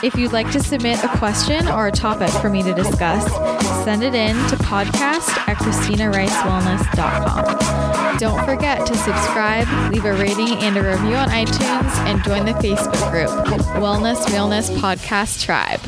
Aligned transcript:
If 0.00 0.14
you'd 0.14 0.32
like 0.32 0.52
to 0.52 0.60
submit 0.60 1.02
a 1.02 1.08
question 1.18 1.66
or 1.66 1.88
a 1.88 1.92
topic 1.92 2.30
for 2.30 2.48
me 2.48 2.62
to 2.62 2.72
discuss, 2.72 3.26
send 3.84 4.04
it 4.04 4.14
in 4.14 4.36
to 4.48 4.54
podcast 4.56 5.28
at 5.48 5.56
ChristinaRiceWellness.com. 5.56 8.18
Don't 8.18 8.44
forget 8.44 8.86
to 8.86 8.94
subscribe, 8.94 9.66
leave 9.92 10.04
a 10.04 10.12
rating 10.12 10.52
and 10.58 10.76
a 10.76 10.88
review 10.88 11.16
on 11.16 11.28
iTunes, 11.30 11.90
and 12.06 12.22
join 12.22 12.44
the 12.44 12.52
Facebook 12.52 13.10
group, 13.10 13.30
Wellness 13.82 14.24
Realness 14.28 14.70
Podcast 14.70 15.42
Tribe. 15.42 15.80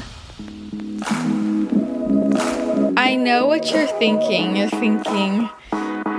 I 2.97 3.15
know 3.15 3.47
what 3.47 3.71
you're 3.71 3.87
thinking. 3.87 4.57
You're 4.57 4.71
thinking, 4.71 5.49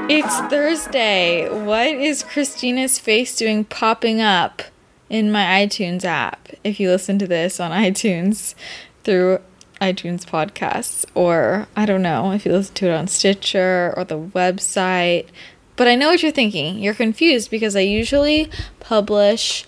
it's 0.10 0.40
Thursday. 0.50 1.50
What 1.50 1.88
is 1.88 2.24
Christina's 2.24 3.00
face 3.00 3.36
doing 3.36 3.66
popping 3.66 4.22
up 4.22 4.62
in 5.12 5.32
my 5.32 5.44
iTunes 5.44 6.06
app? 6.06 6.48
If 6.64 6.80
you 6.80 6.90
listen 6.90 7.20
to 7.20 7.28
this 7.28 7.60
on 7.60 7.72
iTunes 7.72 8.56
through 9.04 9.40
iTunes 9.82 10.26
podcasts, 10.26 11.06
or 11.14 11.68
I 11.76 11.86
don't 11.86 12.02
know 12.02 12.32
if 12.32 12.46
you 12.46 12.54
listen 12.54 12.76
to 12.76 12.88
it 12.88 12.94
on 12.94 13.08
Stitcher 13.08 13.94
or 13.98 14.06
the 14.06 14.18
website. 14.18 15.28
But 15.76 15.88
I 15.88 15.96
know 15.96 16.10
what 16.10 16.24
you're 16.24 16.32
thinking. 16.32 16.80
You're 16.80 16.94
confused 16.94 17.52
because 17.52 17.76
I 17.76 17.82
usually 17.82 18.50
publish 18.80 19.66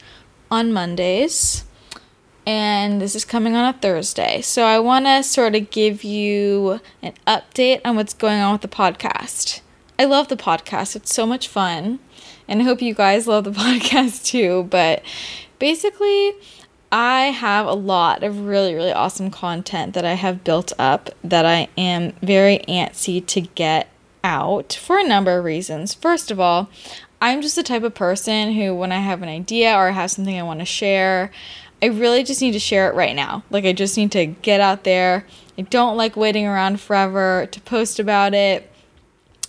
on 0.49 0.71
Mondays 0.71 1.65
and 2.45 3.01
this 3.01 3.15
is 3.15 3.25
coming 3.25 3.55
on 3.55 3.73
a 3.73 3.77
Thursday. 3.77 4.41
So 4.41 4.63
I 4.63 4.79
want 4.79 5.05
to 5.05 5.23
sort 5.23 5.55
of 5.55 5.71
give 5.71 6.03
you 6.03 6.79
an 7.01 7.13
update 7.25 7.81
on 7.83 7.95
what's 7.95 8.13
going 8.13 8.41
on 8.41 8.53
with 8.53 8.61
the 8.61 8.67
podcast. 8.67 9.61
I 9.97 10.05
love 10.05 10.27
the 10.27 10.37
podcast, 10.37 10.95
it's 10.95 11.13
so 11.13 11.25
much 11.25 11.47
fun. 11.47 11.99
And 12.47 12.61
I 12.61 12.65
hope 12.65 12.81
you 12.81 12.93
guys 12.93 13.27
love 13.27 13.43
the 13.43 13.51
podcast 13.51 14.25
too. 14.25 14.67
But 14.69 15.03
basically, 15.59 16.33
I 16.91 17.31
have 17.31 17.65
a 17.65 17.73
lot 17.73 18.23
of 18.23 18.41
really, 18.41 18.75
really 18.75 18.91
awesome 18.91 19.31
content 19.31 19.93
that 19.95 20.05
I 20.05 20.13
have 20.13 20.43
built 20.43 20.73
up 20.77 21.09
that 21.23 21.45
I 21.45 21.67
am 21.77 22.13
very 22.21 22.59
antsy 22.67 23.25
to 23.25 23.41
get 23.41 23.89
out 24.23 24.73
for 24.73 24.99
a 24.99 25.07
number 25.07 25.37
of 25.37 25.43
reasons. 25.43 25.93
First 25.93 26.31
of 26.31 26.39
all, 26.39 26.69
I'm 27.21 27.41
just 27.41 27.55
the 27.55 27.63
type 27.63 27.83
of 27.83 27.95
person 27.95 28.53
who, 28.53 28.75
when 28.75 28.91
I 28.91 28.99
have 28.99 29.21
an 29.21 29.29
idea 29.29 29.73
or 29.73 29.87
I 29.87 29.91
have 29.91 30.11
something 30.11 30.37
I 30.37 30.43
want 30.43 30.59
to 30.59 30.65
share, 30.65 31.31
I 31.81 31.85
really 31.87 32.23
just 32.23 32.41
need 32.41 32.51
to 32.51 32.59
share 32.59 32.89
it 32.89 32.95
right 32.95 33.15
now. 33.15 33.43
Like, 33.49 33.65
I 33.65 33.73
just 33.73 33.97
need 33.97 34.11
to 34.11 34.25
get 34.25 34.59
out 34.59 34.83
there. 34.83 35.25
I 35.57 35.61
don't 35.63 35.97
like 35.97 36.15
waiting 36.15 36.45
around 36.45 36.79
forever 36.79 37.47
to 37.51 37.61
post 37.61 37.99
about 37.99 38.33
it. 38.33 38.69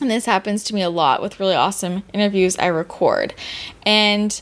And 0.01 0.11
this 0.11 0.27
happens 0.27 0.65
to 0.65 0.75
me 0.75 0.83
a 0.83 0.91
lot 0.91 1.23
with 1.23 1.39
really 1.39 1.55
awesome 1.55 2.03
interviews 2.13 2.59
I 2.59 2.67
record. 2.67 3.33
And 3.85 4.41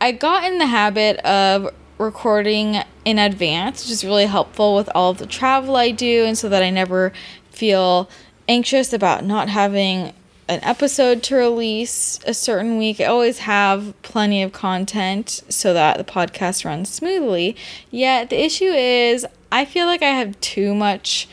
I 0.00 0.12
got 0.12 0.44
in 0.44 0.58
the 0.58 0.66
habit 0.66 1.18
of 1.18 1.72
recording 1.98 2.82
in 3.04 3.18
advance, 3.18 3.84
which 3.84 3.92
is 3.92 4.04
really 4.04 4.26
helpful 4.26 4.76
with 4.76 4.88
all 4.94 5.10
of 5.10 5.18
the 5.18 5.26
travel 5.26 5.76
I 5.76 5.90
do, 5.90 6.24
and 6.24 6.36
so 6.36 6.48
that 6.48 6.62
I 6.62 6.70
never 6.70 7.12
feel 7.50 8.08
anxious 8.48 8.92
about 8.92 9.24
not 9.24 9.48
having 9.48 10.12
an 10.48 10.60
episode 10.62 11.22
to 11.24 11.36
release 11.36 12.18
a 12.26 12.32
certain 12.32 12.78
week. 12.78 13.00
I 13.00 13.04
always 13.04 13.40
have 13.40 14.00
plenty 14.02 14.42
of 14.42 14.52
content 14.52 15.42
so 15.48 15.74
that 15.74 15.98
the 15.98 16.04
podcast 16.04 16.64
runs 16.64 16.88
smoothly. 16.88 17.56
Yet 17.90 18.30
the 18.30 18.42
issue 18.42 18.64
is, 18.72 19.26
I 19.52 19.64
feel 19.64 19.86
like 19.86 20.02
I 20.02 20.10
have 20.10 20.40
too 20.40 20.74
much 20.74 21.28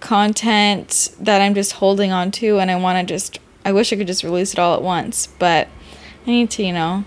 content 0.00 1.10
that 1.20 1.40
I'm 1.40 1.54
just 1.54 1.72
holding 1.72 2.10
on 2.10 2.30
to, 2.32 2.58
and 2.58 2.70
I 2.70 2.76
want 2.76 3.06
to 3.06 3.14
just, 3.14 3.38
I 3.64 3.72
wish 3.72 3.92
I 3.92 3.96
could 3.96 4.06
just 4.06 4.24
release 4.24 4.52
it 4.52 4.58
all 4.58 4.74
at 4.74 4.82
once, 4.82 5.26
but 5.26 5.68
I 6.26 6.30
need 6.30 6.50
to, 6.52 6.62
you 6.64 6.72
know, 6.72 7.04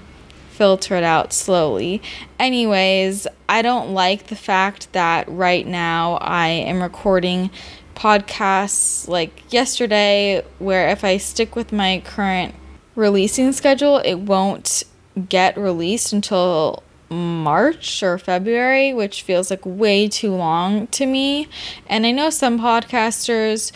filter 0.52 0.96
it 0.96 1.04
out 1.04 1.34
slowly. 1.34 2.02
Anyways, 2.40 3.28
I 3.50 3.62
don't 3.62 3.94
like 3.94 4.28
the 4.28 4.36
fact 4.36 4.94
that 4.94 5.28
right 5.28 5.66
now 5.66 6.16
I 6.22 6.48
am 6.48 6.82
recording 6.82 7.50
podcasts 7.96 9.08
like 9.08 9.52
yesterday, 9.52 10.44
where 10.60 10.90
if 10.90 11.04
I 11.04 11.18
stick 11.18 11.56
with 11.56 11.72
my 11.72 12.02
current 12.06 12.56
releasing 12.96 13.52
schedule, 13.52 13.98
it 13.98 14.16
won't 14.16 14.84
get 15.30 15.58
released 15.58 16.14
until 16.14 16.84
March 17.10 18.02
or 18.02 18.18
February, 18.18 18.94
which 18.94 19.22
feels 19.22 19.50
like 19.50 19.66
way 19.66 20.08
too 20.08 20.34
long 20.34 20.88
to 20.88 21.06
me. 21.06 21.48
And 21.88 22.06
I 22.06 22.12
know 22.12 22.30
some 22.30 22.60
podcasters 22.60 23.72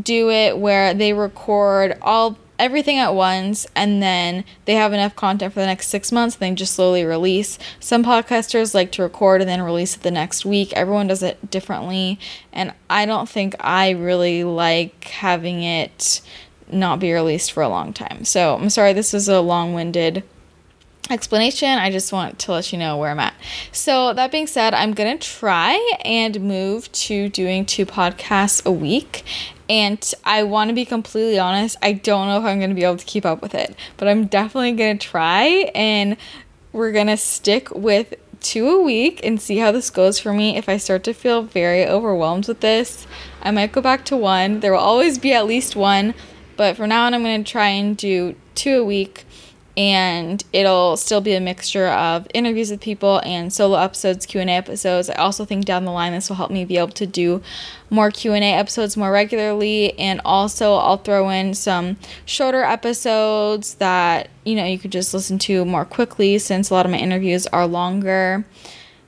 do 0.00 0.30
it 0.30 0.58
where 0.58 0.92
they 0.94 1.12
record 1.12 1.96
all 2.02 2.38
everything 2.58 2.98
at 2.98 3.14
once 3.14 3.66
and 3.74 4.02
then 4.02 4.44
they 4.64 4.74
have 4.74 4.92
enough 4.92 5.14
content 5.14 5.52
for 5.52 5.60
the 5.60 5.66
next 5.66 5.88
six 5.88 6.10
months 6.10 6.36
and 6.36 6.40
they 6.40 6.54
just 6.54 6.74
slowly 6.74 7.04
release. 7.04 7.58
Some 7.80 8.04
podcasters 8.04 8.74
like 8.74 8.92
to 8.92 9.02
record 9.02 9.40
and 9.40 9.48
then 9.48 9.62
release 9.62 9.96
it 9.96 10.02
the 10.02 10.10
next 10.10 10.44
week. 10.44 10.72
Everyone 10.72 11.06
does 11.06 11.22
it 11.22 11.50
differently. 11.50 12.18
And 12.52 12.72
I 12.88 13.06
don't 13.06 13.28
think 13.28 13.54
I 13.60 13.90
really 13.90 14.44
like 14.44 15.04
having 15.04 15.62
it 15.62 16.20
not 16.70 16.98
be 16.98 17.12
released 17.12 17.52
for 17.52 17.62
a 17.62 17.68
long 17.68 17.92
time. 17.92 18.24
So 18.24 18.56
I'm 18.56 18.70
sorry, 18.70 18.92
this 18.92 19.14
is 19.14 19.28
a 19.28 19.40
long 19.40 19.74
winded 19.74 20.24
explanation. 21.10 21.68
I 21.68 21.90
just 21.90 22.12
want 22.12 22.38
to 22.40 22.52
let 22.52 22.72
you 22.72 22.78
know 22.78 22.96
where 22.96 23.10
I'm 23.10 23.20
at. 23.20 23.34
So, 23.72 24.12
that 24.12 24.32
being 24.32 24.46
said, 24.46 24.74
I'm 24.74 24.92
going 24.92 25.18
to 25.18 25.28
try 25.28 25.74
and 26.04 26.40
move 26.40 26.90
to 26.92 27.28
doing 27.28 27.64
two 27.64 27.86
podcasts 27.86 28.64
a 28.64 28.72
week. 28.72 29.24
And 29.68 30.12
I 30.24 30.44
want 30.44 30.68
to 30.68 30.74
be 30.74 30.84
completely 30.84 31.38
honest, 31.38 31.76
I 31.82 31.92
don't 31.92 32.28
know 32.28 32.38
if 32.38 32.44
I'm 32.44 32.58
going 32.58 32.70
to 32.70 32.76
be 32.76 32.84
able 32.84 32.98
to 32.98 33.04
keep 33.04 33.26
up 33.26 33.42
with 33.42 33.54
it, 33.54 33.74
but 33.96 34.06
I'm 34.06 34.26
definitely 34.26 34.72
going 34.72 34.98
to 34.98 35.06
try 35.06 35.70
and 35.74 36.16
we're 36.72 36.92
going 36.92 37.08
to 37.08 37.16
stick 37.16 37.70
with 37.74 38.14
two 38.40 38.68
a 38.68 38.82
week 38.82 39.20
and 39.24 39.40
see 39.40 39.56
how 39.58 39.72
this 39.72 39.90
goes 39.90 40.20
for 40.20 40.32
me. 40.32 40.56
If 40.56 40.68
I 40.68 40.76
start 40.76 41.02
to 41.04 41.14
feel 41.14 41.42
very 41.42 41.84
overwhelmed 41.84 42.46
with 42.46 42.60
this, 42.60 43.06
I 43.42 43.50
might 43.50 43.72
go 43.72 43.80
back 43.80 44.04
to 44.06 44.16
one. 44.16 44.60
There 44.60 44.72
will 44.72 44.78
always 44.78 45.18
be 45.18 45.32
at 45.32 45.46
least 45.46 45.74
one, 45.74 46.14
but 46.56 46.76
for 46.76 46.86
now 46.86 47.06
on, 47.06 47.14
I'm 47.14 47.24
going 47.24 47.42
to 47.42 47.50
try 47.50 47.68
and 47.68 47.96
do 47.96 48.36
two 48.54 48.78
a 48.78 48.84
week 48.84 49.25
and 49.76 50.42
it'll 50.54 50.96
still 50.96 51.20
be 51.20 51.34
a 51.34 51.40
mixture 51.40 51.88
of 51.88 52.26
interviews 52.32 52.70
with 52.70 52.80
people 52.80 53.20
and 53.24 53.52
solo 53.52 53.76
episodes 53.78 54.24
q&a 54.24 54.44
episodes. 54.44 55.10
I 55.10 55.14
also 55.14 55.44
think 55.44 55.66
down 55.66 55.84
the 55.84 55.90
line 55.90 56.12
this 56.12 56.28
will 56.28 56.36
help 56.36 56.50
me 56.50 56.64
be 56.64 56.78
able 56.78 56.88
to 56.88 57.06
do 57.06 57.42
more 57.90 58.10
q&a 58.10 58.40
episodes 58.40 58.96
more 58.96 59.12
regularly. 59.12 59.98
And 59.98 60.20
also 60.24 60.74
i'll 60.74 60.96
throw 60.96 61.28
in 61.28 61.52
some 61.54 61.98
shorter 62.24 62.62
episodes 62.62 63.74
that 63.74 64.30
you 64.44 64.56
know 64.56 64.64
you 64.64 64.78
could 64.78 64.92
just 64.92 65.12
listen 65.12 65.38
to 65.40 65.64
more 65.64 65.84
quickly 65.84 66.38
since 66.38 66.70
a 66.70 66.74
lot 66.74 66.86
of 66.86 66.92
my 66.92 66.98
interviews 66.98 67.46
are 67.48 67.66
longer. 67.66 68.46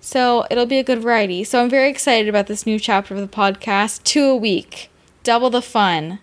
So 0.00 0.46
it'll 0.50 0.66
be 0.66 0.78
a 0.78 0.84
good 0.84 1.00
variety. 1.00 1.44
So 1.44 1.62
i'm 1.62 1.70
very 1.70 1.88
excited 1.88 2.28
about 2.28 2.46
this 2.46 2.66
new 2.66 2.78
chapter 2.78 3.14
of 3.14 3.20
the 3.20 3.28
podcast 3.28 4.02
two 4.04 4.24
a 4.24 4.36
week 4.36 4.90
double 5.22 5.50
the 5.50 5.62
fun 5.62 6.18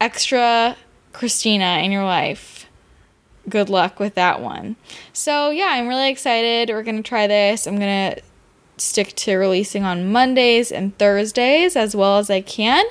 extra 0.00 0.76
christina 1.12 1.80
in 1.82 1.90
your 1.90 2.04
life 2.04 2.61
good 3.48 3.68
luck 3.68 3.98
with 3.98 4.14
that 4.14 4.40
one. 4.40 4.76
So, 5.12 5.50
yeah, 5.50 5.68
I'm 5.70 5.88
really 5.88 6.10
excited. 6.10 6.70
We're 6.70 6.82
going 6.82 7.02
to 7.02 7.08
try 7.08 7.26
this. 7.26 7.66
I'm 7.66 7.78
going 7.78 8.14
to 8.14 8.22
stick 8.76 9.14
to 9.14 9.36
releasing 9.36 9.84
on 9.84 10.10
Mondays 10.10 10.72
and 10.72 10.96
Thursdays 10.98 11.76
as 11.76 11.94
well 11.94 12.18
as 12.18 12.30
I 12.30 12.40
can, 12.40 12.84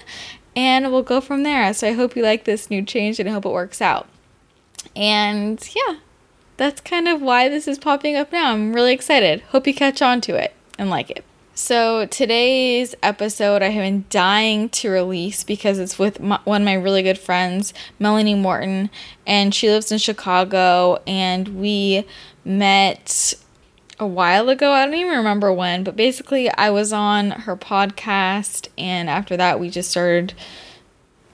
and 0.56 0.92
we'll 0.92 1.03
go 1.03 1.21
from 1.21 1.44
there. 1.44 1.74
So, 1.74 1.88
I 1.88 1.94
hope 1.94 2.15
you 2.15 2.24
like 2.24 2.44
this 2.44 2.69
new 2.69 2.83
change 2.83 3.19
and 3.19 3.27
I 3.27 3.31
hope 3.31 3.45
it 3.45 3.50
works 3.50 3.81
out. 3.81 4.07
And 4.95 5.63
yeah, 5.75 5.98
that's 6.57 6.81
kind 6.81 7.07
of 7.07 7.21
why 7.21 7.50
this 7.50 7.68
is 7.68 7.80
popping 7.80 8.15
up 8.15 8.31
now. 8.31 8.51
I'm 8.51 8.74
really 8.74 8.94
excited. 8.94 9.42
Hope 9.50 9.68
you 9.68 9.74
catch 9.74 10.01
on 10.01 10.21
to 10.21 10.36
it 10.36 10.54
and 10.77 10.89
like 10.89 11.09
it. 11.09 11.24
So, 11.53 12.06
today's 12.06 12.95
episode 13.03 13.62
I 13.62 13.68
have 13.68 13.83
been 13.83 14.06
dying 14.09 14.69
to 14.69 14.89
release 14.89 15.44
because 15.44 15.80
it's 15.80 16.00
with 16.00 16.21
my, 16.21 16.39
one 16.45 16.62
of 16.62 16.65
my 16.65 16.75
really 16.75 17.03
good 17.03 17.18
friends, 17.18 17.74
Melanie 18.00 18.36
Morton, 18.36 18.89
and 19.27 19.53
she 19.53 19.69
lives 19.69 19.92
in 19.92 19.98
Chicago. 19.98 21.01
And 21.06 21.59
we 21.59 22.06
met 22.45 23.33
a 24.00 24.07
while 24.07 24.48
ago. 24.48 24.71
I 24.71 24.86
don't 24.86 24.95
even 24.95 25.18
remember 25.18 25.51
when, 25.51 25.83
but 25.83 25.98
basically, 25.98 26.50
I 26.51 26.69
was 26.69 26.94
on 26.94 27.31
her 27.31 27.57
podcast, 27.57 28.69
and 28.77 29.09
after 29.09 29.36
that, 29.36 29.59
we 29.59 29.69
just 29.69 29.92
started. 29.92 30.33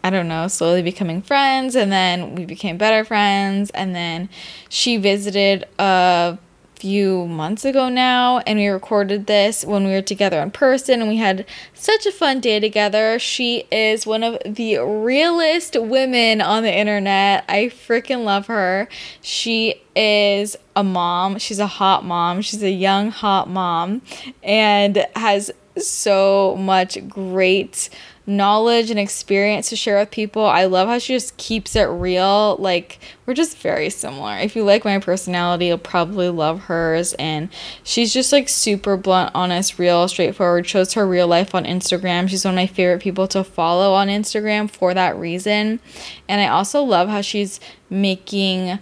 I 0.03 0.09
don't 0.09 0.27
know, 0.27 0.47
slowly 0.47 0.81
becoming 0.81 1.21
friends, 1.21 1.75
and 1.75 1.91
then 1.91 2.33
we 2.33 2.45
became 2.45 2.77
better 2.77 3.03
friends, 3.05 3.69
and 3.71 3.93
then 3.93 4.29
she 4.69 4.97
visited 4.97 5.65
a 5.77 6.37
few 6.79 7.25
months 7.25 7.65
ago 7.65 7.89
now, 7.89 8.39
and 8.39 8.59
we 8.59 8.67
recorded 8.67 9.25
this 9.25 9.65
when 9.65 9.85
we 9.85 9.91
were 9.91 10.01
together 10.01 10.39
in 10.39 10.51
person, 10.51 11.01
and 11.01 11.09
we 11.09 11.17
had 11.17 11.45
such 11.73 12.05
a 12.05 12.11
fun 12.11 12.39
day 12.39 12.59
together. 12.59 13.17
She 13.17 13.65
is 13.71 14.05
one 14.05 14.23
of 14.23 14.37
the 14.45 14.77
realest 14.77 15.75
women 15.79 16.39
on 16.41 16.63
the 16.63 16.73
internet. 16.73 17.45
I 17.49 17.65
freaking 17.65 18.23
love 18.23 18.47
her. 18.47 18.87
She 19.21 19.81
is 19.95 20.55
a 20.75 20.83
mom, 20.83 21.39
she's 21.39 21.59
a 21.59 21.67
hot 21.67 22.05
mom, 22.05 22.41
she's 22.41 22.61
a 22.61 22.69
young, 22.69 23.09
hot 23.09 23.49
mom, 23.49 24.03
and 24.43 25.05
has 25.15 25.51
so 25.77 26.55
much 26.57 27.07
great 27.07 27.89
knowledge 28.29 28.91
and 28.91 28.99
experience 28.99 29.69
to 29.69 29.75
share 29.77 29.97
with 29.97 30.11
people. 30.11 30.45
I 30.45 30.65
love 30.65 30.89
how 30.89 30.99
she 30.99 31.13
just 31.13 31.37
keeps 31.37 31.77
it 31.77 31.85
real. 31.85 32.57
Like, 32.59 32.99
we're 33.25 33.33
just 33.33 33.57
very 33.57 33.89
similar. 33.89 34.37
If 34.37 34.53
you 34.53 34.65
like 34.65 34.83
my 34.83 34.99
personality, 34.99 35.67
you'll 35.67 35.77
probably 35.77 36.27
love 36.27 36.63
hers. 36.63 37.13
And 37.13 37.49
she's 37.83 38.13
just 38.13 38.33
like 38.33 38.49
super 38.49 38.97
blunt, 38.97 39.31
honest, 39.33 39.79
real, 39.79 40.07
straightforward. 40.09 40.67
Shows 40.67 40.93
her 40.93 41.07
real 41.07 41.27
life 41.27 41.55
on 41.55 41.63
Instagram. 41.63 42.27
She's 42.27 42.43
one 42.43 42.53
of 42.53 42.57
my 42.57 42.67
favorite 42.67 43.01
people 43.01 43.29
to 43.29 43.45
follow 43.45 43.93
on 43.93 44.09
Instagram 44.09 44.69
for 44.69 44.93
that 44.93 45.15
reason. 45.17 45.79
And 46.27 46.41
I 46.41 46.47
also 46.47 46.83
love 46.83 47.07
how 47.07 47.21
she's 47.21 47.61
making 47.89 48.77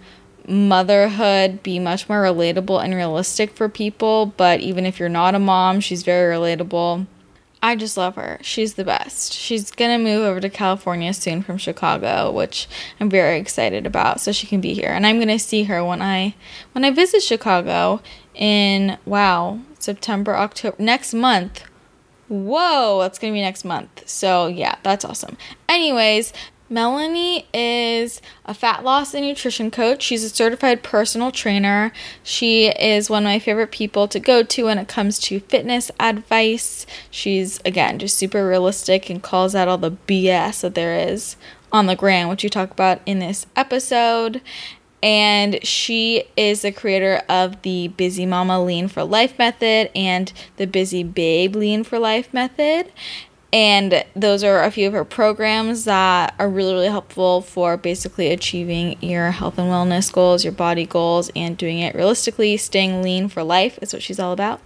motherhood 0.48 1.62
be 1.64 1.80
much 1.80 2.10
more 2.10 2.24
relatable 2.24 2.84
and 2.84 2.96
realistic 2.96 3.56
for 3.56 3.70
people. 3.70 4.26
But 4.26 4.60
even 4.62 4.88
if 4.88 5.00
you're 5.00 5.08
not 5.08 5.36
a 5.36 5.40
mom, 5.40 5.82
she's 5.82 6.02
very 6.02 6.36
relatable. 6.36 7.06
I 7.66 7.76
just 7.76 7.98
love 7.98 8.14
her. 8.14 8.38
She's 8.44 8.76
the 8.76 8.84
best. 8.84 9.34
She's 9.34 9.72
gonna 9.72 9.98
move 9.98 10.22
over 10.22 10.40
to 10.40 10.52
California 10.52 11.12
soon 11.16 11.42
from 11.42 11.58
Chicago, 11.58 12.32
which 12.32 12.68
I'm 13.00 13.10
very 13.10 13.40
excited 13.40 13.88
about, 13.88 14.22
so 14.22 14.32
she 14.32 14.46
can 14.46 14.62
be 14.62 14.76
here. 14.76 14.90
And 14.90 15.04
I'm 15.04 15.18
gonna 15.18 15.40
see 15.40 15.64
her 15.64 15.84
when 15.84 16.00
I 16.00 16.36
when 16.74 16.86
I 16.86 16.92
visit 16.92 17.24
Chicago 17.24 18.04
in 18.36 19.00
wow 19.04 19.62
September 19.80 20.36
October 20.36 20.76
next 20.78 21.16
month. 21.16 21.64
Whoa, 22.28 23.00
that's 23.02 23.18
gonna 23.18 23.34
be 23.34 23.42
next 23.42 23.66
month. 23.66 24.08
So 24.08 24.46
yeah, 24.46 24.76
that's 24.84 25.04
awesome. 25.04 25.36
Anyways, 25.68 26.34
Melanie 26.68 27.48
is 27.54 28.22
a 28.46 28.54
fat 28.54 28.84
loss 28.84 29.14
and 29.14 29.26
nutrition 29.26 29.70
coach. 29.70 30.02
She's 30.02 30.24
a 30.24 30.30
certified 30.30 30.82
personal 30.82 31.32
trainer. 31.32 31.92
She 32.24 32.68
is 32.68 33.10
one 33.10 33.24
of 33.24 33.28
my 33.28 33.40
favorite 33.40 33.72
people 33.72 34.08
to 34.08 34.20
go 34.20 34.42
to 34.42 34.66
when 34.66 34.80
it 34.80 34.88
comes 34.88 35.20
to 35.20 35.40
fitness 35.42 35.92
advice. 36.00 36.88
She's, 37.12 37.60
again, 37.66 38.00
just 38.00 38.18
super 38.18 38.48
realistic 38.48 39.10
and 39.10 39.22
calls 39.22 39.54
out 39.54 39.68
all 39.68 39.78
the 39.78 39.92
BS 39.92 40.62
that 40.62 40.74
there 40.74 40.98
is 40.98 41.36
on 41.72 41.86
the 41.86 41.96
gram, 41.96 42.30
which 42.30 42.44
you 42.44 42.50
talk 42.50 42.72
about 42.72 43.02
in 43.06 43.20
this 43.20 43.46
episode. 43.56 44.42
And 45.04 45.64
she 45.64 46.24
is 46.36 46.64
the 46.64 46.72
creator 46.72 47.22
of 47.30 47.62
the 47.62 47.90
Busy 47.90 48.26
Mama 48.26 48.64
Lean 48.64 48.88
for 48.88 49.04
Life 49.04 49.38
method 49.38 49.92
and 49.94 50.34
the 50.58 50.66
Busy 50.66 51.04
Babe 51.04 51.56
Lean 51.56 51.84
for 51.84 52.00
Life 52.00 52.34
method. 52.34 52.92
And 53.56 54.04
those 54.18 54.44
are 54.44 54.64
a 54.64 54.70
few 54.70 54.86
of 54.86 54.92
her 54.92 55.06
programs 55.06 55.86
that 55.86 56.36
are 56.38 56.50
really, 56.50 56.74
really 56.74 56.90
helpful 56.90 57.40
for 57.40 57.78
basically 57.78 58.28
achieving 58.34 59.02
your 59.02 59.32
health 59.32 59.58
and 59.58 59.72
wellness 59.72 60.12
goals, 60.12 60.44
your 60.44 60.52
body 60.52 60.86
goals, 60.86 61.32
and 61.38 61.58
doing 61.58 61.80
it 61.80 61.96
realistically. 61.96 62.58
Staying 62.58 63.02
lean 63.02 63.30
for 63.30 63.44
life 63.44 63.80
is 63.82 63.94
what 63.94 64.04
she's 64.04 64.20
all 64.20 64.34
about. 64.34 64.60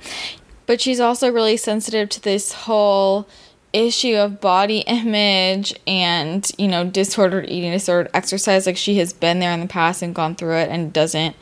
But 0.66 0.82
she's 0.82 1.00
also 1.00 1.32
really 1.32 1.56
sensitive 1.56 2.10
to 2.10 2.20
this 2.20 2.52
whole 2.52 3.28
issue 3.74 4.16
of 4.16 4.42
body 4.42 4.80
image 4.88 5.76
and, 5.86 6.52
you 6.58 6.68
know, 6.68 6.84
disordered 6.84 7.48
eating, 7.48 7.72
disordered 7.72 8.10
exercise. 8.16 8.66
Like 8.66 8.76
she 8.76 8.98
has 8.98 9.14
been 9.14 9.38
there 9.38 9.52
in 9.52 9.60
the 9.60 9.68
past 9.68 10.02
and 10.02 10.16
gone 10.16 10.34
through 10.34 10.56
it 10.56 10.70
and 10.70 10.92
doesn't 10.92 11.36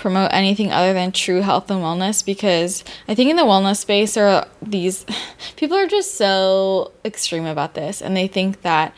promote 0.00 0.30
anything 0.32 0.72
other 0.72 0.94
than 0.94 1.12
true 1.12 1.42
health 1.42 1.70
and 1.70 1.82
wellness 1.82 2.24
because 2.24 2.82
I 3.06 3.14
think 3.14 3.28
in 3.28 3.36
the 3.36 3.42
wellness 3.42 3.76
space 3.76 4.16
are 4.16 4.48
these 4.62 5.04
people 5.56 5.76
are 5.76 5.86
just 5.86 6.14
so 6.14 6.92
extreme 7.04 7.44
about 7.44 7.74
this 7.74 8.00
and 8.00 8.16
they 8.16 8.26
think 8.26 8.62
that 8.62 8.94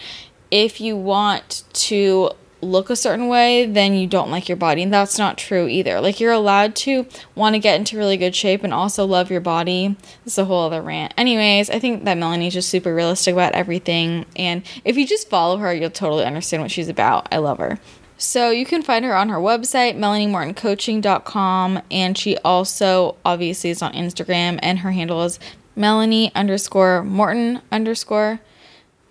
if 0.53 0.81
you 0.81 0.97
want 0.97 1.65
to 1.73 2.31
look 2.61 2.89
a 2.89 2.95
certain 2.95 3.27
way, 3.27 3.67
then 3.67 3.95
you 3.95 4.07
don't 4.07 4.31
like 4.31 4.49
your 4.49 4.57
body. 4.57 4.85
And 4.85 4.93
that's 4.93 5.19
not 5.19 5.37
true 5.37 5.67
either. 5.67 6.01
Like, 6.01 6.21
you're 6.21 6.31
allowed 6.31 6.77
to 6.77 7.07
want 7.35 7.55
to 7.55 7.59
get 7.59 7.77
into 7.77 7.97
really 7.97 8.17
good 8.17 8.37
shape 8.37 8.63
and 8.63 8.73
also 8.73 9.05
love 9.05 9.33
your 9.33 9.41
body. 9.41 9.97
It's 10.25 10.39
a 10.39 10.45
whole 10.45 10.67
other 10.67 10.81
rant. 10.81 11.13
Anyways, 11.17 11.71
I 11.71 11.81
think 11.81 12.05
that 12.05 12.17
Melanie's 12.17 12.53
just 12.53 12.69
super 12.69 12.95
realistic 12.95 13.33
about 13.33 13.55
everything. 13.55 14.27
And 14.37 14.63
if 14.85 14.97
you 14.97 15.07
just 15.07 15.29
follow 15.29 15.57
her, 15.57 15.75
you'll 15.75 15.91
totally 15.91 16.25
understand 16.25 16.63
what 16.63 16.71
she's 16.71 16.89
about. 16.89 17.27
I 17.33 17.39
love 17.39 17.59
her. 17.59 17.81
So 18.23 18.51
you 18.51 18.65
can 18.65 18.83
find 18.83 19.05
her 19.05 19.17
on 19.17 19.31
her 19.31 19.39
website, 19.39 19.97
melaniemortoncoaching.com. 19.97 21.83
And 21.91 22.17
she 22.17 22.39
also 22.39 23.17
obviously 23.25 23.71
is 23.71 23.83
on 23.83 23.93
Instagram, 23.95 24.61
and 24.63 24.79
her 24.79 24.93
handle 24.93 25.25
is 25.25 25.41
Melanie 25.75 26.31
underscore 26.33 27.03
Morton 27.03 27.61
underscore. 27.73 28.39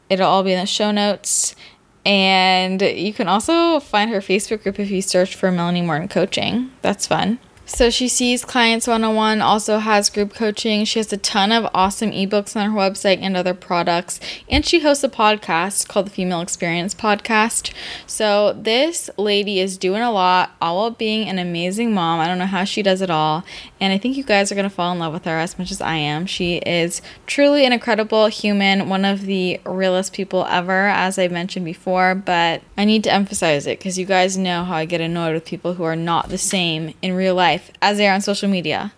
It'll 0.10 0.30
all 0.30 0.44
be 0.44 0.54
in 0.54 0.62
the 0.62 0.66
show 0.66 0.92
notes. 0.92 1.58
And 2.06 2.82
you 2.82 3.12
can 3.12 3.28
also 3.28 3.82
find 3.82 4.10
her 4.12 4.22
Facebook 4.22 4.64
group 4.64 4.80
if 4.80 4.90
you 4.90 5.02
search 5.02 5.36
for 5.36 5.52
Melanie 5.52 5.82
Morton 5.82 6.08
Coaching. 6.08 6.72
That's 6.82 7.06
fun. 7.06 7.38
So 7.66 7.90
she 7.90 8.08
sees 8.10 8.44
clients 8.44 8.86
one 8.86 9.04
on 9.04 9.16
one, 9.16 9.42
also 9.42 9.78
has 9.78 10.10
group 10.10 10.34
coaching. 10.34 10.84
She 10.84 11.00
has 11.00 11.14
a 11.14 11.18
ton 11.18 11.52
of 11.52 11.70
awesome 11.74 12.12
ebooks 12.12 12.56
on 12.56 12.70
her 12.70 12.78
website 12.78 13.20
and 13.22 13.38
other 13.38 13.54
products. 13.54 14.20
And 14.50 14.66
she 14.66 14.80
hosts 14.80 15.04
a 15.04 15.10
podcast 15.10 15.88
called 15.88 16.08
the 16.08 16.12
Female 16.12 16.42
Experience 16.42 16.94
Podcast. 16.94 17.72
So 18.06 18.54
this 18.54 19.10
lady 19.18 19.60
is 19.60 19.78
doing 19.78 20.02
a 20.02 20.12
lot, 20.12 20.52
all 20.62 20.78
while 20.78 20.92
being 20.92 21.30
an 21.30 21.40
amazing 21.40 21.94
mom. 21.94 22.20
I 22.20 22.28
don't 22.28 22.40
know 22.40 22.46
how 22.46 22.66
she 22.66 22.84
does 22.84 23.02
it 23.02 23.10
all. 23.10 23.46
And 23.80 23.94
I 23.94 23.98
think 23.98 24.18
you 24.18 24.24
guys 24.24 24.52
are 24.52 24.56
going 24.56 24.70
to 24.70 24.76
fall 24.76 24.92
in 24.92 25.00
love 25.00 25.14
with 25.14 25.26
her 25.26 25.38
as 25.38 25.58
much 25.58 25.72
as 25.72 25.82
I 25.82 25.96
am. 25.96 26.26
She 26.26 26.58
is 26.58 27.02
truly 27.26 27.66
an 27.66 27.72
incredible 27.72 28.28
human, 28.28 28.90
one 28.90 29.06
of 29.06 29.22
the 29.22 29.62
realest 29.66 30.14
people 30.14 30.46
ever, 30.50 30.88
as 30.88 31.18
I 31.18 31.28
mentioned 31.30 31.66
before. 31.66 32.16
But 32.16 32.64
I 32.78 32.86
need 32.86 33.04
to 33.06 33.14
emphasize 33.14 33.66
it 33.66 33.80
because 33.80 33.98
you 33.98 34.06
guys 34.06 34.38
know 34.38 34.64
how 34.64 34.76
I 34.76 34.86
get 34.86 35.00
annoyed 35.00 35.36
with 35.36 35.46
people 35.46 35.76
who 35.76 35.84
are 35.84 35.96
not 35.96 36.30
the 36.30 36.38
same 36.38 36.94
in 37.02 37.14
real 37.14 37.36
life 37.36 37.61
life 37.62 37.72
as 37.82 37.98
they 37.98 38.08
are 38.08 38.14
on 38.14 38.22
social 38.22 38.50
media. 38.50 38.94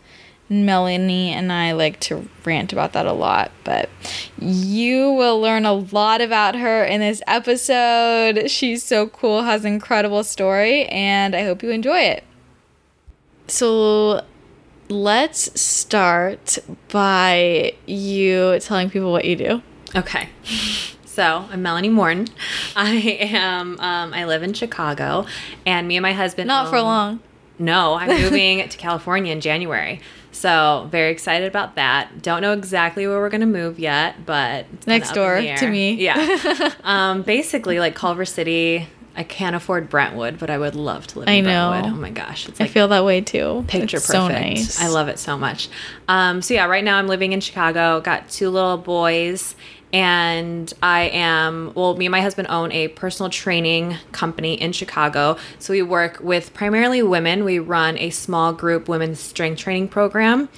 Melanie 0.50 1.32
and 1.32 1.52
I 1.52 1.72
like 1.72 2.00
to 2.02 2.28
rant 2.46 2.74
about 2.74 2.94
that 2.94 3.06
a 3.06 3.14
lot, 3.14 3.52
but 3.64 3.90
you 4.38 5.12
will 5.12 5.40
learn 5.40 5.66
a 5.66 5.74
lot 5.74 6.22
about 6.22 6.56
her 6.56 6.84
in 6.84 7.00
this 7.00 7.22
episode. 7.28 8.52
She's 8.52 8.84
so 8.84 9.08
cool, 9.08 9.44
has 9.44 9.66
an 9.66 9.74
incredible 9.74 10.24
story, 10.24 10.86
and 10.88 11.34
I 11.36 11.44
hope 11.44 11.64
you 11.64 11.72
enjoy 11.72 12.00
it. 12.00 12.24
So, 13.48 14.24
let's 14.90 15.60
start 15.60 16.60
by 16.90 17.74
you 17.86 18.60
telling 18.60 18.90
people 18.90 19.12
what 19.12 19.26
you 19.26 19.36
do. 19.36 19.62
Okay. 19.96 20.30
So 21.06 21.46
I'm 21.52 21.62
Melanie 21.62 21.90
Morton. 21.90 22.28
I 22.76 22.96
am. 23.32 23.80
Um, 23.80 24.14
I 24.14 24.26
live 24.26 24.44
in 24.44 24.54
Chicago, 24.54 25.26
and 25.66 25.88
me 25.88 25.96
and 25.96 26.04
my 26.04 26.14
husband. 26.14 26.48
Not 26.48 26.66
own, 26.66 26.72
for 26.72 26.82
long. 26.82 27.20
No, 27.60 27.94
I'm 27.96 28.10
moving 28.22 28.68
to 28.68 28.78
California 28.78 29.32
in 29.32 29.42
January. 29.42 30.02
So 30.32 30.88
very 30.92 31.12
excited 31.12 31.48
about 31.48 31.76
that. 31.76 32.22
Don't 32.22 32.42
know 32.42 32.54
exactly 32.54 33.08
where 33.08 33.20
we're 33.20 33.30
gonna 33.30 33.46
move 33.46 33.80
yet, 33.80 34.26
but 34.26 34.66
next 34.88 35.14
door 35.14 35.40
to 35.40 35.70
me. 35.70 35.94
Yeah. 35.94 36.72
um, 36.84 37.22
basically, 37.22 37.80
like 37.80 37.96
Culver 37.96 38.26
City. 38.26 38.88
I 39.16 39.22
can't 39.22 39.56
afford 39.56 39.90
Brentwood, 39.90 40.40
but 40.40 40.50
I 40.50 40.58
would 40.58 40.74
love 40.74 41.06
to 41.08 41.20
live 41.20 41.28
in 41.28 41.34
I 41.34 41.40
know. 41.42 41.70
Brentwood. 41.70 41.94
Oh 41.94 42.02
my 42.02 42.10
gosh, 42.10 42.50
it's 42.50 42.60
like 42.60 42.68
I 42.68 42.74
feel 42.74 42.88
that 42.88 43.06
way 43.06 43.22
too. 43.22 43.64
Picture 43.68 43.98
it's 43.98 44.08
perfect. 44.08 44.08
So 44.08 44.28
nice. 44.28 44.82
I 44.82 44.88
love 44.88 45.08
it 45.08 45.20
so 45.20 45.38
much. 45.38 45.70
Um, 46.08 46.42
so 46.42 46.56
yeah, 46.56 46.66
right 46.66 46.84
now 46.84 46.98
I'm 46.98 47.08
living 47.08 47.32
in 47.32 47.40
Chicago. 47.40 48.02
Got 48.02 48.28
two 48.30 48.50
little 48.50 48.78
boys, 48.78 49.54
and 49.94 50.74
I 50.82 51.04
am, 51.10 51.72
well, 51.76 51.96
me 51.96 52.08
and 52.08 52.12
my 52.12 52.22
husband 52.22 52.48
own 52.50 52.72
a 52.72 52.88
personal 52.88 53.30
training 53.30 53.96
company 54.12 54.56
in 54.56 54.72
Chicago. 54.72 55.38
So 55.60 55.72
we 55.72 55.84
work 55.84 56.20
with 56.20 56.52
primarily 56.56 57.04
women. 57.04 57.44
We 57.44 57.60
run 57.60 58.00
a 58.00 58.10
small 58.10 58.54
group 58.54 58.90
women's 58.90 59.20
strength 59.20 59.60
training 59.60 59.90
program 59.90 60.50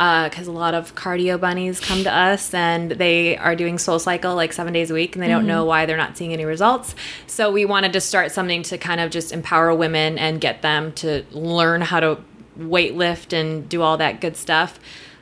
because 0.00 0.48
uh, 0.48 0.50
a 0.50 0.52
lot 0.52 0.74
of 0.74 0.94
cardio 0.96 1.38
bunnies 1.38 1.78
come 1.78 2.02
to 2.02 2.12
us 2.12 2.52
and 2.52 2.92
they 2.92 3.36
are 3.36 3.54
doing 3.54 3.78
soul 3.78 3.98
cycle 3.98 4.34
like 4.34 4.52
seven 4.52 4.72
days 4.72 4.90
a 4.90 4.94
week 4.94 5.14
and 5.14 5.22
they 5.22 5.28
don't 5.28 5.40
mm-hmm. 5.40 5.48
know 5.48 5.64
why 5.66 5.84
they're 5.84 5.98
not 5.98 6.16
seeing 6.16 6.32
any 6.32 6.46
results 6.46 6.94
so 7.26 7.52
we 7.52 7.66
wanted 7.66 7.92
to 7.92 8.00
start 8.00 8.32
something 8.32 8.62
to 8.62 8.78
kind 8.78 8.98
of 8.98 9.10
just 9.10 9.30
empower 9.30 9.74
women 9.74 10.16
and 10.16 10.40
get 10.40 10.62
them 10.62 10.90
to 10.92 11.22
learn 11.32 11.82
how 11.82 12.00
to 12.00 12.18
weight 12.56 12.94
lift 12.94 13.34
and 13.34 13.68
do 13.68 13.82
all 13.82 13.98
that 13.98 14.22
good 14.22 14.38
stuff 14.38 14.80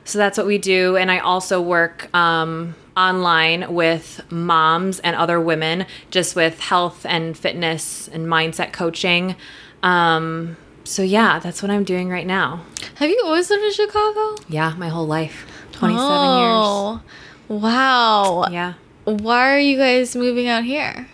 so 0.09 0.17
that's 0.17 0.37
what 0.37 0.47
we 0.47 0.57
do 0.57 0.97
and 0.97 1.11
i 1.11 1.19
also 1.19 1.61
work 1.61 2.13
um, 2.15 2.75
online 2.99 3.73
with 3.73 4.21
moms 4.29 4.99
and 4.99 5.15
other 5.15 5.39
women, 5.39 5.85
just 6.11 6.35
with 6.35 6.59
health 6.59 7.05
and 7.05 7.37
fitness 7.37 8.09
and 8.09 8.27
mindset 8.27 8.73
coaching. 8.73 9.35
Um, 9.81 10.57
so 10.83 11.01
yeah, 11.01 11.39
that's 11.39 11.63
what 11.63 11.71
I'm 11.71 11.85
doing 11.85 12.09
right 12.09 12.27
now. 12.27 12.65
Have 12.95 13.09
you 13.09 13.21
always 13.23 13.49
lived 13.49 13.63
in 13.63 13.71
Chicago? 13.71 14.35
Yeah, 14.49 14.75
my 14.75 14.89
whole 14.89 15.07
life. 15.07 15.45
27 15.71 16.05
oh, 16.11 17.01
years. 17.47 17.61
Wow. 17.61 18.47
Yeah. 18.51 18.73
Why 19.05 19.55
are 19.55 19.59
you 19.59 19.77
guys 19.77 20.15
moving 20.15 20.47
out 20.47 20.65
here? 20.65 21.07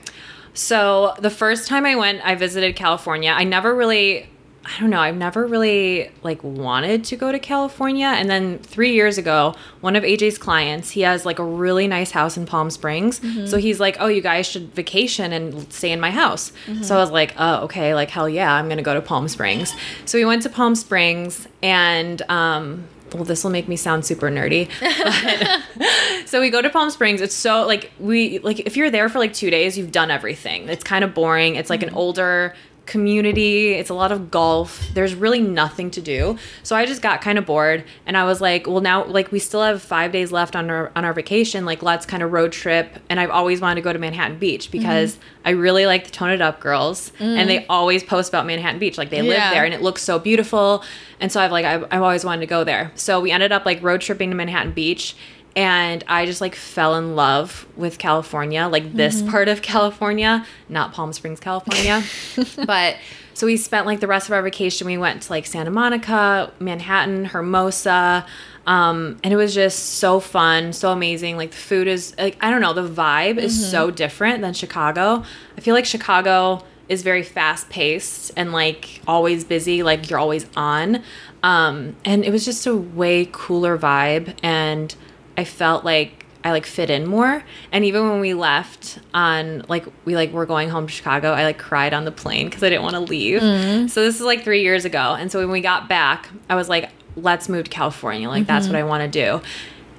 So, 0.54 1.14
the 1.20 1.30
first 1.30 1.68
time 1.68 1.86
I 1.86 1.96
went, 1.96 2.25
I 2.25 2.36
visited 2.36 2.78
California. 2.78 3.32
I 3.32 3.44
never 3.44 3.75
really 3.75 4.30
I 4.65 4.79
don't 4.79 4.89
know, 4.89 5.00
I've 5.00 5.15
never 5.15 5.45
really 5.45 6.10
like 6.24 6.43
wanted 6.43 7.03
to 7.05 7.15
go 7.15 7.31
to 7.31 7.38
California. 7.38 8.07
And 8.07 8.29
then 8.29 8.57
three 8.60 8.93
years 8.93 9.17
ago, 9.17 9.55
one 9.81 9.95
of 9.95 10.03
AJ's 10.03 10.39
clients, 10.39 10.89
he 10.89 11.01
has 11.01 11.24
like 11.25 11.38
a 11.38 11.43
really 11.43 11.88
nice 11.88 12.12
house 12.12 12.36
in 12.36 12.48
Palm 12.48 12.72
Springs. 12.72 13.19
Mm-hmm. 13.19 13.45
So 13.45 13.57
he's 13.57 13.79
like, 13.79 13.98
oh, 14.00 14.07
you 14.07 14.22
guys 14.22 14.48
should 14.48 14.74
vacation 14.74 15.31
and 15.34 15.72
stay 15.72 15.91
in 15.91 16.00
my 16.00 16.10
house. 16.10 16.51
So 16.65 16.72
I 16.72 16.74
mm-hmm. 16.74 16.95
was 16.95 17.12
like, 17.12 17.36
oh, 17.38 17.63
okay, 17.65 17.93
like 17.93 18.10
hell 18.10 18.27
yeah, 18.27 18.53
I'm 18.53 18.67
gonna 18.67 18.81
go 18.81 18.95
to 18.95 19.01
Palm 19.01 19.27
Springs. 19.27 19.74
So 20.05 20.17
we 20.17 20.25
went 20.25 20.41
to 20.43 20.50
Palm 20.50 20.74
Springs 20.75 21.48
and 21.62 22.22
um 22.24 22.88
well, 23.13 23.24
this 23.24 23.43
will 23.43 23.51
make 23.51 23.67
me 23.67 23.75
sound 23.75 24.03
super 24.03 24.29
nerdy. 24.29 24.69
But, 24.79 26.27
so 26.27 26.41
we 26.41 26.50
go 26.50 26.62
to 26.62 26.69
Palm 26.69 26.89
Springs. 26.89 27.22
It's 27.22 27.36
so 27.36 27.65
like 27.65 27.91
we 28.00 28.39
like 28.39 28.62
if 28.62 28.75
you're 28.75 28.89
there 28.89 29.10
for 29.10 29.19
like 29.19 29.34
two 29.34 29.50
days, 29.50 29.77
you've 29.77 29.91
done 29.91 30.12
everything. 30.12 30.67
It's 30.69 30.84
kind 30.84 31.03
of 31.03 31.13
boring. 31.13 31.55
It's 31.55 31.69
like 31.69 31.84
an 31.84 31.89
mm-hmm. 31.89 31.98
older 31.98 32.55
community. 32.86 33.74
It's 33.74 33.89
a 33.89 33.94
lot 33.94 34.12
of 34.12 34.32
golf. 34.32 34.88
There's 34.94 35.15
really 35.15 35.42
nothing 35.42 35.92
to 35.92 36.01
do. 36.01 36.38
So 36.63 36.75
I 36.75 36.86
just 36.86 37.01
got 37.01 37.22
kind 37.22 37.38
of 37.38 37.46
bored 37.46 37.84
and 38.06 38.15
I 38.15 38.25
was 38.25 38.42
like, 38.42 38.68
well 38.68 38.82
now 38.82 39.06
like 39.06 39.32
we 39.32 39.39
still 39.39 39.63
have 39.63 39.82
5 39.82 40.12
days 40.12 40.32
left 40.32 40.56
on 40.56 40.70
our 40.70 40.92
on 40.96 41.06
our 41.06 41.13
vacation. 41.13 41.65
Like 41.65 41.82
let's 41.82 42.06
kind 42.06 42.24
of 42.24 42.32
road 42.32 42.51
trip 42.51 43.00
and 43.10 43.20
I've 43.20 43.32
always 43.32 43.62
wanted 43.62 43.75
to 43.75 43.82
go 43.82 43.94
to 43.94 44.00
Manhattan 44.00 44.38
Beach 44.38 44.72
because 44.72 45.15
mm-hmm. 45.15 45.48
I 45.48 45.50
really 45.51 45.86
like 45.86 46.06
the 46.06 46.12
Tone 46.12 46.30
It 46.30 46.42
Up 46.42 46.60
girls 46.60 47.12
and 47.20 47.50
they 47.50 47.60
mm. 47.60 47.65
always 47.70 48.04
post 48.04 48.30
about 48.30 48.46
Manhattan 48.46 48.80
Beach 48.80 48.98
like 48.98 49.10
they 49.10 49.22
live 49.22 49.51
there 49.51 49.65
and 49.65 49.74
it 49.74 49.82
looks 49.82 50.01
so 50.01 50.20
beautiful. 50.20 50.84
And 51.20 51.32
so 51.32 51.39
I've 51.39 51.51
like 51.51 51.65
I've, 51.65 51.84
I've 51.92 52.01
always 52.01 52.25
wanted 52.25 52.42
to 52.42 52.48
go 52.48 52.63
there. 52.63 52.92
So 52.96 53.20
we 53.20 53.32
ended 53.32 53.51
up 53.51 53.65
like 53.65 53.82
road 53.84 54.01
tripping 54.01 54.30
to 54.30 54.36
Manhattan 54.36 54.74
Beach 54.74 55.15
and 55.56 56.04
I 56.08 56.26
just 56.26 56.42
like 56.42 56.54
fell 56.54 56.96
in 56.96 57.16
love 57.16 57.66
with 57.78 57.98
California, 57.98 58.68
like 58.68 58.94
this 58.94 59.22
part 59.22 59.48
of 59.48 59.62
California, 59.62 60.46
not 60.68 60.92
Palm 60.92 61.14
Springs, 61.14 61.40
California. 61.40 62.04
but 62.66 62.98
so 63.34 63.46
we 63.46 63.56
spent 63.56 63.86
like 63.86 64.02
the 64.02 64.08
rest 64.08 64.28
of 64.28 64.34
our 64.34 64.42
vacation. 64.42 64.86
We 64.86 64.98
went 64.98 65.24
to 65.24 65.32
like 65.32 65.46
Santa 65.46 65.72
Monica, 65.72 66.52
Manhattan, 66.60 67.26
Hermosa. 67.26 68.26
Um, 68.68 69.20
and 69.24 69.32
it 69.32 69.38
was 69.38 69.54
just 69.54 69.98
so 69.98 70.20
fun, 70.20 70.74
so 70.74 70.92
amazing. 70.92 71.38
Like 71.38 71.52
the 71.52 71.58
food 71.58 71.88
is 71.88 72.16
like 72.18 72.38
I 72.42 72.52
don't 72.52 72.62
know, 72.62 72.74
the 72.74 72.88
vibe 72.88 73.38
is 73.38 73.70
so 73.70 73.92
different 73.92 74.42
than 74.42 74.54
Chicago. 74.54 75.24
I 75.58 75.62
feel 75.62 75.74
like 75.74 75.86
Chicago 75.86 76.64
is 76.90 77.02
very 77.02 77.24
fast 77.24 77.70
paced 77.70 78.32
and 78.36 78.52
like 78.52 79.02
always 79.08 79.44
busy, 79.44 79.84
like 79.84 80.10
you're 80.10 80.20
always 80.20 80.46
on. 80.56 81.02
Um, 81.44 81.96
and 82.04 82.26
it 82.26 82.32
was 82.32 82.44
just 82.44 82.66
a 82.66 82.76
way 82.76 83.30
cooler 83.32 83.78
vibe 83.78 84.36
and 84.44 84.96
I 85.38 85.44
felt 85.44 85.84
like 85.86 86.25
I 86.44 86.51
like 86.51 86.68
fit 86.68 86.92
in 86.92 87.08
more. 87.08 87.44
And 87.72 87.84
even 87.86 88.08
when 88.08 88.20
we 88.20 88.36
left 88.36 89.00
on 89.15 89.65
like 89.68 89.86
we 90.06 90.15
like 90.15 90.32
were 90.32 90.46
going 90.46 90.70
home 90.70 90.86
to 90.86 90.94
Chicago, 90.94 91.32
I 91.32 91.44
like 91.44 91.58
cried 91.58 91.94
on 91.94 92.06
the 92.06 92.12
plane 92.12 92.46
because 92.48 92.63
I 92.63 92.70
didn't 92.70 92.84
want 92.84 92.94
to 92.94 93.00
leave. 93.00 93.42
So 93.89 94.04
this 94.04 94.15
is 94.15 94.22
like 94.22 94.44
three 94.44 94.62
years 94.62 94.86
ago. 94.86 95.15
And 95.20 95.32
so 95.32 95.39
when 95.39 95.50
we 95.50 95.62
got 95.62 95.89
back, 95.89 96.30
I 96.48 96.56
was 96.56 96.70
like, 96.70 96.92
let's 97.15 97.50
move 97.50 97.63
to 97.65 97.72
California. 97.72 98.30
Like 98.30 98.46
that's 98.46 98.68
what 98.68 98.75
I 98.75 98.84
want 98.84 99.12
to 99.12 99.39
do. 99.39 99.42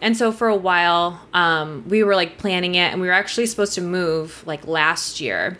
And 0.01 0.17
so 0.17 0.31
for 0.31 0.47
a 0.47 0.55
while, 0.55 1.21
um, 1.35 1.85
we 1.89 2.05
were 2.05 2.15
like 2.15 2.39
planning 2.39 2.77
it 2.77 2.93
and 2.93 3.01
we 3.01 3.09
were 3.09 3.15
actually 3.15 3.47
supposed 3.47 3.75
to 3.75 3.81
move 3.81 4.45
like 4.47 4.67
last 4.67 5.21
year. 5.21 5.59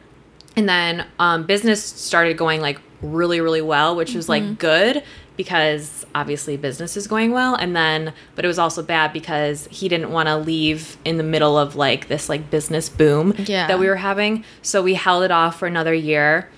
And 0.55 0.69
then 0.69 1.07
um, 1.19 1.47
business 1.47 1.83
started 1.83 2.37
going 2.37 2.61
like 2.61 2.79
really, 3.03 3.41
really 3.41 3.63
well, 3.63 3.97
which 3.97 4.15
was 4.15 4.29
like 4.29 4.59
good 4.59 5.03
because 5.37 6.05
obviously 6.15 6.57
business 6.57 6.97
is 6.97 7.07
going 7.07 7.33
well. 7.33 7.55
And 7.55 7.75
then, 7.77 8.13
but 8.35 8.45
it 8.45 8.49
was 8.49 8.59
also 8.59 8.83
bad 8.83 9.13
because 9.13 9.69
he 9.71 9.89
didn't 9.89 10.11
want 10.11 10.29
to 10.29 10.37
leave 10.37 10.97
in 11.05 11.17
the 11.19 11.23
middle 11.23 11.59
of 11.59 11.77
like 11.77 12.09
this 12.09 12.29
like 12.29 12.51
business 12.51 12.89
boom 12.89 13.35
Yeah. 13.39 13.67
that 13.67 13.79
we 13.79 13.87
were 13.87 13.97
having. 13.97 14.45
So 14.63 14.83
we 14.83 14.95
held 14.95 15.25
it 15.25 15.31
off 15.31 15.59
for 15.59 15.67
another 15.67 15.95
year. 15.95 16.49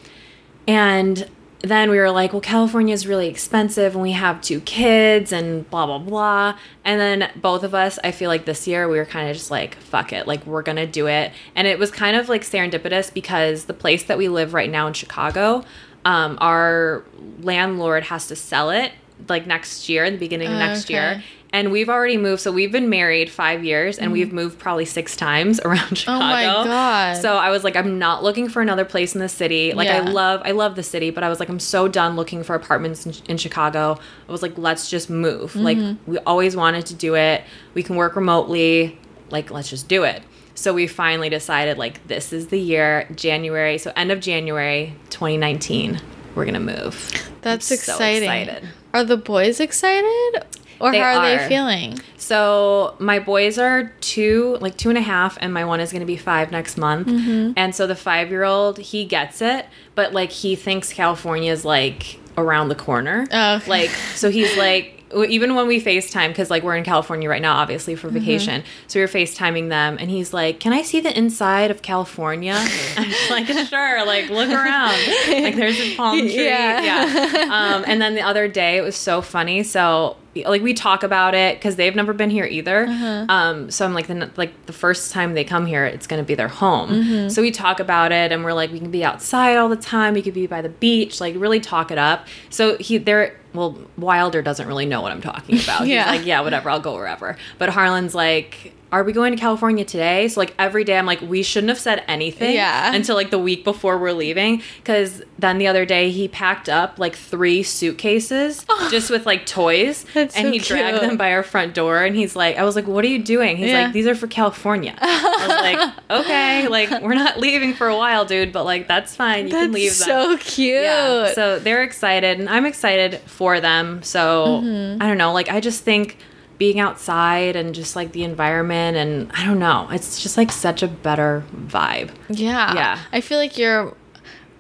And 0.67 1.29
then 1.61 1.91
we 1.91 1.99
were 1.99 2.11
like, 2.13 2.33
well, 2.33 2.41
California 2.41 2.95
is 2.95 3.07
really 3.07 3.27
expensive 3.27 3.95
and 3.95 4.03
we 4.03 4.13
have 4.13 4.41
two 4.41 4.61
kids 4.61 5.33
and 5.33 5.69
blah, 5.71 5.87
blah, 5.87 5.99
blah. 5.99 6.57
And 6.85 7.01
then 7.01 7.31
both 7.35 7.65
of 7.65 7.75
us, 7.75 7.99
I 8.05 8.13
feel 8.13 8.29
like 8.29 8.45
this 8.45 8.69
year 8.69 8.89
we 8.89 8.97
were 8.97 9.05
kind 9.05 9.29
of 9.29 9.35
just 9.37 9.51
like, 9.51 9.75
fuck 9.77 10.13
it, 10.13 10.29
like 10.29 10.47
we're 10.47 10.63
to 10.63 10.87
do 10.87 11.09
it. 11.09 11.33
And 11.57 11.67
it 11.67 11.79
was 11.81 11.91
kind 11.91 12.17
of 12.17 12.29
like 12.29 12.43
serendipitous 12.43 13.13
because 13.13 13.65
the 13.65 13.75
place 13.75 14.05
that 14.05 14.19
we 14.19 14.29
live 14.29 14.55
right 14.55 14.71
now 14.71 14.87
in 14.87 14.93
Chicago, 14.93 15.65
um, 16.09 16.39
our 16.41 17.05
landlord 17.43 18.03
has 18.05 18.27
to 18.29 18.37
sell 18.37 18.71
it 18.71 18.93
like 19.29 19.47
next 19.47 19.89
year, 19.89 20.11
the 20.11 20.17
beginning 20.17 20.51
of 20.53 20.59
next 20.59 20.85
Okay. 20.87 20.95
year. 20.95 21.23
And 21.53 21.73
we've 21.73 21.89
already 21.89 22.17
moved. 22.19 22.43
So 22.43 22.53
we've 22.53 22.71
been 22.71 22.89
married 22.91 23.31
five 23.31 23.65
years 23.65 23.99
and 23.99 24.13
we've 24.13 24.33
moved 24.33 24.59
probably 24.59 24.85
six 24.85 25.17
times 25.17 25.59
around 25.65 25.97
Chicago. 25.99 26.25
Oh 26.25 26.29
my 26.29 26.45
God. 26.45 27.17
So 27.17 27.37
I 27.37 27.51
was 27.51 27.65
like, 27.65 27.75
I'm 27.75 27.99
not 27.99 28.23
looking 28.23 28.49
for 28.51 28.61
another 28.63 28.85
place 28.85 29.15
in 29.15 29.21
the 29.21 29.29
city. 29.31 29.73
Like 29.73 29.89
I 29.89 30.01
love, 30.01 30.43
I 30.45 30.51
love 30.53 30.77
the 30.77 30.83
city, 30.83 31.11
but 31.11 31.25
I 31.25 31.29
was 31.29 31.41
like, 31.41 31.49
I'm 31.49 31.59
so 31.61 31.89
done 31.89 32.17
looking 32.17 32.43
for 32.43 32.55
apartments 32.55 33.07
in, 33.07 33.15
in 33.31 33.37
Chicago. 33.39 33.99
I 34.29 34.33
was 34.33 34.43
like, 34.43 34.57
let's 34.59 34.89
just 34.91 35.09
move. 35.11 35.57
Like 35.57 35.79
we 36.07 36.19
always 36.19 36.55
wanted 36.55 36.87
to 36.87 36.95
do 36.95 37.15
it. 37.17 37.43
We 37.75 37.83
can 37.83 37.97
work 37.97 38.15
remotely. 38.15 38.99
Like 39.31 39.51
let's 39.51 39.69
just 39.71 39.89
do 39.89 40.05
it. 40.05 40.23
So 40.59 40.75
we 40.75 40.89
finally 40.89 41.29
decided 41.29 41.79
like 41.79 42.05
this 42.09 42.33
is 42.33 42.49
the 42.49 42.59
year, 42.59 43.09
January. 43.15 43.79
So 43.79 43.93
end 43.95 44.11
of 44.11 44.19
January 44.19 44.93
2019, 45.11 46.01
we're 46.35 46.47
gonna 46.47 46.59
move. 46.59 47.13
That's 47.43 47.71
I'm 47.71 47.77
so 47.79 47.93
exciting. 47.93 48.23
excited. 48.25 48.69
Are 48.93 49.05
the 49.05 49.17
boys 49.17 49.61
excited? 49.61 50.43
Or 50.81 50.91
They 50.91 50.99
how 50.99 51.19
are, 51.19 51.25
are. 51.25 51.37
they 51.37 51.49
feeling? 51.49 52.01
So 52.17 52.97
my 52.99 53.21
boys 53.21 53.57
are 53.57 53.95
two, 54.01 54.59
like 54.61 54.77
two 54.77 54.89
and 54.89 54.99
a 54.99 55.03
half, 55.03 55.39
and 55.41 55.55
my 55.55 55.65
one 55.65 55.79
is 55.79 55.93
going 55.93 56.01
to 56.01 56.07
be 56.07 56.17
five 56.17 56.51
next 56.51 56.77
month. 56.77 57.07
Mm-hmm. 57.07 57.53
And 57.57 57.73
so 57.73 57.87
the 57.87 57.97
five 57.97 58.31
year 58.31 58.43
old, 58.43 58.79
he 58.79 59.05
gets 59.05 59.41
it, 59.41 59.67
but 59.95 60.13
like 60.13 60.31
he 60.31 60.57
thinks 60.57 60.93
California 60.93 61.53
is 61.53 61.65
like 61.65 62.19
around 62.37 62.69
the 62.69 62.75
corner. 62.75 63.27
Oh. 63.33 63.63
Like, 63.67 63.91
so 63.91 64.31
he's 64.31 64.57
like, 64.57 64.98
even 65.27 65.55
when 65.55 65.67
we 65.67 65.83
FaceTime, 65.83 66.29
because 66.29 66.51
like 66.51 66.63
we're 66.63 66.77
in 66.77 66.85
California 66.85 67.29
right 67.29 67.43
now, 67.43 67.57
obviously 67.57 67.95
for 67.95 68.09
Mm-hmm. 68.09 68.19
vacation. 68.19 68.65
So 68.89 68.99
we 68.99 69.03
were 69.05 69.09
FaceTiming 69.09 69.69
them, 69.69 69.97
and 70.01 70.11
he's 70.11 70.33
like, 70.35 70.61
Can 70.61 70.73
I 70.73 70.83
see 70.83 71.01
the 71.01 71.17
inside 71.17 71.71
of 71.71 71.83
California? 71.83 72.55
I'm 72.97 73.11
like, 73.31 73.47
Sure, 73.69 74.05
like 74.07 74.29
look 74.31 74.49
around. 74.51 74.95
Like 75.29 75.57
there's 75.57 75.79
a 75.81 75.97
palm 75.97 76.19
tree. 76.21 76.45
Yeah. 76.47 76.83
yeah. 76.83 77.43
Um, 77.77 77.85
and 77.87 78.01
then 78.03 78.15
the 78.15 78.23
other 78.23 78.49
day, 78.49 78.77
it 78.77 78.83
was 78.83 78.97
so 78.97 79.23
funny. 79.23 79.63
So 79.63 80.17
like 80.35 80.63
we 80.63 80.75
talk 80.75 81.03
about 81.03 81.35
it 81.35 81.57
because 81.57 81.77
they've 81.77 81.95
never 81.95 82.13
been 82.13 82.31
here 82.31 82.45
either. 82.45 82.87
Uh-huh. 82.87 83.27
Um, 83.29 83.71
so 83.71 83.85
I'm 83.85 83.95
like 83.95 84.07
the 84.07 84.31
like 84.37 84.67
the 84.67 84.73
first 84.73 85.13
time 85.13 85.35
they 85.35 85.45
come 85.45 85.67
here, 85.67 85.85
it's 85.85 86.07
gonna 86.07 86.23
be 86.23 86.35
their 86.35 86.49
home. 86.49 86.91
Mm-hmm. 86.91 87.29
So 87.29 87.43
we 87.43 87.51
talk 87.51 87.81
about 87.81 88.13
it, 88.13 88.33
and 88.33 88.45
we're 88.45 88.53
like, 88.53 88.71
we 88.71 88.79
can 88.79 88.91
be 88.91 89.05
outside 89.05 89.57
all 89.57 89.69
the 89.69 89.77
time. 89.77 90.15
We 90.15 90.23
could 90.23 90.35
be 90.35 90.47
by 90.47 90.63
the 90.63 90.69
beach, 90.69 91.21
like 91.21 91.35
really 91.37 91.61
talk 91.61 91.91
it 91.91 91.99
up. 91.99 92.27
So 92.51 92.77
he 92.79 92.99
they're 92.99 93.35
well, 93.55 93.79
Wilder 93.97 94.43
doesn't 94.43 94.69
really 94.69 94.87
know 94.87 95.01
what 95.01 95.13
I'm 95.13 95.23
talking 95.23 95.59
about. 95.61 95.79
Yeah. 95.89 96.11
He's 96.11 96.21
like, 96.21 96.27
yeah, 96.27 96.41
whatever, 96.43 96.71
I'll 96.71 96.81
go 96.81 96.95
wherever. 96.95 97.37
But 97.59 97.71
Harlan's 97.71 98.15
like. 98.15 98.75
Are 98.91 99.05
we 99.05 99.13
going 99.13 99.35
to 99.35 99.39
California 99.41 99.85
today? 99.85 100.29
So 100.29 100.41
like 100.41 100.55
every 100.59 100.83
day 100.85 100.99
I'm 100.99 101.05
like 101.07 101.21
we 101.21 101.43
shouldn't 101.43 101.69
have 101.69 101.79
said 101.79 102.03
anything 102.09 102.55
Yeah. 102.55 102.95
until 102.95 103.17
like 103.17 103.31
the 103.31 103.39
week 103.39 103.63
before 103.65 103.99
we're 103.99 104.13
leaving 104.13 104.63
cuz 104.85 105.23
then 105.39 105.59
the 105.59 105.67
other 105.67 105.85
day 105.85 106.11
he 106.11 106.27
packed 106.29 106.69
up 106.69 106.99
like 106.99 107.15
3 107.15 107.63
suitcases 107.63 108.65
just 108.91 109.11
with 109.11 109.27
like 109.27 109.45
toys 109.47 110.07
and 110.15 110.33
so 110.33 110.51
he 110.51 110.59
dragged 110.59 111.01
them 111.03 111.17
by 111.17 111.33
our 111.33 111.43
front 111.43 111.75
door 111.75 112.03
and 112.05 112.17
he's 112.17 112.35
like 112.35 112.57
I 112.57 112.65
was 112.65 112.77
like 112.77 112.87
what 112.87 113.05
are 113.05 113.09
you 113.09 113.19
doing? 113.23 113.57
He's 113.57 113.71
Yeah. 113.71 113.85
like 113.85 113.93
these 113.93 114.07
are 114.07 114.15
for 114.15 114.27
California. 114.27 114.95
I 115.01 115.47
was 115.47 115.49
like 115.49 115.93
okay, 116.25 116.69
like 116.69 116.91
we're 117.03 117.15
not 117.15 117.39
leaving 117.39 117.75
for 117.75 117.89
a 117.89 117.97
while 117.97 118.25
dude, 118.25 118.53
but 118.53 118.65
like 118.65 118.89
that's 118.89 119.15
fine. 119.15 119.47
You 119.47 119.51
can 119.53 119.71
That's 119.71 119.75
leave 119.75 119.99
them. 119.99 120.07
so 120.09 120.37
cute. 120.39 120.83
Yeah. 120.83 121.33
So 121.35 121.59
they're 121.59 121.83
excited 121.83 122.41
and 122.41 122.49
I'm 122.49 122.65
excited 122.67 123.19
for 123.27 123.61
them. 123.61 124.03
So 124.03 124.63
Mm-hmm. 124.63 125.03
I 125.03 125.07
don't 125.07 125.19
know, 125.19 125.33
like 125.33 125.51
I 125.51 125.61
just 125.61 125.85
think 125.85 126.17
being 126.59 126.81
outside 126.81 127.55
and 127.57 127.75
just 127.75 127.95
like 127.97 128.13
the 128.13 128.25
environment 128.25 128.97
and 128.97 129.31
I 129.33 129.45
don't 129.47 129.59
know, 129.61 129.89
it's 129.93 130.21
just 130.23 130.37
like 130.37 130.51
such 130.53 130.83
a 130.83 130.89
better 130.89 131.45
vibe. 131.55 132.11
Yeah. 132.29 132.75
Yeah. 132.75 132.99
I 133.13 133.21
feel 133.21 133.39
like 133.39 133.57
you're. 133.57 133.95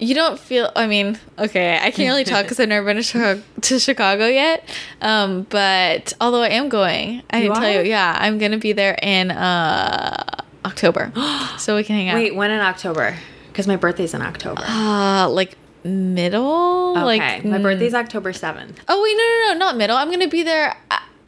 You 0.00 0.14
don't 0.14 0.38
feel. 0.38 0.70
I 0.76 0.86
mean, 0.86 1.18
okay, 1.40 1.76
I 1.76 1.90
can't 1.90 2.08
really 2.08 2.22
talk 2.22 2.44
because 2.44 2.60
I've 2.60 2.68
never 2.68 2.86
been 2.86 2.98
to 2.98 3.02
Chicago, 3.02 3.42
to 3.62 3.80
Chicago 3.80 4.28
yet. 4.28 4.62
Um, 5.00 5.42
but 5.50 6.12
although 6.20 6.42
I 6.42 6.50
am 6.50 6.68
going, 6.68 7.24
I 7.30 7.38
You 7.38 7.42
didn't 7.48 7.56
tell 7.56 7.72
you. 7.72 7.80
Yeah, 7.90 8.16
I'm 8.16 8.38
gonna 8.38 8.58
be 8.58 8.72
there 8.72 8.96
in 9.02 9.32
uh 9.32 10.22
October, 10.64 11.10
so 11.58 11.74
we 11.74 11.82
can 11.82 11.96
hang 11.96 12.08
out. 12.10 12.14
Wait, 12.14 12.32
when 12.36 12.52
in 12.52 12.60
October? 12.60 13.16
Because 13.48 13.66
my 13.66 13.74
birthday's 13.74 14.14
in 14.14 14.22
October. 14.22 14.62
uh, 14.64 15.28
like 15.30 15.56
middle. 15.82 16.92
Okay, 16.96 17.04
Like 17.04 17.44
my 17.44 17.58
mm, 17.58 17.62
birthday's 17.62 17.94
October 17.94 18.32
7th. 18.32 18.76
Oh 18.88 19.02
wait, 19.02 19.16
no, 19.16 19.24
no, 19.24 19.58
no, 19.58 19.66
not 19.66 19.76
middle. 19.76 19.96
I'm 19.96 20.12
gonna 20.12 20.28
be 20.28 20.44
there 20.44 20.76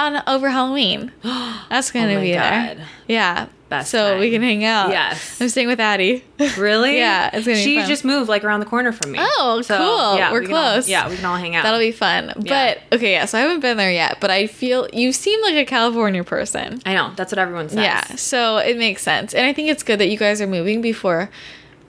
on 0.01 0.23
over 0.27 0.49
Halloween. 0.51 1.13
That's 1.23 1.91
gonna 1.91 2.15
Oh 2.15 2.21
be 2.21 2.33
God. 2.33 2.79
there. 2.79 2.87
Yeah. 3.09 3.47
Best 3.69 3.93
so 3.93 4.19
we 4.19 4.33
can 4.33 4.43
hang 4.43 4.65
out. 4.65 4.91
Yes. 4.91 5.41
I'm 5.41 5.49
staying 5.49 5.69
with 5.69 5.79
Addie. 5.79 6.25
Really? 6.59 6.97
Yeah, 6.99 7.31
it's 7.33 7.47
gonna 7.47 7.57
She 7.57 7.77
just 7.87 8.05
moved 8.05 8.29
like 8.29 8.43
around 8.43 8.59
the 8.59 8.67
corner 8.67 8.91
from 8.91 9.13
me. 9.13 9.19
Oh, 9.23 9.63
cool. 9.65 10.17
Yeah, 10.19 10.33
We're 10.33 10.41
we 10.41 10.47
can 10.47 10.55
all- 10.57 10.73
close. 10.73 10.89
yeah, 10.89 11.09
we 11.09 11.15
can 11.15 11.25
all 11.25 11.37
hang 11.37 11.55
out. 11.55 11.63
That'll 11.63 11.79
be 11.79 11.93
fun. 11.93 12.33
Yeah. 12.41 12.75
But 12.91 12.97
okay, 12.99 13.13
yeah, 13.13 13.27
so 13.27 13.39
I 13.39 13.43
haven't 13.43 13.61
been 13.61 13.77
there 13.77 13.93
yet, 13.93 14.19
but 14.21 14.29
I 14.29 14.49
feel 14.49 14.89
you 14.93 15.13
seem 15.13 15.41
like 15.43 15.55
a 15.55 15.65
California 15.65 16.25
person. 16.25 16.83
I 16.85 16.95
know. 16.95 17.13
That's 17.15 17.31
what 17.31 17.39
everyone 17.39 17.69
says. 17.69 17.79
Yeah, 17.79 18.03
so 18.17 18.57
it 18.57 18.77
makes 18.77 19.03
sense. 19.03 19.35
And 19.35 19.47
I 19.47 19.53
think 19.53 19.69
it's 19.69 19.85
good 19.85 20.01
that 20.01 20.09
you 20.09 20.19
guys 20.19 20.41
are 20.41 20.49
moving 20.49 20.81
before 20.83 21.31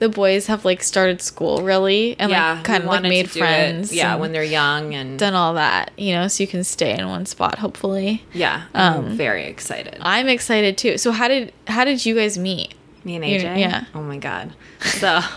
the 0.02 0.08
boys 0.08 0.48
have 0.48 0.64
like 0.64 0.82
started 0.82 1.22
school 1.22 1.62
really 1.62 2.16
and 2.18 2.32
yeah, 2.32 2.54
like 2.54 2.64
kind 2.64 2.82
of 2.82 2.88
like 2.90 3.02
made 3.02 3.30
do 3.30 3.38
it, 3.38 3.42
friends. 3.42 3.92
yeah, 3.94 4.16
when 4.16 4.32
they're 4.32 4.42
young 4.42 4.94
and 4.94 5.16
done 5.16 5.34
all 5.34 5.54
that, 5.54 5.92
you 5.96 6.12
know, 6.12 6.26
so 6.26 6.42
you 6.42 6.48
can 6.48 6.64
stay 6.64 6.98
in 6.98 7.06
one 7.08 7.24
spot 7.24 7.58
hopefully. 7.60 8.24
yeah, 8.32 8.64
I'm 8.74 9.04
Um, 9.04 9.16
very 9.16 9.44
excited. 9.46 9.96
I'm 10.00 10.26
excited 10.28 10.76
too. 10.76 10.98
So 10.98 11.12
how 11.12 11.28
did 11.28 11.52
how 11.68 11.84
did 11.84 12.04
you 12.04 12.16
guys 12.16 12.36
meet? 12.36 12.74
Me 13.04 13.14
and 13.16 13.24
you- 13.24 13.38
AJ. 13.38 13.58
yeah. 13.60 13.84
Oh 13.94 14.02
my 14.02 14.18
god. 14.18 14.52
So 14.80 15.20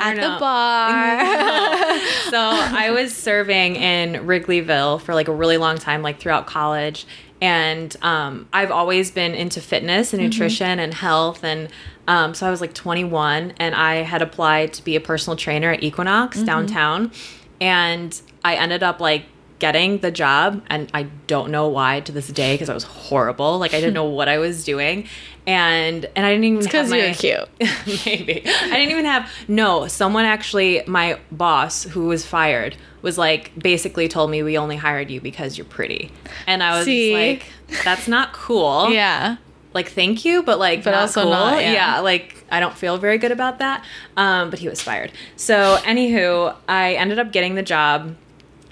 At 0.00 0.14
the 0.14 0.36
bar. 0.38 1.18
so 2.30 2.38
I 2.38 2.90
was 2.92 3.12
serving 3.16 3.74
in 3.76 4.26
Wrigleyville 4.26 5.00
for 5.00 5.14
like 5.14 5.26
a 5.28 5.34
really 5.34 5.56
long 5.56 5.78
time, 5.78 6.02
like 6.02 6.20
throughout 6.20 6.46
college. 6.46 7.06
And 7.40 7.94
um, 8.02 8.48
I've 8.52 8.70
always 8.70 9.10
been 9.10 9.34
into 9.34 9.60
fitness 9.60 10.12
and 10.12 10.22
nutrition 10.22 10.80
and 10.80 10.92
health. 10.92 11.44
And 11.44 11.68
um, 12.08 12.34
so 12.34 12.46
I 12.46 12.50
was 12.50 12.60
like 12.60 12.74
21 12.74 13.54
and 13.58 13.74
I 13.74 13.96
had 13.96 14.22
applied 14.22 14.72
to 14.74 14.84
be 14.84 14.96
a 14.96 15.00
personal 15.00 15.36
trainer 15.36 15.70
at 15.70 15.82
Equinox 15.82 16.42
downtown. 16.42 17.12
And 17.60 18.20
I 18.44 18.56
ended 18.56 18.82
up 18.82 19.00
like 19.00 19.26
getting 19.58 19.98
the 19.98 20.10
job. 20.10 20.62
And 20.68 20.90
I 20.94 21.04
don't 21.26 21.50
know 21.50 21.68
why 21.68 22.00
to 22.00 22.12
this 22.12 22.28
day 22.28 22.54
because 22.54 22.68
I 22.68 22.74
was 22.74 22.84
horrible. 22.84 23.58
Like 23.58 23.74
I 23.74 23.80
didn't 23.80 23.94
know 24.00 24.04
what 24.04 24.28
I 24.28 24.38
was 24.38 24.64
doing. 24.64 25.06
And, 25.48 26.04
and 26.14 26.26
I 26.26 26.30
didn't 26.30 26.44
even 26.44 26.56
have 26.56 26.64
because 26.64 26.92
you're 26.92 27.14
cute. 27.14 28.04
Maybe. 28.06 28.42
I 28.46 28.70
didn't 28.76 28.90
even 28.90 29.06
have 29.06 29.30
no, 29.48 29.86
someone 29.86 30.26
actually 30.26 30.82
my 30.86 31.18
boss 31.32 31.84
who 31.84 32.06
was 32.06 32.26
fired 32.26 32.76
was 33.00 33.16
like 33.16 33.58
basically 33.58 34.08
told 34.08 34.30
me 34.30 34.42
we 34.42 34.58
only 34.58 34.76
hired 34.76 35.10
you 35.10 35.20
because 35.20 35.56
you're 35.56 35.64
pretty. 35.64 36.10
And 36.46 36.62
I 36.62 36.78
was 36.78 36.86
like 36.86 37.46
that's 37.84 38.06
not 38.08 38.32
cool. 38.32 38.90
Yeah. 38.90 39.36
Like 39.72 39.88
thank 39.88 40.24
you, 40.24 40.42
but 40.42 40.58
like 40.58 40.84
But 40.84 40.90
not 40.90 41.00
also 41.02 41.22
cool. 41.22 41.30
not, 41.30 41.62
yeah. 41.62 42.00
like 42.00 42.44
I 42.50 42.60
don't 42.60 42.76
feel 42.76 42.98
very 42.98 43.16
good 43.16 43.32
about 43.32 43.58
that. 43.60 43.84
Um 44.18 44.50
but 44.50 44.58
he 44.58 44.68
was 44.68 44.82
fired. 44.82 45.12
So 45.36 45.78
anywho, 45.82 46.56
I 46.68 46.94
ended 46.94 47.18
up 47.18 47.32
getting 47.32 47.54
the 47.54 47.62
job 47.62 48.16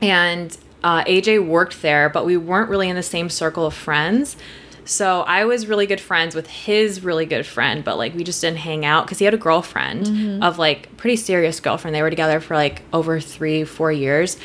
and 0.02 0.56
uh, 0.84 1.02
AJ 1.04 1.44
worked 1.46 1.82
there, 1.82 2.08
but 2.08 2.24
we 2.26 2.36
weren't 2.36 2.70
really 2.70 2.88
in 2.88 2.94
the 2.96 3.02
same 3.02 3.28
circle 3.28 3.66
of 3.66 3.74
friends. 3.74 4.36
So 4.86 5.22
I 5.22 5.44
was 5.44 5.66
really 5.66 5.86
good 5.86 6.00
friends 6.00 6.34
with 6.34 6.46
his 6.48 7.02
really 7.02 7.26
good 7.26 7.44
friend, 7.44 7.84
but 7.84 7.98
like 7.98 8.14
we 8.14 8.24
just 8.24 8.40
didn't 8.40 8.58
hang 8.58 8.84
out 8.84 9.04
because 9.04 9.18
he 9.18 9.24
had 9.24 9.34
a 9.34 9.38
girlfriend 9.38 10.42
of 10.42 10.58
like 10.58 10.96
pretty 10.96 11.16
serious 11.16 11.60
girlfriend. 11.60 11.94
They 11.94 12.02
were 12.02 12.10
together 12.10 12.40
for 12.40 12.54
like 12.54 12.82
over 12.92 13.20
three, 13.20 13.64
four 13.64 13.90
years. 13.92 14.36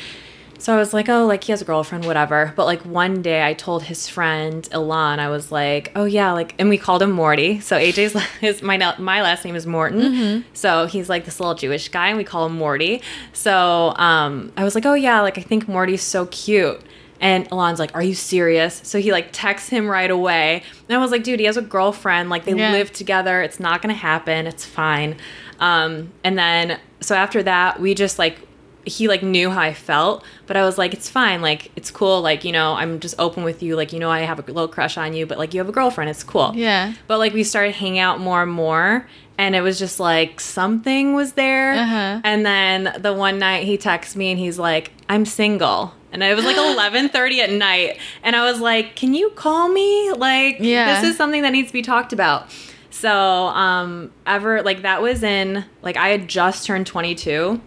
So 0.58 0.72
I 0.72 0.76
was 0.78 0.94
like, 0.94 1.08
oh, 1.08 1.26
like 1.26 1.42
he 1.42 1.50
has 1.50 1.60
a 1.60 1.64
girlfriend, 1.64 2.04
whatever. 2.04 2.52
But 2.54 2.66
like 2.66 2.82
one 2.82 3.20
day 3.20 3.44
I 3.44 3.52
told 3.52 3.82
his 3.82 4.08
friend 4.08 4.62
Ilan, 4.70 5.18
I 5.18 5.28
was 5.28 5.50
like, 5.50 5.90
oh 5.96 6.04
yeah, 6.04 6.30
like, 6.30 6.54
and 6.60 6.68
we 6.68 6.78
called 6.78 7.02
him 7.02 7.10
Morty. 7.10 7.58
So 7.58 7.76
AJ's 7.76 8.12
his 8.40 8.62
my 8.62 8.76
my 8.98 9.22
last 9.22 9.44
name 9.44 9.56
is 9.56 9.66
Morton. 9.66 10.44
So 10.54 10.86
he's 10.86 11.08
like 11.08 11.24
this 11.24 11.40
little 11.40 11.56
Jewish 11.56 11.88
guy, 11.88 12.08
and 12.08 12.16
we 12.16 12.22
call 12.22 12.46
him 12.46 12.54
Morty. 12.56 13.02
So 13.32 13.92
um, 13.96 14.52
I 14.56 14.62
was 14.62 14.76
like, 14.76 14.86
oh 14.86 14.94
yeah, 14.94 15.20
like 15.20 15.36
I 15.36 15.42
think 15.42 15.66
Morty's 15.66 16.02
so 16.02 16.26
cute. 16.26 16.80
And 17.22 17.50
Alon's 17.50 17.78
like, 17.78 17.94
Are 17.94 18.02
you 18.02 18.14
serious? 18.14 18.80
So 18.84 18.98
he 19.00 19.12
like 19.12 19.28
texts 19.32 19.70
him 19.70 19.86
right 19.88 20.10
away. 20.10 20.62
And 20.88 20.96
I 20.98 21.00
was 21.00 21.10
like, 21.10 21.22
Dude, 21.22 21.40
he 21.40 21.46
has 21.46 21.56
a 21.56 21.62
girlfriend. 21.62 22.28
Like 22.28 22.44
they 22.44 22.52
Yeah. 22.54 22.72
live 22.72 22.92
together. 22.92 23.40
It's 23.40 23.58
not 23.60 23.80
gonna 23.80 23.94
happen. 23.94 24.46
It's 24.46 24.66
fine. 24.66 25.16
Um, 25.60 26.12
and 26.24 26.36
then 26.36 26.78
so 27.00 27.14
after 27.14 27.42
that, 27.44 27.80
we 27.80 27.94
just 27.94 28.18
like 28.18 28.38
he 28.84 29.06
like 29.06 29.22
knew 29.22 29.48
how 29.48 29.60
I 29.60 29.72
felt, 29.74 30.24
but 30.48 30.56
I 30.56 30.64
was 30.64 30.76
like, 30.76 30.92
It's 30.92 31.08
fine. 31.08 31.40
Like 31.40 31.70
it's 31.76 31.92
cool. 31.92 32.20
Like, 32.20 32.42
you 32.44 32.50
know, 32.50 32.72
I'm 32.74 32.98
just 32.98 33.14
open 33.20 33.44
with 33.44 33.62
you. 33.62 33.76
Like, 33.76 33.92
you 33.92 34.00
know, 34.00 34.10
I 34.10 34.22
have 34.22 34.40
a 34.40 34.42
little 34.42 34.66
crush 34.66 34.96
on 34.98 35.14
you, 35.14 35.24
but 35.24 35.38
like 35.38 35.54
you 35.54 35.60
have 35.60 35.68
a 35.68 35.72
girlfriend. 35.72 36.10
It's 36.10 36.24
cool. 36.24 36.52
Yeah. 36.56 36.92
But 37.06 37.18
like 37.18 37.32
we 37.32 37.44
started 37.44 37.76
hanging 37.76 38.00
out 38.00 38.18
more 38.18 38.42
and 38.42 38.50
more. 38.52 39.06
And 39.38 39.54
it 39.54 39.60
was 39.60 39.78
just 39.78 40.00
like 40.00 40.40
something 40.40 41.14
was 41.14 41.34
there. 41.34 41.72
Uh-huh. 41.74 42.20
And 42.24 42.44
then 42.44 42.96
the 43.00 43.12
one 43.12 43.38
night 43.38 43.64
he 43.64 43.76
texts 43.78 44.16
me 44.16 44.30
and 44.32 44.38
he's 44.40 44.58
like, 44.58 44.90
I'm 45.08 45.24
single. 45.24 45.94
And 46.12 46.22
it 46.22 46.34
was 46.36 46.44
like 46.44 46.56
11:30 47.12 47.38
at 47.40 47.50
night. 47.50 47.98
And 48.22 48.36
I 48.36 48.44
was 48.50 48.60
like, 48.60 48.94
"Can 48.96 49.14
you 49.14 49.30
call 49.30 49.68
me? 49.68 50.12
Like 50.12 50.58
Yeah. 50.60 51.00
this 51.00 51.10
is 51.10 51.16
something 51.16 51.42
that 51.42 51.50
needs 51.50 51.68
to 51.68 51.72
be 51.72 51.82
talked 51.82 52.12
about." 52.12 52.48
So, 52.90 53.10
um 53.10 54.12
ever 54.26 54.62
like 54.62 54.82
that 54.82 55.00
was 55.02 55.22
in 55.22 55.64
like 55.82 55.96
I 55.96 56.08
had 56.08 56.28
just 56.28 56.66
turned 56.66 56.86
22 56.86 57.60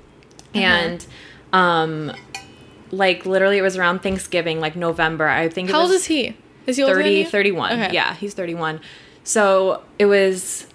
and 0.54 1.06
um 1.52 2.14
like 2.92 3.26
literally 3.26 3.58
it 3.58 3.62
was 3.64 3.76
around 3.78 4.00
Thanksgiving, 4.04 4.60
like 4.62 4.76
November. 4.76 5.28
I 5.28 5.50
think 5.50 5.70
it 5.70 5.72
How 5.74 5.82
was 5.82 5.90
old 5.90 5.96
is 5.96 6.06
he? 6.06 6.38
Is 6.68 6.78
he 6.78 6.84
older 6.84 6.96
30 6.96 7.10
you? 7.12 7.26
31 7.26 7.72
Okay. 7.74 7.94
yeah 7.94 8.16
he's 8.16 8.34
31 8.34 8.80
so 9.24 9.84
it 10.00 10.06
was 10.08 10.66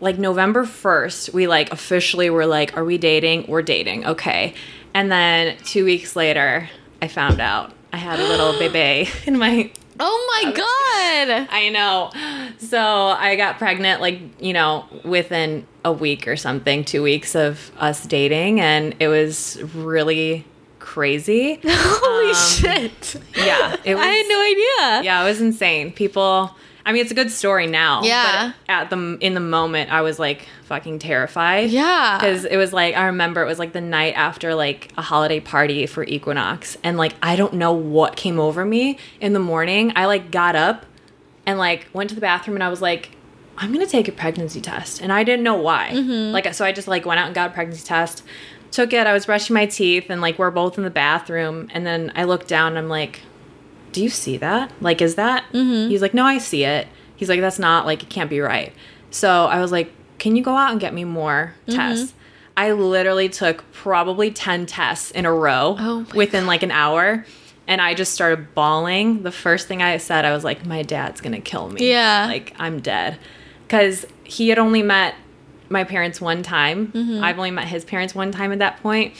like 0.00 0.18
november 0.18 0.64
1st 0.64 1.32
we 1.32 1.46
like 1.46 1.72
officially 1.72 2.28
were 2.28 2.44
like 2.44 2.76
are 2.76 2.84
we 2.84 2.98
dating 2.98 3.46
we're 3.48 3.62
dating 3.62 4.04
okay 4.04 4.52
and 4.92 5.10
then 5.10 5.56
two 5.64 5.86
weeks 5.86 6.14
later 6.16 6.68
i 7.02 7.08
found 7.08 7.38
out 7.40 7.72
i 7.92 7.98
had 7.98 8.18
a 8.18 8.26
little 8.26 8.52
baby 8.58 9.10
in 9.26 9.36
my 9.38 9.70
Oh 10.00 10.42
my 10.42 10.50
god. 10.52 11.48
i 11.50 11.68
know 11.68 12.10
so 12.58 12.80
i 12.80 13.36
got 13.36 13.58
pregnant 13.58 14.00
like 14.00 14.18
you 14.40 14.52
know 14.54 14.86
within 15.04 15.66
a 15.84 15.92
week 15.92 16.26
or 16.26 16.36
something 16.36 16.82
two 16.84 17.02
weeks 17.02 17.34
of 17.36 17.70
us 17.78 18.06
dating 18.06 18.58
and 18.60 18.94
it 19.00 19.08
was 19.08 19.60
really 19.74 20.46
crazy 20.78 21.60
Holy 21.64 22.30
Um, 22.30 22.34
shit. 22.34 23.20
yeah 23.36 23.76
it 23.84 23.94
was 23.94 24.02
I 24.02 24.06
had 24.08 24.26
no 24.28 24.40
idea. 24.42 25.04
yeah, 25.04 25.22
it 25.22 25.24
was 25.28 25.40
insane. 25.40 25.92
People, 25.92 26.56
I 26.84 26.92
mean, 26.92 27.02
it's 27.02 27.10
a 27.10 27.14
good 27.14 27.30
story 27.30 27.66
now. 27.66 28.02
Yeah. 28.02 28.52
But 28.66 28.72
at 28.72 28.90
the 28.90 29.18
in 29.20 29.34
the 29.34 29.40
moment, 29.40 29.92
I 29.92 30.02
was 30.02 30.18
like 30.18 30.46
fucking 30.64 30.98
terrified. 30.98 31.70
Yeah. 31.70 32.18
Because 32.18 32.44
it 32.44 32.56
was 32.56 32.72
like 32.72 32.96
I 32.96 33.06
remember 33.06 33.42
it 33.42 33.46
was 33.46 33.58
like 33.58 33.72
the 33.72 33.80
night 33.80 34.14
after 34.16 34.54
like 34.54 34.92
a 34.96 35.02
holiday 35.02 35.40
party 35.40 35.86
for 35.86 36.04
Equinox, 36.04 36.76
and 36.82 36.96
like 36.96 37.14
I 37.22 37.36
don't 37.36 37.54
know 37.54 37.72
what 37.72 38.16
came 38.16 38.40
over 38.40 38.64
me 38.64 38.98
in 39.20 39.32
the 39.32 39.40
morning. 39.40 39.92
I 39.96 40.06
like 40.06 40.30
got 40.30 40.56
up 40.56 40.86
and 41.46 41.58
like 41.58 41.88
went 41.92 42.08
to 42.10 42.14
the 42.14 42.20
bathroom, 42.20 42.56
and 42.56 42.64
I 42.64 42.68
was 42.68 42.82
like. 42.82 43.10
I'm 43.54 43.70
gonna 43.70 43.86
take 43.86 44.08
a 44.08 44.12
pregnancy 44.12 44.62
test, 44.62 45.02
and 45.02 45.12
I 45.12 45.24
didn't 45.24 45.42
know 45.44 45.56
why. 45.56 45.90
Mm-hmm. 45.92 46.32
Like, 46.32 46.52
so 46.54 46.64
I 46.64 46.72
just 46.72 46.88
like 46.88 47.04
went 47.04 47.20
out 47.20 47.26
and 47.26 47.34
got 47.34 47.50
a 47.50 47.52
pregnancy 47.52 47.86
test, 47.86 48.24
took 48.70 48.94
it. 48.94 49.06
I 49.06 49.12
was 49.12 49.26
brushing 49.26 49.52
my 49.52 49.66
teeth, 49.66 50.06
and 50.08 50.22
like 50.22 50.38
we're 50.38 50.50
both 50.50 50.78
in 50.78 50.84
the 50.84 50.90
bathroom, 50.90 51.68
and 51.72 51.86
then 51.86 52.12
I 52.16 52.24
looked 52.24 52.48
down, 52.48 52.72
and 52.72 52.78
I'm 52.78 52.88
like, 52.88 53.20
do 53.92 54.02
you 54.02 54.08
see 54.08 54.36
that? 54.38 54.72
Like, 54.80 55.00
is 55.02 55.14
that? 55.16 55.44
Mm-hmm. 55.52 55.90
He's 55.90 56.02
like, 56.02 56.14
no, 56.14 56.24
I 56.24 56.38
see 56.38 56.64
it. 56.64 56.88
He's 57.16 57.28
like, 57.28 57.40
that's 57.40 57.58
not 57.58 57.86
like 57.86 58.02
it 58.02 58.08
can't 58.08 58.30
be 58.30 58.40
right. 58.40 58.72
So 59.10 59.46
I 59.46 59.60
was 59.60 59.70
like, 59.72 59.92
can 60.18 60.36
you 60.36 60.42
go 60.42 60.56
out 60.56 60.70
and 60.72 60.80
get 60.80 60.94
me 60.94 61.04
more 61.04 61.54
Mm-hmm. 61.66 61.78
tests? 61.78 62.14
I 62.56 62.72
literally 62.72 63.28
took 63.28 63.64
probably 63.72 64.30
ten 64.30 64.66
tests 64.66 65.10
in 65.10 65.24
a 65.24 65.32
row 65.32 65.76
Oh 65.78 66.06
within 66.14 66.46
like 66.46 66.62
an 66.62 66.70
hour. 66.70 67.24
And 67.66 67.80
I 67.80 67.94
just 67.94 68.12
started 68.12 68.54
bawling. 68.54 69.22
The 69.22 69.30
first 69.32 69.68
thing 69.68 69.82
I 69.82 69.96
said, 69.98 70.24
I 70.24 70.32
was 70.32 70.42
like, 70.44 70.66
my 70.66 70.82
dad's 70.82 71.20
gonna 71.20 71.40
kill 71.40 71.68
me. 71.70 71.88
Yeah. 71.90 72.26
Like, 72.28 72.54
I'm 72.58 72.80
dead. 72.80 73.18
Because 73.66 74.04
he 74.24 74.48
had 74.48 74.58
only 74.58 74.82
met 74.82 75.14
my 75.72 75.82
parents 75.84 76.20
one 76.20 76.42
time. 76.42 76.88
Mm-hmm. 76.92 77.24
I've 77.24 77.36
only 77.38 77.50
met 77.50 77.66
his 77.66 77.84
parents 77.84 78.14
one 78.14 78.30
time 78.30 78.52
at 78.52 78.60
that 78.60 78.80
point. 78.82 79.14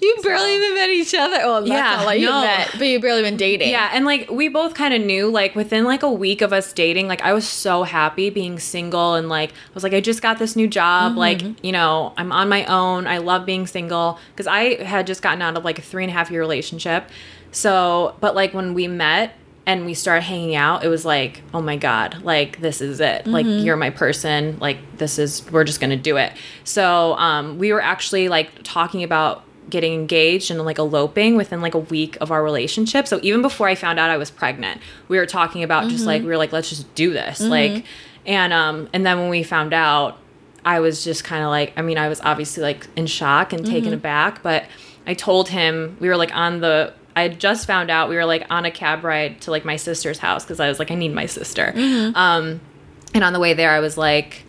You 0.00 0.16
barely 0.22 0.54
even 0.54 0.74
met 0.74 0.90
each 0.90 1.14
other. 1.14 1.38
Well, 1.38 1.60
that's 1.62 1.68
Yeah, 1.68 1.96
not 1.96 2.06
like 2.06 2.20
you 2.20 2.26
no. 2.26 2.42
met, 2.42 2.70
but 2.78 2.82
you 2.86 3.00
barely 3.00 3.22
been 3.22 3.36
dating. 3.36 3.70
Yeah, 3.70 3.90
and 3.92 4.04
like 4.04 4.30
we 4.30 4.48
both 4.48 4.74
kind 4.74 4.94
of 4.94 5.02
knew 5.02 5.28
like 5.28 5.56
within 5.56 5.84
like 5.84 6.02
a 6.04 6.10
week 6.12 6.42
of 6.42 6.52
us 6.52 6.72
dating, 6.72 7.08
like 7.08 7.22
I 7.22 7.32
was 7.32 7.48
so 7.48 7.82
happy 7.82 8.30
being 8.30 8.60
single 8.60 9.14
and 9.14 9.28
like 9.28 9.50
I 9.50 9.54
was 9.74 9.82
like 9.82 9.94
I 9.94 10.00
just 10.00 10.22
got 10.22 10.38
this 10.38 10.54
new 10.54 10.68
job, 10.68 11.16
like 11.16 11.42
you 11.64 11.72
know 11.72 12.12
I'm 12.16 12.30
on 12.30 12.48
my 12.48 12.64
own. 12.66 13.06
I 13.08 13.18
love 13.18 13.44
being 13.46 13.66
single 13.66 14.18
because 14.32 14.46
I 14.46 14.82
had 14.84 15.06
just 15.08 15.22
gotten 15.22 15.42
out 15.42 15.56
of 15.56 15.64
like 15.64 15.78
a 15.80 15.82
three 15.82 16.04
and 16.04 16.10
a 16.10 16.14
half 16.14 16.30
year 16.30 16.40
relationship. 16.40 17.08
So, 17.50 18.14
but 18.20 18.34
like 18.34 18.52
when 18.54 18.74
we 18.74 18.86
met 18.88 19.34
and 19.66 19.86
we 19.86 19.94
started 19.94 20.22
hanging 20.22 20.54
out, 20.54 20.84
it 20.84 20.88
was 20.88 21.04
like 21.04 21.42
oh 21.52 21.62
my 21.62 21.76
god, 21.76 22.22
like 22.22 22.60
this 22.60 22.80
is 22.80 23.00
it. 23.00 23.26
Like 23.26 23.46
you're 23.46 23.76
my 23.76 23.90
person. 23.90 24.58
Like 24.60 24.78
this 24.98 25.18
is 25.18 25.50
we're 25.50 25.64
just 25.64 25.80
gonna 25.80 25.96
do 25.96 26.16
it. 26.16 26.32
So 26.64 27.14
um, 27.14 27.58
we 27.58 27.72
were 27.72 27.80
actually 27.80 28.28
like 28.28 28.50
talking 28.62 29.02
about 29.02 29.42
getting 29.70 29.94
engaged 29.94 30.50
and 30.50 30.62
like 30.64 30.78
eloping 30.78 31.36
within 31.36 31.62
like 31.62 31.74
a 31.74 31.78
week 31.78 32.18
of 32.20 32.30
our 32.30 32.42
relationship. 32.44 33.08
So 33.08 33.18
even 33.22 33.40
before 33.40 33.66
I 33.66 33.74
found 33.74 33.98
out 33.98 34.10
I 34.10 34.18
was 34.18 34.30
pregnant, 34.30 34.80
we 35.08 35.16
were 35.16 35.26
talking 35.26 35.62
about 35.62 35.88
just 35.88 36.04
like 36.06 36.22
we 36.22 36.28
were 36.28 36.36
like 36.36 36.52
let's 36.52 36.68
just 36.68 36.94
do 36.94 37.12
this. 37.12 37.40
Like 37.40 37.84
and 38.26 38.52
um 38.52 38.88
and 38.92 39.04
then 39.06 39.18
when 39.18 39.30
we 39.30 39.42
found 39.42 39.72
out 39.72 40.18
I 40.64 40.80
was 40.80 41.04
just 41.04 41.24
kind 41.24 41.42
of 41.42 41.48
like 41.48 41.72
I 41.76 41.82
mean 41.82 41.96
I 41.98 42.08
was 42.08 42.20
obviously 42.20 42.62
like 42.62 42.86
in 42.96 43.06
shock 43.06 43.52
and 43.52 43.64
taken 43.64 43.92
aback, 43.94 44.42
but 44.42 44.64
I 45.06 45.14
told 45.14 45.48
him 45.48 45.96
we 46.00 46.08
were 46.08 46.16
like 46.16 46.34
on 46.34 46.60
the 46.60 46.92
I 47.16 47.22
had 47.22 47.38
just 47.38 47.66
found 47.66 47.90
out 47.90 48.08
we 48.08 48.16
were 48.16 48.24
like 48.24 48.46
on 48.50 48.64
a 48.64 48.70
cab 48.70 49.04
ride 49.04 49.40
to 49.42 49.50
like 49.50 49.64
my 49.64 49.76
sister's 49.76 50.18
house 50.18 50.44
because 50.44 50.60
I 50.60 50.68
was 50.68 50.78
like 50.78 50.90
I 50.90 50.94
need 50.94 51.12
my 51.12 51.26
sister. 51.26 51.72
Um 52.14 52.60
and 53.14 53.22
on 53.22 53.32
the 53.32 53.40
way 53.40 53.54
there 53.54 53.70
I 53.70 53.80
was 53.80 53.96
like 53.96 54.44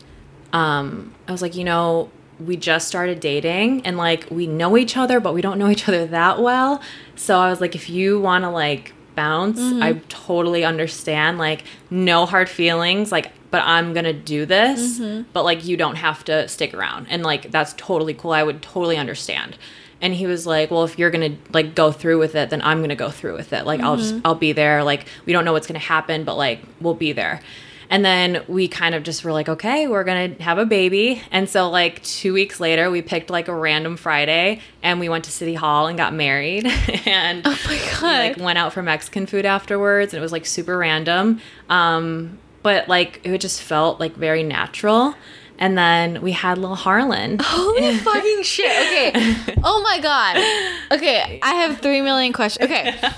um, 0.54 1.14
I 1.28 1.34
was 1.34 1.42
like, 1.42 1.56
you 1.56 1.66
know, 1.66 2.10
we 2.40 2.56
just 2.56 2.88
started 2.88 3.20
dating 3.20 3.86
and 3.86 3.98
like 3.98 4.28
we 4.32 4.48
know 4.48 4.78
each 4.78 4.96
other, 4.96 5.20
but 5.20 5.34
we 5.34 5.42
don't 5.42 5.60
know 5.60 5.70
each 5.70 5.88
other 5.90 6.06
that 6.08 6.42
well. 6.42 6.82
So 7.16 7.40
I 7.40 7.50
was 7.50 7.60
like, 7.60 7.76
if 7.76 7.90
you 7.90 8.22
want 8.22 8.44
to 8.46 8.50
like 8.50 8.94
bounce. 9.16 9.60
I 9.82 9.94
totally 10.10 10.64
understand. 10.66 11.38
Like, 11.38 11.64
no 11.90 12.26
hard 12.26 12.50
feelings. 12.50 13.12
Like, 13.12 13.32
but 13.50 13.62
I'm 13.64 13.94
gonna 13.94 14.14
do 14.14 14.46
this. 14.46 15.00
But 15.34 15.46
like, 15.46 15.66
you 15.66 15.78
don't 15.78 15.96
have 15.96 16.24
to 16.26 16.48
stick 16.48 16.74
around. 16.74 17.08
And 17.10 17.24
like, 17.24 17.50
that's 17.52 17.74
totally 17.78 18.14
cool. 18.14 18.32
I 18.32 18.44
would 18.44 18.62
totally 18.62 18.98
understand. 18.98 19.58
And 20.02 20.14
he 20.14 20.28
was 20.28 20.46
like, 20.46 20.72
"Well, 20.72 20.84
if 20.84 21.00
you're 21.00 21.10
gonna 21.12 21.36
like 21.54 21.74
go 21.76 21.92
through 21.92 22.20
with 22.20 22.36
it, 22.36 22.50
then 22.50 22.62
I'm 22.62 22.82
gonna 22.82 22.96
go 22.96 23.10
through 23.10 23.36
with 23.36 23.54
it. 23.54 23.66
Like, 23.66 23.80
I'll 23.82 23.98
just 23.98 24.16
I'll 24.26 24.36
be 24.36 24.52
there. 24.52 24.84
Like, 24.84 25.08
we 25.26 25.34
don't 25.34 25.46
know 25.46 25.54
what's 25.54 25.68
gonna 25.68 25.80
happen, 25.80 26.24
but 26.26 26.36
like, 26.36 26.62
we'll 26.82 26.94
be 26.94 27.12
there." 27.14 27.42
And 27.88 28.04
then 28.04 28.44
we 28.48 28.68
kind 28.68 28.96
of 28.96 29.04
just 29.04 29.24
were 29.24 29.32
like, 29.32 29.48
okay, 29.48 29.88
we're 29.88 30.04
gonna 30.04 30.30
have 30.42 30.58
a 30.58 30.66
baby. 30.66 31.22
And 31.32 31.48
so 31.48 31.70
like 31.70 32.02
two 32.02 32.34
weeks 32.34 32.60
later, 32.60 32.90
we 32.90 33.04
picked 33.04 33.30
like 33.30 33.48
a 33.48 33.54
random 33.56 33.96
Friday 33.96 34.60
and 34.82 35.00
we 35.00 35.08
went 35.08 35.26
to 35.26 35.32
City 35.32 35.54
Hall 35.54 35.86
and 35.86 35.96
got 35.96 36.12
married. 36.12 36.66
and 37.06 37.44
Oh 37.46 37.58
my 37.68 37.78
god. 37.92 38.02
like 38.02 38.38
went 38.38 38.58
out 38.58 38.74
for 38.74 38.82
Mexican 38.82 39.28
food 39.28 39.46
afterwards, 39.46 40.14
and 40.14 40.20
it 40.20 40.22
was 40.24 40.32
like 40.32 40.48
super 40.48 40.76
random. 40.80 41.40
Um, 41.70 42.40
but 42.64 42.90
like 42.90 43.22
it 43.24 43.38
just 43.40 43.62
felt 43.62 44.00
like 44.00 44.16
very 44.16 44.42
natural. 44.42 45.14
And 45.58 45.78
then 45.78 46.22
we 46.22 46.32
had 46.32 46.58
little 46.58 46.76
Harlan. 46.76 47.40
Holy 47.42 47.98
fucking 47.98 48.44
shit. 48.44 49.16
Okay. 49.16 49.54
Oh 49.68 49.82
my 49.82 50.00
god. 50.00 50.38
Okay, 50.96 51.40
I 51.42 51.56
have 51.56 51.80
3 51.80 52.02
million 52.02 52.34
questions. 52.34 52.70
Okay. 52.70 52.96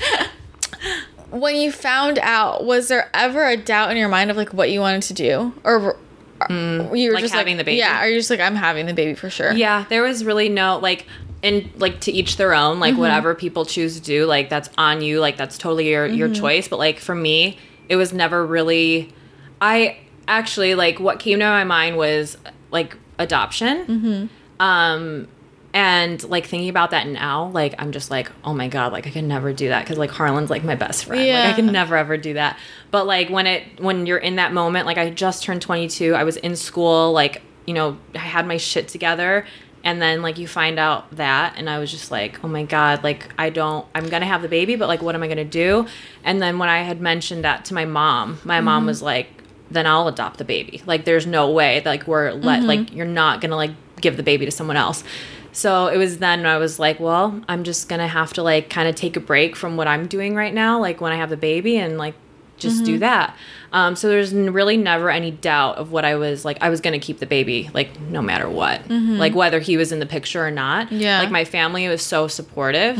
When 1.30 1.58
you 1.58 1.74
found 1.74 2.20
out, 2.20 2.64
was 2.64 2.88
there 2.88 3.10
ever 3.14 3.46
a 3.46 3.58
doubt 3.58 3.92
in 3.92 3.98
your 3.98 4.08
mind 4.08 4.32
of 4.32 4.38
like 4.38 4.54
what 4.54 4.72
you 4.72 4.80
wanted 4.80 5.02
to 5.04 5.14
do? 5.14 5.54
Or 5.66 5.80
were- 5.80 5.98
uh, 6.40 6.48
mm, 6.48 6.98
you 6.98 7.10
were 7.10 7.16
like 7.16 7.24
just 7.24 7.34
having 7.34 7.58
like, 7.58 7.66
the 7.66 7.72
baby? 7.72 7.80
Yeah, 7.80 8.00
are 8.00 8.08
you 8.08 8.18
just 8.18 8.30
like 8.30 8.40
I'm 8.40 8.56
having 8.56 8.86
the 8.86 8.94
baby 8.94 9.14
for 9.14 9.30
sure? 9.30 9.52
Yeah, 9.52 9.86
there 9.90 10.04
was 10.04 10.24
really 10.24 10.48
no 10.48 10.78
like 10.78 11.06
and 11.44 11.70
like 11.76 12.00
to 12.02 12.12
each 12.12 12.38
their 12.38 12.54
own, 12.54 12.80
like 12.80 12.94
mm-hmm. 12.94 13.02
whatever 13.02 13.36
people 13.36 13.66
choose 13.66 13.96
to 13.96 14.02
do, 14.02 14.26
like 14.26 14.50
that's 14.50 14.70
on 14.78 15.02
you, 15.02 15.20
like 15.20 15.36
that's 15.36 15.58
totally 15.58 15.90
your 15.90 16.06
your 16.06 16.30
mm-hmm. 16.30 16.42
choice, 16.42 16.68
but 16.68 16.80
like 16.80 17.00
for 17.00 17.16
me, 17.16 17.58
it 17.90 17.96
was 17.96 18.14
never 18.14 18.46
really 18.46 19.14
I 19.62 19.98
actually 20.28 20.76
like 20.76 21.00
what 21.00 21.20
came 21.20 21.40
to 21.40 21.46
my 21.46 21.64
mind 21.64 21.98
was 21.98 22.38
like 22.72 22.98
adoption. 23.20 24.30
Um 24.60 25.28
and 25.74 26.24
like 26.24 26.48
thinking 26.48 26.70
about 26.70 26.90
that 26.92 27.08
now, 27.08 27.50
like 27.50 27.76
I'm 27.78 27.92
just 27.92 28.10
like, 28.10 28.32
oh 28.44 28.54
my 28.54 28.68
god, 28.68 28.92
like 28.94 29.06
I 29.06 29.12
could 29.12 29.26
never 29.26 29.54
do 29.54 29.68
that 29.68 29.84
because 29.84 29.98
like 29.98 30.10
Harlan's 30.10 30.50
like 30.50 30.64
my 30.64 30.76
best 30.76 31.06
friend. 31.06 31.22
Like 31.46 31.54
I 31.54 31.56
can 31.56 31.68
never 31.72 31.96
ever 31.96 32.18
do 32.18 32.34
that. 32.34 32.58
But 32.90 33.06
like 33.06 33.30
when 33.30 33.46
it 33.46 33.80
when 33.80 34.06
you're 34.06 34.18
in 34.18 34.38
that 34.38 34.54
moment, 34.54 34.86
like 34.88 34.98
I 34.98 35.10
just 35.12 35.44
turned 35.44 35.62
22, 35.62 36.16
I 36.16 36.24
was 36.24 36.38
in 36.38 36.56
school, 36.56 37.12
like 37.12 37.42
you 37.68 37.74
know, 37.74 37.98
I 38.16 38.20
had 38.20 38.48
my 38.48 38.58
shit 38.58 38.88
together, 38.88 39.46
and 39.84 40.02
then 40.02 40.22
like 40.22 40.38
you 40.38 40.48
find 40.48 40.80
out 40.80 41.12
that, 41.18 41.54
and 41.58 41.70
I 41.70 41.80
was 41.80 41.92
just 41.92 42.10
like, 42.12 42.44
oh 42.44 42.48
my 42.48 42.64
god, 42.64 43.04
like 43.04 43.30
I 43.38 43.50
don't, 43.50 43.86
I'm 43.94 44.08
gonna 44.10 44.26
have 44.26 44.42
the 44.42 44.48
baby, 44.48 44.78
but 44.78 44.88
like 44.88 45.02
what 45.02 45.14
am 45.16 45.22
I 45.22 45.28
gonna 45.28 45.44
do? 45.46 45.86
And 46.24 46.42
then 46.42 46.58
when 46.58 46.70
I 46.70 46.80
had 46.84 47.02
mentioned 47.02 47.44
that 47.44 47.66
to 47.66 47.74
my 47.74 47.86
mom, 47.86 48.40
my 48.44 48.62
mom 48.62 48.86
was 48.88 49.02
like, 49.02 49.37
then 49.72 49.86
I'll 49.86 50.08
adopt 50.08 50.38
the 50.38 50.46
baby. 50.46 50.82
Like 50.86 51.06
there's 51.06 51.26
no 51.28 51.50
way, 51.52 51.80
that, 51.80 51.90
like 51.90 52.08
we're 52.08 52.32
let, 52.32 52.64
like 52.64 52.94
you're 52.94 53.06
not 53.06 53.42
gonna 53.42 53.56
like 53.56 53.72
give 54.02 54.18
the 54.18 54.24
baby 54.24 54.46
to 54.46 54.52
someone 54.52 54.78
else. 54.78 55.04
So 55.52 55.88
it 55.88 55.98
was 55.98 56.20
then 56.20 56.46
I 56.46 56.58
was 56.58 56.78
like, 56.80 57.00
well, 57.00 57.42
I'm 57.48 57.64
just 57.64 57.90
gonna 57.90 58.08
have 58.08 58.32
to 58.34 58.44
like 58.44 58.70
kind 58.70 58.88
of 58.88 58.96
take 58.96 59.18
a 59.18 59.20
break 59.20 59.56
from 59.56 59.76
what 59.76 59.88
I'm 59.88 60.08
doing 60.08 60.36
right 60.36 60.54
now, 60.54 60.80
like 60.80 61.02
when 61.02 61.12
I 61.12 61.16
have 61.16 61.30
the 61.30 61.38
baby, 61.38 61.78
and 61.78 61.98
like 61.98 62.14
just 62.58 62.84
do 62.86 62.98
that. 63.00 63.36
Um, 63.72 63.96
so 63.96 64.08
there's 64.08 64.34
really 64.34 64.78
never 64.78 65.12
any 65.12 65.30
doubt 65.30 65.76
of 65.78 65.92
what 65.92 66.06
I 66.06 66.16
was 66.16 66.44
like. 66.46 66.58
I 66.62 66.70
was 66.70 66.82
gonna 66.82 67.00
keep 67.00 67.20
the 67.20 67.26
baby, 67.26 67.70
like 67.74 68.00
no 68.00 68.22
matter 68.22 68.50
what, 68.50 68.90
like 68.90 69.36
whether 69.36 69.60
he 69.60 69.78
was 69.78 69.92
in 69.92 70.00
the 70.00 70.06
picture 70.06 70.46
or 70.46 70.52
not. 70.52 70.92
Yeah. 70.92 71.20
Like 71.20 71.32
my 71.32 71.44
family 71.46 71.88
was 71.88 72.02
so 72.02 72.28
supportive. 72.28 72.98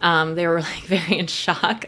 Um, 0.00 0.34
they 0.36 0.46
were 0.46 0.60
like 0.72 0.84
very 0.84 1.18
in 1.18 1.26
shock, 1.26 1.84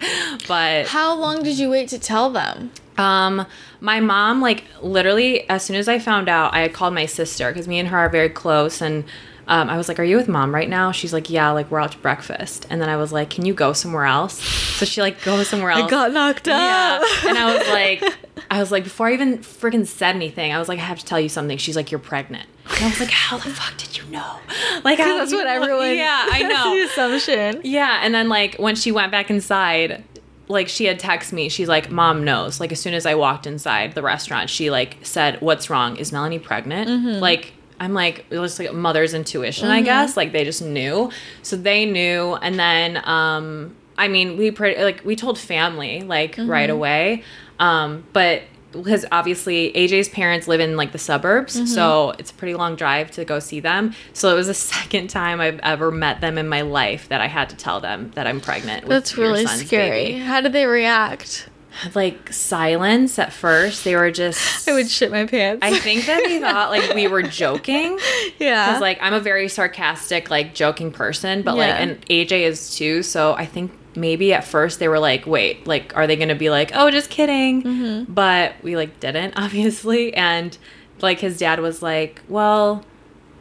but 0.49 0.87
How 0.89 1.15
long 1.15 1.43
did 1.43 1.59
you 1.59 1.71
wait 1.71 1.89
to 1.91 1.99
tell 1.99 2.31
them? 2.31 2.73
Um, 3.01 3.47
my 3.81 4.01
mom, 4.01 4.41
like 4.41 4.65
literally, 4.83 5.49
as 5.49 5.65
soon 5.65 5.77
as 5.77 5.89
I 5.89 5.99
found 5.99 6.29
out, 6.29 6.55
I 6.55 6.61
had 6.61 6.73
called 6.73 6.95
my 6.95 7.07
sister 7.07 7.51
because 7.51 7.67
me 7.67 7.79
and 7.79 7.89
her 7.89 7.99
are 7.99 8.09
very 8.09 8.29
close, 8.29 8.81
and 8.81 9.05
um, 9.49 9.69
I 9.71 9.77
was 9.77 9.89
like, 9.89 9.99
"Are 9.99 10.05
you 10.05 10.17
with 10.17 10.29
mom 10.29 10.55
right 10.55 10.69
now?" 10.69 10.93
She's 10.93 11.13
like, 11.13 11.31
"Yeah, 11.31 11.51
like 11.51 11.71
we're 11.71 11.81
out 11.81 11.93
to 11.93 11.99
breakfast." 11.99 12.67
And 12.71 12.81
then 12.81 12.89
I 12.89 12.97
was 12.97 13.13
like, 13.13 13.31
"Can 13.31 13.45
you 13.47 13.55
go 13.55 13.73
somewhere 13.73 14.05
else?" 14.05 14.35
So 14.79 14.85
she 14.85 15.01
like 15.01 15.23
goes 15.25 15.49
somewhere 15.49 15.71
else. 15.73 15.85
I 15.85 15.91
got 15.91 16.13
knocked 16.13 16.49
up. 16.49 16.61
yeah, 16.61 17.29
and 17.29 17.39
I 17.39 17.57
was 17.59 17.69
like, 17.69 18.19
I 18.51 18.61
was 18.61 18.71
like, 18.71 18.85
before 18.85 19.09
I 19.09 19.13
even 19.13 19.39
freaking 19.39 19.87
said 19.87 20.15
anything, 20.15 20.53
I 20.53 20.59
was 20.59 20.69
like, 20.69 20.79
I 20.79 20.83
have 20.83 20.99
to 20.99 21.05
tell 21.05 21.21
you 21.21 21.29
something. 21.29 21.59
She's 21.59 21.77
like, 21.77 21.91
you're 21.91 22.01
pregnant. 22.01 22.49
And 22.77 22.85
I 22.85 22.89
was 22.89 23.01
like, 23.01 23.11
how 23.11 23.37
the 23.37 23.51
fuck 23.51 23.77
did 23.77 23.97
you 23.99 24.05
know? 24.11 24.39
Like, 24.85 24.99
how 24.99 25.19
that's 25.19 25.33
what 25.33 25.45
know? 25.45 25.51
everyone. 25.51 25.97
Yeah, 25.97 26.27
I 26.31 26.43
know. 26.49 26.75
the 26.77 26.83
assumption. 26.85 27.61
Yeah, 27.65 28.01
and 28.03 28.15
then 28.15 28.29
like 28.29 28.57
when 28.57 28.77
she 28.77 28.93
went 28.93 29.11
back 29.13 29.31
inside, 29.31 30.05
like 30.51 30.69
she 30.69 30.85
had 30.87 30.99
texted 30.99 31.33
me. 31.33 31.49
She's 31.49 31.69
like, 31.69 31.91
"Mom 31.91 32.25
knows." 32.25 32.61
Like 32.61 32.73
as 32.73 32.81
soon 32.81 32.93
as 32.95 33.07
I 33.07 33.15
walked 33.15 33.47
inside 33.47 33.95
the 33.95 34.03
restaurant, 34.03 34.51
she 34.51 34.71
like 34.71 34.99
said, 35.03 35.41
"What's 35.41 35.71
wrong? 35.71 35.97
Is 35.97 36.13
Melanie 36.13 36.39
pregnant?" 36.41 36.89
Like 37.21 37.53
I'm 37.79 37.95
like 37.95 38.27
it 38.31 38.39
was 38.39 38.59
like 38.59 38.73
mother's 38.75 39.15
intuition, 39.15 39.69
I 39.69 39.81
guess. 39.83 40.17
Like 40.17 40.33
they 40.33 40.45
just 40.45 40.61
knew, 40.63 41.11
so 41.43 41.57
they 41.57 41.87
knew. 41.87 42.35
And 42.35 42.59
then, 42.59 43.01
um, 43.09 43.75
I 43.97 44.09
mean, 44.09 44.37
we 44.37 44.51
pretty 44.51 44.83
like 44.83 45.03
we 45.05 45.17
told 45.17 45.39
family 45.39 46.03
like 46.03 46.37
right 46.49 46.69
away, 46.69 47.25
um, 47.59 48.05
but 48.13 48.43
because 48.73 49.05
obviously 49.11 49.73
AJ's 49.73 50.09
parents 50.09 50.47
live 50.49 50.61
in 50.61 50.77
like 50.77 50.93
the 50.93 50.99
suburbs, 50.99 51.57
mm-hmm. 51.57 51.67
so 51.67 52.11
it's 52.19 52.31
a 52.31 52.35
pretty 52.35 52.55
long 52.55 52.77
drive 52.77 53.11
to 53.13 53.25
go 53.25 53.39
see 53.39 53.61
them. 53.61 53.95
So 54.13 54.31
it 54.31 54.35
was 54.35 54.47
the 54.47 54.55
second 54.71 55.09
time 55.09 55.41
I've 55.41 55.61
ever 55.61 55.91
met 55.91 56.21
them 56.21 56.39
in 56.39 56.49
my 56.49 56.63
life 56.63 57.09
that 57.09 57.21
I 57.21 57.27
had 57.27 57.51
to 57.51 57.57
tell 57.57 57.81
them 57.81 58.13
that 58.15 58.27
I'm 58.27 58.41
pregnant. 58.41 58.85
With 58.85 58.91
That's 58.91 59.17
really 59.17 59.47
scary. 59.47 59.91
baby. 59.91 60.19
How 60.19 60.41
did 60.41 60.53
they 60.53 60.67
react? 60.67 61.49
Like 61.95 62.33
silence 62.33 63.19
at 63.19 63.33
first. 63.33 63.85
They 63.85 63.95
were 63.95 64.11
just. 64.11 64.69
I 64.69 64.73
would 64.73 64.91
shit 64.91 65.11
my 65.11 65.27
pants. 65.27 65.61
I 65.65 65.79
think 65.79 66.07
that 66.07 66.23
they 66.25 66.41
thought 66.41 66.71
like 66.71 66.95
we 66.95 67.07
were 67.07 67.23
joking 67.23 67.99
yeah. 68.39 68.67
because 68.67 68.81
like 68.81 68.99
I'm 69.01 69.15
a 69.15 69.21
very 69.21 69.49
sarcastic, 69.49 70.31
like 70.31 70.53
joking 70.53 70.91
person, 70.91 71.43
but 71.43 71.57
like 71.57 71.75
and 71.75 72.05
AJ 72.07 72.43
is 72.43 72.75
too. 72.77 73.03
So 73.03 73.35
I 73.35 73.47
think 73.47 73.73
maybe 73.97 74.33
at 74.33 74.45
first 74.45 74.79
they 74.79 74.89
were 74.89 74.99
like, 74.99 75.27
wait, 75.27 75.67
like 75.67 75.97
are 75.97 76.07
they 76.07 76.17
gonna 76.17 76.35
be 76.35 76.51
like, 76.51 76.71
oh, 76.75 76.91
just 76.91 77.11
kidding? 77.11 77.63
Mm-hmm. 77.63 78.13
But 78.13 78.55
we 78.63 78.77
like 78.77 79.01
didn't 79.01 79.35
obviously, 79.37 80.15
and 80.15 80.57
like 81.01 81.21
his 81.21 81.39
dad 81.39 81.61
was 81.61 81.83
like, 81.83 82.21
well, 82.29 82.85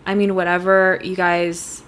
I 0.06 0.16
mean, 0.16 0.36
whatever 0.36 1.00
you 1.04 1.16
guys 1.16 1.84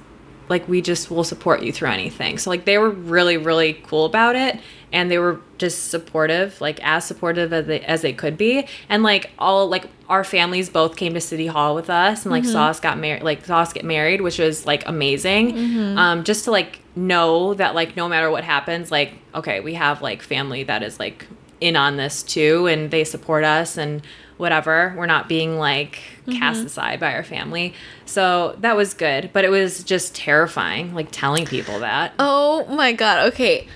like, 0.49 0.67
we 0.67 0.81
just 0.81 1.09
will 1.09 1.23
support 1.23 1.63
you 1.63 1.71
through 1.71 1.89
anything. 1.89 2.37
So 2.37 2.49
like 2.49 2.65
they 2.65 2.77
were 2.77 2.89
really 2.89 3.37
really 3.37 3.73
cool 3.73 4.05
about 4.05 4.35
it. 4.35 4.59
And 4.93 5.09
they 5.09 5.17
were 5.17 5.39
just 5.57 5.89
supportive, 5.89 6.59
like 6.59 6.79
as 6.83 7.05
supportive 7.05 7.53
as 7.53 7.65
they, 7.65 7.79
as 7.81 8.01
they 8.01 8.13
could 8.13 8.37
be, 8.37 8.67
and 8.89 9.03
like 9.03 9.31
all 9.39 9.67
like 9.67 9.85
our 10.09 10.23
families 10.23 10.69
both 10.69 10.97
came 10.97 11.13
to 11.13 11.21
City 11.21 11.47
Hall 11.47 11.75
with 11.75 11.89
us, 11.89 12.25
and 12.25 12.31
like 12.31 12.43
saw 12.43 12.63
mm-hmm. 12.63 12.69
us 12.71 12.79
got 12.81 12.97
married, 12.97 13.23
like 13.23 13.45
saw 13.45 13.59
us 13.59 13.71
get 13.71 13.85
married, 13.85 14.21
which 14.21 14.37
was 14.37 14.65
like 14.65 14.85
amazing. 14.87 15.53
Mm-hmm. 15.53 15.97
Um, 15.97 16.23
just 16.23 16.45
to 16.45 16.51
like 16.51 16.79
know 16.95 17.53
that 17.53 17.75
like 17.75 17.95
no 17.95 18.09
matter 18.09 18.29
what 18.29 18.43
happens, 18.43 18.91
like 18.91 19.13
okay, 19.33 19.61
we 19.61 19.75
have 19.75 20.01
like 20.01 20.21
family 20.21 20.63
that 20.63 20.83
is 20.83 20.99
like 20.99 21.27
in 21.61 21.75
on 21.75 21.95
this 21.95 22.23
too, 22.23 22.67
and 22.67 22.91
they 22.91 23.03
support 23.03 23.43
us 23.43 23.77
and 23.77 24.01
whatever. 24.37 24.93
We're 24.97 25.05
not 25.05 25.29
being 25.29 25.57
like 25.57 26.01
mm-hmm. 26.25 26.39
cast 26.39 26.65
aside 26.65 26.99
by 26.99 27.13
our 27.13 27.23
family, 27.23 27.73
so 28.05 28.57
that 28.59 28.75
was 28.75 28.93
good. 28.93 29.29
But 29.31 29.45
it 29.45 29.49
was 29.49 29.83
just 29.83 30.15
terrifying, 30.15 30.93
like 30.93 31.09
telling 31.11 31.45
people 31.45 31.79
that. 31.79 32.13
oh 32.19 32.65
my 32.65 32.91
god. 32.91 33.31
Okay. 33.31 33.67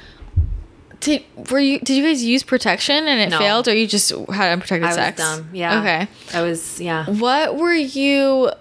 Did 0.99 1.23
were 1.51 1.59
you? 1.59 1.79
Did 1.79 1.95
you 1.97 2.03
guys 2.03 2.23
use 2.23 2.43
protection 2.43 3.07
and 3.07 3.19
it 3.19 3.29
No. 3.29 3.37
failed, 3.37 3.67
or 3.67 3.73
you 3.75 3.87
just 3.87 4.09
had 4.11 4.51
unprotected 4.51 4.83
I 4.83 4.87
was 4.87 4.95
sex? 4.95 5.17
dumb. 5.17 5.49
Yeah. 5.53 5.79
Okay. 5.79 6.07
I 6.33 6.41
was. 6.41 6.79
Yeah. 6.79 7.05
What 7.05 7.55
were 7.57 7.73
you 7.73 8.51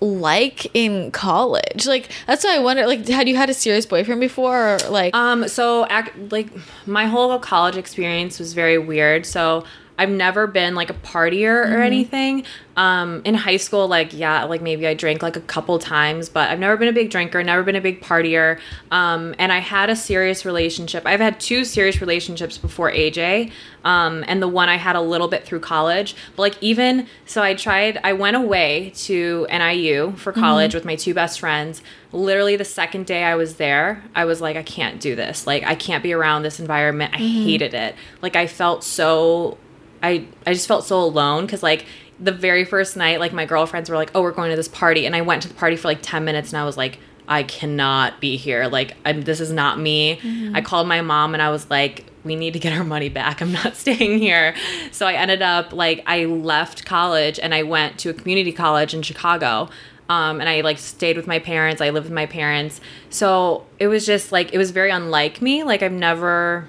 like 0.00 0.70
in 0.74 1.10
college? 1.10 1.86
Like 1.86 2.10
that's 2.26 2.44
why 2.44 2.56
I 2.56 2.58
wonder. 2.60 2.86
Like, 2.86 3.06
had 3.08 3.28
you 3.28 3.36
had 3.36 3.50
a 3.50 3.54
serious 3.54 3.86
boyfriend 3.86 4.20
before, 4.20 4.74
or 4.74 4.78
like? 4.90 5.14
Um. 5.14 5.48
So, 5.48 5.86
ac- 5.90 6.10
like, 6.30 6.48
my 6.86 7.06
whole 7.06 7.38
college 7.38 7.76
experience 7.76 8.38
was 8.38 8.52
very 8.52 8.78
weird. 8.78 9.26
So. 9.26 9.64
I've 9.98 10.10
never 10.10 10.46
been 10.46 10.76
like 10.76 10.90
a 10.90 10.94
partier 10.94 11.70
or 11.70 11.82
anything. 11.82 12.44
Um, 12.76 13.22
in 13.24 13.34
high 13.34 13.56
school, 13.56 13.88
like 13.88 14.12
yeah, 14.12 14.44
like 14.44 14.62
maybe 14.62 14.86
I 14.86 14.94
drank 14.94 15.20
like 15.20 15.34
a 15.34 15.40
couple 15.40 15.76
times, 15.80 16.28
but 16.28 16.48
I've 16.48 16.60
never 16.60 16.76
been 16.76 16.86
a 16.86 16.92
big 16.92 17.10
drinker, 17.10 17.42
never 17.42 17.64
been 17.64 17.74
a 17.74 17.80
big 17.80 18.00
partier. 18.00 18.60
Um, 18.92 19.34
and 19.36 19.52
I 19.52 19.58
had 19.58 19.90
a 19.90 19.96
serious 19.96 20.44
relationship. 20.44 21.04
I've 21.04 21.18
had 21.18 21.40
two 21.40 21.64
serious 21.64 22.00
relationships 22.00 22.56
before 22.56 22.92
AJ, 22.92 23.50
um, 23.84 24.24
and 24.28 24.40
the 24.40 24.46
one 24.46 24.68
I 24.68 24.76
had 24.76 24.94
a 24.94 25.00
little 25.00 25.26
bit 25.26 25.44
through 25.44 25.58
college. 25.58 26.14
But 26.36 26.42
like 26.42 26.62
even 26.62 27.08
so, 27.26 27.42
I 27.42 27.54
tried. 27.54 27.98
I 28.04 28.12
went 28.12 28.36
away 28.36 28.92
to 28.94 29.48
NIU 29.50 30.12
for 30.16 30.32
college 30.32 30.72
with 30.74 30.84
my 30.84 30.94
two 30.94 31.14
best 31.14 31.40
friends. 31.40 31.82
Literally 32.12 32.54
the 32.54 32.64
second 32.64 33.06
day 33.06 33.24
I 33.24 33.34
was 33.34 33.56
there, 33.56 34.04
I 34.14 34.24
was 34.24 34.40
like, 34.40 34.56
I 34.56 34.62
can't 34.62 35.00
do 35.00 35.16
this. 35.16 35.48
Like 35.48 35.64
I 35.64 35.74
can't 35.74 36.04
be 36.04 36.12
around 36.12 36.44
this 36.44 36.60
environment. 36.60 37.12
I 37.12 37.18
hated 37.18 37.74
it. 37.74 37.96
Like 38.22 38.36
I 38.36 38.46
felt 38.46 38.84
so 38.84 39.58
I 40.02 40.26
I 40.46 40.52
just 40.52 40.68
felt 40.68 40.84
so 40.84 41.00
alone 41.00 41.46
because 41.46 41.62
like 41.62 41.86
the 42.20 42.32
very 42.32 42.64
first 42.64 42.96
night, 42.96 43.20
like 43.20 43.32
my 43.32 43.44
girlfriends 43.44 43.90
were 43.90 43.96
like, 43.96 44.10
"Oh, 44.14 44.22
we're 44.22 44.32
going 44.32 44.50
to 44.50 44.56
this 44.56 44.68
party," 44.68 45.06
and 45.06 45.14
I 45.14 45.20
went 45.22 45.42
to 45.42 45.48
the 45.48 45.54
party 45.54 45.76
for 45.76 45.88
like 45.88 46.00
ten 46.02 46.24
minutes, 46.24 46.52
and 46.52 46.60
I 46.60 46.64
was 46.64 46.76
like, 46.76 46.98
"I 47.26 47.42
cannot 47.42 48.20
be 48.20 48.36
here. 48.36 48.66
Like, 48.66 48.96
I'm, 49.04 49.22
this 49.22 49.40
is 49.40 49.52
not 49.52 49.78
me." 49.78 50.20
I 50.54 50.60
called 50.60 50.88
my 50.88 51.00
mom, 51.00 51.34
and 51.34 51.42
I 51.42 51.50
was 51.50 51.70
like, 51.70 52.06
we 52.24 52.36
need 52.36 52.52
to 52.52 52.58
get 52.58 52.72
our 52.72 52.84
money 52.84 53.08
back. 53.08 53.40
I'm 53.40 53.52
not 53.52 53.76
staying 53.84 54.18
here. 54.18 54.54
So 54.92 55.06
I 55.06 55.14
ended 55.14 55.42
up 55.42 55.72
like 55.72 56.02
I 56.06 56.26
left 56.26 56.84
college 56.84 57.40
and 57.40 57.54
I 57.54 57.62
went 57.64 57.98
to 58.00 58.10
a 58.10 58.14
community 58.14 58.52
college 58.52 58.94
in 58.94 59.02
Chicago. 59.02 59.68
Um, 60.08 60.40
and 60.40 60.48
I 60.48 60.62
like 60.62 60.78
stayed 60.78 61.16
with 61.16 61.26
my 61.26 61.38
parents. 61.38 61.82
I 61.82 61.90
lived 61.90 62.04
with 62.04 62.14
my 62.14 62.26
parents. 62.26 62.80
So 63.10 63.66
it 63.78 63.88
was 63.88 64.06
just 64.06 64.32
like 64.32 64.52
it 64.52 64.58
was 64.58 64.70
very 64.70 64.90
unlike 64.90 65.42
me. 65.42 65.64
Like 65.64 65.82
I've 65.82 65.92
never 65.92 66.68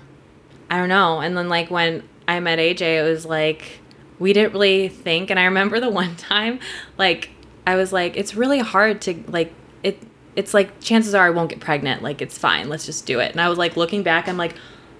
I 0.69 0.77
don't 0.77 0.89
know. 0.89 1.19
And 1.19 1.37
then 1.37 1.49
like 1.49 1.69
when 1.69 2.03
I 2.29 2.39
met 2.39 2.59
AJ, 2.59 2.81
it 2.99 3.03
was 3.03 3.25
like 3.25 3.79
we 4.19 4.33
didn't 4.33 4.53
really 4.53 4.89
think 4.89 5.29
and 5.29 5.39
I 5.39 5.45
remember 5.45 5.79
the 5.79 5.89
one 6.01 6.15
time 6.15 6.59
like 6.97 7.31
I 7.65 7.75
was 7.75 7.91
like 7.91 8.17
it's 8.17 8.35
really 8.35 8.59
hard 8.59 9.01
to 9.01 9.23
like 9.27 9.53
it 9.83 10.01
it's 10.35 10.53
like 10.53 10.79
chances 10.79 11.13
are 11.13 11.25
I 11.25 11.31
won't 11.31 11.49
get 11.49 11.59
pregnant. 11.59 12.03
Like 12.03 12.21
it's 12.21 12.37
fine. 12.37 12.69
Let's 12.69 12.85
just 12.85 13.05
do 13.05 13.19
it. 13.19 13.31
And 13.31 13.41
I 13.41 13.49
was 13.49 13.57
like 13.57 13.75
looking 13.75 14.03
back, 14.03 14.27
I'm 14.27 14.37
like 14.37 14.55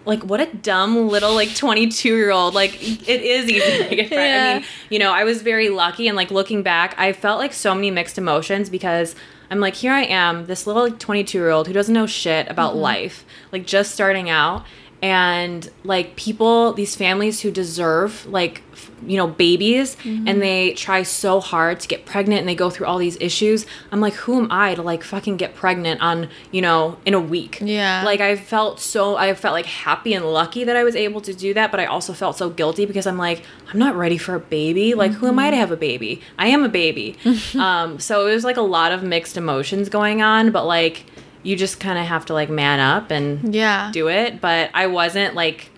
like 0.05 0.23
what 0.23 0.39
a 0.39 0.47
dumb 0.57 1.07
little 1.07 1.33
like 1.33 1.53
22 1.55 2.15
year 2.15 2.31
old 2.31 2.53
like 2.53 2.73
it 3.07 3.21
is 3.21 3.49
easy 3.49 3.89
to 3.89 3.95
get 3.95 4.07
pregnant 4.07 4.11
Yeah. 4.11 4.51
i 4.51 4.59
mean 4.59 4.65
you 4.89 4.97
know 4.97 5.11
i 5.11 5.23
was 5.23 5.41
very 5.41 5.69
lucky 5.69 6.07
and 6.07 6.15
like 6.15 6.31
looking 6.31 6.63
back 6.63 6.95
i 6.97 7.11
felt 7.11 7.37
like 7.37 7.53
so 7.53 7.75
many 7.75 7.91
mixed 7.91 8.17
emotions 8.17 8.69
because 8.69 9.13
i'm 9.51 9.59
like 9.59 9.75
here 9.75 9.91
i 9.91 10.03
am 10.03 10.45
this 10.45 10.65
little 10.65 10.83
like 10.83 10.99
22 10.99 11.37
year 11.37 11.49
old 11.49 11.67
who 11.67 11.73
doesn't 11.73 11.93
know 11.93 12.07
shit 12.07 12.49
about 12.49 12.71
mm-hmm. 12.71 12.81
life 12.81 13.25
like 13.51 13.65
just 13.65 13.91
starting 13.91 14.29
out 14.29 14.65
and 15.01 15.69
like 15.83 16.15
people 16.17 16.73
these 16.73 16.95
families 16.95 17.39
who 17.41 17.51
deserve 17.51 18.25
like 18.25 18.62
f- 18.73 18.91
you 19.07 19.15
know 19.15 19.27
babies 19.27 19.95
and 20.03 20.41
they 20.41 20.73
try 20.73 21.03
so 21.03 21.39
hard 21.39 21.79
to 21.79 21.88
get 21.88 22.05
pregnant 22.05 22.39
and 22.41 22.49
they 22.49 22.55
go 22.55 22.69
through 22.69 22.85
all 22.85 22.97
these 22.97 23.15
issues 23.21 23.65
i'm 23.93 24.01
like 24.01 24.13
who 24.13 24.38
am 24.38 24.47
i 24.51 24.75
to 24.75 24.81
like 24.81 25.01
fucking 25.03 25.38
get 25.38 25.55
pregnant 25.55 26.01
on 26.01 26.27
you 26.51 26.62
know 26.62 26.97
in 27.05 27.13
a 27.13 27.19
week? 27.19 27.59
Yeah. 27.62 28.03
like 28.03 28.19
i 28.19 28.35
felt 28.35 28.81
so 28.81 29.15
i 29.15 29.33
felt 29.33 29.53
like 29.53 29.65
happy 29.67 30.13
and 30.13 30.25
lucky 30.25 30.65
that 30.65 30.75
i 30.75 30.83
was 30.83 30.97
able 30.97 31.21
to 31.21 31.33
do 31.33 31.53
that 31.53 31.71
but 31.71 31.79
i 31.79 31.85
also 31.85 32.12
felt 32.12 32.35
so 32.35 32.49
guilty 32.49 32.85
because 32.85 33.07
i'm 33.07 33.17
like 33.17 33.43
i'm 33.71 33.79
not 33.79 33.95
ready 33.95 34.17
for 34.17 34.35
a 34.35 34.39
baby. 34.39 34.95
Like 34.95 35.12
who 35.13 35.27
am 35.27 35.39
i 35.39 35.49
to 35.49 35.55
have 35.55 35.71
a 35.71 35.77
baby? 35.77 36.21
I 36.38 36.47
am 36.47 36.63
a 36.63 36.69
baby. 36.69 37.15
Um 37.57 37.99
so 37.99 38.27
it 38.27 38.33
was 38.33 38.43
like 38.43 38.57
a 38.57 38.62
lot 38.62 38.91
of 38.91 39.01
mixed 39.03 39.38
emotions 39.38 39.88
going 39.88 40.21
on 40.21 40.51
but 40.51 40.65
like 40.65 41.05
you 41.43 41.56
just 41.56 41.80
kind 41.80 41.97
of 41.97 42.06
have 42.06 42.25
to 42.25 42.34
like 42.34 42.49
man 42.49 42.80
up 42.80 43.12
and 43.12 43.54
Yeah. 43.56 43.89
do 43.93 44.08
it 44.10 44.41
but 44.41 44.69
i 44.73 44.88
wasn't 44.88 45.36
like 45.36 45.69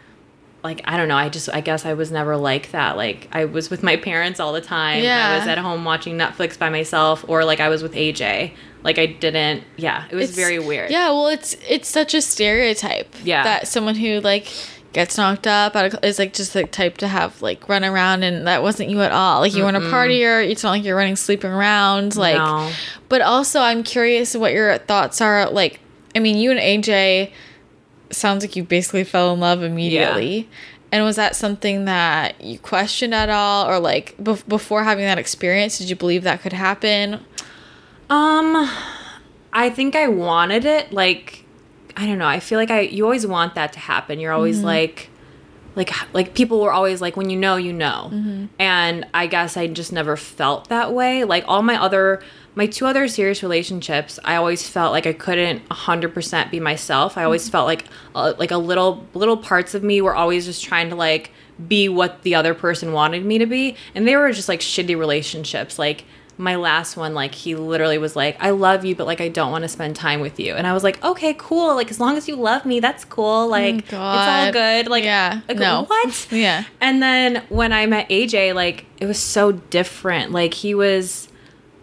like 0.64 0.82
i 0.86 0.96
don't 0.98 1.08
know 1.08 1.16
i 1.18 1.28
just 1.30 1.50
i 1.54 1.62
guess 1.62 1.86
i 1.86 1.94
was 1.94 2.12
never 2.12 2.38
like 2.38 2.72
that 2.72 2.96
like 2.98 3.28
i 3.32 3.46
was 3.46 3.70
with 3.70 3.82
my 3.84 3.96
parents 3.98 4.40
all 4.40 4.54
the 4.54 4.62
time 4.62 5.04
Yeah. 5.04 5.32
i 5.32 5.38
was 5.40 5.48
at 5.48 5.58
home 5.58 5.84
watching 5.86 6.18
netflix 6.18 6.58
by 6.58 6.70
myself 6.70 7.26
or 7.28 7.46
like 7.46 7.60
i 7.60 7.68
was 7.70 7.82
with 7.84 7.94
aj 7.94 8.52
like 8.84 8.98
i 9.00 9.06
didn't 9.08 9.64
yeah 9.78 10.06
it 10.12 10.16
was 10.16 10.32
It's- 10.32 10.36
very 10.36 10.60
weird 10.60 10.90
Yeah, 10.92 11.10
well, 11.10 11.28
it's 11.28 11.56
it's 11.68 11.88
such 11.88 12.14
a 12.16 12.22
stereotype. 12.22 13.14
Yeah. 13.24 13.44
that 13.44 13.68
someone 13.68 13.96
who 13.96 14.20
like 14.22 14.48
gets 14.94 15.18
knocked 15.18 15.48
up 15.48 15.76
out 15.76 15.94
of, 15.94 16.04
is 16.04 16.20
like 16.20 16.34
just 16.34 16.54
the 16.54 16.66
type 16.66 16.98
to 16.98 17.08
have 17.08 17.42
like 17.42 17.68
run 17.70 17.84
around, 17.84 18.24
and 18.24 18.46
that 18.48 18.62
wasn't 18.62 18.90
you 18.90 19.02
at 19.02 19.12
all. 19.12 19.40
Like 19.42 19.54
you 19.56 19.64
weren't 19.64 19.78
a 19.78 19.82
partier. 19.82 20.48
It's 20.48 20.64
not 20.64 20.72
like 20.72 20.84
you're 20.84 20.96
running 20.98 21.16
sleeping 21.16 21.52
around. 21.52 22.16
Like, 22.16 22.36
No. 22.38 22.72
but 23.10 23.22
also 23.22 23.62
I'm 23.62 23.84
curious 23.84 24.36
what 24.36 24.54
your 24.54 24.78
thoughts 24.80 25.22
are. 25.22 25.50
Like, 25.50 25.80
I 26.16 26.20
mean, 26.20 26.38
you 26.38 26.52
and 26.52 26.60
AJ 26.60 27.32
sounds 28.10 28.44
like 28.44 28.56
you 28.56 28.64
basically 28.64 29.04
fell 29.06 29.34
in 29.34 29.40
love 29.40 29.64
immediately. 29.64 30.50
And 30.94 31.06
was 31.06 31.16
that 31.16 31.38
something 31.38 31.86
that 31.86 32.42
you 32.42 32.60
questioned 32.60 33.16
at 33.16 33.30
all, 33.30 33.66
or 33.66 33.80
like 33.80 34.16
bef- 34.18 34.46
before 34.48 34.84
having 34.84 35.06
that 35.06 35.18
experience, 35.18 35.78
did 35.78 35.90
you 35.90 35.96
believe 35.96 36.24
that 36.24 36.42
could 36.42 36.52
happen? 36.52 37.24
Um, 38.10 38.70
I 39.54 39.70
think 39.70 39.96
I 39.96 40.10
wanted 40.10 40.66
it. 40.66 40.92
Like, 40.92 41.41
I 41.98 42.06
don't 42.06 42.18
know. 42.18 42.28
I 42.28 42.40
feel 42.40 42.60
like 42.60 42.72
I 42.72 42.82
you 42.82 43.04
always 43.04 43.26
want 43.26 43.56
that 43.56 43.74
to 43.74 43.80
happen. 43.80 44.20
You're 44.20 44.34
always 44.34 44.58
mm-hmm. 44.58 44.66
like, 44.66 45.10
like, 45.76 45.92
like 46.14 46.34
people 46.34 46.62
were 46.62 46.72
always 46.72 47.02
like, 47.02 47.16
when 47.16 47.30
you 47.30 47.38
know, 47.38 47.56
you 47.56 47.74
know. 47.74 48.10
Mm-hmm. 48.12 48.46
And 48.60 49.06
I 49.14 49.28
guess 49.28 49.58
I 49.58 49.68
just 49.68 49.92
never 49.92 50.18
felt 50.18 50.70
that 50.70 50.94
way. 50.94 51.24
Like 51.24 51.46
all 51.48 51.62
my 51.62 51.82
other, 51.82 52.22
my 52.56 52.68
two 52.68 52.86
other 52.86 53.08
serious 53.08 53.42
relationships, 53.42 54.20
I 54.24 54.36
always 54.36 54.68
felt 54.68 54.92
like 54.92 55.08
I 55.08 55.14
couldn't 55.14 55.68
100% 55.70 56.52
be 56.52 56.60
myself. 56.60 57.18
I 57.18 57.24
always 57.24 57.44
mm-hmm. 57.44 57.52
felt 57.52 57.68
like, 57.68 57.86
uh, 58.16 58.34
like 58.38 58.52
a 58.52 58.58
little, 58.58 59.06
little 59.14 59.38
parts 59.38 59.74
of 59.74 59.84
me 59.84 60.02
were 60.02 60.16
always 60.16 60.46
just 60.46 60.64
trying 60.64 60.90
to 60.90 60.96
like 60.96 61.32
be 61.68 61.88
what 61.88 62.24
the 62.24 62.36
other 62.36 62.54
person 62.54 62.92
wanted 62.92 63.26
me 63.26 63.38
to 63.38 63.46
be. 63.46 63.76
And 63.96 64.08
they 64.08 64.16
were 64.16 64.32
just 64.32 64.50
like 64.50 64.60
shitty 64.60 64.98
relationships. 64.98 65.80
Like, 65.80 66.06
my 66.42 66.56
last 66.56 66.98
one 66.98 67.14
like 67.14 67.36
he 67.36 67.54
literally 67.54 68.00
was 68.00 68.16
like 68.16 68.36
i 68.40 68.50
love 68.50 68.84
you 68.84 68.96
but 68.96 69.06
like 69.06 69.22
i 69.22 69.28
don't 69.28 69.52
want 69.52 69.62
to 69.64 69.68
spend 69.68 69.96
time 69.96 70.20
with 70.20 70.40
you. 70.40 70.56
And 70.56 70.66
i 70.66 70.74
was 70.74 70.84
like 70.84 71.02
okay 71.04 71.36
cool 71.38 71.76
like 71.76 71.92
as 71.92 72.00
long 72.00 72.18
as 72.18 72.28
you 72.28 72.36
love 72.36 72.66
me 72.66 72.80
that's 72.80 73.06
cool 73.06 73.24
oh 73.24 73.48
like 73.48 73.76
it's 73.76 73.94
all 73.94 74.48
Oh 74.48 74.52
good. 74.52 74.88
Like 74.88 75.04
Yeah, 75.04 75.42
like, 75.48 75.58
no. 75.58 75.84
what? 75.86 76.28
Yeah. 76.32 76.64
and 76.80 77.02
then 77.02 77.44
when 77.50 77.72
i 77.72 77.86
met 77.86 78.10
aj 78.10 78.56
like 78.56 78.86
it 79.00 79.06
was 79.06 79.20
so 79.20 79.52
different 79.52 80.32
like 80.32 80.56
he 80.56 80.74
was 80.74 81.28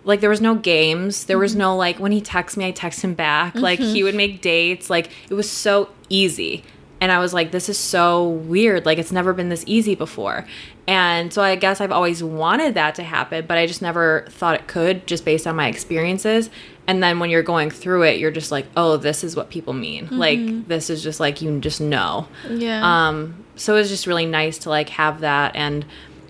like 0.05 0.21
there 0.21 0.31
was 0.31 0.41
no 0.41 0.57
games 0.57 1.27
there 1.27 1.39
was 1.39 1.53
mm-hmm. 1.53 1.61
no 1.61 1.77
like 1.77 2.01
when 2.01 2.11
he 2.11 2.21
texts 2.21 2.57
me 2.57 2.67
i 2.67 2.71
text 2.73 3.03
him 3.03 3.15
back 3.15 3.55
like 3.55 3.79
he 3.79 3.85
mm-hmm. 3.85 4.05
would 4.05 4.15
make 4.15 4.41
dates 4.41 4.91
like 4.91 5.11
it 5.31 5.35
was 5.35 5.49
so 5.49 5.89
easy 6.09 6.65
and 7.01 7.13
i 7.13 7.19
was 7.19 7.33
like 7.35 7.51
this 7.53 7.69
is 7.69 7.79
so 7.79 8.29
weird 8.29 8.85
like 8.87 8.99
it's 8.99 9.13
never 9.13 9.33
been 9.33 9.49
this 9.49 9.65
easy 9.67 9.95
before 9.95 10.47
and 10.87 11.33
so 11.33 11.43
i 11.43 11.55
guess 11.55 11.81
i've 11.81 11.93
always 11.93 12.23
wanted 12.23 12.75
that 12.75 12.95
to 12.95 13.03
happen 13.03 13.45
but 13.47 13.57
i 13.59 13.67
just 13.67 13.83
never 13.83 14.25
thought 14.31 14.55
it 14.55 14.67
could 14.67 15.07
just 15.07 15.25
based 15.25 15.47
on 15.47 15.55
my 15.57 15.69
experiences 15.69 16.51
and 16.87 17.03
then 17.03 17.19
when 17.19 17.31
you're 17.31 17.43
going 17.43 17.71
through 17.71 18.03
it 18.03 18.19
you're 18.19 18.31
just 18.31 18.51
like 18.51 18.67
oh 18.77 18.97
this 18.97 19.23
is 19.25 19.37
what 19.37 19.51
people 19.51 19.73
mean 19.73 20.09
like 20.11 20.39
this 20.69 20.91
is 20.91 21.03
just 21.03 21.21
like 21.21 21.41
you 21.43 21.59
just 21.61 21.81
know 21.81 22.27
Yeah. 22.51 22.81
um, 23.09 23.45
so 23.57 23.75
it 23.75 23.79
was 23.81 23.89
just 23.89 24.07
really 24.07 24.27
nice 24.27 24.59
to 24.59 24.71
like 24.71 24.89
have 24.91 25.21
that, 25.21 25.57
and 25.57 25.85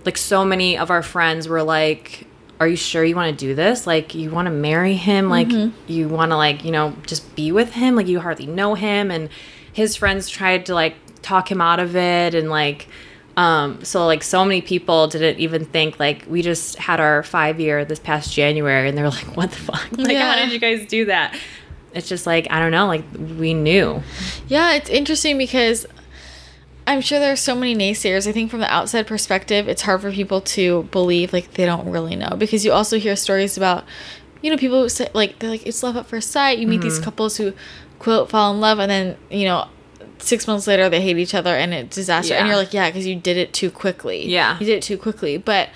like 0.07 0.17
so 0.17 0.45
many 0.47 0.79
of 0.79 0.91
our 0.91 1.03
friends 1.03 1.47
were 1.47 1.63
like, 1.63 2.27
"Are 2.59 2.67
you 2.67 2.75
sure 2.77 3.05
you 3.05 3.15
want 3.15 3.39
to 3.39 3.47
do 3.47 3.55
this? 3.55 3.87
Like, 3.87 4.15
you 4.15 4.31
want 4.31 4.47
to 4.47 4.51
marry 4.51 4.95
him? 4.95 5.29
Like, 5.29 5.51
you 5.87 6.09
want 6.09 6.31
to 6.33 6.37
like 6.39 6.65
you 6.65 6.71
know 6.73 6.95
just 7.07 7.37
be 7.37 7.53
with 7.53 7.73
him? 7.73 7.97
Like, 7.97 8.07
you 8.07 8.21
hardly 8.21 8.47
know 8.47 8.73
him." 8.77 9.11
And 9.11 9.29
his 9.79 9.97
friends 9.97 10.29
tried 10.29 10.67
to 10.67 10.75
like 10.75 10.95
talk 11.23 11.51
him 11.51 11.61
out 11.61 11.81
of 11.81 11.97
it, 11.97 12.35
and 12.35 12.51
like. 12.51 12.89
Um, 13.37 13.85
so 13.85 14.05
like 14.05 14.25
so 14.25 14.45
many 14.45 14.61
people 14.63 15.07
didn't 15.07 15.39
even 15.39 15.65
think 15.65 16.01
like 16.01 16.25
we 16.29 16.43
just 16.43 16.77
had 16.77 16.99
our 16.99 17.23
five 17.23 17.61
year 17.61 17.85
this 17.85 18.01
past 18.01 18.35
January 18.35 18.89
and 18.89 18.99
they're 18.99 19.09
like, 19.09 19.37
what 19.37 19.53
the 19.53 19.57
fuck? 19.59 19.87
Like 19.97 20.11
Yeah. 20.11 20.33
how 20.33 20.37
did 20.43 20.51
you 20.53 20.59
guys 20.59 20.89
do 20.89 21.05
that? 21.05 21.39
It's 21.95 22.09
just 22.09 22.27
like, 22.27 22.49
I 22.51 22.59
don't 22.59 22.73
know, 22.73 22.89
like 22.89 23.05
we 23.39 23.55
knew. 23.55 24.03
Yeah, 24.49 24.73
it's 24.75 24.91
interesting 24.91 25.39
because 25.39 25.87
I'm 26.85 27.01
sure 27.01 27.21
there 27.21 27.31
are 27.33 27.37
so 27.37 27.55
many 27.55 27.77
naysayers. 27.77 28.27
I 28.27 28.33
think 28.33 28.51
from 28.51 28.59
the 28.59 28.73
outside 28.75 29.07
perspective, 29.07 29.69
it's 29.69 29.83
hard 29.83 30.01
for 30.01 30.11
people 30.11 30.41
to 30.41 30.83
believe 30.91 31.33
like 31.33 31.53
they 31.55 31.65
don't 31.65 31.89
really 31.89 32.17
know 32.17 32.35
because 32.37 32.65
you 32.65 32.73
also 32.73 32.99
hear 32.99 33.15
stories 33.15 33.57
about, 33.57 33.85
you 34.43 34.51
know, 34.51 34.57
people 34.57 34.83
who 34.83 34.89
say 34.89 35.09
like 35.15 35.39
they're 35.39 35.51
like 35.51 35.65
it's 35.65 35.85
love 35.85 35.97
at 35.97 36.07
first 36.07 36.33
sight. 36.33 36.59
You 36.59 36.67
meet 36.67 36.81
Mm-hmm. 36.81 36.89
these 36.89 36.99
couples 36.99 37.37
who 37.37 37.53
quote 37.99 38.31
fall 38.31 38.53
in 38.55 38.61
love 38.61 38.79
and 38.79 38.91
then 38.91 39.17
you 39.31 39.45
know. 39.47 39.69
Six 40.21 40.49
months 40.49 40.67
later, 40.67 40.89
they 40.89 41.01
hate 41.01 41.17
each 41.17 41.33
other 41.33 41.55
and 41.55 41.73
it's 41.73 41.95
disaster. 41.95 42.35
And 42.35 42.49
you're 42.49 42.57
like, 42.57 42.75
yeah, 42.75 42.89
because 42.89 43.07
you 43.07 43.15
did 43.15 43.37
it 43.37 43.53
too 43.53 43.71
quickly. 43.71 44.27
Yeah. 44.27 44.59
you 44.59 44.67
did 44.67 44.79
it 44.79 44.83
too 44.83 44.99
quickly. 44.99 45.37
But 45.39 45.69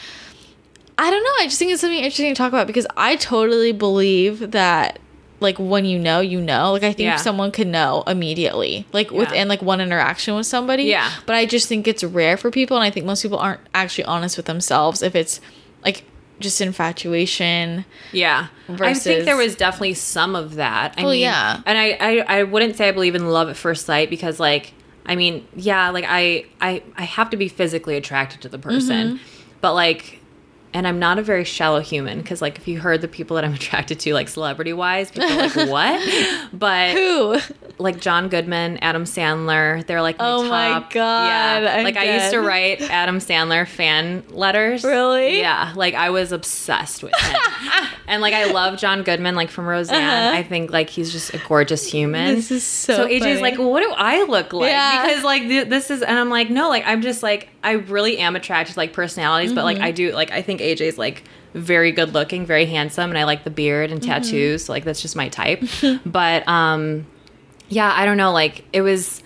I 0.99 1.11
don't 1.13 1.23
know. 1.23 1.31
I 1.39 1.45
just 1.45 1.61
think 1.61 1.71
it's 1.71 1.81
something 1.81 1.99
interesting 1.99 2.29
to 2.29 2.35
talk 2.35 2.49
about 2.49 2.67
because 2.67 2.87
I 2.97 3.15
totally 3.17 3.71
believe 3.71 4.51
that 4.51 4.99
like 5.39 5.59
when 5.61 5.85
you 5.85 5.97
know, 5.97 6.19
you 6.19 6.41
know. 6.41 6.73
Like 6.73 6.83
I 6.83 6.89
think 6.93 7.07
Yeah. 7.07 7.17
someone 7.17 7.53
could 7.53 7.69
know 7.69 8.03
immediately, 8.09 8.85
like 8.93 9.13
Yeah. 9.13 9.19
within 9.19 9.47
like 9.47 9.63
one 9.63 9.81
interaction 9.81 10.35
with 10.35 10.47
somebody. 10.47 10.85
Yeah. 10.85 11.09
But 11.25 11.37
I 11.37 11.47
just 11.47 11.69
think 11.69 11.87
it's 11.87 12.03
rare 12.03 12.37
for 12.37 12.51
people, 12.51 12.77
and 12.77 12.83
I 12.85 12.91
think 12.91 13.07
most 13.07 13.23
people 13.23 13.39
aren't 13.39 13.61
actually 13.75 14.05
honest 14.07 14.37
with 14.37 14.47
themselves 14.47 15.03
if 15.03 15.15
it's 15.15 15.41
like 15.85 16.03
just 16.43 16.61
infatuation. 16.61 17.85
Yeah. 18.13 18.49
I 18.69 18.95
think 18.95 19.25
there 19.25 19.37
was 19.37 19.55
definitely 19.57 19.95
some 19.95 20.35
of 20.37 20.57
that. 20.57 20.95
I 20.99 21.03
Well, 21.03 21.13
mean, 21.13 21.21
yeah. 21.21 21.63
And 21.65 21.79
I, 21.79 21.91
I, 22.01 22.39
I 22.39 22.43
wouldn't 22.45 22.77
say 22.77 22.89
I 22.89 22.93
believe 22.93 23.15
in 23.15 23.29
love 23.31 23.49
at 23.49 23.57
first 23.57 23.87
sight 23.87 24.11
because 24.11 24.39
like 24.39 24.75
I 25.05 25.17
mean, 25.17 25.47
yeah, 25.57 25.91
like 25.91 26.05
I 26.09 26.47
I 26.61 26.83
I 26.97 27.03
have 27.05 27.31
to 27.31 27.37
be 27.37 27.49
physically 27.49 27.97
attracted 27.97 28.41
to 28.43 28.49
the 28.49 28.59
person. 28.59 29.15
Mm-hmm. 29.15 29.25
But 29.61 29.75
like 29.75 30.21
and 30.75 30.87
I'm 30.89 30.99
not 30.99 31.19
a 31.19 31.23
very 31.23 31.45
shallow 31.45 31.81
human 31.81 32.19
because 32.23 32.41
like 32.41 32.57
if 32.59 32.67
you 32.67 32.81
heard 32.81 33.01
the 33.03 33.09
people 33.09 33.35
that 33.37 33.45
I'm 33.45 33.55
attracted 33.61 34.01
to 34.01 34.15
like 34.15 34.29
celebrity 34.29 34.73
wise, 34.73 35.11
people 35.11 35.31
are 35.31 35.37
like 35.49 35.55
what? 35.71 36.49
But 36.53 36.91
Who? 36.93 37.39
like 37.79 38.01
John 38.01 38.29
Goodman, 38.29 38.79
Adam 38.83 39.05
Sandler. 39.05 39.85
They're 39.87 40.03
like 40.03 40.19
my 40.19 40.29
Oh 40.31 40.43
my 40.45 40.69
top. 40.69 40.93
God, 40.93 41.27
Yeah, 41.63 41.75
I'm 41.79 41.85
like 41.85 41.97
I 41.97 42.15
used 42.15 42.31
to 42.33 42.41
write 42.41 42.81
Adam 42.83 43.19
Sandler 43.19 43.67
fan 43.67 44.23
letters. 44.31 44.85
Really? 44.85 45.39
Yeah, 45.41 45.73
like 45.77 45.95
I 45.95 46.11
was 46.11 46.33
obsessed 46.33 47.03
with 47.03 47.15
him, 47.15 47.37
and 48.07 48.21
like 48.23 48.35
I 48.35 48.53
love 48.53 48.79
John 48.79 49.03
Goodman, 49.03 49.35
like 49.35 49.51
from 49.51 49.67
Roseanne. 49.67 50.35
I 50.35 50.43
think 50.43 50.71
like 50.71 50.91
he's 50.91 51.11
just 51.13 51.33
a 51.35 51.39
gorgeous 51.49 51.91
human. 51.91 52.35
This 52.35 52.51
is 52.51 52.63
so 52.65 52.97
So 52.97 53.07
AJ's 53.09 53.21
funny. 53.23 53.41
like, 53.41 53.59
well, 53.59 53.71
what 53.71 53.81
do 53.83 53.93
I 53.97 54.23
look 54.25 54.53
like? 54.53 54.71
Yeah. 54.71 55.07
Because 55.07 55.25
like 55.25 55.43
th- 55.43 55.69
this 55.69 55.91
is, 55.91 56.03
and 56.03 56.19
I'm 56.19 56.29
like, 56.31 56.51
no, 56.51 56.69
like 56.69 56.85
I'm 56.87 57.03
just 57.03 57.23
like 57.23 57.49
I 57.65 57.73
really 57.73 58.19
am 58.19 58.37
attracted 58.37 58.75
to 58.75 58.79
like 58.79 58.93
personalities, 58.93 59.53
but 59.53 59.65
like 59.65 59.73
Mm-hmm. 59.79 59.85
I 59.85 59.91
do 59.93 60.13
like 60.13 60.31
I 60.31 60.43
think 60.43 60.61
AJ's 60.63 60.97
like 60.99 61.25
very 61.55 61.93
good 61.93 62.15
looking, 62.15 62.47
very 62.47 62.65
handsome, 62.67 63.11
and 63.11 63.19
I 63.19 63.25
like 63.25 63.45
the 63.45 63.51
beard 63.51 63.91
and 63.91 64.01
Mm-hmm. 64.01 64.11
tattoos. 64.11 64.65
So 64.65 64.73
like 64.73 64.85
that's 64.85 65.03
just 65.03 65.17
my 65.17 65.29
type. 65.29 65.63
but 66.07 66.47
um, 66.49 67.07
yeah, 67.69 67.93
I 67.95 68.05
don't 68.07 68.17
know. 68.17 68.33
Like 68.33 68.65
it 68.73 68.81
was, 68.83 69.23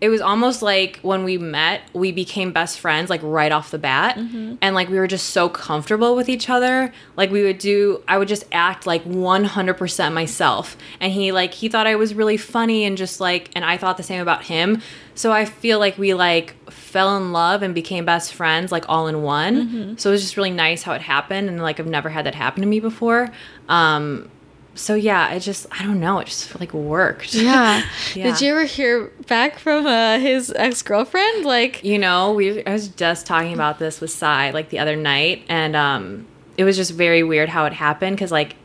it 0.00 0.08
was 0.10 0.20
almost 0.20 0.62
like 0.62 1.00
when 1.02 1.24
we 1.24 1.38
met, 1.38 1.80
we 1.92 2.12
became 2.12 2.52
best 2.52 2.78
friends 2.78 3.10
like 3.10 3.20
right 3.22 3.50
off 3.50 3.70
the 3.72 3.78
bat. 3.78 4.16
And 4.62 4.74
like 4.74 4.88
we 4.88 4.96
were 4.98 5.08
just 5.08 5.30
so 5.30 5.48
comfortable 5.48 6.14
with 6.14 6.28
each 6.28 6.48
other. 6.48 6.92
Like 7.16 7.30
we 7.30 7.42
would 7.42 7.58
do 7.58 8.02
I 8.06 8.16
would 8.18 8.28
just 8.28 8.44
act 8.52 8.86
like 8.86 9.04
100% 9.04 10.12
myself. 10.12 10.76
And 11.00 11.12
he 11.12 11.32
like 11.32 11.52
he 11.54 11.68
thought 11.68 11.86
I 11.86 11.96
was 11.96 12.14
really 12.14 12.36
funny 12.36 12.84
and 12.84 12.96
just 12.96 13.20
like 13.20 13.50
and 13.56 13.64
I 13.64 13.76
thought 13.76 13.96
the 13.96 14.02
same 14.04 14.20
about 14.22 14.44
him. 14.44 14.82
So 15.14 15.32
I 15.32 15.44
feel 15.46 15.80
like 15.80 15.98
we 15.98 16.14
like 16.14 16.54
fell 16.70 17.16
in 17.16 17.32
love 17.32 17.62
and 17.62 17.74
became 17.74 18.04
best 18.04 18.32
friends 18.34 18.70
like 18.70 18.84
all 18.88 19.08
in 19.08 19.22
one. 19.22 19.96
So 19.98 20.10
it 20.10 20.12
was 20.12 20.22
just 20.22 20.36
really 20.36 20.52
nice 20.52 20.84
how 20.84 20.92
it 20.92 21.02
happened 21.02 21.48
and 21.48 21.60
like 21.60 21.80
I've 21.80 21.88
never 21.88 22.08
had 22.08 22.24
that 22.26 22.36
happen 22.36 22.60
to 22.62 22.68
me 22.68 22.78
before. 22.78 23.30
Um 23.68 24.30
so 24.78 24.94
yeah, 24.94 25.26
I 25.30 25.38
just 25.38 25.66
I 25.70 25.82
don't 25.82 26.00
know, 26.00 26.18
it 26.20 26.26
just 26.26 26.58
like 26.60 26.72
worked. 26.72 27.34
Yeah. 27.34 27.82
Yeah. 28.14 28.24
Did 28.32 28.40
you 28.40 28.50
ever 28.52 28.64
hear 28.64 29.12
back 29.26 29.58
from 29.58 29.86
uh, 29.86 30.18
his 30.18 30.52
ex 30.56 30.82
girlfriend? 30.82 31.44
Like, 31.44 31.84
You 31.84 31.98
know, 31.98 32.32
we 32.32 32.64
I 32.64 32.72
was 32.72 32.88
just 32.88 33.26
talking 33.26 33.52
about 33.52 33.78
this 33.78 34.00
with 34.00 34.10
Sai 34.10 34.50
like 34.50 34.70
the 34.70 34.78
other 34.78 34.96
night, 34.96 35.44
and 35.48 35.76
um, 35.76 36.26
it 36.56 36.64
was 36.64 36.76
just 36.76 36.92
very 36.92 37.22
weird 37.22 37.48
how 37.48 37.66
it 37.66 37.72
happened 37.74 38.16
because 38.16 38.32
like 38.32 38.56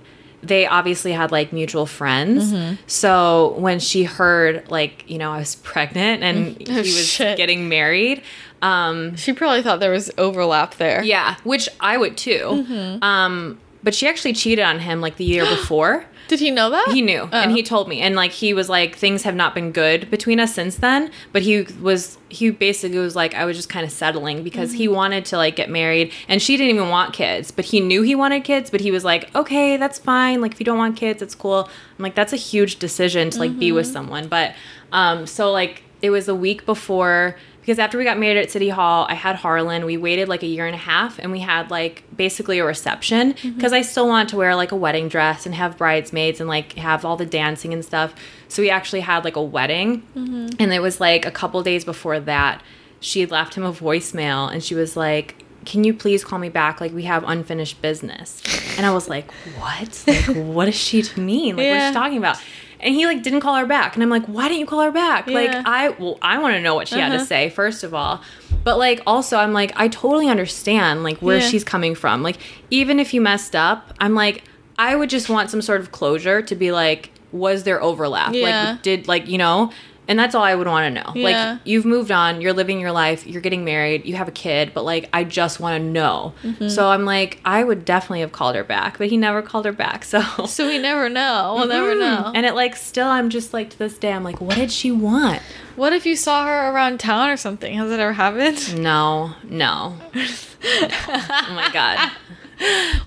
they 0.41 0.65
obviously 0.67 1.11
had 1.13 1.31
like 1.31 1.51
mutual 1.53 1.85
friends. 1.85 2.51
Mm-hmm. 2.51 2.75
So 2.87 3.55
when 3.57 3.79
she 3.79 4.03
heard 4.03 4.69
like 4.69 5.03
you 5.09 5.17
know 5.17 5.31
I 5.31 5.37
was 5.39 5.55
pregnant 5.71 6.23
and 6.23 6.57
he 6.57 6.65
Oh, 6.73 6.77
was 6.77 7.07
shit. 7.07 7.37
getting 7.37 7.69
married, 7.69 8.21
um, 8.61 9.15
she 9.15 9.33
probably 9.33 9.61
thought 9.61 9.79
there 9.79 9.91
was 9.91 10.11
overlap 10.17 10.75
there. 10.75 11.03
yeah, 11.03 11.35
which 11.43 11.67
I 11.79 11.97
would 11.97 12.17
too. 12.17 12.39
Mm-hmm. 12.67 13.03
Um, 13.03 13.59
but 13.83 13.93
she 13.93 14.07
actually 14.07 14.33
cheated 14.33 14.63
on 14.65 14.79
him 14.79 15.01
like 15.01 15.17
the 15.17 15.25
year 15.25 15.45
before. 15.57 16.05
Did 16.29 16.39
he 16.39 16.51
know 16.51 16.69
that? 16.69 16.87
He 16.93 17.01
knew, 17.01 17.27
and 17.33 17.51
Oh. 17.51 17.53
he 17.55 17.61
told 17.61 17.89
me, 17.89 17.99
and 17.99 18.15
like 18.15 18.31
he 18.31 18.53
was 18.53 18.69
like 18.69 18.95
things 18.95 19.23
have 19.23 19.35
not 19.35 19.53
been 19.53 19.73
good 19.73 20.09
between 20.09 20.39
us 20.39 20.53
since 20.55 20.77
then. 20.77 21.11
But 21.33 21.41
he 21.41 21.63
was 21.81 22.17
he 22.29 22.49
basically 22.49 22.97
was 22.97 23.13
like 23.15 23.35
I 23.35 23.43
was 23.43 23.57
just 23.57 23.67
kind 23.67 23.85
of 23.85 23.91
settling 23.91 24.41
because 24.41 24.71
he 24.71 24.85
Mm-hmm. 24.85 24.95
wanted 24.95 25.25
to 25.25 25.37
like 25.37 25.57
get 25.57 25.69
married, 25.69 26.13
and 26.29 26.41
she 26.41 26.55
didn't 26.55 26.75
even 26.75 26.87
want 26.89 27.13
kids, 27.13 27.51
but 27.51 27.65
he 27.65 27.81
knew 27.81 28.03
he 28.03 28.15
wanted 28.15 28.45
kids. 28.45 28.69
But 28.69 28.79
he 28.79 28.89
was 28.89 29.03
like, 29.03 29.35
okay, 29.35 29.75
that's 29.75 29.99
fine. 29.99 30.39
Like 30.39 30.53
if 30.53 30.61
you 30.61 30.65
don't 30.65 30.77
want 30.77 30.95
kids, 30.95 31.21
it's 31.21 31.35
cool. 31.35 31.67
I'm 31.99 32.03
like 32.03 32.15
that's 32.15 32.31
a 32.31 32.37
huge 32.37 32.79
decision 32.79 33.29
to 33.31 33.39
like 33.39 33.59
be 33.59 33.73
with 33.73 33.85
Mm-hmm. 33.87 33.93
someone. 33.93 34.27
But 34.29 34.55
um, 34.93 35.27
so 35.27 35.51
like 35.51 35.83
it 36.01 36.09
was 36.09 36.29
a 36.29 36.35
week 36.35 36.65
before 36.65 37.35
because 37.63 37.79
after 37.79 37.97
we 37.97 38.03
got 38.03 38.19
married 38.19 38.35
at 38.35 38.51
City 38.51 38.67
Hall, 38.67 39.05
I 39.07 39.13
had 39.13 39.37
Harlan. 39.37 39.85
We 39.85 39.95
waited 39.95 40.27
like 40.27 40.43
a 40.43 40.47
year 40.47 40.65
and 40.65 40.75
a 40.75 40.77
half 40.77 41.17
and 41.17 41.31
we 41.31 41.39
had 41.39 41.71
like 41.71 42.03
basically 42.13 42.59
a 42.59 42.65
reception 42.65 43.35
mm-hmm. 43.35 43.51
because 43.51 43.71
I 43.71 43.83
still 43.83 44.05
want 44.05 44.27
to 44.29 44.35
wear 44.35 44.53
like 44.53 44.73
a 44.73 44.75
wedding 44.75 45.07
dress 45.07 45.45
and 45.45 45.55
have 45.55 45.77
bridesmaids 45.77 46.41
and 46.41 46.49
like 46.49 46.73
have 46.73 47.05
all 47.05 47.15
the 47.15 47.25
dancing 47.25 47.71
and 47.71 47.83
stuff. 47.85 48.13
So 48.49 48.61
we 48.61 48.69
actually 48.69 48.99
had 48.99 49.23
like 49.23 49.37
a 49.37 49.41
wedding. 49.41 50.01
Mm-hmm. 50.13 50.57
And 50.59 50.73
it 50.73 50.81
was 50.81 50.99
like 50.99 51.25
a 51.25 51.31
couple 51.31 51.63
days 51.63 51.85
before 51.85 52.19
that, 52.19 52.61
she 52.99 53.21
had 53.21 53.31
left 53.31 53.55
him 53.55 53.63
a 53.63 53.71
voicemail 53.71 54.51
and 54.51 54.61
she 54.61 54.75
was 54.75 54.97
like, 54.97 55.41
can 55.63 55.85
you 55.85 55.93
please 55.93 56.25
call 56.25 56.39
me 56.39 56.49
back? 56.49 56.81
Like 56.81 56.91
we 56.91 57.03
have 57.03 57.23
unfinished 57.25 57.81
business. 57.81 58.43
And 58.77 58.85
I 58.85 58.93
was 58.93 59.07
like, 59.07 59.31
what? 59.57 60.03
Like, 60.05 60.25
what 60.35 60.67
is 60.67 60.75
she 60.75 61.01
to 61.01 61.21
me? 61.21 61.53
Like, 61.53 61.57
what 61.57 61.77
is 61.77 61.87
she 61.87 61.93
talking 61.93 62.17
about? 62.17 62.37
And 62.83 62.93
he 62.93 63.05
like 63.05 63.23
didn't 63.23 63.39
call 63.41 63.55
her 63.55 63.65
back. 63.65 63.95
And 63.95 64.03
I'm 64.03 64.09
like, 64.09 64.25
why 64.25 64.47
didn't 64.47 64.59
you 64.59 64.65
call 64.65 64.81
her 64.81 64.91
back? 64.91 65.27
Like 65.27 65.51
I 65.53 65.89
well, 65.89 66.17
I 66.21 66.37
want 66.39 66.55
to 66.55 66.61
know 66.61 66.75
what 66.75 66.87
she 66.87 66.99
had 66.99 67.09
to 67.09 67.15
Uh-huh. 67.15 67.25
say 67.25 67.49
first 67.49 67.83
of 67.83 67.93
all. 67.93 68.21
But 68.63 68.77
like 68.77 69.01
also 69.07 69.37
I'm 69.37 69.53
like 69.53 69.71
I 69.75 69.87
totally 69.87 70.27
understand 70.29 71.03
like 71.03 71.17
where 71.19 71.39
Yeah. 71.39 71.47
she's 71.47 71.63
coming 71.63 71.95
from. 71.95 72.23
Like 72.23 72.37
even 72.69 72.99
if 72.99 73.13
you 73.13 73.21
messed 73.21 73.55
up, 73.55 73.93
I'm 73.99 74.13
like 74.15 74.43
I 74.77 74.95
would 74.95 75.09
just 75.09 75.29
want 75.29 75.49
some 75.49 75.61
sort 75.61 75.81
of 75.81 75.91
closure 75.91 76.41
to 76.41 76.55
be 76.55 76.71
like 76.71 77.11
was 77.31 77.63
there 77.63 77.81
overlap? 77.81 78.33
Yeah. 78.33 78.71
Like 78.71 78.81
did 78.83 79.07
like, 79.07 79.27
you 79.27 79.37
know, 79.39 79.71
and 80.07 80.19
that's 80.19 80.35
all 80.35 80.43
I 80.43 80.55
would 80.55 80.67
want 80.67 80.93
to 80.93 81.01
know. 81.03 81.11
Yeah. 81.15 81.51
Like 81.53 81.61
you've 81.63 81.85
moved 81.85 82.11
on, 82.11 82.41
you're 82.41 82.53
living 82.53 82.79
your 82.79 82.91
life, 82.91 83.25
you're 83.25 83.41
getting 83.41 83.63
married, 83.63 84.05
you 84.05 84.15
have 84.15 84.27
a 84.27 84.31
kid, 84.31 84.71
but 84.73 84.83
like 84.83 85.09
I 85.13 85.23
just 85.23 85.59
want 85.59 85.79
to 85.81 85.83
know. 85.83 86.33
Mm-hmm. 86.43 86.67
So 86.69 86.89
I'm 86.89 87.05
like 87.05 87.39
I 87.45 87.63
would 87.63 87.85
definitely 87.85 88.21
have 88.21 88.31
called 88.31 88.55
her 88.55 88.63
back, 88.63 88.97
but 88.97 89.07
he 89.07 89.17
never 89.17 89.41
called 89.41 89.65
her 89.65 89.71
back. 89.71 90.03
So 90.13 90.21
So 90.45 90.67
we 90.67 90.77
never 90.77 91.09
know. 91.09 91.55
We'll 91.57 91.67
never 91.67 91.95
know. 91.95 92.31
and 92.35 92.45
it 92.45 92.53
like 92.53 92.75
still 92.75 93.07
I'm 93.07 93.29
just 93.29 93.53
like 93.53 93.69
to 93.71 93.79
this 93.79 93.97
day 93.97 94.11
I'm 94.11 94.23
like 94.23 94.41
what 94.41 94.55
did 94.55 94.71
she 94.71 94.91
want? 94.91 95.41
what 95.75 95.91
if 95.93 96.05
you 96.05 96.15
saw 96.15 96.45
her 96.45 96.71
around 96.71 96.99
town 96.99 97.29
or 97.29 97.37
something? 97.37 97.75
Has 97.75 97.91
it 97.91 97.99
ever 97.99 98.13
happened? 98.13 98.79
No, 98.79 99.33
no. 99.43 99.97
oh 100.13 101.53
my 101.55 101.69
god. 101.73 102.11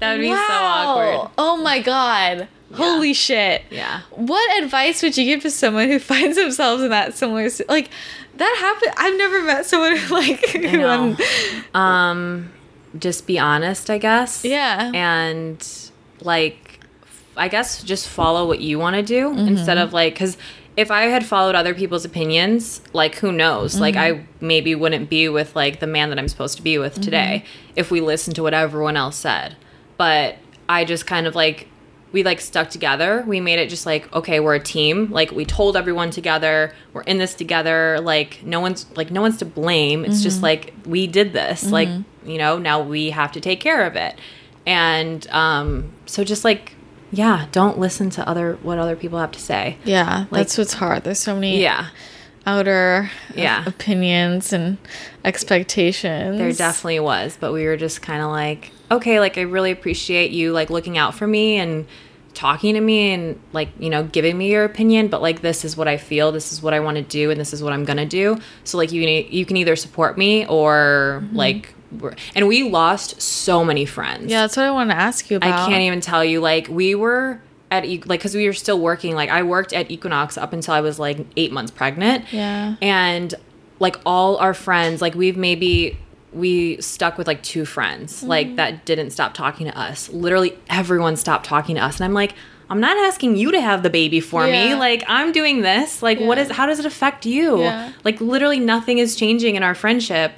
That 0.01 0.13
would 0.13 0.21
be 0.21 0.31
so 0.31 0.37
awkward. 0.37 1.31
Oh 1.39 1.57
my 1.57 1.81
god. 1.81 2.49
Holy 2.74 3.14
shit. 3.14 3.62
Yeah. 3.70 4.02
What 4.11 4.62
advice 4.62 5.02
would 5.02 5.16
you 5.16 5.24
give 5.24 5.42
to 5.42 5.50
someone 5.50 5.88
who 5.88 5.98
finds 6.00 6.37
themselves 6.37 6.83
in 6.83 6.90
that 6.90 7.14
similar 7.14 7.48
si- 7.48 7.64
like 7.68 7.90
that 8.37 8.57
happened? 8.59 8.92
I've 8.96 9.16
never 9.16 9.42
met 9.42 9.66
someone 9.66 9.96
who 9.96 10.14
like 10.14 10.48
who 10.48 10.79
know. 10.79 11.16
I'm- 11.74 11.81
Um 11.81 12.52
just 12.98 13.26
be 13.26 13.38
honest, 13.38 13.90
I 13.90 13.98
guess. 13.98 14.44
yeah. 14.44 14.90
And 14.94 15.66
like 16.20 16.81
I 17.37 17.48
guess 17.48 17.83
just 17.83 18.09
follow 18.09 18.46
what 18.46 18.61
you 18.61 18.79
want 18.79 18.96
to 18.96 19.02
do 19.02 19.29
mm-hmm. 19.29 19.48
instead 19.48 19.79
of 19.79 19.92
like 19.92 20.16
cuz 20.16 20.37
if 20.76 20.90
I 20.90 21.05
had 21.05 21.24
followed 21.24 21.55
other 21.55 21.74
people's 21.74 22.05
opinions, 22.05 22.83
like 22.92 23.16
who 23.16 23.33
knows? 23.33 23.81
Like 23.81 23.94
mm-hmm. 23.94 24.20
I 24.20 24.26
maybe 24.40 24.74
wouldn't 24.74 25.09
be 25.09 25.29
with 25.29 25.57
like 25.57 25.81
the 25.81 25.87
man 25.87 26.11
that 26.11 26.18
I'm 26.18 26.29
supposed 26.29 26.57
to 26.57 26.62
be 26.62 26.79
with 26.79 27.00
today 27.00 27.44
mm-hmm. 27.44 27.72
if 27.76 27.90
we 27.90 28.00
listened 28.00 28.37
to 28.37 28.42
what 28.42 28.52
everyone 28.52 28.96
else 28.96 29.16
said. 29.16 29.57
But 29.96 30.37
I 30.68 30.85
just 30.85 31.07
kind 31.07 31.26
of 31.26 31.35
like 31.35 31.68
we 32.12 32.23
like 32.23 32.40
stuck 32.40 32.71
together. 32.71 33.25
We 33.27 33.40
made 33.40 33.59
it 33.59 33.69
just 33.69 33.85
like 33.87 34.12
okay, 34.14 34.40
we're 34.40 34.55
a 34.55 34.61
team. 34.61 35.11
Like 35.11 35.33
we 35.33 35.45
told 35.45 35.77
everyone 35.77 36.11
together, 36.11 36.73
we're 36.92 37.03
in 37.03 37.19
this 37.19 37.35
together. 37.35 37.99
Like 38.01 38.42
no 38.45 38.61
one's 38.61 38.87
like 38.97 39.11
no 39.11 39.21
one's 39.21 39.38
to 39.38 39.45
blame. 39.45 40.05
It's 40.05 40.23
just 40.23 40.42
like 40.42 40.73
we 40.87 41.07
did 41.07 41.33
this. 41.33 41.71
Like, 41.71 41.88
you 42.25 42.38
know, 42.38 42.59
now 42.59 42.81
we 42.81 43.11
have 43.11 43.33
to 43.33 43.40
take 43.40 43.61
care 43.61 43.85
of 43.87 43.97
it. 43.97 44.19
And 44.66 45.27
um 45.31 45.92
so 46.07 46.25
just 46.25 46.45
like 46.45 46.73
yeah, 47.12 47.47
don't 47.53 47.79
listen 47.79 48.11
to 48.11 48.29
other 48.29 48.59
what 48.62 48.79
other 48.79 48.97
people 48.97 49.19
have 49.19 49.33
to 49.33 49.40
say. 49.40 49.79
yeah, 49.85 50.27
that's 50.31 50.59
what's 50.59 50.75
hard. 50.75 51.05
There's 51.05 51.21
so 51.21 51.35
many 51.35 51.61
Yeah. 51.62 51.88
Outer 52.47 53.11
Yeah. 53.35 53.65
opinions 53.67 54.53
and 54.53 54.79
expectations. 55.25 56.39
There 56.39 56.53
definitely 56.53 57.01
was, 57.01 57.37
but 57.39 57.53
we 57.53 57.65
were 57.67 57.77
just 57.77 58.03
kind 58.03 58.23
of 58.23 58.31
like, 58.31 58.71
okay, 58.91 59.21
like 59.21 59.37
I 59.37 59.43
really 59.43 59.71
appreciate 59.71 60.31
you 60.31 60.53
like 60.53 60.71
looking 60.71 60.97
out 60.97 61.15
for 61.15 61.27
me 61.27 61.57
and 61.57 61.87
talking 62.35 62.75
to 62.75 62.81
me 62.81 63.13
and 63.13 63.41
like, 63.53 63.69
you 63.79 63.91
know, 63.91 64.05
giving 64.05 64.37
me 64.37 64.51
your 64.51 64.65
opinion, 64.65 65.09
but 65.09 65.23
like 65.23 65.41
this 65.41 65.65
is 65.65 65.77
what 65.77 65.89
I 65.89 65.97
feel, 65.97 66.33
this 66.33 66.53
is 66.53 66.63
what 66.63 66.75
I 66.75 66.81
want 66.81 66.99
to 66.99 67.03
do 67.03 67.31
and 67.31 67.41
this 67.41 67.53
is 67.53 67.63
what 67.63 67.73
I'm 67.73 67.85
going 67.85 67.97
to 67.97 68.07
do. 68.07 68.39
So 68.65 68.79
like 68.79 68.93
you 68.93 69.03
can 69.03 69.33
you 69.33 69.45
can 69.45 69.57
either 69.57 69.75
support 69.75 70.17
me 70.17 70.47
or 70.47 71.23
mm-hmm. 71.25 71.37
like 71.37 71.75
we're, 71.99 72.15
and 72.35 72.47
we 72.47 72.69
lost 72.69 73.21
so 73.21 73.65
many 73.65 73.87
friends. 73.87 74.31
Yeah, 74.31 74.43
that's 74.43 74.57
what 74.57 74.67
I 74.67 74.71
want 74.71 74.91
to 74.91 74.97
ask 74.97 75.31
you 75.31 75.39
about. 75.39 75.53
I 75.53 75.67
can't 75.67 75.83
even 75.83 76.01
tell 76.01 76.25
you. 76.25 76.41
Like 76.41 76.69
we 76.69 76.95
were 76.95 77.41
at 77.70 77.85
like 77.85 78.20
because 78.20 78.35
we 78.35 78.46
were 78.46 78.52
still 78.52 78.81
working. 78.81 79.14
Like 79.14 79.31
I 79.31 79.42
worked 79.42 79.72
at 79.72 79.90
Equinox 79.90 80.38
up 80.38 80.52
until 80.52 80.74
I 80.74 80.81
was 80.81 80.98
like 80.98 81.18
eight 81.37 81.52
months 81.52 81.70
pregnant. 81.70 82.33
Yeah. 82.33 82.76
and 82.81 83.35
like 83.79 83.96
all 84.07 84.37
our 84.38 84.55
friends, 84.55 85.02
like 85.02 85.14
we've 85.14 85.37
maybe 85.37 85.98
we 86.33 86.81
stuck 86.81 87.18
with 87.18 87.26
like 87.26 87.42
two 87.42 87.64
friends 87.64 88.18
mm-hmm. 88.18 88.29
like 88.29 88.57
that 88.57 88.85
didn't 88.85 89.11
stop 89.11 89.35
talking 89.35 89.66
to 89.66 89.79
us. 89.79 90.09
Literally 90.11 90.57
everyone 90.68 91.16
stopped 91.16 91.46
talking 91.46 91.76
to 91.76 91.83
us, 91.83 91.96
and 91.96 92.05
I'm 92.05 92.14
like. 92.14 92.35
I'm 92.68 92.81
not 92.81 92.96
asking 92.96 93.37
you 93.37 93.52
to 93.52 93.61
have 93.61 93.85
the 93.85 93.90
baby 93.90 94.18
for 94.18 94.44
me. 94.44 94.74
Like 94.74 95.05
I'm 95.07 95.31
doing 95.31 95.62
this. 95.62 96.02
Like 96.02 96.18
what 96.18 96.37
Yeah. 96.37 96.42
is 96.46 96.50
how 96.50 96.66
does 96.66 96.81
it 96.81 96.85
affect 96.85 97.24
you? 97.24 97.61
Yeah. 97.61 97.92
Like 98.02 98.20
literally 98.20 98.59
nothing 98.59 98.98
is 98.98 99.14
changing 99.14 99.55
in 99.55 99.62
our 99.62 99.72
friendship 99.72 100.33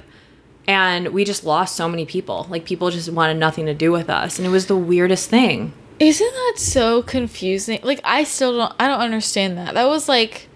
and 0.69 1.07
we 1.07 1.23
just 1.23 1.43
lost 1.43 1.75
so 1.75 1.89
many 1.89 2.05
people. 2.05 2.45
Like 2.47 2.63
people 2.63 2.91
just 2.91 3.11
wanted 3.11 3.37
nothing 3.37 3.65
to 3.65 3.73
do 3.73 3.91
with 3.91 4.07
us, 4.07 4.37
and 4.37 4.47
it 4.47 4.51
was 4.51 4.67
the 4.67 4.77
weirdest 4.77 5.27
thing. 5.27 5.73
Isn't 5.99 6.31
that 6.33 6.53
so 6.57 7.01
confusing? 7.01 7.79
Like 7.83 7.99
I 8.03 8.23
still 8.23 8.55
don't 8.57 8.73
I 8.79 8.87
don't 8.87 9.01
understand 9.01 9.57
that. 9.57 9.73
That 9.73 9.87
was 9.87 10.07
like 10.07 10.47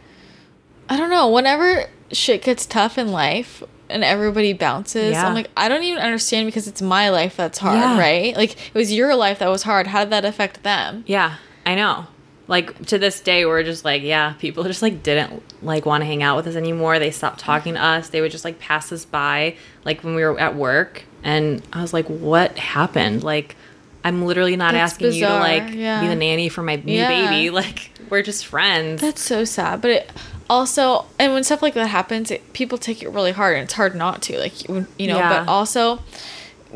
I 0.89 0.97
don't 0.97 1.09
know, 1.09 1.29
whenever 1.29 1.85
shit 2.11 2.41
gets 2.43 2.65
tough 2.65 2.97
in 2.97 3.11
life 3.11 3.63
and 3.89 4.03
everybody 4.03 4.53
bounces, 4.53 5.11
Yeah. 5.13 5.27
I'm 5.27 5.33
like 5.33 5.49
I 5.57 5.67
don't 5.69 5.83
even 5.83 6.01
understand 6.01 6.47
because 6.47 6.67
it's 6.67 6.81
my 6.81 7.09
life 7.09 7.35
that's 7.35 7.57
hard, 7.59 7.77
Yeah. 7.77 7.99
right? 7.99 8.35
Like 8.35 8.51
it 8.67 8.73
was 8.73 8.93
your 8.93 9.15
life 9.15 9.39
that 9.39 9.49
was 9.49 9.63
hard. 9.63 9.87
How 9.87 10.03
did 10.03 10.11
that 10.11 10.25
affect 10.25 10.63
them? 10.63 11.03
Yeah, 11.07 11.35
I 11.65 11.75
know. 11.75 12.07
Like 12.47 12.87
to 12.87 12.97
this 12.97 13.21
day, 13.21 13.45
we're 13.45 13.63
just 13.63 13.85
like, 13.85 14.01
yeah, 14.03 14.33
people 14.33 14.63
just 14.65 14.81
like 14.81 15.01
didn't 15.01 15.41
like 15.63 15.85
want 15.85 16.01
to 16.01 16.05
hang 16.05 16.21
out 16.23 16.35
with 16.35 16.45
us 16.47 16.55
anymore. 16.55 16.99
They 16.99 17.09
stopped 17.11 17.39
talking 17.39 17.75
to 17.75 17.81
us. 17.83 18.09
They 18.09 18.19
would 18.19 18.31
just 18.31 18.43
like 18.45 18.59
pass 18.59 18.91
us 18.91 19.05
by, 19.05 19.55
like 19.85 20.03
when 20.03 20.13
we 20.15 20.23
were 20.23 20.37
at 20.39 20.55
work. 20.55 21.03
And 21.23 21.61
I 21.71 21.81
was 21.81 21.93
like, 21.93 22.05
what 22.07 22.57
happened? 22.57 23.23
Like, 23.23 23.55
I'm 24.03 24.25
literally 24.25 24.55
not 24.57 24.73
That's 24.73 24.93
asking 24.93 25.13
you 25.13 25.25
to 25.25 25.33
like 25.39 25.73
yeah. 25.73 26.01
be 26.01 26.07
the 26.07 26.15
nanny 26.15 26.49
for 26.49 26.61
my 26.61 26.75
new 26.77 26.93
Yeah. 26.93 27.07
baby. 27.29 27.49
Like, 27.53 27.91
we're 28.09 28.21
just 28.23 28.45
friends. 28.45 29.01
That's 29.01 29.21
so 29.21 29.45
sad. 29.45 29.81
But 29.81 29.91
it 29.91 30.11
also, 30.49 31.05
and 31.17 31.33
when 31.33 31.43
stuff 31.43 31.61
like 31.61 31.73
that 31.75 31.87
happens, 31.87 32.29
it, 32.31 32.53
people 32.53 32.77
take 32.77 33.01
it 33.01 33.09
really 33.09 33.31
hard, 33.31 33.55
and 33.55 33.63
it's 33.63 33.73
hard 33.73 33.95
not 33.95 34.21
to. 34.23 34.37
Like 34.37 34.67
you, 34.67 34.85
you 34.99 35.07
know. 35.07 35.17
Yeah. 35.17 35.29
But 35.45 35.47
also, 35.51 36.01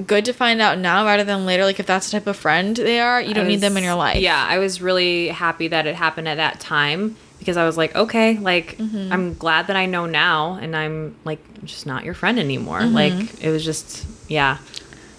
good 0.06 0.24
to 0.26 0.34
find 0.34 0.62
out 0.62 0.78
now 0.78 1.06
rather 1.06 1.24
than 1.24 1.46
later. 1.46 1.66
Like 1.66 1.80
if 1.80 1.86
that's 1.86 2.10
the 2.10 2.20
type 2.20 2.28
of 2.28 2.38
friend 2.38 2.76
they 2.76 3.00
are, 3.00 3.22
you 3.22 3.34
don't 3.34 3.46
I 3.46 3.50
need 3.50 3.62
them 3.62 3.76
in 3.78 3.84
your 3.84 3.96
life. 3.96 4.22
Yeah, 4.22 4.46
I 4.48 4.58
was 4.60 4.82
really 4.82 5.28
happy 5.30 5.68
that 5.68 5.86
it 5.86 5.96
happened 5.96 6.28
at 6.28 6.36
that 6.38 6.60
time 6.60 7.18
because 7.40 7.58
I 7.58 7.66
was 7.66 7.78
like, 7.78 7.96
okay, 7.96 8.38
like 8.38 8.78
Mm-hmm. 8.78 9.12
I'm 9.12 9.34
glad 9.34 9.68
that 9.68 9.76
I 9.76 9.86
know 9.86 10.06
now 10.06 10.54
and 10.62 10.76
I'm 10.76 11.16
like 11.26 11.40
just 11.66 11.86
not 11.86 12.06
your 12.06 12.14
friend 12.14 12.40
anymore. 12.40 12.80
Mm-hmm. 12.82 12.94
Like 12.96 13.44
it 13.44 13.50
was 13.52 13.66
just 13.66 14.06
yeah. 14.30 14.58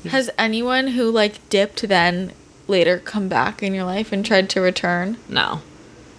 Has 0.09 0.31
anyone 0.39 0.89
who 0.89 1.11
like 1.11 1.49
dipped 1.49 1.89
then 1.89 2.33
later 2.67 2.99
come 2.99 3.29
back 3.29 3.63
in 3.63 3.75
your 3.75 3.85
life 3.85 4.13
and 4.13 4.25
tried 4.25 4.51
to 4.51 4.61
return? 4.61 5.17
No. 5.29 5.63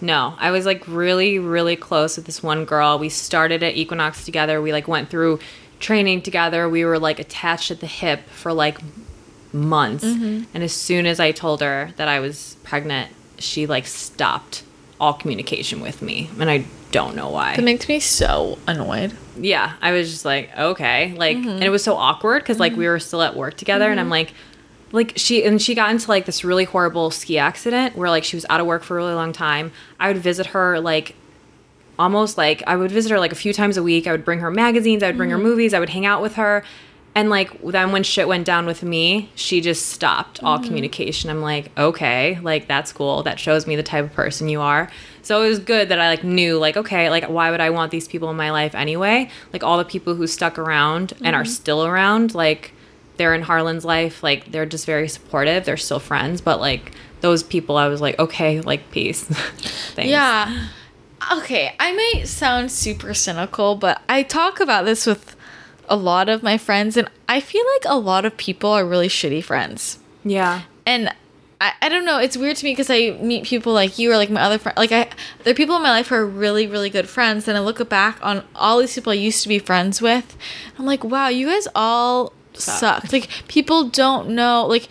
No. 0.00 0.34
I 0.38 0.50
was 0.50 0.66
like 0.66 0.86
really, 0.86 1.38
really 1.38 1.76
close 1.76 2.16
with 2.16 2.26
this 2.26 2.42
one 2.42 2.64
girl. 2.64 2.98
We 2.98 3.08
started 3.08 3.62
at 3.62 3.76
Equinox 3.76 4.24
together. 4.24 4.60
We 4.60 4.72
like 4.72 4.88
went 4.88 5.10
through 5.10 5.40
training 5.78 6.22
together. 6.22 6.68
We 6.68 6.84
were 6.84 6.98
like 6.98 7.18
attached 7.18 7.70
at 7.70 7.80
the 7.80 7.86
hip 7.86 8.28
for 8.28 8.52
like 8.52 8.78
months. 9.52 10.04
Mm-hmm. 10.04 10.44
And 10.54 10.62
as 10.62 10.72
soon 10.72 11.06
as 11.06 11.20
I 11.20 11.32
told 11.32 11.60
her 11.60 11.92
that 11.96 12.08
I 12.08 12.20
was 12.20 12.56
pregnant, 12.62 13.12
she 13.38 13.66
like 13.66 13.86
stopped 13.86 14.62
all 15.00 15.14
communication 15.14 15.80
with 15.80 16.02
me. 16.02 16.30
And 16.38 16.50
I 16.50 16.66
don't 16.90 17.16
know 17.16 17.30
why. 17.30 17.56
That 17.56 17.62
makes 17.62 17.88
me 17.88 18.00
so 18.00 18.58
annoyed. 18.66 19.16
Yeah, 19.44 19.74
I 19.80 19.92
was 19.92 20.10
just 20.10 20.24
like, 20.24 20.56
okay, 20.56 21.14
like, 21.14 21.36
and 21.36 21.62
it 21.62 21.70
was 21.70 21.82
so 21.82 21.96
awkward 21.96 22.42
because 22.42 22.58
like 22.58 22.76
we 22.76 22.86
were 22.86 22.98
still 22.98 23.22
at 23.22 23.36
work 23.36 23.56
together, 23.56 23.90
and 23.90 23.98
I'm 23.98 24.06
mm-hmm. 24.06 24.10
like, 24.10 24.32
like 24.92 25.12
she 25.16 25.44
and 25.44 25.60
she 25.60 25.74
got 25.74 25.90
into 25.90 26.08
like 26.08 26.26
this 26.26 26.44
really 26.44 26.64
horrible 26.64 27.10
ski 27.10 27.38
accident 27.38 27.96
where 27.96 28.10
like 28.10 28.24
she 28.24 28.36
was 28.36 28.44
out 28.50 28.60
of 28.60 28.66
work 28.66 28.82
for 28.82 28.94
a 28.94 29.02
really 29.02 29.14
long 29.14 29.32
time. 29.32 29.72
I 29.98 30.08
would 30.08 30.18
visit 30.18 30.46
her 30.46 30.80
like 30.80 31.14
almost 31.98 32.36
like 32.36 32.62
I 32.66 32.76
would 32.76 32.90
visit 32.90 33.10
her 33.12 33.20
like 33.20 33.32
a 33.32 33.36
few 33.36 33.52
times 33.52 33.76
a 33.76 33.82
week. 33.82 34.06
I 34.06 34.12
would 34.12 34.24
bring 34.24 34.40
her 34.40 34.50
magazines, 34.50 35.02
I 35.02 35.06
would 35.06 35.16
bring 35.16 35.30
her 35.30 35.36
mm-hmm. 35.36 35.46
movies, 35.46 35.74
I 35.74 35.80
would 35.80 35.90
hang 35.90 36.06
out 36.06 36.22
with 36.22 36.34
her. 36.34 36.64
And 37.14 37.28
like 37.28 37.60
then 37.62 37.92
when 37.92 38.02
shit 38.02 38.28
went 38.28 38.46
down 38.46 38.66
with 38.66 38.82
me, 38.82 39.30
she 39.34 39.60
just 39.60 39.90
stopped 39.90 40.42
all 40.42 40.58
mm-hmm. 40.58 40.66
communication. 40.66 41.30
I'm 41.30 41.42
like, 41.42 41.76
okay, 41.78 42.38
like 42.40 42.66
that's 42.66 42.92
cool. 42.92 43.22
That 43.22 43.38
shows 43.38 43.66
me 43.66 43.76
the 43.76 43.82
type 43.82 44.04
of 44.04 44.12
person 44.12 44.48
you 44.48 44.60
are. 44.60 44.90
So 45.22 45.42
it 45.42 45.48
was 45.48 45.58
good 45.58 45.88
that 45.88 46.00
I 46.00 46.08
like 46.08 46.24
knew 46.24 46.58
like 46.58 46.76
okay, 46.76 47.10
like 47.10 47.24
why 47.24 47.50
would 47.50 47.60
I 47.60 47.70
want 47.70 47.90
these 47.90 48.08
people 48.08 48.30
in 48.30 48.36
my 48.36 48.50
life 48.50 48.74
anyway? 48.74 49.30
Like 49.52 49.62
all 49.62 49.78
the 49.78 49.84
people 49.84 50.14
who 50.14 50.26
stuck 50.26 50.58
around 50.58 51.12
and 51.22 51.36
are 51.36 51.42
mm-hmm. 51.42 51.50
still 51.50 51.84
around, 51.84 52.34
like 52.34 52.72
they're 53.16 53.34
in 53.34 53.42
Harlan's 53.42 53.84
life, 53.84 54.22
like 54.22 54.50
they're 54.50 54.66
just 54.66 54.86
very 54.86 55.08
supportive. 55.08 55.64
They're 55.64 55.76
still 55.76 56.00
friends, 56.00 56.40
but 56.40 56.60
like 56.60 56.92
those 57.20 57.42
people 57.42 57.76
I 57.76 57.88
was 57.88 58.00
like, 58.00 58.18
okay, 58.18 58.60
like 58.60 58.90
peace. 58.90 59.24
Thanks. 59.24 60.10
Yeah. 60.10 60.68
Okay, 61.32 61.74
I 61.78 61.92
might 61.92 62.26
sound 62.26 62.72
super 62.72 63.12
cynical, 63.12 63.74
but 63.74 64.00
I 64.08 64.22
talk 64.22 64.58
about 64.58 64.86
this 64.86 65.04
with 65.04 65.36
a 65.86 65.96
lot 65.96 66.28
of 66.28 66.42
my 66.42 66.56
friends, 66.56 66.96
and 66.96 67.10
I 67.28 67.40
feel 67.40 67.64
like 67.74 67.92
a 67.92 67.98
lot 67.98 68.24
of 68.24 68.36
people 68.36 68.70
are 68.70 68.86
really 68.86 69.08
shitty 69.08 69.44
friends. 69.44 69.98
Yeah. 70.24 70.62
And 70.86 71.14
I, 71.60 71.72
I 71.82 71.88
don't 71.90 72.06
know, 72.06 72.18
it's 72.18 72.36
weird 72.36 72.56
to 72.56 72.64
me 72.64 72.72
because 72.72 72.88
I 72.88 73.10
meet 73.20 73.44
people 73.44 73.72
like 73.74 73.98
you 73.98 74.10
or 74.10 74.16
like 74.16 74.30
my 74.30 74.40
other 74.40 74.58
friend. 74.58 74.76
Like, 74.78 74.92
I, 74.92 75.10
there 75.44 75.52
are 75.52 75.54
people 75.54 75.76
in 75.76 75.82
my 75.82 75.90
life 75.90 76.08
who 76.08 76.14
are 76.14 76.26
really, 76.26 76.66
really 76.66 76.88
good 76.88 77.08
friends, 77.08 77.46
and 77.46 77.56
I 77.56 77.60
look 77.60 77.86
back 77.88 78.18
on 78.24 78.44
all 78.54 78.78
these 78.78 78.94
people 78.94 79.12
I 79.12 79.16
used 79.16 79.42
to 79.42 79.48
be 79.48 79.58
friends 79.58 80.00
with. 80.00 80.36
I'm 80.78 80.86
like, 80.86 81.04
wow, 81.04 81.28
you 81.28 81.46
guys 81.48 81.68
all 81.74 82.32
Suck. 82.54 83.02
sucked. 83.02 83.12
Like, 83.12 83.28
people 83.46 83.88
don't 83.90 84.30
know, 84.30 84.64
like, 84.66 84.88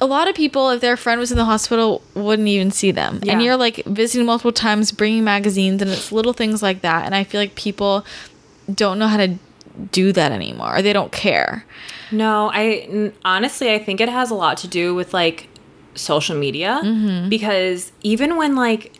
a 0.00 0.06
lot 0.06 0.28
of 0.28 0.34
people, 0.34 0.70
if 0.70 0.80
their 0.80 0.96
friend 0.96 1.18
was 1.18 1.30
in 1.30 1.38
the 1.38 1.44
hospital, 1.44 2.02
wouldn't 2.14 2.48
even 2.48 2.70
see 2.70 2.90
them. 2.90 3.20
Yeah. 3.22 3.32
And 3.32 3.42
you're 3.42 3.56
like 3.56 3.76
visiting 3.86 4.26
multiple 4.26 4.52
times, 4.52 4.90
bringing 4.92 5.22
magazines, 5.22 5.80
and 5.80 5.90
it's 5.90 6.10
little 6.10 6.32
things 6.32 6.62
like 6.62 6.82
that. 6.82 7.06
And 7.06 7.14
I 7.14 7.22
feel 7.22 7.40
like 7.40 7.54
people 7.54 8.04
don't 8.72 8.98
know 8.98 9.06
how 9.06 9.18
to 9.18 9.36
do 9.92 10.12
that 10.12 10.32
anymore, 10.32 10.76
or 10.78 10.82
they 10.82 10.92
don't 10.92 11.12
care. 11.12 11.64
No, 12.10 12.50
I 12.52 12.86
n- 12.90 13.12
honestly 13.24 13.72
I 13.72 13.78
think 13.78 14.00
it 14.00 14.08
has 14.08 14.30
a 14.30 14.34
lot 14.34 14.56
to 14.58 14.68
do 14.68 14.94
with 14.96 15.14
like 15.14 15.48
social 15.94 16.36
media 16.36 16.80
Mm-hmm. 16.82 17.28
because 17.28 17.92
even 18.02 18.36
when 18.36 18.54
like 18.56 18.92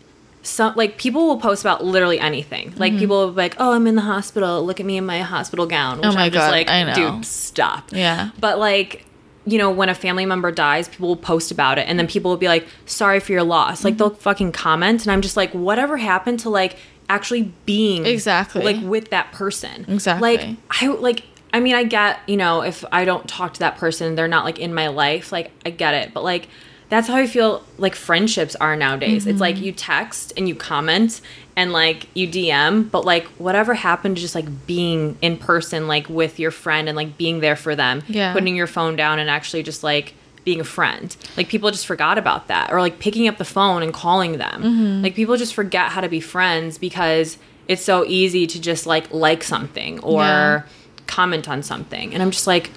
some 0.42 0.74
like 0.76 0.98
people 0.98 1.26
will 1.26 1.38
post 1.38 1.62
about 1.62 1.82
literally 1.84 2.20
anything. 2.20 2.74
Like 2.76 2.92
Mm-hmm. 2.92 2.98
people 3.00 3.16
will 3.26 3.30
be 3.32 3.36
like, 3.36 3.56
"Oh, 3.58 3.72
I'm 3.72 3.86
in 3.86 3.94
the 3.94 4.02
hospital. 4.02 4.62
Look 4.64 4.78
at 4.78 4.84
me 4.84 4.98
in 4.98 5.06
my 5.06 5.20
hospital 5.20 5.64
gown." 5.66 5.96
Which 5.98 6.06
Oh 6.06 6.12
my 6.12 6.26
I'm 6.26 6.32
just 6.32 6.44
God, 6.46 6.50
like, 6.50 6.68
I 6.68 6.82
know. 6.82 6.94
dude, 7.16 7.24
stop. 7.24 7.90
Yeah. 7.92 8.30
But 8.38 8.58
like 8.58 9.06
you 9.46 9.58
know, 9.58 9.70
when 9.70 9.88
a 9.90 9.94
family 9.94 10.24
member 10.24 10.50
dies, 10.50 10.88
people 10.88 11.08
will 11.08 11.16
post 11.16 11.50
about 11.50 11.76
it 11.78 11.86
and 11.86 11.98
then 11.98 12.06
people 12.06 12.30
will 12.30 12.38
be 12.38 12.48
like, 12.48 12.66
sorry 12.86 13.20
for 13.20 13.32
your 13.32 13.42
loss. 13.42 13.84
Like 13.84 13.94
Mm-hmm. 13.94 13.98
they'll 13.98 14.10
fucking 14.14 14.52
comment 14.52 15.02
and 15.02 15.12
I'm 15.12 15.20
just 15.20 15.36
like, 15.36 15.50
whatever 15.52 15.98
happened 15.98 16.40
to 16.40 16.48
like 16.50 16.76
actually 17.10 17.52
being 17.66 18.06
Exactly. 18.06 18.62
like 18.64 18.82
with 18.82 19.10
that 19.10 19.32
person. 19.32 19.84
Exactly. 19.88 20.36
Like 20.36 20.56
I 20.70 20.86
like 20.88 21.24
I 21.52 21.60
mean, 21.60 21.74
I 21.74 21.84
get, 21.84 22.18
you 22.26 22.36
know, 22.36 22.62
if 22.62 22.84
I 22.90 23.04
don't 23.04 23.28
talk 23.28 23.52
to 23.54 23.60
that 23.60 23.76
person, 23.76 24.14
they're 24.14 24.28
not 24.28 24.44
like 24.44 24.58
in 24.58 24.72
my 24.74 24.88
life, 24.88 25.30
like 25.30 25.50
I 25.64 25.70
get 25.70 25.94
it. 25.94 26.12
But 26.14 26.24
like 26.24 26.48
that's 26.88 27.08
how 27.08 27.16
I 27.16 27.26
feel 27.26 27.62
like 27.78 27.94
friendships 27.94 28.54
are 28.56 28.76
nowadays. 28.76 29.26
It's 29.26 29.40
like 29.40 29.56
mm-hmm. 29.56 29.64
you 29.64 29.72
text 29.72 30.32
and 30.36 30.46
you 30.48 30.54
comment 30.54 31.20
and 31.56 31.72
like 31.72 32.08
you 32.14 32.28
DM, 32.28 32.90
but 32.90 33.04
like 33.04 33.26
whatever 33.38 33.74
happened 33.74 34.16
to 34.16 34.22
just 34.22 34.34
like 34.34 34.66
being 34.66 35.16
in 35.22 35.36
person 35.38 35.88
like 35.88 36.08
with 36.08 36.38
your 36.38 36.50
friend 36.50 36.88
and 36.88 36.94
like 36.96 37.16
being 37.16 37.40
there 37.40 37.56
for 37.56 37.74
them, 37.74 38.02
Yeah. 38.06 38.32
putting 38.32 38.54
your 38.54 38.66
phone 38.66 38.96
down 38.96 39.18
and 39.18 39.30
actually 39.30 39.62
just 39.62 39.82
like 39.82 40.14
being 40.44 40.60
a 40.60 40.64
friend. 40.64 41.16
Like 41.38 41.48
people 41.48 41.70
just 41.70 41.86
forgot 41.86 42.18
about 42.18 42.48
that 42.48 42.70
or 42.70 42.80
like 42.80 42.98
picking 42.98 43.28
up 43.28 43.38
the 43.38 43.44
phone 43.46 43.82
and 43.82 43.92
calling 43.92 44.36
them. 44.38 44.62
Mm-hmm. 44.62 45.02
Like 45.02 45.14
people 45.14 45.36
just 45.36 45.54
forget 45.54 45.90
how 45.90 46.00
to 46.02 46.08
be 46.08 46.20
friends 46.20 46.76
because 46.76 47.38
it's 47.66 47.82
so 47.82 48.04
easy 48.04 48.46
to 48.46 48.60
just 48.60 48.84
like 48.86 49.10
like 49.12 49.42
something 49.42 50.00
or 50.00 50.20
Yeah. 50.22 50.62
comment 51.06 51.48
on 51.48 51.62
something. 51.62 52.12
And 52.12 52.22
I'm 52.22 52.30
just 52.30 52.46
like 52.46 52.70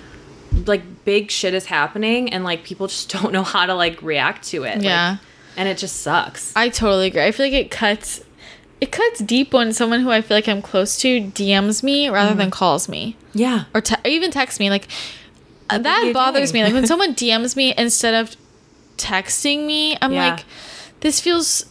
like 0.66 1.06
big 1.06 1.30
shit 1.32 1.54
is 1.54 1.66
happening 1.66 2.32
and 2.34 2.44
like 2.44 2.64
people 2.64 2.88
just 2.88 3.10
don't 3.14 3.32
know 3.32 3.44
how 3.44 3.66
to 3.66 3.74
like 3.76 4.02
react 4.02 4.44
to 4.50 4.64
it. 4.64 4.76
Like, 4.78 4.84
Yeah. 4.84 5.18
and 5.56 5.68
it 5.70 5.78
just 5.78 6.02
sucks. 6.02 6.54
I 6.56 6.70
totally 6.70 7.08
agree. 7.08 7.24
I 7.24 7.32
feel 7.32 7.46
like 7.46 7.54
it 7.54 7.72
cuts 7.72 8.22
it 8.80 8.92
cuts 8.92 9.20
deep 9.22 9.54
when 9.54 9.74
someone 9.74 10.02
who 10.02 10.12
I 10.12 10.22
feel 10.22 10.38
like 10.38 10.48
I'm 10.48 10.62
close 10.62 10.98
to 11.00 11.20
DMs 11.22 11.82
me 11.82 12.10
rather 12.10 12.30
Mm-hmm. 12.32 12.40
than 12.40 12.52
calls 12.52 12.88
me 12.88 13.16
yeah. 13.34 13.64
or, 13.74 13.82
te- 13.82 13.96
or 14.06 14.10
even 14.10 14.30
texts 14.30 14.60
me. 14.60 14.70
Like 14.70 14.88
that 15.70 16.12
bothers 16.14 16.52
doing? 16.52 16.62
me. 16.64 16.66
Like 16.68 16.74
when 16.76 16.86
someone 16.94 17.16
DMs 17.16 17.56
me 17.56 17.74
instead 17.78 18.14
of 18.14 18.36
texting 18.98 19.66
me, 19.66 19.98
I'm 20.02 20.12
Yeah. 20.14 20.30
like, 20.36 20.46
this 21.02 21.20
feels 21.20 21.66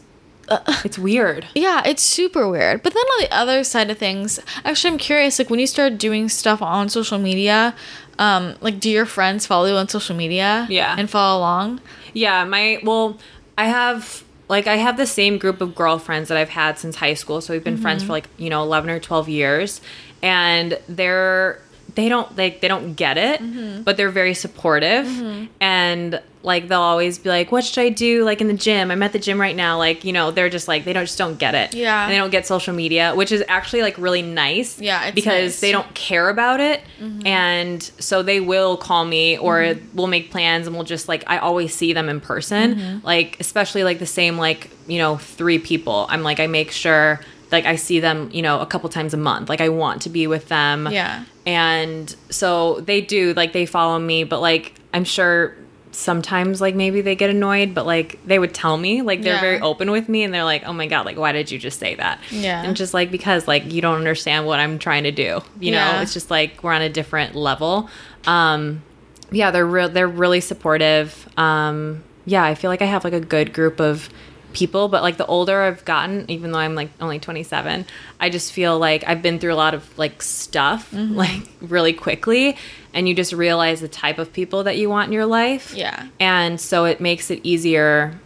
It's 0.85 0.99
weird. 0.99 1.47
yeah, 1.55 1.83
it's 1.85 2.03
super 2.03 2.49
weird. 2.49 2.83
But 2.83 2.95
then 2.95 3.03
on 3.03 3.21
the 3.25 3.35
other 3.35 3.65
side 3.65 3.91
of 3.91 3.99
things, 3.99 4.39
actually, 4.65 4.93
I'm 4.93 4.99
curious. 4.99 5.39
Like 5.39 5.51
when 5.51 5.59
you 5.59 5.67
start 5.67 5.99
doing 5.99 6.29
stuff 6.29 6.63
on 6.63 6.89
social 6.89 7.19
media, 7.19 7.75
um, 8.19 8.55
like 8.61 8.79
do 8.81 8.91
your 8.91 9.07
friends 9.07 9.47
follow 9.47 9.67
you 9.67 9.75
on 9.75 9.89
social 9.89 10.17
media? 10.17 10.67
Yeah. 10.71 10.95
and 10.99 11.11
follow 11.11 11.41
along. 11.41 11.81
Yeah, 12.13 12.45
my 12.45 12.79
well, 12.83 13.19
I 13.59 13.67
have 13.67 14.23
like 14.49 14.67
I 14.67 14.77
have 14.77 14.97
the 14.97 15.07
same 15.07 15.39
group 15.39 15.61
of 15.61 15.75
girlfriends 15.75 16.29
that 16.29 16.39
I've 16.39 16.51
had 16.51 16.79
since 16.79 16.97
high 16.97 17.15
school. 17.15 17.41
So 17.41 17.53
we've 17.53 17.65
been 17.65 17.77
friends 17.77 18.05
for 18.05 18.13
like, 18.13 18.29
you 18.39 18.49
know, 18.49 18.63
11 18.63 18.89
or 18.91 19.01
12 19.01 19.29
years 19.29 19.81
and 20.23 20.79
they're 20.89 21.61
they 21.97 22.09
don't 22.09 22.37
like 22.37 22.61
they 22.61 22.69
don't 22.69 22.95
get 22.95 23.19
it, 23.19 23.41
mm-hmm. 23.41 23.83
but 23.83 23.97
they're 23.97 24.11
very 24.11 24.35
supportive 24.35 25.07
mm-hmm. 25.07 25.47
and 25.61 26.23
like 26.43 26.69
they'll 26.69 26.81
always 26.81 27.19
be 27.19 27.29
like, 27.29 27.51
"What 27.51 27.65
should 27.65 27.83
I 27.83 27.89
do 27.89 28.25
like 28.25 28.41
in 28.41 28.47
the 28.47 28.55
gym? 28.55 28.91
I'm 28.93 29.03
at 29.03 29.13
the 29.13 29.19
gym 29.19 29.41
right 29.41 29.57
now." 29.57 29.79
Like, 29.79 30.05
you 30.05 30.13
know, 30.13 30.31
they're 30.31 30.51
just 30.51 30.69
like 30.69 30.85
they 30.85 30.93
don't 30.93 31.07
just 31.07 31.19
don't 31.19 31.39
get 31.39 31.55
it. 31.55 31.75
Yeah. 31.75 32.05
And 32.05 32.13
they 32.13 32.19
don't 32.19 32.31
get 32.31 32.47
social 32.47 32.75
media, 32.75 33.15
which 33.15 33.33
is 33.33 33.43
actually 33.49 33.83
like 33.83 33.99
really 33.99 34.23
nice. 34.23 34.81
Yeah, 34.81 35.11
because 35.11 35.55
nice. 35.55 35.61
they 35.61 35.73
don't 35.73 35.93
care 35.95 36.29
about 36.29 36.61
it 36.61 36.83
mm-hmm. 37.01 37.27
and 37.27 37.83
so 37.83 38.23
they 38.23 38.41
will 38.41 38.77
call 38.77 39.05
me 39.05 39.39
or 39.39 39.75
we'll 39.95 40.07
make 40.07 40.31
plans 40.31 40.67
and 40.67 40.77
we'll 40.77 40.85
just 40.85 41.09
like 41.09 41.25
i 41.27 41.39
always 41.39 41.75
see 41.75 41.93
them 41.93 42.09
in 42.09 42.21
person 42.21 43.01
like 43.03 43.37
especially 43.41 43.85
like 43.85 43.99
the 43.99 44.07
same 44.07 44.37
like 44.37 44.71
you 44.87 44.99
know 44.99 45.17
three 45.17 45.59
people 45.59 46.07
i'm 46.11 46.23
like 46.23 46.39
i 46.39 46.47
make 46.47 46.71
sure 46.71 47.21
like 47.53 47.65
i 47.67 47.77
see 47.77 48.01
them 48.01 48.29
you 48.33 48.43
know 48.43 48.61
a 48.61 48.67
couple 48.67 48.89
times 48.89 49.15
a 49.15 49.17
month 49.17 49.49
like 49.49 49.61
i 49.61 49.69
want 49.69 50.03
to 50.03 50.09
be 50.11 50.27
with 50.27 50.49
them 50.49 50.89
Yeah. 50.91 51.25
and 51.47 52.15
so 52.31 52.81
they 52.81 53.01
do 53.01 53.33
like 53.35 53.53
they 53.53 53.67
follow 53.67 53.99
me 53.99 54.25
but 54.25 54.41
like 54.41 54.75
i'm 54.95 55.05
sure 55.05 55.55
sometimes 55.93 56.61
like 56.61 56.75
maybe 56.75 57.01
they 57.01 57.15
get 57.17 57.31
annoyed 57.31 57.73
but 57.75 57.87
like 57.87 58.19
they 58.27 58.39
would 58.39 58.53
tell 58.53 58.77
me 58.77 59.01
like 59.01 59.23
they're 59.23 59.35
Yeah. 59.35 59.41
very 59.41 59.61
open 59.61 59.91
with 59.91 60.09
me 60.11 60.25
and 60.25 60.35
they're 60.35 60.45
like 60.45 60.65
oh 60.67 60.73
my 60.75 60.87
god 60.87 61.07
like 61.07 61.17
why 61.17 61.33
did 61.33 61.51
you 61.51 61.59
just 61.59 61.79
say 61.79 61.95
that 61.95 62.21
Yeah. 62.31 62.63
and 62.63 62.77
just 62.77 62.93
like 62.93 63.11
because 63.11 63.49
like 63.49 63.73
you 63.73 63.81
don't 63.81 63.97
understand 63.97 64.47
what 64.47 64.61
i'm 64.61 64.79
trying 64.79 65.05
to 65.05 65.11
do 65.13 65.41
you 65.59 65.71
know 65.71 65.79
Yeah. 65.79 66.03
it's 66.03 66.13
just 66.13 66.31
like 66.31 66.63
we're 66.63 66.73
on 66.73 66.83
a 66.83 66.91
different 66.91 67.35
level 67.35 67.89
um 68.27 68.83
yeah 69.31 69.51
they're 69.51 69.67
real 69.67 69.89
they're 69.89 70.07
really 70.09 70.41
supportive 70.41 71.27
um 71.39 72.05
yeah 72.27 72.45
i 72.45 72.55
feel 72.55 72.71
like 72.71 72.83
i 72.83 72.87
have 72.87 73.03
like 73.05 73.15
a 73.15 73.21
good 73.21 73.55
group 73.55 73.81
of 73.81 74.11
people 74.53 74.89
but 74.89 75.03
like 75.03 75.17
the 75.17 75.27
older 75.27 75.63
i've 75.63 75.85
gotten 75.85 76.25
even 76.31 76.53
though 76.53 76.59
i'm 76.59 76.75
like 76.75 76.89
only 77.01 77.19
27 77.19 77.85
i 78.21 78.31
just 78.31 78.53
feel 78.53 78.79
like 78.79 79.05
i've 79.07 79.21
been 79.21 79.39
through 79.39 79.53
a 79.53 79.57
lot 79.57 79.75
of 79.75 79.99
like 79.99 80.23
stuff 80.23 80.91
mm-hmm. 80.93 81.15
like 81.15 81.43
really 81.61 81.93
quickly 81.93 82.57
and 82.97 83.07
you 83.07 83.15
just 83.15 83.35
realize 83.35 83.83
the 83.83 83.89
type 83.89 84.19
of 84.19 84.33
people 84.33 84.65
that 84.65 84.79
you 84.79 84.89
want 84.89 85.09
in 85.09 85.13
your 85.13 85.27
life. 85.27 85.75
Yeah. 85.75 86.09
and 86.19 86.61
so 86.61 86.87
it 86.87 86.99
makes 86.99 87.31
it 87.31 87.41
easier 87.45 88.19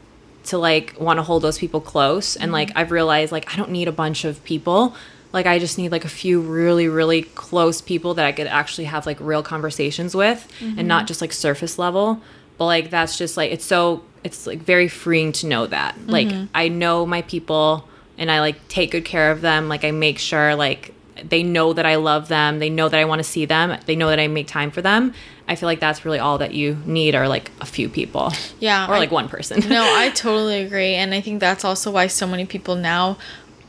to 0.45 0.57
like 0.57 0.99
want 0.99 1.19
to 1.19 1.23
hold 1.23 1.43
those 1.43 1.59
people 1.59 1.81
close 1.81 2.37
and 2.37 2.53
like 2.53 2.69
mm-hmm. 2.69 2.79
I've 2.79 2.93
realized 2.93 3.33
like 3.33 3.53
I 3.53 3.57
don't 3.57 3.71
need 3.71 3.89
a 3.89 3.93
bunch 3.93 4.25
of 4.25 4.43
people. 4.45 4.95
Like 5.33 5.47
I 5.47 5.59
just 5.59 5.77
need 5.77 5.91
like 5.93 6.05
a 6.05 6.09
few 6.09 6.41
really 6.41 6.89
really 6.89 7.23
close 7.23 7.83
people 7.83 8.15
that 8.15 8.25
I 8.25 8.33
could 8.33 8.47
actually 8.47 8.85
have 8.85 9.07
like 9.07 9.19
real 9.21 9.43
conversations 9.43 10.15
with 10.15 10.51
mm-hmm. 10.61 10.79
and 10.79 10.89
not 10.89 11.09
just 11.09 11.21
like 11.21 11.33
surface 11.33 11.79
level. 11.79 12.23
But 12.57 12.67
like 12.67 12.91
that's 12.91 13.19
just 13.19 13.37
like 13.37 13.51
it's 13.51 13.65
so 13.65 14.05
it's 14.25 14.47
like 14.47 14.59
very 14.59 14.89
freeing 14.89 15.33
to 15.33 15.47
know 15.47 15.67
that 15.67 15.97
like 16.07 16.29
I 16.55 16.69
know 16.69 17.07
my 17.07 17.23
people 17.23 17.89
and 18.19 18.31
I 18.31 18.41
like 18.41 18.69
take 18.69 18.91
good 18.91 19.05
care 19.05 19.31
of 19.31 19.41
them. 19.41 19.69
Like 19.69 19.85
I 19.85 19.91
make 19.93 20.19
sure 20.19 20.55
like 20.55 20.95
they 21.23 21.43
know 21.43 21.73
that 21.73 21.85
I 21.87 21.97
love 21.97 22.29
them. 22.29 22.59
They 22.59 22.71
know 22.71 22.89
that 22.89 22.99
I 22.99 23.05
want 23.05 23.19
to 23.21 23.25
see 23.25 23.45
them. 23.45 23.79
They 23.87 23.97
know 23.97 24.09
that 24.09 24.19
I 24.21 24.29
make 24.29 24.47
time 24.47 24.71
for 24.71 24.83
them. 24.83 25.13
I 25.49 25.55
feel 25.57 25.67
like 25.67 25.81
that's 25.81 26.05
really 26.05 26.19
all 26.19 26.39
that 26.39 26.55
you 26.55 26.79
need 26.87 27.15
are 27.15 27.29
like 27.29 27.51
a 27.61 27.67
few 27.67 27.89
people. 27.89 28.33
Yeah, 28.61 28.87
Or 28.89 28.95
I- 28.95 28.99
like 28.99 29.11
one 29.11 29.29
person. 29.29 29.61
no, 29.69 29.83
I 29.83 30.11
totally 30.15 30.61
agree. 30.61 30.95
And 30.95 31.13
I 31.15 31.21
think 31.21 31.41
that's 31.41 31.65
also 31.65 31.91
why 31.91 32.07
so 32.07 32.27
many 32.27 32.47
people 32.47 32.75
now 32.77 33.19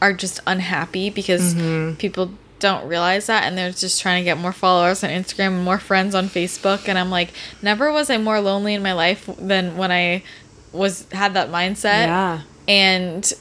are 0.01 0.13
just 0.13 0.39
unhappy 0.47 1.09
because 1.09 1.53
Mm-hmm. 1.55 1.95
people 1.95 2.31
don't 2.59 2.87
realize 2.87 3.25
that 3.25 3.43
and 3.43 3.57
they're 3.57 3.71
just 3.71 3.99
trying 4.01 4.21
to 4.21 4.23
get 4.23 4.37
more 4.37 4.51
followers 4.53 5.03
on 5.03 5.09
Instagram 5.09 5.47
and 5.55 5.63
more 5.63 5.79
friends 5.79 6.13
on 6.13 6.27
Facebook. 6.27 6.87
And 6.87 6.97
I'm 6.97 7.09
like, 7.09 7.29
never 7.63 7.91
was 7.91 8.09
I 8.11 8.17
more 8.19 8.39
lonely 8.39 8.75
in 8.75 8.83
my 8.83 8.93
life 8.93 9.27
than 9.39 9.77
when 9.77 9.91
I 9.91 10.21
was 10.71 11.05
had 11.11 11.33
that 11.33 11.49
mindset. 11.49 12.05
Yeah. 12.07 12.41
And 12.67 13.31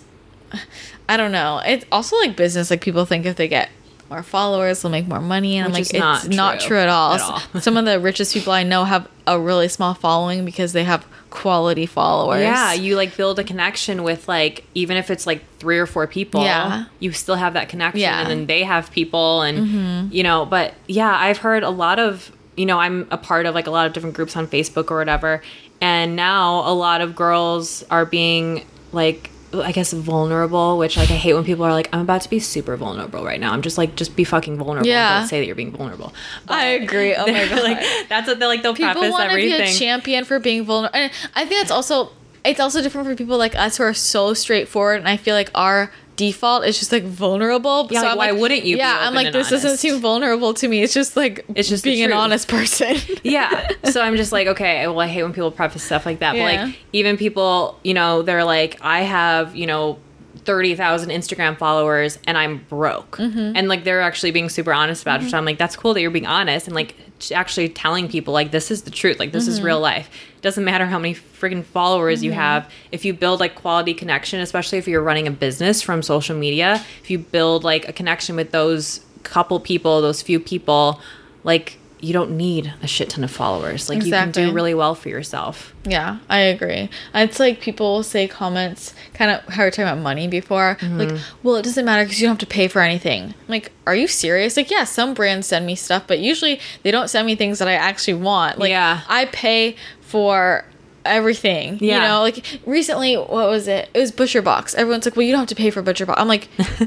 I 1.08 1.16
don't 1.16 1.32
know. 1.32 1.60
It's 1.64 1.84
also 1.92 2.16
like 2.18 2.36
business. 2.36 2.70
Like 2.70 2.80
people 2.80 3.04
think 3.04 3.26
if 3.26 3.36
they 3.36 3.48
get 3.48 3.68
more 4.08 4.22
followers, 4.22 4.82
they'll 4.82 4.90
make 4.90 5.06
more 5.06 5.20
money. 5.20 5.56
And 5.58 5.66
Which 5.66 5.70
I'm 5.70 5.74
like, 5.74 5.82
is 5.82 5.90
it's 5.90 5.98
not 5.98 6.28
not 6.54 6.60
true 6.60 6.68
true 6.68 6.78
at 6.78 6.88
all. 6.88 7.14
at 7.14 7.20
all. 7.20 7.60
Some 7.60 7.76
of 7.76 7.84
the 7.84 8.00
richest 8.00 8.34
people 8.34 8.52
I 8.52 8.62
know 8.64 8.84
have 8.84 9.08
a 9.26 9.38
really 9.38 9.68
small 9.68 9.94
following 9.94 10.44
because 10.44 10.72
they 10.72 10.82
have 10.84 11.06
quality 11.30 11.86
followers. 11.86 12.42
Yeah, 12.42 12.72
you 12.72 12.96
like 12.96 13.16
build 13.16 13.38
a 13.38 13.44
connection 13.44 14.02
with 14.02 14.26
like 14.26 14.64
even 14.74 14.96
if 14.96 15.10
it's 15.12 15.26
like 15.28 15.44
three 15.58 15.78
or 15.78 15.86
four 15.86 16.08
people. 16.08 16.42
Yeah. 16.42 16.86
you 16.98 17.12
still 17.12 17.36
have 17.36 17.52
that 17.54 17.68
connection, 17.68 18.00
Yeah. 18.00 18.14
Mm-hmm. 18.22 18.30
and 18.30 18.40
then 18.40 18.46
they 18.46 18.64
have 18.64 18.90
people, 18.90 19.42
and 19.42 20.12
you 20.12 20.24
know. 20.24 20.44
But 20.46 20.74
yeah, 20.88 21.14
I've 21.16 21.38
heard 21.38 21.62
a 21.62 21.70
lot 21.70 22.00
of 22.00 22.32
you 22.56 22.66
know 22.66 22.80
I'm 22.80 23.06
a 23.12 23.16
part 23.18 23.46
of 23.46 23.54
like 23.54 23.68
a 23.68 23.70
lot 23.70 23.86
of 23.86 23.92
different 23.92 24.16
groups 24.16 24.36
on 24.36 24.48
Facebook 24.48 24.90
or 24.90 24.98
whatever, 24.98 25.40
and 25.80 26.16
now 26.16 26.68
a 26.68 26.74
lot 26.74 27.00
of 27.00 27.14
girls 27.14 27.84
are 27.90 28.04
being 28.04 28.64
like. 28.92 29.30
I 29.52 29.72
guess 29.72 29.92
vulnerable, 29.92 30.78
which 30.78 30.96
like 30.96 31.10
I 31.10 31.14
hate 31.14 31.34
when 31.34 31.42
people 31.42 31.64
are 31.64 31.72
like, 31.72 31.88
"I'm 31.92 32.02
about 32.02 32.20
to 32.20 32.30
be 32.30 32.38
super 32.38 32.76
vulnerable 32.76 33.24
right 33.24 33.40
now." 33.40 33.52
I'm 33.52 33.62
just 33.62 33.78
like, 33.78 33.96
just 33.96 34.14
be 34.14 34.22
fucking 34.22 34.56
vulnerable. 34.56 34.86
Yeah. 34.86 35.18
Don't 35.18 35.26
say 35.26 35.40
that 35.40 35.46
you're 35.46 35.56
being 35.56 35.72
vulnerable. 35.72 36.14
I 36.46 36.66
agree. 36.66 37.16
Oh 37.16 37.26
my 37.32 37.48
god. 37.48 37.64
like 37.64 37.84
that's 38.08 38.28
what 38.28 38.38
they're 38.38 38.46
like. 38.46 38.62
They'll 38.62 38.76
people 38.76 38.92
preface 38.92 39.10
want 39.10 39.30
to 39.30 39.34
be 39.34 39.52
a 39.52 39.66
champion 39.66 40.24
for 40.24 40.38
being 40.38 40.64
vulnerable. 40.64 40.96
And 40.96 41.10
I 41.34 41.46
think 41.46 41.62
that's 41.62 41.72
also 41.72 42.12
it's 42.44 42.60
also 42.60 42.80
different 42.80 43.08
for 43.08 43.16
people 43.16 43.38
like 43.38 43.56
us 43.56 43.78
who 43.78 43.82
are 43.82 43.92
so 43.92 44.34
straightforward. 44.34 45.00
And 45.00 45.08
I 45.08 45.16
feel 45.16 45.34
like 45.34 45.50
our 45.52 45.90
default 46.20 46.66
is 46.66 46.78
just 46.78 46.92
like 46.92 47.04
vulnerable. 47.04 47.88
Yeah, 47.90 48.02
like, 48.02 48.10
I'm 48.10 48.18
why 48.18 48.32
wouldn't 48.32 48.64
you 48.64 48.76
be 48.76 48.80
Yeah, 48.80 48.98
I'm 49.00 49.14
like 49.14 49.32
this 49.32 49.48
doesn't 49.48 49.78
seem 49.78 50.00
vulnerable 50.00 50.52
to 50.52 50.68
me. 50.68 50.82
It's 50.82 50.92
just 50.92 51.16
like 51.16 51.46
It's 51.54 51.68
just 51.68 51.82
being 51.82 52.04
an 52.04 52.12
honest 52.12 52.46
person. 52.46 52.96
yeah. 53.22 53.68
So 53.84 54.02
I'm 54.02 54.16
just 54.16 54.30
like, 54.30 54.46
okay, 54.46 54.86
well, 54.86 55.00
I 55.00 55.06
hate 55.06 55.22
when 55.22 55.32
people 55.32 55.50
preface 55.50 55.82
stuff 55.82 56.04
like 56.04 56.18
that. 56.18 56.32
But 56.32 56.40
like, 56.40 56.76
even 56.92 57.16
people, 57.16 57.80
you 57.82 57.94
know, 57.94 58.20
they're 58.20 58.44
like, 58.44 58.76
I 58.82 59.00
have, 59.00 59.56
you 59.56 59.66
know, 59.66 59.98
30,000 60.44 61.10
Instagram 61.10 61.56
followers 61.56 62.18
and 62.26 62.36
I'm 62.36 62.58
broke. 62.68 63.18
Mm-hmm. 63.18 63.56
And 63.56 63.68
like, 63.68 63.84
they're 63.84 64.00
actually 64.00 64.30
being 64.30 64.48
super 64.48 64.72
honest 64.72 65.02
about 65.02 65.22
it. 65.22 65.30
So 65.30 65.38
I'm 65.38 65.44
like, 65.44 65.58
that's 65.58 65.76
cool 65.76 65.94
that 65.94 66.00
you're 66.00 66.10
being 66.10 66.26
honest 66.26 66.66
and 66.66 66.74
like 66.74 66.94
actually 67.32 67.68
telling 67.68 68.08
people, 68.08 68.32
like, 68.32 68.50
this 68.50 68.70
is 68.70 68.82
the 68.82 68.90
truth. 68.90 69.18
Like, 69.18 69.32
this 69.32 69.44
Mm-hmm. 69.44 69.52
is 69.52 69.62
real 69.62 69.80
life. 69.80 70.08
It 70.36 70.42
doesn't 70.42 70.64
matter 70.64 70.86
how 70.86 70.98
many 70.98 71.14
freaking 71.14 71.64
followers 71.64 72.22
you 72.24 72.32
have. 72.32 72.70
If 72.92 73.04
you 73.04 73.12
build 73.12 73.40
like 73.40 73.54
quality 73.54 73.94
connection, 73.94 74.40
especially 74.40 74.78
if 74.78 74.88
you're 74.88 75.02
running 75.02 75.26
a 75.26 75.30
business 75.30 75.82
from 75.82 76.02
social 76.02 76.36
media, 76.36 76.82
if 77.02 77.10
you 77.10 77.18
build 77.18 77.64
like 77.64 77.88
a 77.88 77.92
connection 77.92 78.36
with 78.36 78.50
those 78.52 79.04
couple 79.22 79.60
people, 79.60 80.00
those 80.00 80.22
few 80.22 80.40
people, 80.40 81.00
like, 81.44 81.78
you 82.02 82.12
don't 82.12 82.36
need 82.36 82.72
a 82.82 82.86
shit 82.86 83.10
ton 83.10 83.24
of 83.24 83.30
followers. 83.30 83.88
Like 83.88 84.04
you 84.04 84.10
can 84.10 84.30
do 84.30 84.52
really 84.52 84.74
well 84.74 84.94
for 84.94 85.08
yourself. 85.08 85.74
Yeah, 85.84 86.18
I 86.28 86.40
agree. 86.40 86.88
It's 87.14 87.38
like 87.38 87.60
people 87.60 88.02
say 88.02 88.26
comments, 88.26 88.94
kind 89.14 89.30
of 89.30 89.44
how 89.52 89.64
we're 89.64 89.70
talking 89.70 89.84
about 89.84 89.98
money 89.98 90.26
before. 90.28 90.76
Mm-hmm. 90.80 90.98
Like, 90.98 91.20
well, 91.42 91.56
it 91.56 91.62
doesn't 91.62 91.84
matter 91.84 92.04
because 92.04 92.20
you 92.20 92.26
don't 92.26 92.32
have 92.34 92.48
to 92.48 92.54
pay 92.54 92.68
for 92.68 92.80
anything. 92.80 93.24
I'm 93.24 93.48
like, 93.48 93.72
are 93.86 93.94
you 93.94 94.06
serious? 94.08 94.56
Like, 94.56 94.70
yeah, 94.70 94.84
some 94.84 95.14
brands 95.14 95.46
send 95.46 95.66
me 95.66 95.74
stuff, 95.74 96.04
but 96.06 96.18
usually 96.18 96.60
they 96.82 96.90
don't 96.90 97.08
send 97.08 97.26
me 97.26 97.36
things 97.36 97.58
that 97.58 97.68
I 97.68 97.74
actually 97.74 98.14
want. 98.14 98.58
Like, 98.58 98.70
Yeah. 98.70 99.02
I 99.08 99.26
pay 99.26 99.76
for 100.00 100.64
everything. 101.04 101.78
You 101.82 101.92
know, 101.98 102.20
like 102.20 102.60
recently, 102.66 103.16
what 103.16 103.48
was 103.48 103.68
it? 103.68 103.88
It 103.94 103.98
was 103.98 104.12
Butcher 104.12 104.42
Box. 104.42 104.74
Everyone's 104.74 105.06
like, 105.06 105.16
well, 105.16 105.24
you 105.24 105.32
don't 105.32 105.40
have 105.40 105.48
to 105.48 105.54
pay 105.54 105.70
for 105.70 105.82
Butcher 105.82 106.06
Box. 106.06 106.20
I'm 106.20 106.28
like, 106.28 106.48
Butcher 106.56 106.78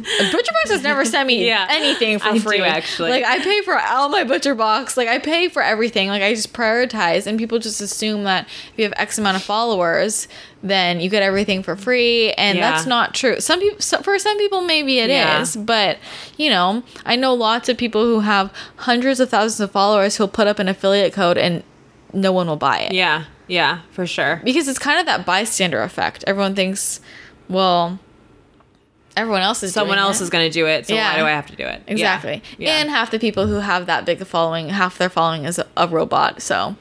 Box 0.53 0.69
has 0.71 0.83
never 0.83 1.03
sent 1.05 1.27
me 1.27 1.45
Yeah. 1.47 1.67
anything 1.69 2.19
for 2.19 2.27
I 2.29 2.33
do, 2.33 2.39
free. 2.39 2.61
actually. 2.61 3.09
Like, 3.11 3.23
I 3.25 3.39
pay 3.39 3.61
for 3.61 3.79
all 3.79 4.09
my 4.09 4.23
Butcher 4.23 4.55
Box. 4.55 4.97
Like, 4.97 5.07
I 5.07 5.19
pay 5.19 5.49
for 5.49 5.61
everything. 5.61 6.09
Like, 6.09 6.21
I 6.21 6.33
just 6.33 6.53
prioritize, 6.53 7.27
and 7.27 7.37
people 7.39 7.59
just 7.59 7.81
assume 7.81 8.23
that 8.25 8.45
if 8.47 8.73
you 8.77 8.83
have 8.83 8.93
X 8.97 9.17
amount 9.17 9.37
of 9.37 9.43
followers, 9.43 10.27
then 10.61 10.99
you 10.99 11.09
get 11.09 11.23
everything 11.23 11.61
for 11.63 11.75
free, 11.75 12.31
and 12.33 12.57
Yeah. 12.57 12.71
that's 12.71 12.85
not 12.85 13.13
true. 13.13 13.39
Some 13.39 13.59
people, 13.59 13.79
so, 13.81 14.01
for 14.01 14.17
some 14.19 14.37
people, 14.37 14.61
maybe 14.61 14.99
it 14.99 15.09
is, 15.09 15.55
Yeah. 15.55 15.61
but 15.63 15.97
you 16.37 16.49
know, 16.49 16.83
I 17.05 17.15
know 17.17 17.33
lots 17.33 17.67
of 17.67 17.77
people 17.77 18.03
who 18.05 18.21
have 18.21 18.53
hundreds 18.77 19.19
of 19.19 19.29
thousands 19.29 19.59
of 19.59 19.71
followers 19.71 20.15
who'll 20.17 20.27
put 20.29 20.47
up 20.47 20.59
an 20.59 20.69
affiliate 20.69 21.11
code 21.13 21.37
and 21.37 21.63
no 22.13 22.31
one 22.31 22.47
will 22.47 22.55
buy 22.55 22.77
it 22.79 22.91
Yeah. 22.93 23.23
Yeah, 23.53 23.79
for 23.91 24.05
sure. 24.07 24.41
because 24.43 24.67
it's 24.67 24.79
kind 24.79 24.99
of 24.99 25.05
that 25.05 25.25
bystander 25.25 25.81
effect. 25.83 26.23
Everyone 26.27 26.55
thinks, 26.55 26.99
well, 27.49 27.99
everyone 29.15 29.41
else 29.41 29.61
is 29.61 29.73
Someone 29.73 29.99
else 29.99 30.19
it. 30.21 30.23
is 30.23 30.29
going 30.31 30.49
to 30.49 30.53
do 30.53 30.65
it, 30.65 30.87
so 30.87 30.95
Yeah. 30.95 31.11
why 31.13 31.19
do 31.19 31.25
I 31.25 31.29
have 31.31 31.45
to 31.47 31.55
do 31.55 31.63
it? 31.65 31.83
Exactly. 31.85 32.41
Yeah. 32.57 32.77
And 32.79 32.89
half 32.89 33.11
the 33.11 33.19
people 33.19 33.45
who 33.45 33.55
have 33.55 33.85
that 33.85 34.05
big 34.05 34.19
a 34.21 34.25
following, 34.25 34.69
half 34.69 34.97
their 34.97 35.09
following 35.09 35.45
is 35.45 35.59
a, 35.59 35.67
a 35.77 35.87
robot. 35.87 36.41
So, 36.41 36.75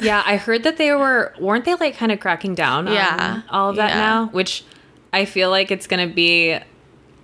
Yeah, 0.00 0.22
I 0.26 0.36
heard 0.36 0.64
that 0.64 0.76
they 0.76 0.92
were 0.92 1.32
weren't 1.40 1.64
they 1.64 1.74
like 1.76 1.96
kind 1.96 2.12
of 2.12 2.20
cracking 2.20 2.54
down 2.54 2.86
Yeah. 2.88 3.16
on 3.18 3.44
all 3.48 3.70
of 3.70 3.76
that 3.76 3.90
Yeah. 3.90 3.96
now, 4.00 4.26
which 4.32 4.64
I 5.14 5.24
feel 5.24 5.48
like 5.50 5.70
it's 5.70 5.86
going 5.86 6.06
to 6.06 6.14
be 6.14 6.58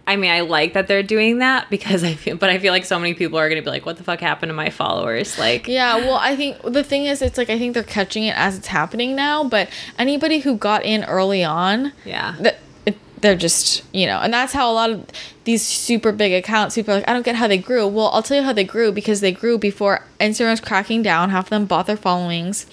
I 0.07 0.16
mean, 0.16 0.30
I 0.30 0.40
like 0.40 0.74
that 0.74 0.86
they're 0.86 1.02
doing 1.02 1.38
that 1.38 1.70
because 1.70 2.05
I 2.05 2.14
feel 2.14 2.36
but 2.36 2.50
I 2.50 2.59
feel 2.59 2.72
like 2.72 2.84
so 2.84 2.98
many 2.98 3.14
people 3.14 3.38
are 3.38 3.48
going 3.48 3.61
to 3.61 3.64
be 3.64 3.70
like 3.70 3.86
what 3.86 3.96
the 3.96 4.05
fuck 4.05 4.20
happened 4.20 4.50
to 4.50 4.55
my 4.55 4.70
followers? 4.70 5.38
Like 5.38 5.66
yeah, 5.66 5.96
well, 5.96 6.16
I 6.16 6.36
think 6.36 6.61
the 6.62 6.84
thing 6.84 7.07
is, 7.07 7.22
it's 7.22 7.38
like 7.38 7.50
I 7.50 7.59
think 7.59 7.74
they're 7.74 7.82
catching 7.82 8.24
it 8.24 8.36
as 8.36 8.57
it's 8.59 8.68
happening 8.68 9.16
now, 9.16 9.44
but 9.44 9.68
anybody 9.98 10.40
who 10.40 10.57
got 10.57 10.84
in 10.84 11.05
early 11.05 11.42
on, 11.42 11.92
yeah. 12.05 12.36
that 12.40 12.59
it, 12.84 12.98
they're 13.20 13.36
just 13.36 13.82
you 13.94 14.07
know 14.07 14.18
and 14.18 14.32
that's 14.32 14.52
how 14.52 14.70
a 14.70 14.74
lot 14.74 14.90
of 14.90 15.07
these 15.44 15.62
super 15.62 16.12
big 16.12 16.32
accounts 16.32 16.74
people 16.74 16.92
are 16.92 16.98
like 16.98 17.09
i 17.09 17.12
don't 17.12 17.24
get 17.24 17.36
how 17.36 17.48
they 17.48 17.57
grew 17.57 17.86
well 17.86 18.11
i'll 18.12 18.22
tell 18.22 18.36
you 18.36 18.42
how 18.42 18.52
they 18.52 18.64
grew 18.64 18.92
because 18.92 19.20
they 19.20 19.32
grew 19.32 19.57
before 19.57 20.05
instagram's 20.20 20.61
cracking 20.61 21.02
down 21.02 21.30
half 21.30 21.46
of 21.46 21.50
them 21.50 21.64
bought 21.64 21.86
their 21.86 21.96
followings 21.96 22.66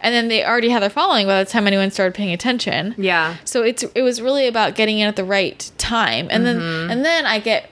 and 0.00 0.14
then 0.14 0.28
they 0.28 0.44
already 0.44 0.68
had 0.68 0.82
their 0.82 0.90
following 0.90 1.26
by 1.26 1.42
the 1.42 1.50
time 1.50 1.66
anyone 1.66 1.90
started 1.90 2.14
paying 2.14 2.32
attention 2.32 2.94
Yeah. 2.96 3.36
so 3.44 3.62
it's 3.62 3.82
it 3.94 4.02
was 4.02 4.20
really 4.20 4.46
about 4.46 4.74
getting 4.74 4.98
in 4.98 5.08
at 5.08 5.16
the 5.16 5.24
right 5.24 5.70
time 5.78 6.28
and 6.30 6.44
then 6.46 6.58
mm-hmm. 6.58 6.90
and 6.90 7.04
then 7.04 7.26
i 7.26 7.38
get 7.38 7.70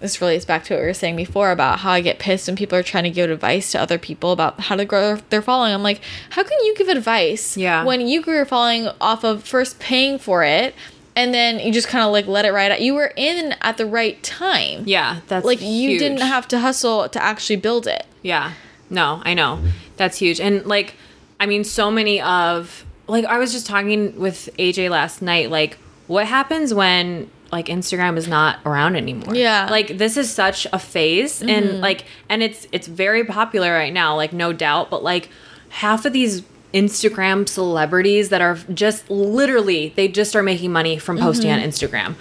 this 0.00 0.20
relates 0.20 0.44
back 0.44 0.64
to 0.64 0.74
what 0.74 0.80
we 0.80 0.86
were 0.86 0.94
saying 0.94 1.16
before 1.16 1.50
about 1.50 1.80
how 1.80 1.90
I 1.90 2.00
get 2.00 2.18
pissed 2.18 2.46
when 2.46 2.56
people 2.56 2.78
are 2.78 2.82
trying 2.82 3.04
to 3.04 3.10
give 3.10 3.30
advice 3.30 3.72
to 3.72 3.80
other 3.80 3.98
people 3.98 4.30
about 4.32 4.60
how 4.60 4.76
to 4.76 4.84
grow 4.84 5.16
their 5.30 5.42
following. 5.42 5.74
I'm 5.74 5.82
like, 5.82 6.00
how 6.30 6.44
can 6.44 6.56
you 6.64 6.74
give 6.76 6.88
advice 6.88 7.56
Yeah. 7.56 7.84
when 7.84 8.06
you 8.06 8.22
grew 8.22 8.34
your 8.34 8.46
following 8.46 8.88
off 9.00 9.24
of 9.24 9.42
first 9.44 9.80
paying 9.80 10.18
for 10.18 10.44
it 10.44 10.74
and 11.16 11.34
then 11.34 11.58
you 11.58 11.72
just 11.72 11.88
kind 11.88 12.04
of 12.04 12.12
like 12.12 12.26
let 12.28 12.44
it 12.44 12.52
ride 12.52 12.70
out? 12.70 12.80
You 12.80 12.94
were 12.94 13.12
in 13.16 13.56
at 13.60 13.76
the 13.76 13.86
right 13.86 14.22
time. 14.22 14.84
Yeah, 14.86 15.20
that's 15.26 15.44
Like 15.44 15.60
you 15.60 15.98
didn't 15.98 16.20
have 16.20 16.46
to 16.48 16.60
hustle 16.60 17.08
to 17.08 17.20
actually 17.20 17.56
build 17.56 17.88
it. 17.88 18.06
Yeah. 18.22 18.52
No, 18.88 19.20
I 19.24 19.34
know. 19.34 19.60
That's 19.96 20.18
huge. 20.18 20.40
And 20.40 20.64
like 20.64 20.94
I 21.40 21.46
mean 21.46 21.64
so 21.64 21.90
many 21.90 22.20
of 22.20 22.84
like 23.06 23.24
I 23.24 23.38
was 23.38 23.52
just 23.52 23.66
talking 23.66 24.18
with 24.18 24.48
AJ 24.58 24.90
last 24.90 25.22
night 25.22 25.50
like 25.50 25.78
what 26.06 26.26
happens 26.26 26.72
when 26.74 27.30
like 27.52 27.66
Instagram 27.66 28.16
is 28.18 28.28
not 28.28 28.58
around 28.66 28.96
anymore. 28.96 29.34
Yeah. 29.34 29.62
Mm-hmm. 29.62 29.70
Like 29.70 29.98
this 29.98 30.16
is 30.16 30.30
such 30.30 30.66
a 30.72 30.78
phase 30.78 31.42
and 31.42 31.80
like 31.80 32.04
and 32.28 32.42
it's 32.42 32.66
it's 32.72 32.86
very 32.86 33.24
popular 33.24 33.72
right 33.72 33.92
now, 33.92 34.16
like 34.16 34.32
no 34.32 34.52
doubt, 34.52 34.90
but 34.90 35.02
like 35.02 35.30
half 35.70 36.04
of 36.04 36.12
these 36.12 36.42
Instagram 36.74 37.48
celebrities 37.48 38.28
that 38.28 38.42
are 38.42 38.56
just 38.74 39.08
literally 39.10 39.92
they 39.96 40.08
just 40.08 40.36
are 40.36 40.42
making 40.42 40.72
money 40.72 40.98
from 40.98 41.18
posting 41.18 41.50
Mm-hmm. 41.50 41.62
on 41.62 41.68
Instagram. 41.68 42.14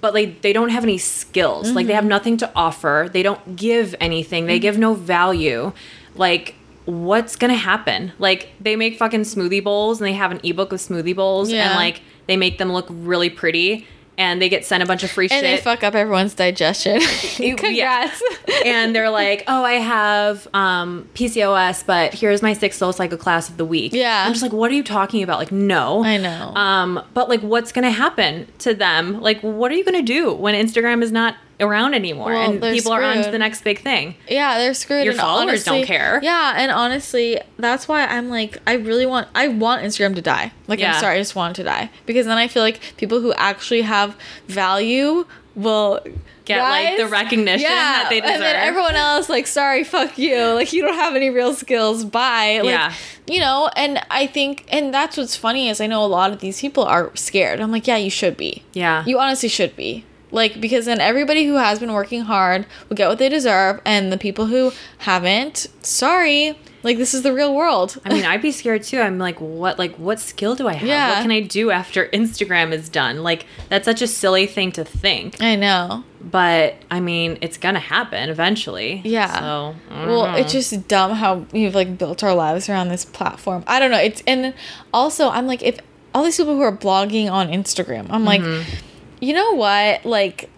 But 0.00 0.14
like 0.14 0.40
they 0.40 0.54
don't 0.54 0.70
have 0.70 0.82
any 0.84 0.96
skills. 0.96 1.72
Like 1.72 1.86
they 1.86 1.92
have 1.92 2.06
nothing 2.06 2.38
to 2.38 2.50
offer. 2.56 3.10
They 3.12 3.22
don't 3.22 3.56
give 3.56 3.94
anything. 4.00 4.44
Mm-hmm. 4.44 4.48
They 4.48 4.58
give 4.58 4.78
no 4.78 4.94
value. 4.94 5.72
Like 6.14 6.54
what's 6.86 7.36
going 7.36 7.50
to 7.52 7.58
happen? 7.58 8.12
Like 8.18 8.50
they 8.60 8.76
make 8.76 8.96
fucking 8.98 9.22
smoothie 9.22 9.62
bowls 9.62 10.00
and 10.00 10.06
they 10.08 10.14
have 10.14 10.30
an 10.30 10.40
ebook 10.42 10.72
of 10.72 10.80
smoothie 10.80 11.14
bowls 11.14 11.50
Yeah. 11.50 11.68
and 11.68 11.74
like 11.76 12.02
they 12.26 12.36
make 12.36 12.58
them 12.58 12.72
look 12.72 12.86
really 12.90 13.30
pretty 13.30 13.86
and 14.18 14.42
they 14.42 14.50
get 14.50 14.66
sent 14.66 14.82
a 14.82 14.86
bunch 14.86 15.02
of 15.02 15.10
free 15.10 15.28
shit. 15.28 15.42
And 15.42 15.46
they 15.46 15.56
fuck 15.62 15.82
up 15.82 15.94
everyone's 15.94 16.34
digestion. 16.34 17.00
Congrats. 17.36 18.22
and 18.66 18.94
they're 18.94 19.08
like, 19.08 19.44
"Oh, 19.48 19.64
I 19.64 19.74
have 19.74 20.46
um, 20.52 21.08
PCOS, 21.14 21.86
but 21.86 22.12
here's 22.12 22.42
my 22.42 22.52
sixth 22.52 22.78
soul 22.78 22.92
cycle 22.92 23.16
class 23.16 23.48
of 23.48 23.56
the 23.56 23.64
week." 23.64 23.94
Yeah. 23.94 24.24
I'm 24.26 24.32
just 24.32 24.42
like, 24.42 24.52
"What 24.52 24.70
are 24.70 24.74
you 24.74 24.82
talking 24.82 25.22
about?" 25.22 25.38
Like, 25.38 25.52
no, 25.52 26.04
I 26.04 26.18
know. 26.18 26.52
Um, 26.54 27.02
but 27.14 27.30
like, 27.30 27.40
what's 27.40 27.72
gonna 27.72 27.90
happen 27.90 28.46
to 28.58 28.74
them? 28.74 29.22
Like, 29.22 29.40
what 29.40 29.72
are 29.72 29.74
you 29.74 29.84
gonna 29.84 30.02
do 30.02 30.34
when 30.34 30.54
Instagram 30.54 31.02
is 31.02 31.10
not 31.10 31.36
around 31.60 31.94
anymore, 31.94 32.32
Well, 32.32 32.50
and 32.52 32.62
people 32.62 32.92
are 32.92 33.02
on 33.02 33.22
to 33.22 33.30
the 33.30 33.38
next 33.38 33.62
big 33.62 33.80
thing. 33.80 34.14
Yeah, 34.28 34.58
they're 34.58 34.74
screwed. 34.74 35.04
Your 35.04 35.14
followers 35.14 35.64
don't 35.64 35.84
care. 35.84 36.20
Yeah, 36.22 36.54
and 36.56 36.70
honestly, 36.70 37.40
that's 37.58 37.88
why 37.88 38.06
I'm 38.06 38.28
like, 38.28 38.58
I 38.66 38.74
really 38.74 39.06
want, 39.06 39.28
I 39.34 39.48
want 39.48 39.82
Instagram 39.82 40.14
to 40.16 40.22
die. 40.22 40.52
Like, 40.66 40.78
Yeah. 40.78 40.94
I'm 40.94 41.00
sorry, 41.00 41.16
I 41.16 41.18
just 41.18 41.36
want 41.36 41.58
it 41.58 41.62
to 41.62 41.68
die 41.68 41.90
because 42.06 42.26
then 42.26 42.38
I 42.38 42.48
feel 42.48 42.62
like 42.62 42.80
people 42.96 43.20
who 43.20 43.32
actually 43.34 43.82
have 43.82 44.16
value 44.48 45.26
will 45.54 46.00
Get, 46.44 46.62
like, 46.62 46.96
the 46.96 47.06
recognition 47.06 47.68
that 47.68 48.06
they 48.10 48.20
And 48.20 48.42
then 48.42 48.56
everyone 48.56 48.96
else, 48.96 49.28
like, 49.28 49.46
sorry, 49.46 49.84
fuck 49.84 50.18
you. 50.18 50.36
Like, 50.54 50.72
you 50.72 50.82
don't 50.82 50.94
have 50.96 51.14
any 51.14 51.30
real 51.30 51.54
skills. 51.54 52.04
Bye. 52.04 52.60
Like, 52.62 52.70
Yeah. 52.70 52.92
you 53.26 53.38
know, 53.40 53.70
and 53.76 54.00
I 54.10 54.26
think, 54.26 54.64
and 54.68 54.92
that's 54.92 55.16
what's 55.16 55.36
funny 55.36 55.68
is 55.68 55.80
I 55.80 55.86
know 55.86 56.04
a 56.04 56.06
lot 56.06 56.32
of 56.32 56.40
these 56.40 56.60
people 56.60 56.84
are 56.84 57.14
scared. 57.14 57.60
I'm 57.60 57.70
like, 57.70 57.86
yeah, 57.86 57.96
you 57.96 58.10
should 58.10 58.36
be. 58.36 58.64
Yeah. 58.72 59.04
You 59.06 59.20
honestly 59.20 59.48
should 59.48 59.76
be. 59.76 60.04
Like, 60.32 60.60
because 60.60 60.86
then 60.86 61.00
everybody 61.00 61.44
who 61.44 61.54
has 61.54 61.78
been 61.78 61.92
working 61.92 62.22
hard 62.22 62.66
will 62.88 62.96
get 62.96 63.08
what 63.08 63.18
they 63.18 63.28
deserve, 63.28 63.80
and 63.84 64.12
the 64.12 64.18
people 64.18 64.46
who 64.46 64.72
haven't, 64.98 65.66
sorry. 65.82 66.58
Like, 66.82 66.96
this 66.96 67.12
is 67.12 67.22
the 67.22 67.34
real 67.34 67.54
world. 67.54 68.00
I 68.06 68.08
mean, 68.14 68.24
I'd 68.24 68.40
be 68.40 68.52
scared 68.52 68.84
too. 68.84 69.00
I'm 69.00 69.18
like, 69.18 69.38
what? 69.38 69.78
Like, 69.78 69.96
what 69.96 70.18
skill 70.18 70.54
do 70.54 70.66
I 70.66 70.72
have? 70.72 70.88
Yeah. 70.88 71.10
What 71.10 71.22
can 71.22 71.30
I 71.30 71.40
do 71.40 71.70
after 71.70 72.06
Instagram 72.12 72.72
is 72.72 72.88
done? 72.88 73.22
Like, 73.22 73.44
that's 73.68 73.84
such 73.84 74.00
a 74.00 74.06
silly 74.06 74.46
thing 74.46 74.72
to 74.72 74.84
think. 74.84 75.42
I 75.42 75.56
know. 75.56 76.04
But 76.22 76.76
I 76.90 77.00
mean, 77.00 77.36
it's 77.42 77.58
gonna 77.58 77.80
happen 77.80 78.30
eventually. 78.30 79.02
Yeah. 79.04 79.40
So, 79.40 79.74
Well, 79.90 80.32
know. 80.32 80.38
it's 80.38 80.52
just 80.52 80.86
dumb 80.88 81.12
how 81.12 81.44
we've 81.52 81.74
like 81.74 81.98
built 81.98 82.22
our 82.24 82.34
lives 82.34 82.68
around 82.70 82.88
this 82.88 83.04
platform. 83.04 83.62
I 83.66 83.78
don't 83.78 83.90
know. 83.90 83.98
It's 83.98 84.22
and 84.26 84.54
also 84.92 85.28
I'm 85.28 85.46
like 85.46 85.62
if 85.62 85.80
all 86.14 86.24
these 86.24 86.36
people 86.36 86.56
who 86.56 86.62
are 86.62 86.76
blogging 86.76 87.30
on 87.30 87.48
Instagram, 87.48 88.06
I'm 88.10 88.24
like, 88.24 88.40
Mm-hmm. 88.42 88.86
You 89.20 89.32
know 89.34 89.52
what? 89.54 90.04
Like 90.04 90.48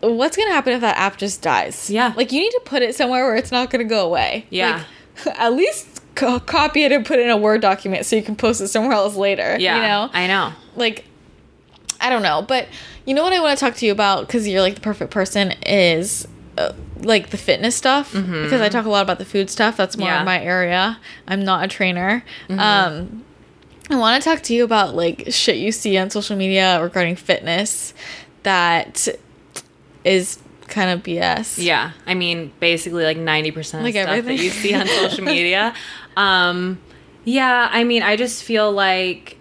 what's 0.00 0.36
going 0.36 0.48
to 0.48 0.52
happen 0.54 0.72
if 0.74 0.80
that 0.82 0.96
app 0.98 1.16
just 1.16 1.40
dies? 1.42 1.88
Yeah. 1.90 2.12
Like 2.16 2.30
you 2.32 2.40
need 2.40 2.50
to 2.50 2.60
put 2.64 2.82
it 2.82 2.94
somewhere 2.94 3.24
where 3.24 3.36
it's 3.36 3.50
not 3.50 3.70
going 3.70 3.82
to 3.86 3.88
go 3.88 4.04
away. 4.06 4.46
Yeah. 4.50 4.84
Like, 5.24 5.38
at 5.40 5.52
least 5.54 6.02
co- 6.14 6.40
copy 6.40 6.82
it 6.84 6.92
and 6.92 7.06
put 7.06 7.18
it 7.18 7.22
in 7.22 7.30
a 7.30 7.36
Word 7.36 7.60
document 7.62 8.04
so 8.04 8.14
you 8.16 8.22
can 8.22 8.36
post 8.36 8.60
it 8.60 8.68
somewhere 8.68 8.92
else 8.92 9.16
later. 9.16 9.56
yeah. 9.58 9.76
You 9.76 9.82
know? 9.82 10.10
I 10.12 10.26
know. 10.26 10.52
like 10.76 11.04
I 12.00 12.10
don't 12.10 12.22
know, 12.22 12.42
but 12.42 12.68
you 13.06 13.14
know 13.14 13.22
what 13.22 13.32
I 13.32 13.40
want 13.40 13.58
to 13.58 13.64
talk 13.64 13.76
to 13.76 13.86
you 13.86 13.92
about 13.92 14.26
because 14.26 14.46
you're 14.46 14.60
like 14.60 14.74
the 14.74 14.80
perfect 14.82 15.10
person 15.10 15.52
is 15.64 16.28
uh, 16.58 16.72
like 16.98 17.30
the 17.30 17.38
fitness 17.38 17.74
stuff 17.76 18.12
because 18.12 18.60
I 18.60 18.68
talk 18.68 18.84
a 18.84 18.90
lot 18.90 19.00
about 19.02 19.18
the 19.18 19.24
food 19.24 19.48
stuff. 19.48 19.76
That's 19.78 19.96
more 19.96 20.08
Mm-hmm. 20.08 20.12
Yeah. 20.12 20.18
Mm-hmm. 20.18 20.24
my 20.26 20.42
area. 20.42 20.98
I'm 21.26 21.44
not 21.44 21.64
a 21.64 21.68
trainer. 21.68 22.22
Um, 22.50 23.24
I 23.90 23.96
want 23.96 24.22
to 24.22 24.28
talk 24.28 24.42
to 24.44 24.54
you 24.54 24.64
about 24.64 24.94
like 24.94 25.26
shit 25.30 25.56
you 25.56 25.70
see 25.72 25.96
on 25.98 26.10
social 26.10 26.36
media 26.36 26.82
regarding 26.82 27.16
fitness 27.16 27.92
that 28.42 29.06
is 30.04 30.38
kind 30.68 30.90
of 30.90 31.02
BS. 31.02 31.62
Yeah. 31.62 31.92
I 32.06 32.14
mean, 32.14 32.52
basically 32.60 33.04
like 33.04 33.18
90% 33.18 33.48
of 33.78 33.82
Like 33.82 33.94
stuff 33.94 34.08
everything. 34.08 34.36
that 34.38 34.42
you 34.42 34.50
see 34.50 34.74
on 34.74 34.86
social 34.86 35.24
media. 35.24 35.74
Um, 36.16 36.80
yeah, 37.24 37.68
I 37.72 37.82
mean, 37.82 38.04
I 38.04 38.14
just 38.14 38.44
feel 38.44 38.70
like 38.70 39.36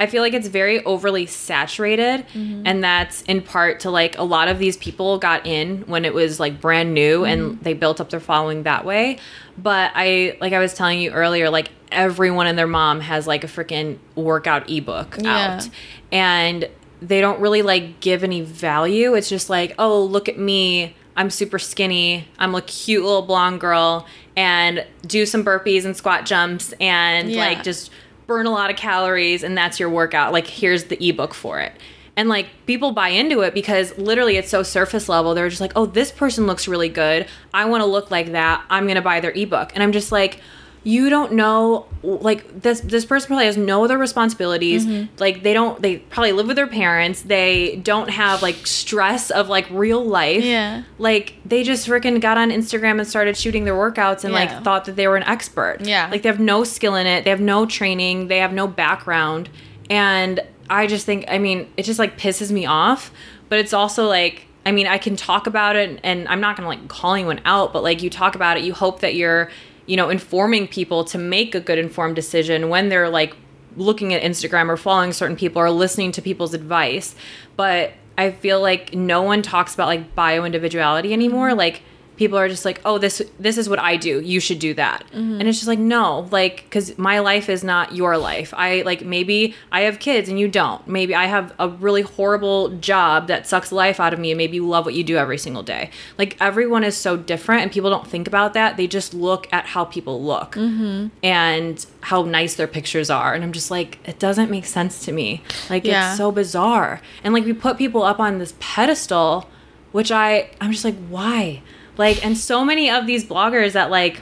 I 0.00 0.06
feel 0.06 0.22
like 0.22 0.32
it's 0.34 0.48
very 0.48 0.82
overly 0.84 1.26
saturated 1.26 2.26
Mm-hmm. 2.34 2.62
and 2.64 2.82
that's 2.82 3.22
in 3.22 3.42
part 3.42 3.80
to 3.80 3.90
like 3.90 4.18
a 4.18 4.22
lot 4.24 4.48
of 4.48 4.58
these 4.58 4.76
people 4.76 5.18
got 5.18 5.46
in 5.46 5.82
when 5.82 6.04
it 6.04 6.14
was 6.14 6.40
like 6.40 6.60
brand 6.60 6.94
new 6.94 7.20
Mm-hmm. 7.20 7.26
and 7.32 7.60
they 7.60 7.74
built 7.74 8.00
up 8.00 8.10
their 8.10 8.18
following 8.20 8.64
that 8.64 8.84
way. 8.84 9.18
But 9.58 9.92
I 9.94 10.36
like 10.40 10.52
I 10.52 10.58
was 10.58 10.74
telling 10.74 11.00
you 11.00 11.10
earlier 11.12 11.50
like 11.50 11.70
everyone 11.92 12.46
and 12.46 12.58
their 12.58 12.66
mom 12.66 13.00
has 13.00 13.26
like 13.26 13.44
a 13.44 13.46
freaking 13.46 13.98
workout 14.16 14.70
ebook 14.70 15.16
Yeah. 15.20 15.56
out. 15.58 15.68
And 16.10 16.68
they 17.02 17.20
don't 17.20 17.40
really 17.40 17.62
like 17.62 18.00
give 18.00 18.24
any 18.24 18.40
value. 18.42 19.14
It's 19.14 19.28
just 19.28 19.48
like, 19.50 19.74
"Oh, 19.78 20.02
look 20.02 20.28
at 20.28 20.38
me. 20.38 20.94
I'm 21.16 21.30
super 21.30 21.58
skinny. 21.58 22.26
I'm 22.38 22.54
a 22.54 22.62
cute 22.62 23.02
little 23.04 23.22
blonde 23.22 23.60
girl 23.60 24.06
and 24.36 24.86
do 25.06 25.26
some 25.26 25.44
burpees 25.44 25.84
and 25.84 25.96
squat 25.96 26.24
jumps 26.24 26.72
and 26.80 27.30
Yeah. 27.30 27.40
like 27.44 27.62
just 27.62 27.90
burn 28.30 28.46
a 28.46 28.50
lot 28.50 28.70
of 28.70 28.76
calories 28.76 29.42
and 29.42 29.58
that's 29.58 29.80
your 29.80 29.90
workout. 29.90 30.32
Like 30.32 30.46
here's 30.46 30.84
the 30.84 31.04
ebook 31.04 31.34
for 31.34 31.58
it. 31.58 31.72
And 32.16 32.28
like 32.28 32.46
people 32.64 32.92
buy 32.92 33.08
into 33.08 33.40
it 33.40 33.54
because 33.54 33.98
literally 33.98 34.36
it's 34.36 34.48
so 34.48 34.62
surface 34.62 35.08
level. 35.08 35.34
They're 35.34 35.48
just 35.48 35.60
like, 35.60 35.72
"Oh, 35.74 35.84
this 35.84 36.12
person 36.12 36.46
looks 36.46 36.68
really 36.68 36.88
good. 36.88 37.26
I 37.52 37.64
want 37.64 37.80
to 37.80 37.86
look 37.86 38.12
like 38.12 38.30
that. 38.30 38.64
I'm 38.70 38.84
going 38.84 38.94
to 38.94 39.02
buy 39.02 39.18
their 39.18 39.32
ebook." 39.32 39.72
And 39.74 39.82
I'm 39.82 39.90
just 39.90 40.12
like, 40.12 40.38
you 40.82 41.10
don't 41.10 41.32
know 41.32 41.86
like 42.02 42.62
this 42.62 42.80
this 42.80 43.04
person 43.04 43.26
probably 43.28 43.44
has 43.44 43.56
no 43.58 43.84
other 43.84 43.98
responsibilities 43.98 44.86
Mm-hmm. 44.86 45.12
like 45.18 45.42
they 45.42 45.52
don't 45.52 45.82
they 45.82 45.98
probably 45.98 46.32
live 46.32 46.46
with 46.46 46.56
their 46.56 46.66
parents 46.66 47.20
they 47.22 47.76
don't 47.76 48.08
have 48.08 48.40
like 48.40 48.66
stress 48.66 49.30
of 49.30 49.48
like 49.50 49.68
real 49.70 50.02
life 50.02 50.42
Yeah. 50.42 50.84
like 50.98 51.34
they 51.44 51.62
just 51.64 51.86
freaking 51.86 52.18
got 52.20 52.38
on 52.38 52.50
instagram 52.50 52.98
and 52.98 53.06
started 53.06 53.36
shooting 53.36 53.64
their 53.64 53.74
workouts 53.74 54.24
and 54.24 54.32
Yeah. 54.32 54.40
like 54.40 54.64
thought 54.64 54.86
that 54.86 54.96
they 54.96 55.06
were 55.06 55.16
an 55.18 55.24
expert 55.24 55.78
Yeah. 55.82 56.08
like 56.10 56.22
they 56.22 56.30
have 56.30 56.40
no 56.40 56.64
skill 56.64 56.94
in 56.94 57.06
it 57.06 57.24
they 57.24 57.30
have 57.30 57.40
no 57.42 57.66
training 57.66 58.28
they 58.28 58.38
have 58.38 58.52
no 58.54 58.66
background 58.66 59.50
and 59.90 60.40
i 60.70 60.86
just 60.86 61.04
think 61.04 61.26
i 61.28 61.36
mean 61.38 61.70
it 61.76 61.82
just 61.82 61.98
like 61.98 62.18
pisses 62.18 62.50
me 62.50 62.64
off 62.64 63.10
but 63.50 63.58
it's 63.58 63.74
also 63.74 64.06
like 64.06 64.46
i 64.64 64.72
mean 64.72 64.86
i 64.86 64.96
can 64.98 65.16
talk 65.16 65.46
about 65.46 65.76
it 65.76 65.88
and, 65.90 66.00
and 66.04 66.28
i'm 66.28 66.40
not 66.40 66.56
gonna 66.56 66.68
like 66.68 66.88
call 66.88 67.12
anyone 67.14 67.40
out 67.44 67.72
but 67.74 67.82
like 67.82 68.02
you 68.02 68.08
talk 68.08 68.34
about 68.34 68.56
it 68.56 68.64
you 68.64 68.72
hope 68.72 69.00
that 69.00 69.14
you're 69.14 69.50
you 69.90 69.96
know 69.96 70.08
informing 70.08 70.68
people 70.68 71.02
to 71.02 71.18
make 71.18 71.52
a 71.56 71.60
good 71.60 71.76
informed 71.76 72.14
decision 72.14 72.68
when 72.68 72.88
they're 72.88 73.08
like 73.08 73.36
looking 73.76 74.14
at 74.14 74.22
instagram 74.22 74.68
or 74.68 74.76
following 74.76 75.12
certain 75.12 75.36
people 75.36 75.60
or 75.60 75.68
listening 75.68 76.12
to 76.12 76.22
people's 76.22 76.54
advice. 76.54 77.16
But 77.56 77.92
i 78.16 78.30
feel 78.30 78.60
like 78.60 78.94
no 78.94 79.22
one 79.22 79.42
talks 79.42 79.74
about 79.74 79.88
like 79.88 80.14
bio 80.14 80.44
individuality 80.44 81.12
anymore. 81.12 81.54
Like 81.54 81.82
people 82.20 82.36
are 82.36 82.50
just 82.50 82.66
like 82.66 82.82
oh 82.84 82.98
this 82.98 83.22
this 83.38 83.56
is 83.56 83.66
what 83.66 83.78
i 83.78 83.96
do. 83.96 84.20
You 84.20 84.40
should 84.40 84.58
do 84.58 84.74
that. 84.74 85.04
Mm-hmm. 85.06 85.40
And 85.40 85.48
it's 85.48 85.56
just 85.56 85.68
like 85.68 85.78
no 85.78 86.28
like 86.30 86.64
because 86.64 86.98
my 86.98 87.20
life 87.20 87.48
is 87.48 87.64
not 87.64 87.94
your 87.96 88.18
life. 88.18 88.52
I 88.54 88.82
like 88.82 89.00
maybe 89.02 89.54
i 89.72 89.80
have 89.80 89.98
kids 89.98 90.28
and 90.28 90.38
you 90.38 90.46
don't. 90.46 90.86
Maybe 90.86 91.14
i 91.14 91.24
have 91.24 91.54
a 91.58 91.70
really 91.70 92.02
horrible 92.02 92.76
job 92.76 93.28
that 93.28 93.46
sucks 93.46 93.72
life 93.72 93.98
out 93.98 94.12
of 94.12 94.18
me 94.20 94.32
and 94.32 94.36
maybe 94.36 94.56
you 94.56 94.68
love 94.68 94.84
what 94.84 94.92
you 94.92 95.02
do 95.02 95.16
every 95.16 95.38
single 95.38 95.62
day. 95.62 95.88
Like 96.18 96.36
everyone 96.40 96.84
is 96.84 96.94
so 96.94 97.16
different 97.16 97.62
and 97.62 97.72
people 97.72 97.88
don't 97.88 98.06
think 98.06 98.28
about 98.28 98.52
that. 98.52 98.76
They 98.76 98.86
just 98.86 99.14
look 99.14 99.50
at 99.50 99.64
how 99.64 99.86
people 99.86 100.22
look 100.22 100.56
mm-hmm. 100.56 101.08
and 101.24 101.86
how 102.02 102.20
nice 102.22 102.54
their 102.54 102.68
pictures 102.68 103.08
are. 103.08 103.32
And 103.32 103.42
i'm 103.42 103.52
just 103.52 103.70
like 103.70 103.98
it 104.04 104.18
doesn't 104.18 104.50
make 104.50 104.66
sense 104.66 105.02
to 105.06 105.12
me. 105.12 105.42
Like 105.70 105.86
Yeah. 105.86 106.10
it's 106.10 106.18
so 106.18 106.30
bizarre. 106.30 107.00
And 107.24 107.32
like 107.32 107.46
we 107.46 107.54
put 107.54 107.78
people 107.78 108.02
up 108.02 108.20
on 108.20 108.36
this 108.36 108.54
pedestal 108.60 109.48
which 109.92 110.12
i 110.12 110.48
i'm 110.60 110.70
just 110.70 110.84
like 110.84 110.98
why 111.08 111.62
like 112.04 112.16
and 112.26 112.34
so 112.36 112.64
many 112.70 112.86
of 112.96 113.02
these 113.10 113.22
bloggers 113.32 113.72
that 113.78 113.88
like 113.98 114.16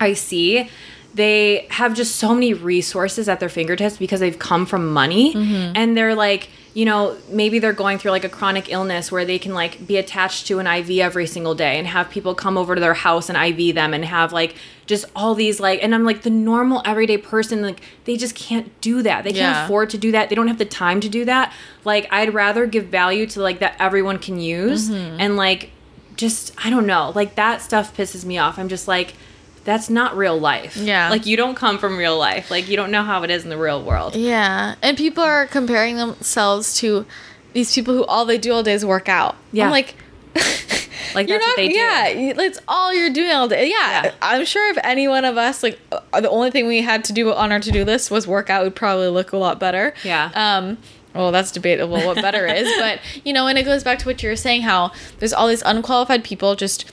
i 0.00 0.12
see 0.12 0.68
they 1.14 1.66
have 1.70 1.94
just 1.94 2.16
so 2.16 2.34
many 2.34 2.52
resources 2.54 3.28
at 3.28 3.38
their 3.38 3.48
fingertips 3.48 3.96
because 3.98 4.18
they've 4.18 4.40
come 4.50 4.66
from 4.66 4.92
money. 4.92 5.26
And 5.78 5.96
they're 5.96 6.16
like 6.16 6.48
you 6.80 6.84
know 6.84 7.16
maybe 7.40 7.60
they're 7.60 7.72
going 7.84 7.98
through 7.98 8.10
like 8.10 8.24
a 8.24 8.28
chronic 8.38 8.66
illness 8.68 9.12
where 9.12 9.24
they 9.24 9.38
can 9.38 9.54
like 9.54 9.86
be 9.86 9.96
attached 9.96 10.48
to 10.48 10.58
an 10.58 10.66
iv 10.66 10.90
every 10.98 11.24
single 11.34 11.54
day 11.54 11.78
and 11.78 11.86
have 11.86 12.10
people 12.10 12.34
come 12.34 12.58
over 12.58 12.74
to 12.74 12.80
their 12.80 12.94
house 13.06 13.28
and 13.30 13.38
iv 13.48 13.60
them 13.76 13.94
and 13.94 14.04
have 14.04 14.32
like 14.32 14.56
just 14.86 15.04
all 15.14 15.36
these 15.36 15.60
like 15.60 15.78
and 15.84 15.94
i'm 15.94 16.02
like 16.10 16.22
the 16.22 16.30
normal 16.52 16.82
everyday 16.84 17.16
person 17.16 17.62
like 17.62 17.80
they 18.06 18.16
just 18.16 18.34
can't 18.34 18.68
do 18.80 19.02
that. 19.02 19.22
They 19.22 19.32
can't 19.32 19.56
afford 19.64 19.90
to 19.90 19.98
do 19.98 20.10
that. 20.16 20.28
They 20.30 20.34
don't 20.34 20.48
have 20.48 20.58
the 20.58 20.64
time 20.84 20.98
to 21.06 21.08
do 21.08 21.24
that. 21.26 21.52
Like 21.84 22.08
i'd 22.10 22.34
rather 22.34 22.66
give 22.66 22.86
value 22.86 23.24
to 23.34 23.40
like 23.48 23.60
that 23.60 23.76
everyone 23.78 24.18
can 24.18 24.40
use 24.40 24.90
Mm-hmm. 24.90 25.20
and 25.22 25.36
like 25.36 25.70
just 26.16 26.52
i 26.64 26.70
don't 26.70 26.86
know 26.86 27.12
like 27.14 27.34
that 27.34 27.60
stuff 27.62 27.96
pisses 27.96 28.24
me 28.24 28.38
off 28.38 28.58
i'm 28.58 28.68
just 28.68 28.86
like 28.88 29.14
that's 29.64 29.88
not 29.88 30.16
real 30.16 30.38
life 30.38 30.76
Yeah. 30.76 31.08
like 31.10 31.24
you 31.26 31.36
don't 31.36 31.54
come 31.54 31.78
from 31.78 31.96
real 31.96 32.18
life 32.18 32.50
like 32.50 32.68
you 32.68 32.76
don't 32.76 32.90
know 32.90 33.02
how 33.02 33.22
it 33.22 33.30
is 33.30 33.44
in 33.44 33.50
the 33.50 33.56
real 33.58 33.82
world 33.82 34.14
Yeah, 34.14 34.74
and 34.82 34.96
people 34.96 35.24
are 35.24 35.46
comparing 35.46 35.96
themselves 35.96 36.76
to 36.80 37.06
these 37.54 37.74
people 37.74 37.94
who 37.94 38.04
all 38.04 38.24
they 38.26 38.36
do 38.38 38.52
all 38.52 38.62
day 38.64 38.72
is 38.74 38.84
work 38.84 39.08
out. 39.08 39.36
Yeah. 39.52 39.66
I'm 39.66 39.70
like, 39.70 39.94
Like, 41.14 41.28
that's 41.28 41.46
what 41.46 41.56
they 41.56 41.68
do. 41.68 41.74
Yeah, 41.78 42.32
that's 42.32 42.58
all 42.66 42.92
you're 42.92 43.10
doing 43.10 43.30
all 43.30 43.46
day. 43.46 43.68
Yeah, 43.70 44.04
Yeah. 44.06 44.14
I'm 44.20 44.44
sure 44.44 44.68
if 44.70 44.78
any 44.82 45.06
one 45.06 45.24
of 45.24 45.36
us 45.38 45.62
like 45.62 45.78
uh, 45.92 46.20
the 46.20 46.28
only 46.30 46.50
thing 46.50 46.66
we 46.66 46.82
had 46.82 47.04
to 47.04 47.12
do 47.12 47.32
on 47.32 47.52
our 47.52 47.60
to 47.60 47.70
do 47.70 47.84
list 47.84 48.10
was 48.10 48.26
work 48.26 48.50
out, 48.50 48.64
we'd 48.64 48.74
probably 48.74 49.06
look 49.08 49.32
a 49.32 49.36
lot 49.36 49.60
better. 49.60 49.94
Yeah. 50.02 50.30
Um. 50.34 50.78
Well, 51.14 51.32
that's 51.32 51.52
debatable 51.52 51.96
what 52.04 52.16
better 52.16 52.46
is, 52.46 52.70
but 52.78 53.00
you 53.24 53.32
know, 53.32 53.46
and 53.46 53.58
it 53.58 53.64
goes 53.64 53.84
back 53.84 53.98
to 54.00 54.06
what 54.06 54.22
you 54.22 54.28
were 54.28 54.36
saying, 54.36 54.62
how 54.62 54.92
there's 55.18 55.32
all 55.32 55.48
these 55.48 55.62
unqualified 55.62 56.24
people 56.24 56.56
just 56.56 56.90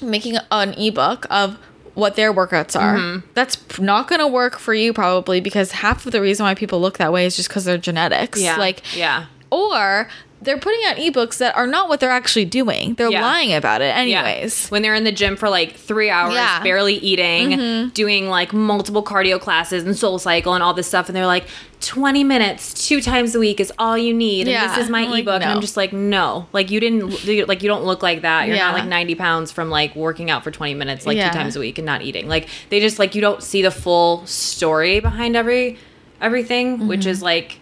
making 0.00 0.36
an 0.50 0.72
ebook 0.74 1.26
of 1.30 1.58
what 1.94 2.16
their 2.16 2.32
workouts 2.32 2.78
are. 2.80 2.96
Mm-hmm. 2.96 3.26
That's 3.34 3.78
not 3.78 4.08
going 4.08 4.20
to 4.20 4.28
work 4.28 4.58
for 4.58 4.72
you 4.72 4.92
probably 4.92 5.40
because 5.40 5.72
half 5.72 6.06
of 6.06 6.12
the 6.12 6.20
reason 6.20 6.44
why 6.44 6.54
people 6.54 6.80
look 6.80 6.98
that 6.98 7.12
way 7.12 7.26
is 7.26 7.36
just 7.36 7.48
because 7.48 7.64
they're 7.64 7.76
genetics. 7.76 8.40
yeah 8.40 8.56
Like, 8.56 8.96
yeah 8.96 9.26
or 9.50 10.08
they're 10.42 10.56
putting 10.58 10.80
out 10.86 10.96
ebooks 10.96 11.36
that 11.38 11.54
are 11.54 11.66
not 11.66 11.88
what 11.90 12.00
they're 12.00 12.10
actually 12.10 12.46
doing. 12.46 12.94
They're 12.94 13.10
Yeah. 13.10 13.20
lying 13.22 13.52
about 13.52 13.82
it 13.82 13.94
Yeah. 14.08 14.22
anyways. 14.22 14.68
When 14.70 14.80
they're 14.80 14.94
in 14.94 15.04
the 15.04 15.12
gym 15.12 15.36
for 15.36 15.48
like 15.50 15.74
three 15.76 16.08
hours, 16.08 16.32
Yeah. 16.34 16.54
Mm-hmm. 16.54 16.64
barely 16.64 16.94
eating, 16.94 17.90
doing 17.90 18.28
like 18.30 18.52
multiple 18.54 19.02
cardio 19.02 19.38
classes 19.38 19.84
and 19.84 19.94
soul 19.96 20.18
cycle 20.18 20.54
and 20.54 20.62
all 20.62 20.72
this 20.72 20.86
stuff. 20.86 21.08
And 21.08 21.16
they're 21.16 21.26
like, 21.26 21.44
20 21.80 22.24
minutes, 22.24 22.86
two 22.88 23.00
times 23.02 23.34
a 23.34 23.38
week 23.38 23.60
is 23.60 23.72
all 23.78 23.96
you 23.98 24.12
need. 24.14 24.48
And 24.48 24.70
this 24.70 24.78
is 24.78 24.90
my 24.90 25.00
I'm 25.02 25.10
like, 25.10 25.22
ebook. 25.22 25.42
And 25.42 25.50
I'm 25.50 25.60
just 25.60 25.76
like, 25.76 25.92
no. 25.92 26.46
Like, 26.52 26.70
you 26.70 26.78
didn't, 26.80 27.26
like, 27.48 27.62
you 27.62 27.68
don't 27.68 27.84
look 27.84 28.02
like 28.02 28.22
that. 28.22 28.48
You're 28.48 28.56
not 28.56 28.74
like 28.74 28.86
90 28.86 29.14
pounds 29.16 29.50
from 29.52 29.68
like 29.70 29.94
working 29.96 30.30
out 30.30 30.42
for 30.44 30.50
20 30.50 30.74
minutes, 30.74 31.06
like 31.06 31.16
Yeah. 31.16 31.30
two 31.30 31.38
times 31.38 31.56
a 31.56 31.60
week 31.60 31.78
and 31.78 31.84
not 31.86 32.02
eating. 32.02 32.28
Like, 32.28 32.48
they 32.70 32.80
just, 32.80 32.98
like, 32.98 33.14
you 33.14 33.20
don't 33.20 33.42
see 33.42 33.62
the 33.62 33.70
full 33.70 34.26
story 34.26 35.00
behind 35.00 35.36
every, 35.36 35.78
everything, 36.20 36.86
which 36.86 37.00
Mm-hmm. 37.00 37.08
is 37.10 37.22
like, 37.22 37.58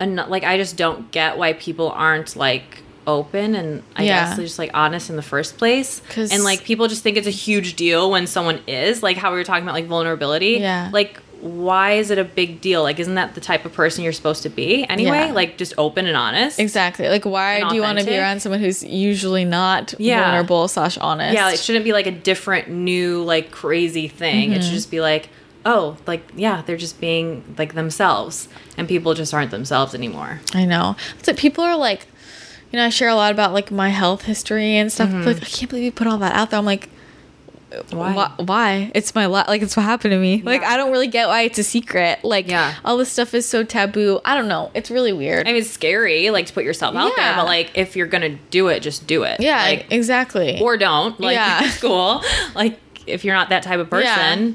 an, 0.00 0.16
like, 0.28 0.42
I 0.44 0.56
just 0.56 0.76
don't 0.76 1.10
get 1.12 1.38
why 1.38 1.52
people 1.52 1.90
aren't 1.90 2.34
like, 2.36 2.82
open 3.06 3.54
and 3.56 3.82
I 3.96 4.04
Yeah. 4.04 4.28
guess 4.28 4.36
just 4.36 4.58
like 4.58 4.70
honest 4.74 5.08
in 5.10 5.16
the 5.16 5.22
first 5.22 5.56
place. 5.58 6.00
'Cause- 6.10 6.30
And 6.30 6.44
like 6.44 6.64
people 6.64 6.86
just 6.86 7.02
think 7.02 7.16
it's 7.16 7.26
a 7.26 7.30
huge 7.30 7.74
deal 7.74 8.10
when 8.10 8.26
someone 8.26 8.60
is 8.68 9.02
like 9.02 9.16
how 9.16 9.30
we 9.32 9.36
were 9.38 9.42
talking 9.42 9.64
about 9.64 9.74
like 9.74 9.86
vulnerability. 9.86 10.58
Yeah. 10.60 10.90
Like 10.92 11.18
why 11.40 11.92
is 11.92 12.10
it 12.10 12.18
a 12.18 12.24
big 12.24 12.60
deal? 12.60 12.82
Like 12.82 13.00
isn't 13.00 13.14
that 13.14 13.34
the 13.34 13.40
type 13.40 13.64
of 13.64 13.72
person 13.72 14.04
you're 14.04 14.12
supposed 14.12 14.42
to 14.44 14.50
be 14.50 14.84
anyway? 14.88 15.26
Yeah. 15.28 15.32
Like 15.32 15.56
just 15.56 15.72
open 15.78 16.06
and 16.06 16.16
honest. 16.16 16.60
Exactly. 16.60 17.08
Like, 17.08 17.24
why 17.24 17.66
do 17.68 17.74
you 17.74 17.80
want 17.80 17.98
to 17.98 18.04
be 18.04 18.16
around 18.16 18.40
someone 18.42 18.60
who's 18.60 18.84
usually 18.84 19.46
not 19.46 19.94
Yeah. 19.98 20.22
vulnerable 20.22 20.68
slash 20.68 20.98
honest? 20.98 21.34
Yeah, 21.34 21.50
it 21.50 21.58
shouldn't 21.58 21.86
be 21.86 21.92
like 21.94 22.06
a 22.06 22.12
different 22.12 22.68
new 22.68 23.22
like 23.22 23.50
crazy 23.50 24.06
thing. 24.06 24.52
It 24.52 24.56
Mm-hmm. 24.60 24.62
should 24.68 24.74
just 24.74 24.90
be 24.90 25.00
like 25.00 25.30
Oh, 25.66 25.96
like 26.06 26.22
yeah, 26.34 26.62
they're 26.64 26.76
just 26.78 27.00
being 27.00 27.54
like 27.58 27.74
themselves, 27.74 28.48
and 28.76 28.88
people 28.88 29.14
just 29.14 29.34
aren't 29.34 29.50
themselves 29.50 29.94
anymore. 29.94 30.40
I 30.54 30.64
know. 30.64 30.96
It's 31.18 31.28
like 31.28 31.36
people 31.36 31.62
are 31.64 31.76
like, 31.76 32.06
you 32.72 32.78
know, 32.78 32.86
I 32.86 32.88
share 32.88 33.08
a 33.10 33.14
lot 33.14 33.30
about 33.32 33.52
like 33.52 33.70
my 33.70 33.90
health 33.90 34.22
history 34.22 34.76
and 34.76 34.90
stuff. 34.90 35.10
Mm-hmm. 35.10 35.22
Like, 35.26 35.36
I 35.36 35.46
can't 35.46 35.68
believe 35.70 35.84
you 35.84 35.92
put 35.92 36.06
all 36.06 36.18
that 36.18 36.34
out 36.34 36.50
there. 36.50 36.58
I'm 36.58 36.64
like, 36.64 36.88
Why? 37.90 38.14
why? 38.14 38.32
why? 38.38 38.90
It's 38.94 39.14
my 39.14 39.26
life. 39.26 39.48
Like, 39.48 39.60
it's 39.62 39.76
what 39.76 39.82
happened 39.84 40.12
to 40.12 40.18
me. 40.18 40.40
Like, 40.42 40.62
I 40.62 40.76
don't 40.78 40.90
really 40.92 41.08
get 41.08 41.28
why 41.28 41.42
it's 41.42 41.58
a 41.58 41.62
secret. 41.62 42.24
Like, 42.24 42.48
Yeah. 42.48 42.74
all 42.84 42.96
this 42.96 43.12
stuff 43.12 43.34
is 43.34 43.46
so 43.46 43.62
taboo. 43.62 44.20
I 44.24 44.34
don't 44.36 44.48
know. 44.48 44.70
It's 44.74 44.90
really 44.90 45.12
weird. 45.12 45.46
I 45.46 45.52
mean, 45.52 45.60
it's 45.60 45.70
scary, 45.70 46.30
like 46.30 46.46
to 46.46 46.52
put 46.54 46.64
yourself 46.64 46.96
out 46.96 47.12
there, 47.16 47.36
but 47.36 47.44
like 47.46 47.70
if 47.74 47.96
you're 47.96 48.06
gonna 48.08 48.30
do 48.50 48.68
it, 48.68 48.80
just 48.80 49.06
do 49.06 49.24
it. 49.24 49.40
yeah, 49.40 49.62
like, 49.62 49.86
exactly. 49.90 50.58
or 50.60 50.76
don't. 50.78 51.20
Like 51.20 51.34
Yeah. 51.34 51.64
it's 51.64 51.78
cool. 51.80 52.22
Like 52.54 52.78
if 53.06 53.24
you're 53.26 53.34
not 53.36 53.50
that 53.50 53.62
type 53.62 53.78
of 53.78 53.90
person. 53.90 54.06
Yeah. 54.48 54.52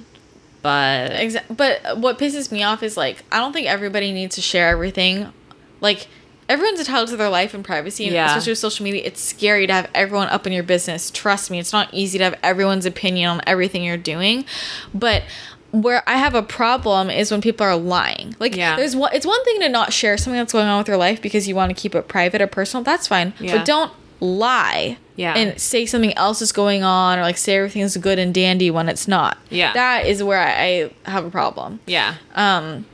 But 0.66 1.12
Exa- 1.12 1.44
but 1.56 2.00
what 2.00 2.18
pisses 2.18 2.52
me 2.52 2.64
off 2.64 2.82
is 2.82 2.98
like 2.98 3.24
I 3.32 3.38
don't 3.38 3.54
think 3.54 3.68
everybody 3.68 4.12
needs 4.12 4.34
to 4.34 4.42
share 4.42 4.70
everything. 4.70 5.32
Like 5.80 6.08
everyone's 6.50 6.80
entitled 6.80 7.10
to 7.10 7.18
their 7.18 7.30
life 7.30 7.54
and 7.54 7.64
privacy, 7.64 8.06
and 8.06 8.14
Yeah. 8.16 8.26
especially 8.30 8.52
with 8.54 8.58
social 8.58 8.84
media, 8.84 9.04
it's 9.06 9.22
scary 9.22 9.68
to 9.68 9.74
have 9.74 9.88
everyone 9.94 10.28
up 10.30 10.48
in 10.48 10.54
your 10.54 10.64
business. 10.64 11.12
Trust 11.12 11.52
me, 11.52 11.60
it's 11.60 11.72
not 11.72 11.90
easy 11.94 12.18
to 12.18 12.24
have 12.24 12.36
everyone's 12.42 12.88
opinion 12.88 13.30
on 13.30 13.42
everything 13.46 13.84
you're 13.84 13.96
doing. 13.96 14.44
But 14.92 15.22
where 15.70 16.02
I 16.10 16.18
have 16.18 16.34
a 16.34 16.42
problem 16.42 17.12
is 17.12 17.30
when 17.30 17.42
people 17.42 17.64
are 17.68 17.76
lying. 17.76 18.36
Like 18.40 18.56
Yeah. 18.56 18.76
there's 18.76 18.96
one 18.96 19.12
it's 19.14 19.26
one 19.28 19.44
thing 19.44 19.60
to 19.60 19.70
not 19.70 19.94
share 19.94 20.18
something 20.18 20.40
that's 20.40 20.52
going 20.54 20.66
on 20.68 20.80
with 20.80 20.88
your 20.88 20.98
life 20.98 21.22
because 21.22 21.48
you 21.48 21.54
want 21.54 21.70
to 21.70 21.80
keep 21.80 21.94
it 21.94 22.08
private 22.08 22.42
or 22.42 22.48
personal. 22.48 22.84
That's 22.84 23.06
fine. 23.08 23.34
Yeah. 23.40 23.58
But 23.58 23.66
don't 23.66 23.92
lie. 24.20 24.98
Yeah. 25.16 25.34
And 25.34 25.60
say 25.60 25.86
something 25.86 26.14
else 26.18 26.42
is 26.42 26.52
going 26.52 26.84
on 26.84 27.20
or 27.20 27.22
like 27.22 27.38
say 27.38 27.56
everything's 27.56 27.96
good 27.98 28.20
and 28.20 28.34
dandy 28.34 28.70
when 28.70 28.90
it's 28.90 29.08
not. 29.08 29.38
Yeah. 29.50 29.74
That 29.74 30.06
is 30.06 30.22
where 30.22 30.40
I 30.40 30.92
I 31.06 31.10
have 31.12 31.26
a 31.26 31.30
problem. 31.32 31.80
yeah. 31.86 32.16
Um, 32.36 32.86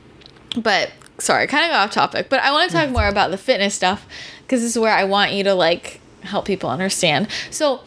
but 0.56 0.90
sorry, 1.18 1.46
kind 1.46 1.64
of 1.70 1.72
off 1.76 1.90
topic. 1.90 2.28
But 2.28 2.40
I 2.40 2.52
want 2.52 2.70
to 2.70 2.76
talk 2.76 2.90
more 2.98 3.08
about 3.08 3.30
the 3.30 3.38
fitness 3.38 3.74
stuff 3.74 4.06
because 4.42 4.60
this 4.60 4.70
is 4.76 4.78
where 4.78 4.94
I 4.94 5.04
want 5.04 5.32
you 5.32 5.44
to 5.44 5.54
like 5.54 6.00
help 6.22 6.44
people 6.44 6.70
understand. 6.70 7.28
So 7.50 7.80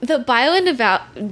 the 0.00 0.20
bio 0.20 0.62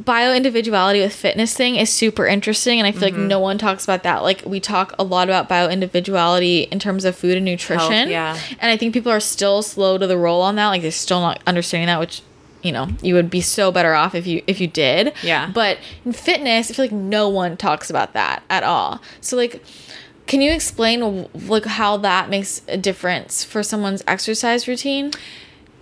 bio 0.03 0.35
individuality 0.35 1.01
with 1.01 1.15
fitness 1.15 1.55
thing 1.55 1.77
is 1.77 1.93
super 1.93 2.27
interesting, 2.27 2.81
and 2.81 2.87
I 2.87 2.93
feel 2.93 3.03
like 3.03 3.15
mm-hmm. 3.15 3.29
no 3.29 3.39
one 3.39 3.59
talks 3.59 3.85
about 3.85 4.03
that. 4.03 4.23
Like 4.25 4.43
we 4.45 4.59
talk 4.59 4.95
a 4.99 5.05
lot 5.05 5.29
about 5.29 5.49
bio 5.49 5.69
individuality 5.69 6.63
in 6.63 6.81
terms 6.81 7.05
of 7.05 7.15
food 7.15 7.37
and 7.37 7.45
nutrition. 7.45 8.09
yeah. 8.09 8.39
and 8.59 8.71
I 8.71 8.77
think 8.77 8.93
people 8.93 9.13
are 9.13 9.21
still 9.21 9.63
slow 9.63 9.99
to 9.99 10.07
the 10.07 10.19
roll 10.19 10.43
on 10.43 10.57
that. 10.57 10.69
Like 10.69 10.83
they're 10.83 10.91
still 10.91 11.21
not 11.21 11.41
understanding 11.47 11.87
that, 11.87 12.01
which 12.01 12.23
you 12.63 12.73
know 12.73 12.89
you 13.03 13.15
would 13.15 13.31
be 13.31 13.41
so 13.41 13.71
better 13.71 13.95
off 13.95 14.17
if 14.17 14.27
you 14.27 14.43
if 14.49 14.61
you 14.61 14.67
did. 14.67 15.13
Yeah. 15.23 15.49
But 15.55 15.79
in 16.05 16.13
fitness, 16.13 16.69
I 16.69 16.75
feel 16.75 16.87
like 16.87 16.93
no 16.93 17.29
one 17.29 17.57
talks 17.57 17.89
about 17.89 18.15
that 18.15 18.43
at 18.51 18.63
all. 18.63 19.01
So 19.21 19.37
like. 19.37 19.63
Can 20.27 20.41
you 20.41 20.51
explain 20.51 21.29
like 21.47 21.67
how 21.67 21.99
that 21.99 22.29
makes 22.29 22.61
a 22.67 22.77
difference 22.77 23.45
for 23.45 23.63
someone's 23.63 24.03
exercise 24.09 24.67
routine? 24.67 25.13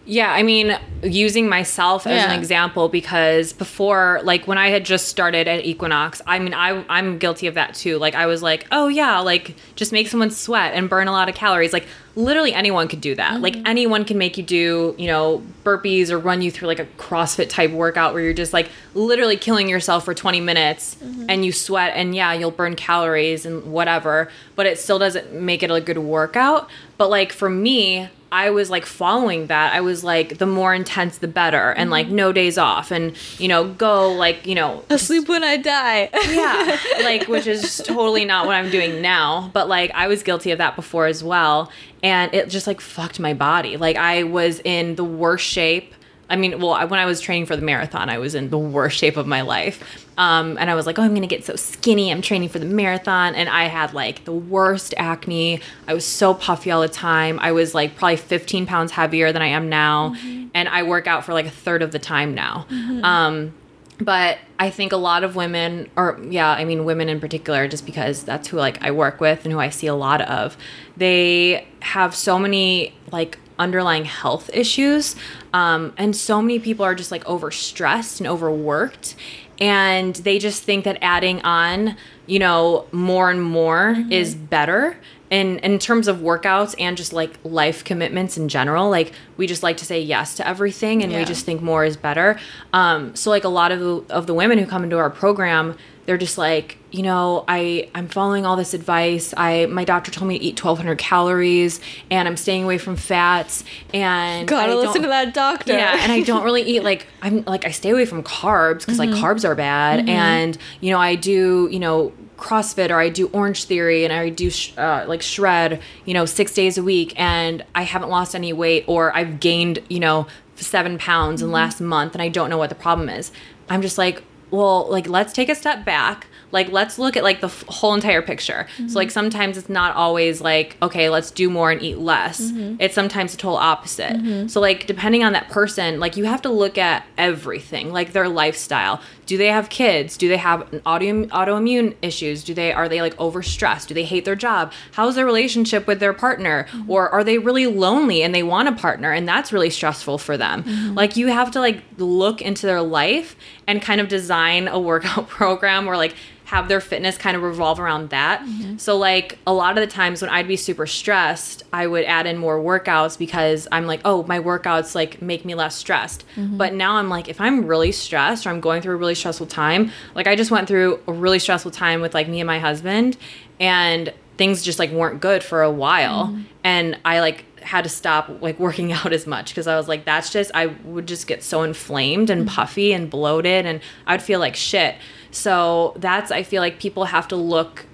Yeah, 0.06 0.32
I 0.32 0.42
mean, 0.42 0.76
using 1.02 1.48
myself 1.48 2.06
as 2.06 2.22
Yeah. 2.22 2.30
an 2.30 2.38
example 2.38 2.88
because 2.88 3.52
before, 3.52 4.20
like 4.22 4.46
when 4.46 4.58
I 4.58 4.68
had 4.68 4.84
just 4.84 5.08
started 5.08 5.48
at 5.48 5.64
Equinox, 5.64 6.20
I 6.26 6.38
mean, 6.38 6.52
I 6.52 6.84
I'm 6.88 7.18
guilty 7.18 7.46
of 7.46 7.54
that 7.54 7.74
too. 7.74 7.98
Like 7.98 8.14
I 8.14 8.26
was 8.26 8.42
like, 8.42 8.66
oh 8.70 8.88
yeah, 8.88 9.18
like 9.20 9.56
just 9.76 9.92
make 9.92 10.08
someone 10.08 10.30
sweat 10.30 10.74
and 10.74 10.90
burn 10.90 11.08
a 11.08 11.12
lot 11.12 11.28
of 11.28 11.34
calories. 11.34 11.72
Like 11.72 11.86
literally 12.16 12.52
anyone 12.52 12.86
could 12.86 13.00
do 13.00 13.14
that. 13.14 13.40
Like 13.40 13.54
mm-hmm. 13.54 13.66
anyone 13.66 14.04
can 14.04 14.18
make 14.18 14.36
you 14.36 14.44
do, 14.44 14.94
you 14.98 15.06
know, 15.06 15.42
burpees 15.64 16.10
or 16.10 16.18
run 16.18 16.42
you 16.42 16.50
through 16.50 16.68
like 16.68 16.78
a 16.78 16.86
CrossFit 16.98 17.48
type 17.48 17.70
workout 17.70 18.12
where 18.12 18.22
you're 18.22 18.34
just 18.34 18.52
like 18.52 18.68
literally 18.94 19.36
killing 19.36 19.68
yourself 19.68 20.04
for 20.04 20.14
20 20.14 20.40
minutes 20.40 20.96
mm-hmm. 20.96 21.26
and 21.28 21.44
you 21.44 21.52
sweat 21.52 21.92
and 21.96 22.14
yeah, 22.14 22.32
you'll 22.32 22.50
burn 22.50 22.76
calories 22.76 23.46
and 23.46 23.72
whatever, 23.72 24.30
but 24.54 24.66
it 24.66 24.78
still 24.78 24.98
doesn't 24.98 25.32
make 25.32 25.62
it 25.62 25.70
a 25.70 25.80
good 25.80 25.98
workout. 25.98 26.68
But 26.98 27.08
like 27.10 27.32
for 27.32 27.48
me, 27.48 28.10
I 28.34 28.50
was 28.50 28.68
like 28.68 28.84
following 28.84 29.46
that. 29.46 29.72
I 29.74 29.80
was 29.80 30.02
like, 30.02 30.38
the 30.38 30.46
more 30.46 30.74
intense, 30.74 31.18
the 31.18 31.28
better, 31.28 31.70
and 31.70 31.88
like 31.88 32.06
mm-hmm. 32.06 32.16
no 32.16 32.32
days 32.32 32.58
off, 32.58 32.90
and 32.90 33.16
you 33.38 33.46
know, 33.46 33.68
go 33.68 34.10
like 34.12 34.44
you 34.44 34.56
know, 34.56 34.82
Asleep 34.90 35.28
when 35.28 35.44
I 35.44 35.56
die. 35.56 36.10
yeah, 36.28 36.78
like 37.04 37.28
which 37.28 37.46
is 37.46 37.80
totally 37.86 38.24
not 38.24 38.46
what 38.46 38.56
I'm 38.56 38.70
doing 38.70 39.00
now. 39.00 39.52
But 39.52 39.68
like 39.68 39.92
I 39.94 40.08
was 40.08 40.24
guilty 40.24 40.50
of 40.50 40.58
that 40.58 40.74
before 40.74 41.06
as 41.06 41.22
well, 41.22 41.70
and 42.02 42.34
it 42.34 42.48
just 42.48 42.66
like 42.66 42.80
fucked 42.80 43.20
my 43.20 43.34
body. 43.34 43.76
Like 43.76 43.94
I 43.94 44.24
was 44.24 44.60
in 44.64 44.96
the 44.96 45.04
worst 45.04 45.46
shape. 45.46 45.94
I 46.30 46.36
mean, 46.36 46.58
well, 46.60 46.72
I- 46.72 46.84
when 46.86 46.98
I 47.00 47.04
was 47.06 47.20
training 47.20 47.46
for 47.46 47.54
the 47.56 47.62
marathon, 47.62 48.08
I 48.08 48.18
was 48.18 48.34
in 48.34 48.50
the 48.50 48.58
worst 48.58 48.96
shape 48.98 49.16
of 49.16 49.26
my 49.26 49.42
life. 49.42 50.06
Um, 50.16 50.56
and 50.58 50.70
I 50.70 50.74
was 50.74 50.86
like, 50.86 50.98
oh, 50.98 51.02
I'm 51.02 51.12
gonna 51.14 51.26
get 51.26 51.44
so 51.44 51.56
skinny. 51.56 52.10
I'm 52.10 52.22
training 52.22 52.48
for 52.48 52.58
the 52.58 52.66
marathon, 52.66 53.34
and 53.34 53.48
I 53.48 53.64
had 53.64 53.92
like 53.94 54.24
the 54.24 54.32
worst 54.32 54.94
acne. 54.96 55.60
I 55.88 55.94
was 55.94 56.04
so 56.06 56.34
puffy 56.34 56.70
all 56.70 56.80
the 56.80 56.88
time. 56.88 57.38
I 57.42 57.52
was 57.52 57.74
like 57.74 57.96
probably 57.96 58.16
15 58.16 58.64
pounds 58.66 58.92
heavier 58.92 59.32
than 59.32 59.42
I 59.42 59.48
am 59.48 59.68
now, 59.68 60.14
and 60.54 60.68
I 60.68 60.82
work 60.84 61.06
out 61.06 61.24
for 61.24 61.32
like 61.34 61.46
a 61.46 61.50
third 61.50 61.82
of 61.82 61.90
the 61.92 61.98
time 61.98 62.34
now. 62.34 62.66
Um, 63.02 63.52
but 64.00 64.38
I 64.58 64.70
think 64.70 64.92
a 64.92 64.96
lot 64.96 65.22
of 65.24 65.36
women, 65.36 65.88
or 65.96 66.18
yeah, 66.28 66.48
I 66.50 66.64
mean 66.64 66.84
women 66.84 67.08
in 67.08 67.20
particular, 67.20 67.68
just 67.68 67.84
because 67.86 68.24
that's 68.24 68.48
who 68.48 68.56
like 68.56 68.82
I 68.82 68.90
work 68.90 69.20
with 69.20 69.44
and 69.44 69.52
who 69.52 69.58
I 69.60 69.68
see 69.68 69.86
a 69.86 69.94
lot 69.94 70.20
of, 70.22 70.56
they 70.96 71.66
have 71.80 72.14
so 72.14 72.38
many 72.38 72.94
like 73.12 73.38
underlying 73.58 74.04
health 74.04 74.50
issues, 74.52 75.16
um, 75.52 75.92
and 75.96 76.14
so 76.14 76.42
many 76.42 76.58
people 76.58 76.84
are 76.84 76.94
just 76.94 77.10
like 77.10 77.24
overstressed 77.24 78.20
and 78.20 78.26
overworked, 78.28 79.14
and 79.60 80.16
they 80.16 80.38
just 80.38 80.62
think 80.62 80.84
that 80.84 80.98
adding 81.00 81.40
on, 81.42 81.96
you 82.26 82.38
know, 82.38 82.86
more 82.92 83.30
and 83.30 83.42
more 83.42 83.96
is 84.10 84.34
better. 84.34 84.96
In 85.30 85.58
in 85.60 85.78
terms 85.78 86.06
of 86.06 86.18
workouts 86.18 86.74
and 86.78 86.96
just 86.96 87.12
like 87.12 87.38
life 87.42 87.82
commitments 87.82 88.36
in 88.36 88.48
general 88.48 88.88
like 88.88 89.12
we 89.36 89.48
just 89.48 89.64
like 89.64 89.78
to 89.78 89.84
say 89.84 90.00
yes 90.00 90.34
to 90.36 90.46
everything 90.46 91.02
and 91.02 91.12
we 91.12 91.24
just 91.24 91.44
think 91.44 91.60
more 91.62 91.84
is 91.84 91.96
better. 91.96 92.38
Um 92.72 93.16
so 93.16 93.30
like 93.30 93.42
a 93.42 93.48
lot 93.48 93.72
of 93.72 93.80
the, 93.80 94.14
of 94.14 94.26
the 94.28 94.34
women 94.34 94.58
who 94.58 94.66
come 94.66 94.84
into 94.84 94.98
our 94.98 95.10
program 95.10 95.76
they're 96.06 96.18
just 96.18 96.36
like 96.38 96.76
you 96.90 97.02
know 97.02 97.44
i 97.48 97.88
i'm 97.94 98.06
following 98.08 98.44
all 98.46 98.56
this 98.56 98.74
advice 98.74 99.32
i 99.36 99.66
my 99.66 99.84
doctor 99.84 100.10
told 100.10 100.28
me 100.28 100.38
to 100.38 100.44
eat 100.44 100.62
1200 100.62 100.96
calories 100.98 101.80
and 102.10 102.28
i'm 102.28 102.36
staying 102.36 102.62
away 102.64 102.78
from 102.78 102.94
fats 102.96 103.64
and 103.92 104.46
Gotta 104.48 104.72
I 104.72 104.74
listen 104.74 105.02
to 105.02 105.08
that 105.08 105.32
doctor. 105.34 105.72
yeah, 105.72 105.96
and 106.00 106.12
I 106.12 106.20
don't 106.22 106.44
really 106.44 106.62
eat 106.62 106.82
like 106.84 107.06
I'm 107.22 107.42
like 107.44 107.64
I 107.64 107.70
stay 107.70 107.90
away 107.90 108.04
from 108.06 108.22
carbs 108.22 108.80
because 108.80 108.98
Mm-hmm. 108.98 109.12
like 109.12 109.20
carbs 109.22 109.44
are 109.48 109.54
bad, 109.54 110.08
and 110.08 110.56
you 110.80 110.90
know 110.92 110.98
I 110.98 111.14
do 111.14 111.68
you 111.70 111.78
know 111.78 112.12
CrossFit 112.36 112.90
or 112.90 112.98
I 112.98 113.08
do 113.08 113.28
Orange 113.28 113.64
Theory 113.64 114.04
and 114.04 114.12
I 114.12 114.28
do 114.28 114.50
sh- 114.50 114.76
uh, 114.76 115.04
like 115.06 115.22
shred 115.22 115.80
you 116.04 116.14
know 116.14 116.26
six 116.26 116.52
days 116.54 116.76
a 116.78 116.82
week, 116.82 117.12
and 117.18 117.64
I 117.74 117.82
haven't 117.82 118.10
lost 118.10 118.34
any 118.34 118.52
weight 118.52 118.84
or 118.86 119.14
I've 119.16 119.40
gained 119.40 119.80
you 119.88 120.00
know 120.00 120.26
seven 120.56 120.98
pounds 120.98 121.40
Mm-hmm. 121.40 121.48
in 121.48 121.52
last 121.52 121.80
month, 121.80 122.14
and 122.14 122.22
I 122.22 122.28
don't 122.28 122.50
know 122.50 122.58
what 122.58 122.68
the 122.68 122.74
problem 122.76 123.08
is. 123.08 123.32
I'm 123.68 123.80
just 123.82 123.96
like, 123.98 124.22
well, 124.54 124.88
like 124.90 125.08
let's 125.08 125.32
take 125.32 125.48
a 125.48 125.54
step 125.54 125.84
back. 125.84 126.26
Like 126.52 126.70
let's 126.70 126.98
look 126.98 127.16
at 127.16 127.24
like 127.24 127.40
the 127.40 127.48
f- 127.48 127.64
whole 127.66 127.94
entire 127.94 128.22
picture. 128.22 128.68
So 128.76 128.82
mm-hmm. 128.84 128.94
like 128.94 129.10
sometimes 129.10 129.58
it's 129.58 129.68
not 129.68 129.96
always 129.96 130.40
like 130.40 130.76
okay, 130.80 131.08
let's 131.08 131.32
do 131.32 131.50
more 131.50 131.72
and 131.72 131.82
eat 131.82 131.98
less. 131.98 132.40
Mm-hmm. 132.40 132.76
It's 132.78 132.94
sometimes 132.94 133.32
the 133.32 133.38
total 133.38 133.56
opposite. 133.56 134.12
Mm-hmm. 134.12 134.46
So 134.46 134.60
like 134.60 134.86
depending 134.86 135.24
on 135.24 135.32
that 135.32 135.48
person, 135.48 135.98
like 135.98 136.16
you 136.16 136.26
have 136.26 136.42
to 136.42 136.50
look 136.50 136.78
at 136.78 137.04
everything, 137.18 137.92
like 137.92 138.12
their 138.12 138.28
lifestyle. 138.28 139.00
Do 139.26 139.36
they 139.36 139.48
have 139.48 139.68
kids? 139.68 140.16
Do 140.16 140.28
they 140.28 140.36
have 140.36 140.72
an 140.72 140.82
auto, 140.84 141.24
autoimmune 141.26 141.96
issues? 142.02 142.44
Do 142.44 142.54
they 142.54 142.72
are 142.72 142.88
they 142.88 143.00
like 143.00 143.16
overstressed? 143.16 143.88
Do 143.88 143.94
they 143.94 144.04
hate 144.04 144.24
their 144.24 144.36
job? 144.36 144.72
How's 144.92 145.14
their 145.14 145.26
relationship 145.26 145.86
with 145.86 146.00
their 146.00 146.12
partner? 146.12 146.66
Mm-hmm. 146.70 146.90
Or 146.90 147.08
are 147.08 147.24
they 147.24 147.38
really 147.38 147.66
lonely 147.66 148.22
and 148.22 148.34
they 148.34 148.42
want 148.42 148.68
a 148.68 148.72
partner 148.72 149.12
and 149.12 149.26
that's 149.26 149.52
really 149.52 149.70
stressful 149.70 150.18
for 150.18 150.36
them? 150.36 150.64
Mm-hmm. 150.64 150.94
Like 150.94 151.16
you 151.16 151.28
have 151.28 151.50
to 151.52 151.60
like 151.60 151.82
look 151.98 152.42
into 152.42 152.66
their 152.66 152.82
life 152.82 153.36
and 153.66 153.80
kind 153.80 154.00
of 154.00 154.08
design 154.08 154.68
a 154.68 154.78
workout 154.78 155.28
program 155.28 155.86
or 155.86 155.96
like 155.96 156.14
have 156.54 156.68
their 156.68 156.80
fitness 156.80 157.18
kind 157.18 157.36
of 157.36 157.42
revolve 157.42 157.80
around 157.80 158.10
that. 158.10 158.40
Mm-hmm. 158.40 158.76
So 158.76 158.96
like 158.96 159.38
a 159.44 159.52
lot 159.52 159.76
of 159.76 159.82
the 159.82 159.92
times 159.92 160.22
when 160.22 160.30
I'd 160.30 160.46
be 160.46 160.56
super 160.56 160.86
stressed, 160.86 161.64
I 161.72 161.88
would 161.88 162.04
add 162.04 162.26
in 162.26 162.38
more 162.38 162.60
workouts 162.60 163.18
because 163.18 163.66
I'm 163.72 163.86
like, 163.86 164.00
"Oh, 164.04 164.22
my 164.28 164.38
workouts 164.38 164.94
like 164.94 165.20
make 165.20 165.44
me 165.44 165.56
less 165.56 165.74
stressed." 165.74 166.24
Mm-hmm. 166.36 166.56
But 166.56 166.72
now 166.72 166.94
I'm 166.94 167.08
like 167.08 167.28
if 167.28 167.40
I'm 167.40 167.66
really 167.66 167.90
stressed 167.90 168.46
or 168.46 168.50
I'm 168.50 168.60
going 168.60 168.82
through 168.82 168.94
a 168.94 168.98
really 168.98 169.16
stressful 169.16 169.48
time, 169.48 169.90
like 170.14 170.28
I 170.28 170.36
just 170.36 170.52
went 170.52 170.68
through 170.68 171.00
a 171.08 171.12
really 171.12 171.40
stressful 171.40 171.72
time 171.72 172.00
with 172.00 172.14
like 172.14 172.28
me 172.28 172.38
and 172.38 172.46
my 172.46 172.60
husband 172.60 173.16
and 173.58 174.12
things 174.36 174.62
just 174.62 174.78
like 174.78 174.90
weren't 174.90 175.20
good 175.20 175.42
for 175.42 175.62
a 175.62 175.70
while 175.70 176.26
mm-hmm. 176.26 176.42
and 176.64 176.98
I 177.04 177.20
like 177.20 177.44
had 177.60 177.84
to 177.84 177.90
stop 177.90 178.30
like 178.42 178.58
working 178.66 178.92
out 178.92 179.12
as 179.12 179.26
much 179.26 179.50
because 179.50 179.66
I 179.66 179.76
was 179.76 179.88
like 179.88 180.04
that's 180.04 180.30
just 180.30 180.50
I 180.54 180.66
would 180.66 181.06
just 181.06 181.26
get 181.26 181.42
so 181.42 181.62
inflamed 181.62 182.30
and 182.30 182.46
puffy 182.46 182.92
and 182.92 183.10
bloated 183.10 183.66
and 183.66 183.80
I'd 184.06 184.22
feel 184.22 184.40
like 184.40 184.56
shit. 184.56 184.96
So 185.34 185.94
that's 185.96 186.30
I 186.30 186.44
feel 186.44 186.62
like 186.62 186.78
people 186.78 187.06
have 187.06 187.26
to 187.28 187.36
look 187.36 187.86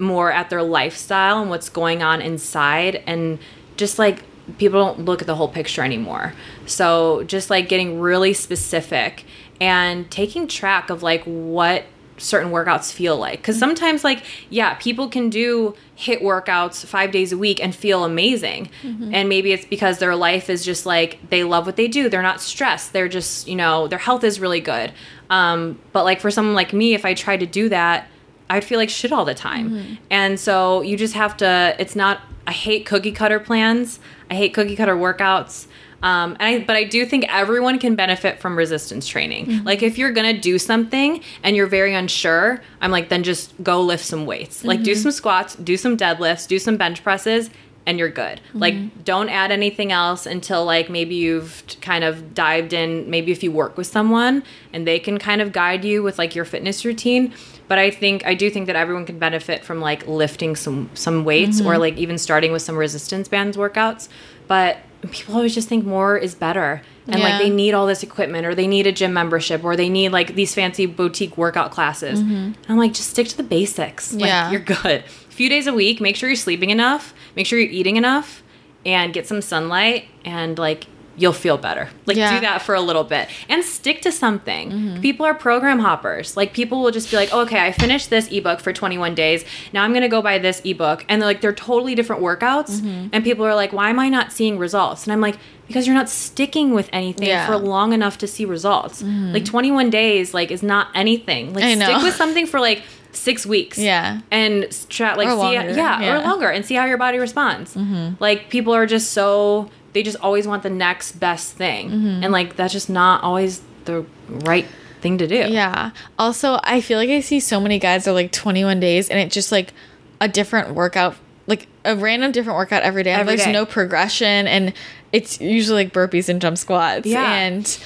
more 0.00 0.32
at 0.32 0.50
their 0.50 0.64
lifestyle 0.64 1.40
and 1.40 1.48
what's 1.48 1.68
going 1.68 2.02
on 2.02 2.20
inside 2.20 3.04
and 3.06 3.38
just 3.76 4.00
like 4.00 4.24
people 4.58 4.84
don't 4.84 5.04
look 5.04 5.20
at 5.20 5.28
the 5.28 5.36
whole 5.36 5.48
picture 5.48 5.82
anymore. 5.82 6.34
So 6.66 7.22
just 7.22 7.50
like 7.50 7.68
getting 7.68 8.00
really 8.00 8.34
specific 8.34 9.24
and 9.60 10.10
taking 10.10 10.48
track 10.48 10.90
of 10.90 11.04
like 11.04 11.22
what 11.22 11.84
certain 12.18 12.52
workouts 12.52 12.92
feel 12.92 13.16
like 13.16 13.42
cuz 13.42 13.54
mm-hmm. 13.54 13.60
sometimes 13.60 14.04
like 14.04 14.22
yeah, 14.50 14.74
people 14.74 15.08
can 15.08 15.30
do 15.30 15.74
HIIT 15.96 16.20
workouts 16.20 16.84
5 16.84 17.10
days 17.12 17.32
a 17.32 17.38
week 17.38 17.62
and 17.62 17.74
feel 17.74 18.04
amazing. 18.04 18.70
Mm-hmm. 18.82 19.14
And 19.14 19.28
maybe 19.28 19.52
it's 19.52 19.64
because 19.64 19.98
their 19.98 20.16
life 20.16 20.50
is 20.50 20.64
just 20.64 20.84
like 20.84 21.18
they 21.30 21.44
love 21.44 21.64
what 21.64 21.76
they 21.76 21.86
do. 21.86 22.08
They're 22.08 22.22
not 22.22 22.40
stressed. 22.40 22.92
They're 22.92 23.08
just, 23.08 23.46
you 23.46 23.54
know, 23.54 23.86
their 23.86 24.00
health 24.00 24.24
is 24.24 24.40
really 24.40 24.60
good. 24.60 24.92
Um 25.32 25.80
but 25.92 26.04
like 26.04 26.20
for 26.20 26.30
someone 26.30 26.54
like 26.54 26.72
me 26.72 26.94
if 26.94 27.04
I 27.04 27.14
tried 27.14 27.40
to 27.40 27.46
do 27.46 27.68
that 27.70 28.06
I'd 28.50 28.64
feel 28.64 28.78
like 28.78 28.90
shit 28.90 29.12
all 29.12 29.24
the 29.24 29.34
time. 29.34 29.98
And 30.10 30.38
so 30.38 30.82
you 30.82 30.94
just 30.98 31.14
have 31.14 31.38
to, 31.38 31.74
it's 31.78 31.96
not, 31.96 32.20
I 32.46 32.52
hate 32.52 32.84
cookie 32.84 33.12
cutter 33.12 33.40
plans. 33.40 33.98
I 34.30 34.34
hate 34.34 34.52
cookie 34.52 34.76
cutter 34.76 34.94
workouts. 34.94 35.68
Um, 36.02 36.36
and 36.38 36.42
I, 36.42 36.64
but 36.64 36.76
I 36.76 36.84
do 36.84 37.06
think 37.06 37.24
everyone 37.30 37.78
can 37.78 37.94
benefit 37.94 38.40
from 38.40 38.58
resistance 38.58 39.06
training. 39.06 39.64
Like 39.64 39.82
if 39.82 39.96
you're 39.96 40.12
gonna 40.12 40.38
do 40.38 40.58
something 40.58 41.22
and 41.42 41.56
you're 41.56 41.66
very 41.68 41.94
unsure, 41.94 42.60
I'm 42.82 42.90
like, 42.90 43.08
then 43.08 43.22
just 43.22 43.54
go 43.62 43.80
lift 43.80 44.04
some 44.04 44.26
weights. 44.26 44.64
Like 44.64 44.82
do 44.82 44.94
some 44.94 45.12
squats, 45.12 45.54
do 45.56 45.78
some 45.78 45.96
deadlifts, 45.96 46.46
do 46.46 46.58
some 46.58 46.76
bench 46.76 47.02
presses, 47.02 47.48
and 47.86 47.98
you're 47.98 48.10
good. 48.10 48.40
Mm-hmm. 48.48 48.58
Like 48.58 49.04
don't 49.04 49.28
add 49.28 49.50
anything 49.50 49.92
else 49.92 50.26
until 50.26 50.64
like 50.64 50.88
maybe 50.88 51.14
you've 51.14 51.64
kind 51.80 52.04
of 52.04 52.34
dived 52.34 52.72
in. 52.72 53.10
Maybe 53.10 53.32
if 53.32 53.42
you 53.42 53.50
work 53.50 53.76
with 53.76 53.86
someone 53.86 54.42
and 54.72 54.86
they 54.86 54.98
can 54.98 55.18
kind 55.18 55.40
of 55.40 55.52
guide 55.52 55.84
you 55.84 56.02
with 56.02 56.18
like 56.18 56.34
your 56.34 56.44
fitness 56.44 56.84
routine. 56.84 57.32
But 57.68 57.78
I 57.78 57.90
think 57.90 58.24
I 58.26 58.34
do 58.34 58.50
think 58.50 58.66
that 58.66 58.76
everyone 58.76 59.06
can 59.06 59.18
benefit 59.18 59.64
from 59.64 59.80
like 59.80 60.06
lifting 60.06 60.56
some 60.56 60.90
some 60.94 61.24
weights 61.24 61.60
or 61.60 61.72
mm-hmm. 61.72 61.80
like 61.80 61.96
even 61.96 62.18
starting 62.18 62.52
with 62.52 62.62
some 62.62 62.76
resistance 62.76 63.28
bands 63.28 63.56
workouts. 63.56 64.08
But 64.46 64.78
people 65.10 65.34
always 65.34 65.54
just 65.54 65.68
think 65.68 65.84
more 65.84 66.16
is 66.16 66.34
better. 66.34 66.82
And 67.08 67.18
Yeah. 67.18 67.30
like 67.30 67.42
they 67.42 67.50
need 67.50 67.74
all 67.74 67.86
this 67.88 68.04
equipment 68.04 68.46
or 68.46 68.54
they 68.54 68.68
need 68.68 68.86
a 68.86 68.92
gym 68.92 69.12
membership 69.12 69.64
or 69.64 69.74
they 69.74 69.88
need 69.88 70.10
like 70.10 70.36
these 70.36 70.54
fancy 70.54 70.86
boutique 70.86 71.36
workout 71.36 71.72
classes. 71.72 72.20
Mm-hmm. 72.20 72.32
And 72.34 72.56
I'm 72.68 72.78
like, 72.78 72.92
just 72.92 73.10
stick 73.10 73.26
to 73.28 73.36
the 73.36 73.42
basics. 73.42 74.12
Like 74.12 74.26
Yeah. 74.26 74.50
you're 74.52 74.60
good. 74.60 75.02
A 75.32 75.34
few 75.34 75.48
days 75.48 75.66
a 75.66 75.72
week, 75.72 75.98
make 75.98 76.14
sure 76.14 76.28
you're 76.28 76.36
sleeping 76.36 76.68
enough, 76.68 77.14
make 77.36 77.46
sure 77.46 77.58
you're 77.58 77.70
eating 77.70 77.96
enough, 77.96 78.42
and 78.84 79.14
get 79.14 79.26
some 79.26 79.40
sunlight 79.40 80.04
and 80.26 80.58
like 80.58 80.84
you'll 81.16 81.32
feel 81.32 81.56
better. 81.56 81.88
Like 82.04 82.18
Yeah. 82.18 82.34
do 82.34 82.40
that 82.40 82.60
for 82.60 82.74
a 82.74 82.80
little 82.82 83.04
bit 83.04 83.28
and 83.48 83.64
stick 83.64 84.02
to 84.02 84.12
something. 84.12 84.70
Mm-hmm. 84.70 85.00
People 85.00 85.24
are 85.24 85.34
program 85.34 85.78
hoppers. 85.78 86.36
Like 86.36 86.52
people 86.52 86.82
will 86.82 86.90
just 86.90 87.10
be 87.10 87.16
like, 87.16 87.32
okay, 87.32 87.64
I 87.64 87.72
finished 87.72 88.10
this 88.10 88.30
ebook 88.30 88.60
for 88.60 88.72
21 88.74 89.14
days. 89.14 89.44
Now 89.72 89.84
I'm 89.84 89.94
gonna 89.94 90.08
go 90.08 90.20
buy 90.20 90.36
this 90.38 90.60
ebook, 90.66 91.04
and 91.08 91.20
they're 91.22 91.26
like 91.28 91.40
they're 91.40 91.54
totally 91.54 91.94
different 91.94 92.20
workouts. 92.22 92.80
Mm-hmm. 92.80 93.08
And 93.14 93.24
people 93.24 93.46
are 93.46 93.54
like, 93.54 93.72
why 93.72 93.88
am 93.88 93.98
I 93.98 94.10
not 94.10 94.32
seeing 94.32 94.58
results? 94.58 95.04
And 95.04 95.12
I'm 95.14 95.20
like, 95.22 95.36
because 95.66 95.86
you're 95.86 95.96
not 95.96 96.10
sticking 96.10 96.74
with 96.74 96.90
anything 96.92 97.28
Yeah. 97.28 97.46
for 97.46 97.56
long 97.56 97.94
enough 97.94 98.18
to 98.18 98.26
see 98.26 98.44
results. 98.44 99.02
Mm-hmm. 99.02 99.32
Like 99.32 99.44
21 99.46 99.88
days, 99.88 100.34
like 100.34 100.50
is 100.50 100.62
not 100.62 100.88
anything. 100.94 101.54
Like 101.54 101.64
I 101.64 101.74
know. 101.74 101.86
stick 101.86 102.02
with 102.02 102.14
something 102.14 102.46
for 102.46 102.60
like 102.60 102.82
six 103.12 103.44
weeks 103.46 103.78
Yeah. 103.78 104.20
and 104.30 104.66
try 104.88 105.14
like 105.14 105.28
Or 105.28 105.32
see 105.32 105.36
longer, 105.36 105.72
yeah, 105.74 106.00
yeah. 106.00 106.14
or 106.16 106.22
longer 106.22 106.48
and 106.50 106.64
see 106.64 106.74
how 106.74 106.86
your 106.86 106.96
body 106.98 107.18
responds 107.18 107.76
like 108.20 108.48
people 108.48 108.74
are 108.74 108.86
just 108.86 109.12
so 109.12 109.70
they 109.92 110.02
just 110.02 110.16
always 110.20 110.46
want 110.46 110.62
the 110.62 110.70
next 110.70 111.12
best 111.20 111.52
thing 111.54 111.90
and 112.22 112.32
like 112.32 112.56
that's 112.56 112.72
just 112.72 112.88
not 112.88 113.22
always 113.22 113.60
the 113.84 114.04
right 114.28 114.66
thing 115.02 115.18
to 115.18 115.26
do 115.26 115.34
Yeah. 115.34 115.90
Also, 116.18 116.60
I 116.62 116.80
feel 116.80 116.96
like 116.96 117.10
I 117.10 117.20
see 117.20 117.40
so 117.40 117.60
many 117.60 117.78
guys 117.80 118.06
are 118.06 118.12
like 118.12 118.30
21 118.32 118.78
days 118.80 119.08
and 119.10 119.18
it's 119.18 119.34
just 119.34 119.50
like 119.50 119.72
a 120.20 120.28
different 120.28 120.74
workout, 120.76 121.16
like 121.48 121.66
a 121.84 121.96
random 121.96 122.30
different 122.30 122.56
workout 122.56 122.84
every 122.84 123.02
day. 123.02 123.10
Every 123.12 123.34
there's 123.34 123.44
day. 123.46 123.50
no 123.52 123.66
progression 123.66 124.46
and 124.46 124.72
it's 125.10 125.40
usually 125.40 125.82
like 125.84 125.92
burpees 125.92 126.28
and 126.28 126.40
jump 126.40 126.56
squats. 126.56 127.04
Yeah. 127.04 127.30
And 127.32 127.78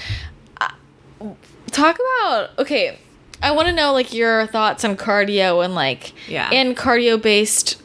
uh, 0.61 0.69
talk 1.71 1.97
about, 1.99 2.51
okay, 2.59 2.99
I 3.43 3.51
want 3.53 3.69
to 3.69 3.75
know 3.75 3.93
like 3.93 4.13
your 4.15 4.47
thoughts 4.47 4.85
on 4.85 4.97
cardio 4.97 5.65
and 5.65 5.75
like, 5.75 6.13
Yeah. 6.29 6.51
and 6.53 6.77
cardio 6.77 7.21
based 7.21 7.81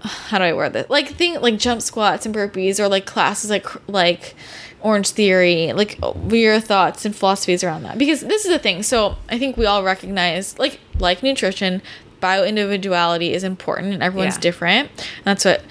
how 0.00 0.38
do 0.38 0.44
I 0.44 0.52
word 0.52 0.74
this? 0.74 0.88
Like 0.88 1.08
think 1.08 1.40
like 1.42 1.58
jump 1.58 1.82
squats 1.82 2.24
and 2.24 2.32
burpees 2.34 2.78
or 2.78 2.88
like 2.88 3.04
classes 3.04 3.50
like 3.50 3.66
like 3.88 4.36
Orange 4.80 5.10
Theory. 5.10 5.72
Like 5.72 5.98
oh, 6.02 6.12
what 6.12 6.34
your 6.34 6.60
thoughts 6.60 7.04
and 7.04 7.14
philosophies 7.16 7.64
around 7.64 7.82
that? 7.82 7.98
Because 7.98 8.20
this 8.20 8.44
is 8.44 8.52
the 8.52 8.60
thing. 8.60 8.84
So 8.84 9.16
I 9.28 9.38
think 9.38 9.56
we 9.56 9.66
all 9.66 9.82
recognize 9.82 10.56
like 10.58 10.78
like 11.00 11.22
nutrition, 11.24 11.82
bio 12.20 12.44
individuality 12.44 13.32
is 13.32 13.42
important 13.42 13.92
and 13.92 14.02
everyone's 14.02 14.36
Yeah. 14.36 14.40
different. 14.42 14.90
That's 15.24 15.44
what 15.44 15.62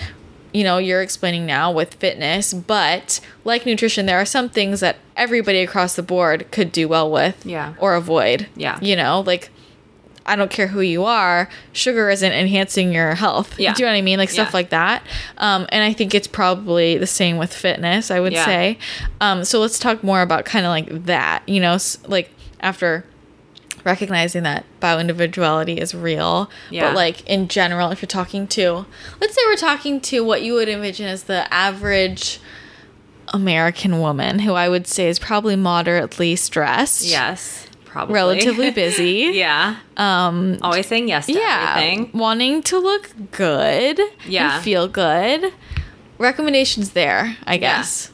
you 0.57 0.63
know 0.63 0.77
you're 0.77 1.01
explaining 1.01 1.45
now 1.45 1.71
with 1.71 1.93
fitness 1.95 2.53
but 2.53 3.19
like 3.43 3.65
nutrition 3.65 4.05
there 4.07 4.19
are 4.19 4.25
some 4.25 4.47
things 4.49 4.79
that 4.79 4.95
everybody 5.15 5.59
across 5.59 5.95
the 5.95 6.03
board 6.03 6.49
could 6.51 6.71
do 6.71 6.87
well 6.87 7.09
with 7.11 7.45
Yeah. 7.45 7.73
or 7.79 7.95
avoid 7.95 8.47
Yeah. 8.55 8.77
you 8.81 8.95
know 8.95 9.21
like 9.25 9.49
I 10.29 10.35
don't 10.35 10.51
care 10.51 10.67
who 10.67 10.81
you 10.81 11.05
are, 11.05 11.47
sugar 11.71 12.09
isn't 12.09 12.33
enhancing 12.33 12.91
your 12.91 13.15
health. 13.15 13.57
Yeah. 13.57 13.73
Do 13.73 13.81
you 13.81 13.85
know 13.85 13.93
what 13.93 13.97
I 13.97 14.01
mean? 14.01 14.19
Like 14.19 14.29
stuff 14.29 14.49
Yeah. 14.49 14.57
like 14.59 14.69
that. 14.71 15.01
Um, 15.37 15.65
and 15.69 15.81
I 15.85 15.93
think 15.93 16.13
it's 16.13 16.27
probably 16.27 16.97
the 16.97 17.07
same 17.07 17.37
with 17.37 17.53
fitness, 17.53 18.11
I 18.11 18.19
would 18.19 18.33
Yeah. 18.33 18.43
say. 18.43 18.77
Um, 19.21 19.45
so 19.45 19.61
let's 19.61 19.79
talk 19.79 20.03
more 20.03 20.21
about 20.21 20.43
kind 20.43 20.65
of 20.65 20.71
like 20.71 21.05
that, 21.05 21.43
you 21.47 21.61
know, 21.61 21.77
like 22.07 22.29
after 22.59 23.05
recognizing 23.83 24.43
that 24.43 24.65
bio 24.79 24.99
individuality 24.99 25.73
is 25.79 25.93
real. 25.95 26.49
Yeah. 26.69 26.87
But 26.89 26.95
like 26.95 27.27
in 27.29 27.47
general, 27.47 27.91
if 27.91 28.01
you're 28.01 28.07
talking 28.07 28.47
to, 28.49 28.85
let's 29.21 29.33
say 29.35 29.41
we're 29.45 29.55
talking 29.55 30.01
to 30.01 30.23
what 30.23 30.41
you 30.41 30.53
would 30.53 30.67
envision 30.69 31.07
as 31.07 31.23
the 31.23 31.51
average 31.53 32.39
American 33.33 33.99
woman, 33.99 34.39
who 34.39 34.53
I 34.53 34.69
would 34.69 34.87
say 34.87 35.07
is 35.09 35.19
probably 35.19 35.55
moderately 35.55 36.35
stressed. 36.35 37.03
yes 37.05 37.63
probably 37.85 38.13
Relatively 38.13 38.69
busy. 38.83 39.31
yeah 39.33 39.77
um 39.95 40.57
always 40.61 40.85
saying 40.85 41.07
yes 41.07 41.25
to 41.25 41.33
yeah, 41.33 41.75
everything 41.77 42.11
wanting 42.13 42.61
to 42.63 42.77
look 42.77 43.09
good, 43.31 43.99
Yeah. 44.25 44.55
and 44.55 44.63
feel 44.63 44.87
good. 44.87 45.51
Recommendations 46.19 46.91
there, 46.91 47.37
I 47.45 47.57
guess. 47.57 48.11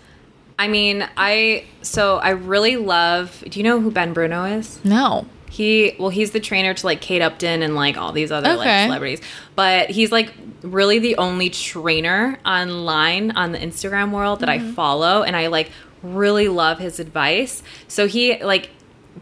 i 0.60 0.68
mean 0.68 1.08
i 1.18 1.66
so 1.82 2.18
i 2.18 2.30
really 2.30 2.78
love 2.78 3.44
do 3.50 3.60
you 3.60 3.64
know 3.64 3.80
who 3.82 3.90
ben 3.92 4.14
bruno 4.14 4.44
is 4.46 4.80
No, 4.86 5.26
He 5.54 5.96
well, 6.00 6.10
he's 6.10 6.32
the 6.32 6.40
trainer 6.40 6.74
to 6.74 6.86
like 6.86 7.00
Kate 7.00 7.22
Upton 7.22 7.62
and 7.62 7.76
like 7.76 7.96
all 7.96 8.12
these 8.12 8.32
other 8.32 8.50
like 8.56 8.68
Okay. 8.68 8.86
celebrities. 8.86 9.22
But 9.56 9.92
he's 9.92 10.12
like 10.12 10.34
really 10.64 10.98
the 10.98 11.16
only 11.18 11.50
trainer 11.52 12.40
online 12.46 13.32
on 13.32 13.52
the 13.52 13.60
Instagram 13.60 14.10
world 14.12 14.40
that 14.40 14.50
Mm-hmm. 14.50 14.70
I 14.72 14.74
follow, 14.74 15.22
and 15.24 15.36
I 15.36 15.48
like 15.48 15.70
really 16.02 16.48
love 16.48 16.80
his 16.80 17.00
advice. 17.00 17.62
So 17.88 18.08
he 18.08 18.44
like 18.44 18.72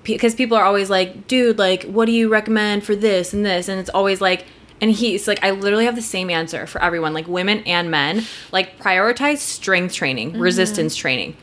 because 0.03 0.34
people 0.36 0.55
are 0.55 0.63
always 0.63 0.89
like, 0.89 1.27
dude, 1.27 1.59
like, 1.59 1.84
what 1.84 2.05
do 2.05 2.13
you 2.13 2.29
recommend 2.29 2.86
for 2.86 2.95
this 2.95 3.34
and 3.34 3.45
this? 3.45 3.67
And 3.67 3.79
it's 3.79 3.89
always 3.89 4.21
like. 4.21 4.45
And 4.84 4.89
he's 4.89 5.27
like, 5.27 5.43
I 5.43 5.51
literally 5.51 5.86
have 5.86 5.95
the 5.95 6.01
same 6.01 6.32
answer 6.32 6.65
for 6.65 6.82
everyone, 6.82 7.13
like 7.13 7.27
women 7.27 7.59
and 7.67 7.91
men. 7.91 8.23
Like, 8.51 8.79
prioritize 8.79 9.38
strength 9.38 9.93
training, 9.93 10.32
Mm-hmm. 10.32 10.41
resistance 10.41 10.95
training 10.95 11.36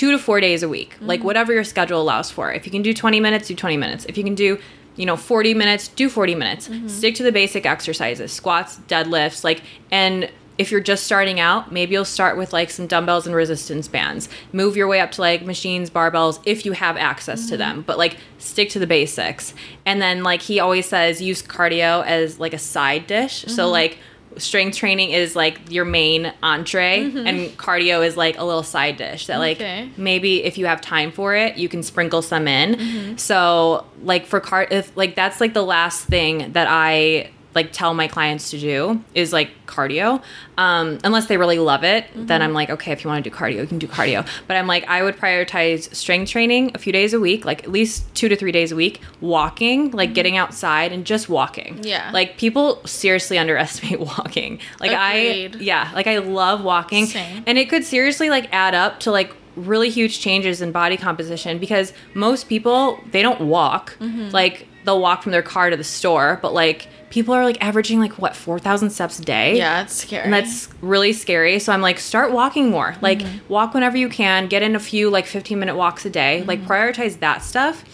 two 0.00 0.10
to 0.12 0.18
four 0.18 0.40
days 0.40 0.62
a 0.62 0.68
week, 0.68 0.96
like 1.02 1.20
mm. 1.20 1.24
whatever 1.24 1.52
your 1.52 1.62
schedule 1.62 2.00
allows 2.00 2.30
for. 2.30 2.50
If 2.50 2.64
you 2.64 2.72
can 2.72 2.80
do 2.80 2.94
20 2.94 3.20
minutes, 3.20 3.48
do 3.48 3.54
20 3.54 3.76
minutes. 3.76 4.06
If 4.06 4.16
you 4.16 4.24
can 4.24 4.34
do, 4.34 4.58
you 4.96 5.04
know, 5.04 5.14
40 5.14 5.52
minutes, 5.52 5.88
do 5.88 6.08
40 6.08 6.34
minutes. 6.36 6.68
Mm-hmm. 6.68 6.88
Stick 6.88 7.16
to 7.16 7.22
the 7.22 7.30
basic 7.30 7.66
exercises, 7.66 8.32
squats, 8.32 8.78
deadlifts, 8.88 9.44
like, 9.44 9.60
and 9.90 10.30
if 10.56 10.70
you're 10.70 10.80
just 10.80 11.04
starting 11.04 11.38
out, 11.38 11.70
maybe 11.70 11.92
you'll 11.92 12.06
start 12.06 12.38
with 12.38 12.50
like 12.50 12.70
some 12.70 12.86
dumbbells 12.86 13.26
and 13.26 13.36
resistance 13.36 13.88
bands. 13.88 14.30
Move 14.54 14.74
your 14.74 14.88
way 14.88 15.00
up 15.00 15.10
to 15.12 15.20
like 15.20 15.42
machines, 15.42 15.90
barbells 15.90 16.40
if 16.46 16.64
you 16.64 16.72
have 16.72 16.96
access 16.96 17.50
to 17.50 17.56
mm-hmm. 17.56 17.58
them, 17.58 17.84
but 17.86 17.98
like 17.98 18.16
stick 18.38 18.70
to 18.70 18.78
the 18.78 18.86
basics. 18.86 19.52
And 19.84 20.00
then 20.00 20.22
like 20.22 20.40
he 20.40 20.60
always 20.60 20.86
says 20.86 21.20
use 21.20 21.42
cardio 21.42 22.02
as 22.06 22.40
like 22.40 22.54
a 22.54 22.58
side 22.58 23.06
dish. 23.06 23.42
So 23.48 23.64
mm-hmm. 23.64 23.72
like 23.72 23.98
strength 24.36 24.76
training 24.76 25.10
is 25.10 25.34
like 25.34 25.58
your 25.70 25.84
main 25.84 26.32
entree 26.42 27.00
mm-hmm. 27.00 27.26
and 27.26 27.50
cardio 27.58 28.06
is 28.06 28.16
like 28.16 28.38
a 28.38 28.44
little 28.44 28.62
side 28.62 28.96
dish 28.96 29.26
that 29.26 29.38
like 29.38 29.56
Okay. 29.56 29.90
maybe 29.96 30.44
if 30.44 30.56
you 30.56 30.66
have 30.66 30.80
time 30.80 31.10
for 31.10 31.34
it 31.34 31.56
you 31.56 31.68
can 31.68 31.82
sprinkle 31.82 32.22
some 32.22 32.46
in. 32.46 32.74
Mm-hmm. 32.76 33.16
So 33.16 33.84
like 34.02 34.26
for 34.26 34.40
car 34.40 34.66
if 34.70 34.96
like 34.96 35.14
that's 35.16 35.40
like 35.40 35.52
the 35.54 35.62
last 35.64 36.04
thing 36.06 36.52
that 36.52 36.66
i 36.70 37.30
like 37.54 37.72
tell 37.72 37.94
my 37.94 38.06
clients 38.06 38.50
to 38.50 38.58
do 38.58 39.02
is 39.14 39.32
like 39.32 39.50
cardio 39.66 40.22
um 40.58 40.98
unless 41.04 41.26
they 41.26 41.36
really 41.36 41.58
love 41.58 41.82
it 41.84 42.04
then 42.14 42.42
i'm 42.42 42.52
like 42.52 42.70
okay 42.70 42.92
if 42.92 43.02
you 43.04 43.08
want 43.10 43.22
to 43.22 43.28
do 43.30 43.34
cardio 43.34 43.56
you 43.56 43.66
can 43.66 43.78
do 43.78 43.86
cardio 43.86 44.26
but 44.46 44.56
i'm 44.56 44.66
like 44.66 44.84
i 44.88 45.02
would 45.02 45.16
prioritize 45.16 45.92
strength 45.94 46.28
training 46.30 46.70
a 46.74 46.78
few 46.78 46.92
days 46.92 47.12
a 47.14 47.20
week 47.20 47.44
like 47.44 47.62
at 47.64 47.70
least 47.70 48.12
two 48.14 48.28
to 48.28 48.36
three 48.36 48.52
days 48.52 48.72
a 48.72 48.76
week 48.76 49.00
walking 49.20 49.90
like 49.92 50.12
getting 50.14 50.36
outside 50.36 50.92
and 50.92 51.04
just 51.04 51.28
walking 51.28 51.78
Yeah. 51.82 52.10
like 52.12 52.36
people 52.36 52.84
seriously 52.86 53.38
underestimate 53.38 54.00
walking 54.18 54.58
like 54.80 54.90
Agreed. 54.92 55.56
i 55.56 55.58
yeah 55.60 55.90
like 55.94 56.06
i 56.06 56.18
love 56.18 56.62
walking 56.62 57.06
Same. 57.06 57.44
and 57.46 57.58
it 57.58 57.68
could 57.68 57.84
seriously 57.84 58.28
like 58.30 58.48
add 58.52 58.74
up 58.74 59.00
to 59.00 59.10
like 59.10 59.34
really 59.56 59.90
huge 59.90 60.20
changes 60.20 60.62
in 60.62 60.72
body 60.72 60.96
composition 60.96 61.58
because 61.58 61.92
most 62.14 62.48
people 62.48 62.98
they 63.12 63.22
don't 63.22 63.40
walk 63.40 63.96
Mm-hmm. 64.00 64.30
like 64.30 64.66
they'll 64.84 65.00
walk 65.00 65.22
from 65.22 65.32
their 65.32 65.42
car 65.42 65.68
to 65.70 65.76
the 65.76 65.84
store 65.84 66.38
but 66.40 66.54
like 66.54 66.88
people 67.10 67.34
are 67.34 67.44
like 67.44 67.62
averaging 67.62 68.00
like 68.00 68.12
what 68.18 68.34
4000 68.34 68.90
steps 68.90 69.18
a 69.18 69.22
day? 69.22 69.56
Yeah, 69.56 69.82
it's 69.82 69.94
scary. 69.94 70.24
and 70.24 70.32
that's 70.32 70.68
really 70.80 71.12
scary. 71.12 71.58
So 71.58 71.72
i'm 71.72 71.82
like 71.82 71.98
start 71.98 72.32
walking 72.32 72.70
more. 72.70 72.96
Like 73.02 73.18
Mm-hmm. 73.18 73.52
walk 73.52 73.74
whenever 73.74 73.96
you 73.96 74.08
can. 74.08 74.46
Get 74.46 74.62
in 74.62 74.74
a 74.76 74.80
few 74.80 75.10
like 75.10 75.26
15 75.26 75.58
minute 75.58 75.76
walks 75.76 76.04
a 76.06 76.10
day. 76.10 76.42
Like 76.44 76.60
Mm-hmm. 76.60 76.70
prioritize 76.72 77.18
that 77.20 77.42
stuff. 77.42 77.84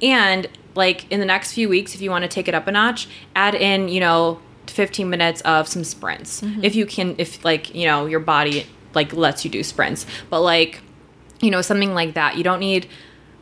And 0.00 0.48
like 0.74 1.10
in 1.12 1.20
the 1.20 1.26
next 1.26 1.52
few 1.52 1.68
weeks 1.68 1.94
if 1.94 2.00
you 2.00 2.10
want 2.10 2.22
to 2.22 2.28
take 2.28 2.48
it 2.48 2.54
up 2.54 2.66
a 2.66 2.72
notch 2.72 3.06
add 3.36 3.54
in 3.54 3.88
you 3.88 4.00
know 4.00 4.40
15 4.68 5.08
minutes 5.10 5.40
of 5.42 5.68
some 5.68 5.84
sprints. 5.84 6.40
Mm-hmm. 6.40 6.64
if 6.64 6.74
you 6.74 6.86
can 6.86 7.14
if 7.18 7.44
like 7.44 7.74
you 7.74 7.86
know 7.86 8.06
your 8.06 8.20
body 8.20 8.66
like 8.94 9.12
lets 9.12 9.44
you 9.44 9.50
do 9.50 9.62
sprints. 9.62 10.06
But 10.30 10.40
like 10.40 10.80
you 11.42 11.50
know 11.50 11.60
something 11.60 11.92
like 11.94 12.14
that. 12.14 12.36
You 12.38 12.44
don't 12.44 12.60
need 12.60 12.86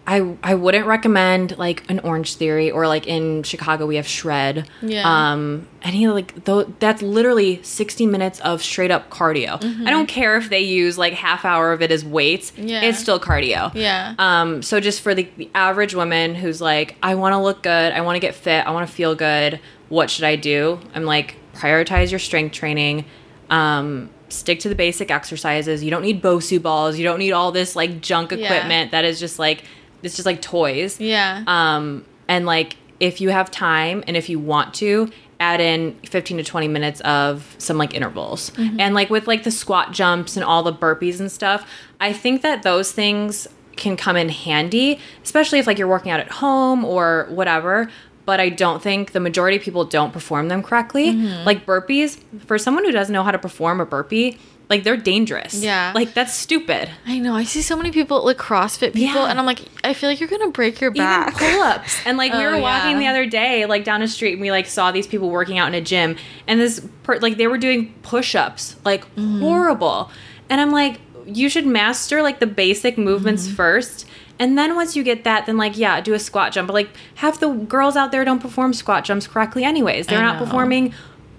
I, 0.07 0.36
I 0.42 0.55
wouldn't 0.55 0.86
recommend 0.86 1.57
like 1.57 1.88
an 1.88 2.01
Orangetheory 2.01 2.74
or 2.74 2.88
like 2.88 3.07
in 3.07 3.42
Chicago 3.44 3.86
we 3.86 3.94
have 3.96 4.09
Shred. 4.09 4.68
Yeah. 4.82 5.03
Um, 5.32 5.68
any 5.82 6.09
like 6.09 6.46
though 6.46 6.64
that's 6.64 7.01
literally 7.03 7.62
sixty 7.62 8.07
minutes 8.07 8.40
of 8.40 8.61
straight 8.62 8.90
up 8.90 9.09
cardio. 9.11 9.62
I 9.86 9.90
don't 9.90 10.07
care 10.07 10.36
if 10.36 10.51
they 10.51 10.61
use 10.61 10.98
like 10.98 11.12
half 11.12 11.44
hour 11.44 11.72
of 11.72 11.80
it 11.82 11.92
as 11.92 12.05
weights. 12.05 12.53
Yeah. 12.57 12.80
It's 12.80 12.98
still 12.98 13.20
cardio. 13.20 13.72
Yeah. 13.74 14.14
Um, 14.18 14.62
so 14.62 14.80
just 14.80 15.01
for 15.01 15.14
the, 15.14 15.28
the 15.36 15.48
average 15.55 15.94
woman 15.94 16.34
who's 16.34 16.61
like, 16.61 16.96
I 17.03 17.14
want 17.14 17.34
to 17.34 17.38
look 17.38 17.62
good, 17.62 17.92
I 17.92 18.01
want 18.01 18.16
to 18.16 18.20
get 18.20 18.34
fit, 18.34 18.66
I 18.66 18.70
want 18.72 18.88
to 18.88 18.92
feel 18.92 19.14
good. 19.14 19.61
What 19.90 20.11
should 20.11 20.24
I 20.24 20.34
do? 20.36 20.80
I'm 20.94 21.05
like, 21.05 21.36
prioritize 21.55 22.11
your 22.11 22.18
strength 22.20 22.53
training. 22.53 23.05
Um, 23.48 24.11
stick 24.28 24.61
to 24.61 24.68
the 24.68 24.74
basic 24.74 25.11
exercises. 25.11 25.82
You 25.84 25.90
don't 25.90 26.03
need 26.03 26.22
Bosu 26.22 26.61
balls. 26.61 26.96
You 26.98 27.05
don't 27.05 27.18
need 27.18 27.32
all 27.32 27.53
this 27.53 27.76
like 27.76 28.01
junk 28.01 28.30
Yeah. 28.32 28.38
equipment 28.38 28.92
that 28.92 29.05
is 29.05 29.20
just 29.20 29.38
like 29.38 29.64
it's 30.03 30.16
just 30.16 30.26
like 30.26 30.42
toys. 30.42 31.01
yeah. 31.01 31.44
Um, 31.46 32.05
and 32.28 32.46
like 32.46 32.76
if 33.01 33.20
you 33.20 33.30
have 33.30 33.51
time 33.51 34.05
and 34.07 34.16
if 34.16 34.28
you 34.28 34.38
want 34.38 34.74
to, 34.74 35.11
add 35.40 35.59
in 35.59 35.94
15 36.05 36.36
to 36.36 36.44
20 36.44 36.68
minutes 36.68 37.01
of 37.01 37.57
some 37.57 37.78
like 37.78 37.94
intervals. 37.94 38.53
And 38.59 38.94
like 38.94 39.09
with 39.09 39.26
like 39.26 39.42
the 39.42 39.51
squat 39.51 39.90
jumps 39.90 40.36
and 40.36 40.44
all 40.44 40.62
the 40.62 40.72
burpees 40.72 41.18
and 41.18 41.32
stuff, 41.32 41.66
I 41.98 42.12
think 42.12 42.42
that 42.42 42.62
those 42.62 42.92
things 42.92 43.48
can 43.76 43.96
come 43.96 44.16
in 44.16 44.28
handy, 44.28 45.01
especially 45.24 45.59
if 45.59 45.66
like 45.66 45.78
you're 45.78 45.88
working 45.88 46.12
out 46.12 46.20
at 46.20 46.30
home 46.30 46.84
or 46.84 47.26
whatever. 47.30 47.90
But 48.26 48.38
I 48.38 48.51
don't 48.51 48.82
think 48.82 49.12
the 49.12 49.18
majority 49.20 49.57
of 49.57 49.62
people 49.62 49.84
don't 49.86 50.12
perform 50.12 50.48
them 50.48 50.62
correctly. 50.62 51.12
Like 51.44 51.64
burpees, 51.64 52.22
for 52.44 52.59
someone 52.59 52.84
who 52.84 52.92
doesn't 52.92 53.12
know 53.12 53.22
how 53.24 53.30
to 53.30 53.38
perform 53.38 53.80
a 53.80 53.86
burpee, 53.86 54.38
like 54.71 54.85
they're 54.85 54.97
dangerous. 54.97 55.55
Yeah. 55.62 55.93
Like 55.95 56.14
that's 56.14 56.33
stupid. 56.33 56.89
I 57.05 57.18
know. 57.18 57.35
I 57.35 57.45
see 57.45 57.61
so 57.61 57.77
many 57.77 57.91
people 57.91 58.25
like 58.25 58.39
CrossFit 58.39 58.95
people, 58.95 59.23
Yeah. 59.23 59.27
and 59.31 59.39
I'm 59.39 59.45
like, 59.45 59.61
I 59.85 59.93
feel 59.93 60.09
like 60.09 60.21
you're 60.21 60.29
gonna 60.31 60.51
break 60.53 60.81
your 60.81 60.93
back. 60.93 61.35
Even 61.43 61.53
pull-ups. 61.55 62.01
And 62.07 62.16
like 62.16 62.33
we 62.39 62.39
Oh, 62.39 62.53
were 62.55 62.61
walking 62.61 62.93
yeah. 62.93 62.99
the 62.99 63.07
other 63.09 63.27
day, 63.27 63.66
like 63.66 63.85
down 63.85 64.01
a 64.01 64.09
street, 64.09 64.33
and 64.35 64.41
we 64.41 64.51
like 64.51 64.66
saw 64.66 64.93
these 64.93 65.07
people 65.09 65.29
working 65.29 65.59
out 65.59 65.68
in 65.68 65.75
a 65.75 65.81
gym, 65.83 66.16
and 66.47 66.59
this 66.61 66.87
per- 67.03 67.18
like 67.18 67.37
they 67.37 67.49
were 67.49 67.59
doing 67.59 67.93
push-ups, 68.03 68.77
like 68.85 69.05
Mm-hmm. 69.16 69.41
horrible. 69.41 70.11
And 70.49 70.61
I'm 70.61 70.71
like, 70.71 71.01
you 71.27 71.49
should 71.49 71.66
master 71.66 72.23
like 72.23 72.39
the 72.41 72.47
basic 72.47 72.97
movements 72.97 73.47
Mm-hmm. 73.47 73.57
first. 73.57 74.07
And 74.39 74.57
then 74.57 74.75
once 74.75 74.97
you 74.97 75.03
get 75.03 75.25
that, 75.25 75.45
then 75.45 75.59
like 75.59 75.77
yeah, 75.77 76.01
do 76.01 76.14
a 76.14 76.18
squat 76.18 76.53
jump. 76.53 76.68
But 76.68 76.73
like 76.75 76.89
half 77.16 77.39
the 77.41 77.51
girls 77.51 77.95
out 77.95 78.11
there 78.11 78.25
don't 78.25 78.39
perform 78.41 78.73
squat 78.73 79.05
jumps 79.05 79.27
correctly 79.27 79.64
anyways. 79.64 80.07
They're 80.07 80.23
not 80.23 80.37
know. 80.41 80.47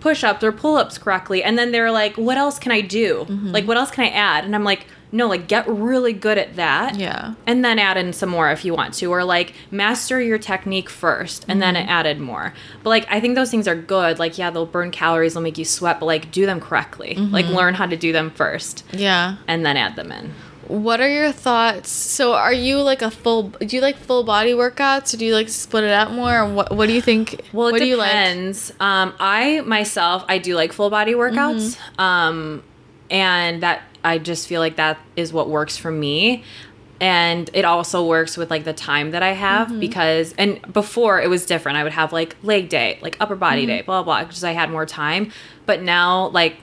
Performing 0.01 0.11
push-ups 0.15 0.43
or 0.43 0.51
pull-ups 0.51 0.97
correctly. 0.97 1.43
And 1.43 1.57
then 1.57 1.71
they're 1.71 1.91
like, 1.91 2.17
what 2.17 2.37
else 2.37 2.59
can 2.59 2.71
I 2.71 2.81
do? 2.81 3.25
Mm-hmm. 3.29 3.47
Like 3.51 3.65
what 3.67 3.77
else 3.77 3.91
can 3.91 4.03
I 4.03 4.09
add? 4.09 4.43
And 4.45 4.55
I'm 4.55 4.63
like, 4.63 4.87
no, 5.13 5.27
like 5.27 5.47
get 5.47 5.67
really 5.67 6.13
good 6.13 6.37
at 6.37 6.55
that 6.55 6.95
Yeah. 6.95 7.33
and 7.45 7.63
then 7.65 7.79
add 7.79 7.97
in 7.97 8.13
some 8.13 8.29
more 8.29 8.49
if 8.49 8.63
you 8.63 8.73
want 8.73 8.93
to 8.95 9.05
or 9.07 9.23
like 9.25 9.53
master 9.69 10.21
your 10.21 10.37
technique 10.37 10.89
first 10.89 11.45
and 11.49 11.61
then 11.61 11.75
added 11.75 12.17
more 12.21 12.53
but 12.81 12.89
like 12.91 13.05
i 13.09 13.19
think 13.19 13.35
those 13.35 13.51
things 13.51 13.67
are 13.67 13.75
good 13.75 14.19
like 14.19 14.37
yeah 14.37 14.49
they'll 14.49 14.65
burn 14.65 14.89
calories 14.89 15.33
they'll 15.33 15.43
make 15.43 15.57
you 15.57 15.65
sweat 15.65 15.99
but 15.99 16.05
like 16.05 16.31
do 16.31 16.45
them 16.45 16.61
correctly 16.61 17.15
like 17.15 17.45
learn 17.47 17.73
how 17.73 17.85
to 17.85 17.97
do 17.97 18.13
them 18.13 18.29
first 18.31 18.85
Yeah. 18.93 19.35
and 19.49 19.65
then 19.65 19.75
add 19.75 19.97
them 19.97 20.13
in 20.13 20.33
What 20.71 21.01
are 21.01 21.09
your 21.09 21.31
thoughts? 21.33 21.89
So, 21.89 22.33
are 22.33 22.53
you 22.53 22.77
like 22.81 23.01
a 23.01 23.11
full? 23.11 23.49
Do 23.49 23.75
you 23.75 23.81
like 23.81 23.97
full 23.97 24.23
body 24.23 24.53
workouts, 24.53 25.13
or 25.13 25.17
do 25.17 25.25
you 25.25 25.33
like 25.33 25.49
split 25.49 25.83
it 25.83 25.91
up 25.91 26.11
more? 26.11 26.39
Or 26.39 26.45
what 26.53 26.71
What 26.75 26.87
do 26.87 26.93
you 26.93 27.01
think? 27.01 27.41
well 27.51 27.67
it 27.67 27.71
what 27.73 27.79
do 27.79 27.85
you 27.85 27.97
like? 27.97 28.09
depends 28.11 28.71
um 28.79 29.13
i 29.19 29.61
myself 29.61 30.23
i 30.29 30.37
do 30.37 30.55
like 30.55 30.71
full 30.71 30.89
body 30.89 31.13
workouts 31.13 31.77
um 31.99 32.63
and 33.09 33.61
that 33.63 33.81
i 34.03 34.17
just 34.17 34.47
feel 34.47 34.61
like 34.61 34.77
that 34.77 34.97
is 35.17 35.33
what 35.33 35.49
works 35.49 35.75
for 35.77 35.91
me 35.91 36.43
and 37.01 37.49
it 37.53 37.65
also 37.65 38.05
works 38.05 38.37
with 38.37 38.49
like 38.51 38.63
the 38.63 38.73
time 38.73 39.09
that 39.11 39.23
I 39.23 39.31
have 39.31 39.79
because 39.79 40.33
and 40.37 40.61
before 40.71 41.19
it 41.19 41.31
was 41.31 41.47
different. 41.47 41.79
I 41.79 41.83
would 41.83 41.93
have 41.93 42.13
like 42.13 42.35
leg 42.43 42.69
day, 42.69 42.99
like 43.01 43.17
upper 43.19 43.35
body 43.35 43.65
day, 43.65 43.81
blah 43.81 44.03
blah, 44.03 44.23
because 44.23 44.43
I 44.43 44.51
had 44.51 44.69
more 44.69 44.85
time. 44.85 45.31
But 45.65 45.81
now, 45.81 46.27
like, 46.27 46.57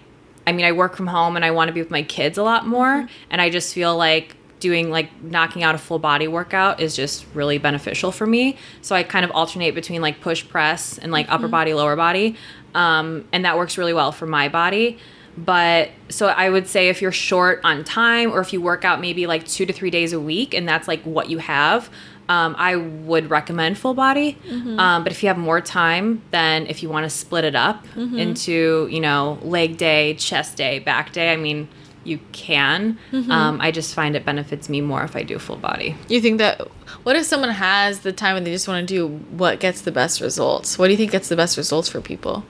I 0.49 0.53
mean, 0.53 0.65
I 0.65 0.73
work 0.73 0.97
from 0.97 1.09
home 1.09 1.37
and 1.37 1.45
I 1.45 1.51
want 1.51 1.69
to 1.69 1.75
be 1.75 1.81
with 1.83 1.91
my 1.91 2.03
kids 2.03 2.39
a 2.39 2.43
lot 2.43 2.67
more, 2.67 3.07
and 3.29 3.43
I 3.43 3.51
just 3.51 3.75
feel 3.75 3.95
like 3.95 4.35
doing 4.61 4.91
like 4.91 5.23
knocking 5.23 5.63
out 5.63 5.75
a 5.75 5.79
full 5.79 5.99
body 5.99 6.27
workout 6.27 6.81
is 6.81 6.97
just 6.97 7.27
really 7.35 7.59
beneficial 7.59 8.11
for 8.11 8.27
me. 8.27 8.57
So 8.81 8.97
I 8.97 9.03
kind 9.03 9.27
of 9.27 9.31
alternate 9.33 9.75
between 9.75 10.01
like 10.01 10.23
push 10.23 10.49
press 10.49 10.97
and 10.97 11.13
like 11.13 11.31
upper 11.31 11.49
body, 11.49 11.75
lower 11.75 11.97
body, 11.97 12.35
um, 12.75 13.29
and 13.31 13.45
that 13.45 13.59
works 13.59 13.77
really 13.77 13.93
well 13.93 14.11
for 14.11 14.27
my 14.27 14.49
body. 14.49 14.97
But 15.37 15.91
so 16.09 16.27
i 16.29 16.49
would 16.49 16.67
say 16.67 16.89
if 16.89 17.01
you're 17.03 17.13
short 17.13 17.61
on 17.63 17.85
time 17.85 18.33
or 18.33 18.41
if 18.41 18.53
you 18.53 18.61
work 18.61 18.85
out 18.85 19.01
maybe 19.01 19.27
like 19.27 19.47
two 19.47 19.67
to 19.67 19.73
three 19.73 19.91
days 19.91 20.13
a 20.13 20.19
week 20.19 20.55
and 20.55 20.67
that's 20.67 20.89
like 20.89 21.03
what 21.03 21.29
you 21.31 21.39
have 21.39 21.91
um, 22.29 22.55
i 22.59 22.77
would 22.77 23.31
recommend 23.31 23.77
full 23.79 23.95
body 23.95 24.37
um, 24.79 25.03
but 25.05 25.13
if 25.13 25.23
you 25.23 25.29
have 25.29 25.39
more 25.39 25.61
time 25.61 26.23
then 26.31 26.67
if 26.67 26.83
you 26.83 26.89
want 26.89 27.05
to 27.05 27.11
split 27.11 27.45
it 27.45 27.55
up 27.55 27.85
into 27.97 28.87
you 28.91 29.01
know 29.01 29.39
leg 29.43 29.77
day 29.77 30.15
chest 30.15 30.57
day 30.57 30.79
back 30.79 31.13
day 31.13 31.33
i 31.33 31.37
mean 31.37 31.69
you 32.05 32.19
can 32.33 32.99
um, 33.13 33.61
i 33.61 33.71
just 33.71 33.95
find 33.95 34.15
it 34.17 34.25
benefits 34.25 34.69
me 34.69 34.81
more 34.81 35.03
if 35.05 35.15
i 35.17 35.23
do 35.23 35.39
full 35.39 35.57
body 35.57 35.95
You 36.09 36.21
think 36.21 36.39
that? 36.39 36.61
What 37.03 37.17
if 37.17 37.25
someone 37.27 37.51
has 37.51 38.01
the 38.01 38.13
time 38.13 38.37
and 38.37 38.47
they 38.47 38.53
just 38.53 38.67
want 38.69 38.87
to 38.89 38.95
do 38.95 39.09
what 39.37 39.61
gets 39.61 39.83
the 39.83 39.93
best 39.93 40.21
results? 40.21 40.79
What 40.79 40.87
do 40.87 40.93
you 40.93 40.97
think 40.97 41.13
gets 41.13 41.29
the 41.29 41.37
best 41.37 41.57
results 41.57 41.89
for 41.89 42.01
people? 42.01 42.45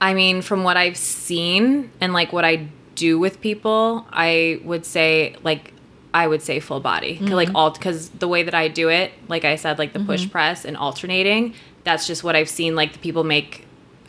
I 0.00 0.14
mean, 0.14 0.42
from 0.42 0.62
what 0.64 0.76
I've 0.76 0.96
seen 0.96 1.90
and 2.00 2.12
like 2.12 2.32
what 2.32 2.44
I 2.44 2.68
do 2.94 3.18
with 3.18 3.40
people, 3.40 4.06
I 4.10 4.60
would 4.64 4.84
say 4.86 5.36
like 5.42 5.72
I 6.22 6.24
would 6.30 6.42
say 6.48 6.56
full 6.60 6.80
body, 6.80 7.12
'Cause, 7.18 7.30
like 7.42 7.50
all 7.54 7.70
because 7.70 8.00
the 8.24 8.28
way 8.34 8.42
that 8.42 8.54
I 8.54 8.66
do 8.68 8.86
it, 9.00 9.12
like 9.28 9.44
I 9.44 9.56
said, 9.56 9.78
like 9.78 9.92
the 9.92 10.00
push 10.00 10.24
press 10.34 10.64
and 10.64 10.76
alternating. 10.76 11.54
That's 11.84 12.06
just 12.06 12.22
what 12.24 12.34
I've 12.36 12.48
seen. 12.58 12.74
Like 12.74 12.92
the 12.92 12.98
people 12.98 13.24
make. 13.24 13.50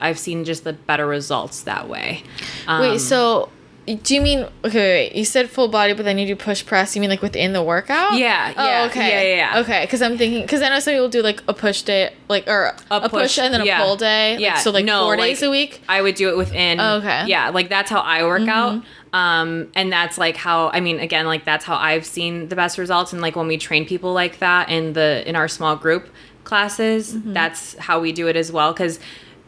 I've 0.01 0.17
seen 0.19 0.43
just 0.45 0.63
the 0.63 0.73
better 0.73 1.05
results 1.07 1.61
that 1.63 1.87
way. 1.93 2.23
Um, 2.67 2.81
Wait, 2.81 2.99
so 3.01 3.49
do 4.03 4.13
you 4.15 4.21
mean 4.21 4.39
okay? 4.67 5.07
Wait, 5.09 5.15
you 5.19 5.25
said 5.25 5.49
full 5.49 5.67
body, 5.67 5.93
but 5.93 6.03
then 6.05 6.17
you 6.19 6.27
do 6.27 6.35
push 6.35 6.65
press. 6.65 6.95
You 6.95 7.01
mean 7.01 7.09
like 7.09 7.21
within 7.21 7.53
the 7.53 7.63
workout? 7.63 8.13
Yeah, 8.13 8.49
yeah, 8.55 8.81
Oh, 8.83 8.85
okay. 8.89 9.09
yeah, 9.09 9.21
yeah, 9.21 9.35
yeah. 9.53 9.59
Okay, 9.61 9.81
because 9.85 10.01
I'm 10.01 10.17
thinking 10.17 10.41
because 10.41 10.61
I 10.61 10.69
know 10.69 10.79
some 10.79 10.93
people 10.93 11.09
do 11.09 11.21
like 11.21 11.41
a 11.47 11.53
push 11.53 11.81
day, 11.81 12.11
like 12.27 12.47
or 12.47 12.75
a, 12.91 13.09
push, 13.09 13.37
and 13.39 13.53
then 13.53 13.61
a 13.61 13.65
pull 13.83 13.95
day. 13.97 14.33
like, 14.33 14.41
Yeah, 14.41 14.57
so 14.59 14.69
like 14.71 14.85
no, 14.85 15.03
four 15.03 15.15
days 15.17 15.41
a 15.41 15.49
week. 15.49 15.81
I 15.89 16.01
would 16.01 16.15
do 16.15 16.29
it 16.29 16.37
within. 16.37 16.79
Oh, 16.79 16.97
okay. 16.99 17.07
Mm-hmm. 17.07 17.27
Yeah, 17.33 17.49
like 17.49 17.67
that's 17.69 17.89
how 17.89 18.01
I 18.01 18.23
work 18.23 18.47
out. 18.47 18.83
Um, 19.13 19.69
and 19.75 19.91
that's 19.91 20.17
like 20.17 20.35
how 20.37 20.69
I 20.69 20.79
mean, 20.79 20.99
again, 20.99 21.25
like 21.25 21.45
that's 21.45 21.65
how 21.65 21.75
I've 21.75 22.05
seen 22.05 22.49
the 22.49 22.55
best 22.55 22.77
results. 22.77 23.11
And 23.13 23.21
like 23.21 23.35
when 23.35 23.47
we 23.47 23.57
train 23.57 23.85
people 23.85 24.13
like 24.13 24.39
that 24.39 24.69
in 24.69 24.93
the 24.93 25.27
in 25.27 25.35
our 25.35 25.47
small 25.47 25.75
group 25.75 26.09
classes, 26.43 27.13
Mm-hmm. 27.15 27.33
that's 27.33 27.75
how 27.77 27.99
we 27.99 28.11
do 28.11 28.27
it 28.27 28.35
as 28.35 28.51
well. 28.51 28.71
Because 28.73 28.99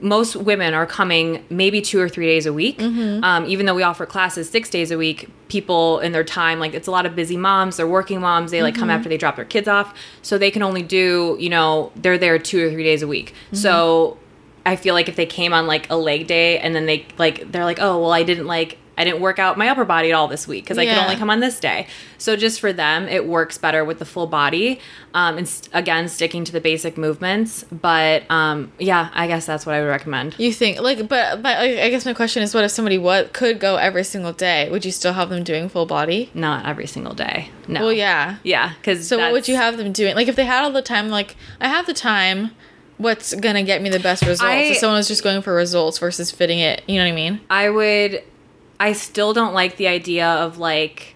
most 0.03 0.35
women 0.35 0.73
are 0.73 0.87
coming 0.87 1.45
maybe 1.51 1.79
two 1.79 1.99
or 1.99 2.09
three 2.09 2.25
days 2.25 2.47
a 2.47 2.53
week. 2.53 2.81
Um, 2.81 3.45
even 3.45 3.67
though 3.67 3.75
we 3.75 3.83
offer 3.83 4.07
classes 4.07 4.49
six 4.49 4.67
days 4.67 4.89
a 4.89 4.97
week, 4.97 5.29
people 5.47 5.99
in 5.99 6.11
their 6.11 6.23
time, 6.23 6.59
like 6.59 6.73
it's 6.73 6.87
a 6.87 6.91
lot 6.91 7.05
of 7.05 7.15
busy 7.15 7.37
moms, 7.37 7.77
they're 7.77 7.87
working 7.87 8.19
moms, 8.19 8.49
they 8.49 8.63
like 8.63 8.73
come 8.73 8.89
after 8.89 9.09
they 9.09 9.17
drop 9.17 9.35
their 9.35 9.45
kids 9.45 9.67
off. 9.67 9.93
So 10.23 10.39
they 10.39 10.49
can 10.49 10.63
only 10.63 10.81
do, 10.81 11.37
you 11.39 11.49
know, 11.49 11.91
they're 11.95 12.17
there 12.17 12.39
two 12.39 12.65
or 12.67 12.71
three 12.71 12.83
days 12.83 13.03
a 13.03 13.07
week. 13.07 13.35
So 13.53 14.17
I 14.65 14.75
feel 14.75 14.95
like 14.95 15.07
if 15.07 15.15
they 15.15 15.27
came 15.27 15.53
on 15.53 15.67
like 15.67 15.87
a 15.91 15.95
leg 15.95 16.25
day 16.25 16.57
and 16.57 16.73
then 16.73 16.87
they 16.87 17.05
like, 17.19 17.51
they're 17.51 17.65
like, 17.65 17.79
oh, 17.79 17.99
well, 18.01 18.11
I 18.11 18.23
didn't 18.23 18.47
like, 18.47 18.79
I 18.97 19.03
didn't 19.05 19.21
work 19.21 19.39
out 19.39 19.57
my 19.57 19.69
upper 19.69 19.85
body 19.85 20.11
at 20.11 20.13
all 20.13 20.27
this 20.27 20.47
week 20.47 20.65
because 20.65 20.77
I 20.77 20.85
could 20.85 21.03
only 21.03 21.15
come 21.15 21.29
on 21.29 21.39
this 21.39 21.59
day. 21.59 21.87
So 22.17 22.35
just 22.35 22.59
for 22.59 22.71
them, 22.73 23.07
it 23.07 23.25
works 23.25 23.57
better 23.57 23.83
with 23.85 23.99
the 23.99 24.05
full 24.05 24.27
body. 24.27 24.79
Um, 25.13 25.37
and 25.37 25.47
st- 25.47 25.69
again, 25.73 26.07
sticking 26.07 26.43
to 26.45 26.51
the 26.51 26.59
basic 26.61 26.97
movements. 26.97 27.63
But 27.71 28.29
um, 28.29 28.71
yeah, 28.79 29.09
I 29.13 29.27
guess 29.27 29.45
that's 29.45 29.65
what 29.65 29.75
I 29.75 29.81
would 29.81 29.87
recommend. 29.87 30.35
You 30.37 30.51
think 30.53 30.79
like, 30.81 30.99
but 31.07 31.41
but 31.41 31.57
I 31.57 31.83
I 31.85 31.89
guess 31.89 32.05
my 32.05 32.13
question 32.13 32.43
is, 32.43 32.53
what 32.53 32.63
if 32.63 32.71
somebody 32.71 32.97
what 32.97 33.33
could 33.33 33.59
go 33.59 33.77
every 33.77 34.03
single 34.03 34.33
day? 34.33 34.69
Would 34.69 34.85
you 34.85 34.91
still 34.91 35.13
have 35.13 35.29
them 35.29 35.43
doing 35.43 35.69
full 35.69 35.85
body? 35.85 36.29
Not 36.33 36.65
every 36.65 36.85
single 36.87 37.13
day. 37.13 37.49
No. 37.67 37.81
Well, 37.81 37.93
yeah. 37.93 38.37
Yeah, 38.43 38.73
because 38.79 39.07
So 39.07 39.17
what 39.17 39.31
would 39.31 39.47
you 39.47 39.55
have 39.55 39.77
them 39.77 39.91
doing? 39.93 40.15
Like 40.15 40.27
if 40.27 40.35
they 40.35 40.45
had 40.45 40.63
all 40.63 40.71
the 40.71 40.81
time, 40.81 41.09
like 41.09 41.35
I 41.59 41.69
have 41.69 41.85
the 41.87 41.93
time. 41.93 42.51
What's 42.97 43.33
gonna 43.33 43.63
get 43.63 43.81
me 43.81 43.89
the 43.89 43.99
best 43.99 44.21
results? 44.21 44.41
I- 44.43 44.57
if 44.57 44.77
someone 44.77 44.97
was 44.97 45.07
just 45.07 45.23
going 45.23 45.41
for 45.41 45.55
results 45.55 45.97
versus 45.97 46.29
fitting 46.29 46.59
it, 46.59 46.83
you 46.87 46.97
know 46.99 47.05
what 47.05 47.11
I 47.11 47.15
mean? 47.15 47.41
I 47.49 47.69
would. 47.71 48.21
I 48.81 48.93
still 48.93 49.33
don't 49.33 49.53
like 49.53 49.77
the 49.77 49.87
idea 49.87 50.27
of 50.27 50.57
like 50.57 51.15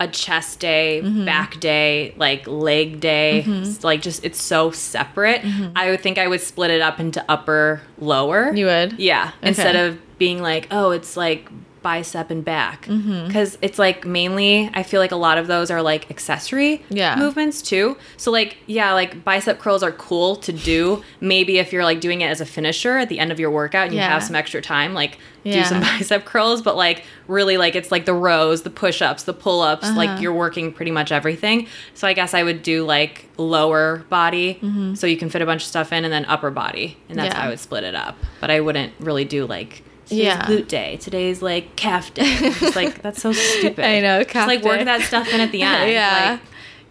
a 0.00 0.08
chest 0.08 0.58
day, 0.58 1.00
Mm-hmm. 1.04 1.24
back 1.24 1.60
day, 1.60 2.12
like 2.16 2.46
leg 2.48 2.98
day. 3.00 3.44
It's 3.46 3.84
like 3.84 4.02
just 4.02 4.24
it's 4.24 4.42
so 4.42 4.70
separate. 4.72 5.42
I 5.76 5.90
would 5.90 6.00
think 6.00 6.18
I 6.18 6.26
would 6.26 6.40
split 6.40 6.70
it 6.72 6.82
up 6.82 6.98
into 6.98 7.24
upper, 7.28 7.80
lower. 7.98 8.52
You 8.52 8.66
would? 8.66 8.98
Yeah, 8.98 9.30
instead 9.42 9.76
of 9.76 9.98
being 10.18 10.42
like, 10.42 10.66
oh, 10.72 10.90
it's 10.90 11.16
like 11.16 11.48
bicep 11.84 12.30
and 12.32 12.44
back. 12.44 12.86
Mm-hmm. 12.86 13.28
Because 13.28 13.56
it's 13.62 13.78
like 13.78 14.04
mainly, 14.04 14.68
I 14.74 14.82
feel 14.82 15.00
like 15.00 15.12
a 15.12 15.16
lot 15.16 15.38
of 15.38 15.46
those 15.46 15.70
are 15.70 15.82
like 15.82 16.10
accessory 16.10 16.82
Yeah. 16.88 17.14
movements 17.14 17.62
too. 17.62 17.96
So, 18.16 18.32
like, 18.32 18.56
yeah, 18.66 18.92
like 18.94 19.22
bicep 19.22 19.60
curls 19.60 19.84
are 19.84 19.92
cool 19.92 20.34
to 20.36 20.52
do. 20.52 21.04
Maybe 21.20 21.58
if 21.58 21.72
you're 21.72 21.84
like 21.84 22.00
doing 22.00 22.22
it 22.22 22.26
as 22.26 22.40
a 22.40 22.46
finisher 22.46 22.96
at 22.96 23.08
the 23.08 23.20
end 23.20 23.30
of 23.30 23.38
your 23.38 23.50
workout 23.52 23.84
and 23.88 23.94
you 23.94 24.00
have 24.00 24.24
some 24.24 24.34
extra 24.34 24.60
time, 24.62 24.94
like 24.94 25.18
do 25.44 25.62
some 25.62 25.80
bicep 25.88 26.24
curls. 26.24 26.62
But 26.62 26.74
like, 26.76 27.04
really, 27.28 27.58
like, 27.58 27.74
it's 27.76 27.92
like 27.92 28.06
the 28.06 28.14
rows, 28.14 28.62
the 28.62 28.70
push 28.70 29.02
ups, 29.02 29.24
the 29.24 29.34
pull 29.34 29.60
ups, 29.60 29.84
Uh-huh. 29.86 29.96
like, 29.96 30.20
you're 30.22 30.32
working 30.34 30.72
pretty 30.72 30.90
much 30.90 31.12
everything. 31.12 31.68
So, 31.92 32.08
I 32.08 32.14
guess 32.14 32.32
I 32.34 32.42
would 32.42 32.62
do 32.62 32.84
like 32.86 33.28
lower 33.36 33.98
body 34.08 34.58
so 34.94 35.06
you 35.06 35.18
can 35.18 35.28
fit 35.28 35.42
a 35.42 35.46
bunch 35.46 35.62
of 35.62 35.68
stuff 35.68 35.92
in 35.92 36.04
and 36.04 36.12
then 36.12 36.24
upper 36.24 36.50
body. 36.50 36.96
And 37.10 37.18
that's. 37.18 37.34
Yeah. 37.34 37.40
how 37.40 37.46
I 37.46 37.50
would 37.50 37.60
split 37.60 37.84
it 37.84 37.94
up. 37.94 38.16
But 38.40 38.50
I 38.50 38.60
wouldn't 38.60 38.92
really 39.00 39.24
do 39.26 39.44
like, 39.46 39.82
Today's 40.06 40.24
Yeah. 40.24 40.42
glute 40.46 40.68
day. 40.68 40.96
Today's 40.98 41.40
like 41.42 41.76
calf 41.76 42.12
day. 42.14 42.24
It's 42.26 42.76
like 42.76 43.02
that's 43.02 43.22
so 43.22 43.32
stupid. 43.32 43.84
I 43.84 44.00
know, 44.00 44.18
Just 44.22 44.30
calf 44.30 44.46
like 44.48 44.62
work 44.62 44.78
day. 44.78 44.84
that 44.84 45.02
stuff 45.02 45.32
in 45.32 45.40
at 45.40 45.50
the 45.52 45.62
end. 45.62 45.90
yeah. 45.92 46.30
Like, 46.32 46.40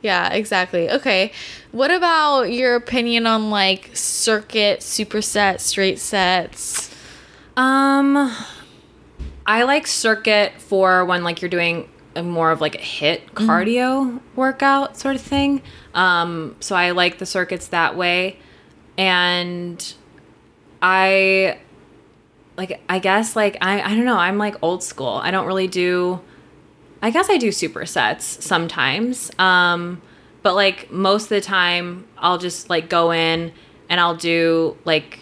yeah, 0.02 0.34
exactly. 0.34 0.90
Okay. 0.90 1.32
What 1.72 1.90
about 1.92 2.44
your 2.52 2.76
opinion 2.76 3.26
on 3.26 3.50
like 3.50 3.90
circuit, 3.94 4.80
superset, 4.82 5.60
straight 5.60 6.00
sets? 6.00 6.90
um, 7.56 8.32
I 9.46 9.64
like 9.64 9.86
circuit 9.88 10.54
for 10.60 11.06
when 11.06 11.24
like 11.24 11.42
you're 11.42 11.50
doing 11.50 11.90
a 12.16 12.24
more 12.24 12.52
of 12.52 12.62
like 12.62 12.76
a 12.76 12.80
HIIT 12.80 13.22
Mm-hmm. 13.32 13.50
cardio 13.50 14.20
workout 14.36 14.98
sort 14.98 15.16
of 15.16 15.22
thing. 15.22 15.62
Um, 15.94 16.56
so 16.60 16.76
I 16.76 16.92
like 16.92 17.18
the 17.20 17.26
circuits 17.26 17.68
that 17.68 17.96
way, 17.96 18.38
and 18.98 19.94
I 20.82 21.60
like 22.58 22.82
I 22.88 23.00
guess 23.00 23.36
like 23.36 23.58
I 23.62 23.82
I 23.82 23.96
don't 23.96 24.06
know 24.06 24.18
I'm 24.18 24.38
like 24.38 24.56
old 24.62 24.84
school. 24.84 25.20
I 25.24 25.32
don't 25.32 25.46
really 25.48 25.68
do. 25.68 26.22
I 27.02 27.10
guess 27.10 27.30
I 27.30 27.38
do 27.38 27.50
supersets 27.50 28.22
sometimes. 28.22 29.32
Um, 29.38 30.02
but 30.42 30.56
like 30.56 30.92
most 30.92 31.24
of 31.24 31.30
the 31.30 31.42
time, 31.42 32.06
I'll 32.18 32.38
just 32.38 32.70
like 32.70 32.90
go 32.90 33.12
in 33.12 33.52
and 33.90 34.00
I'll 34.00 34.16
do 34.16 34.78
like 34.86 35.20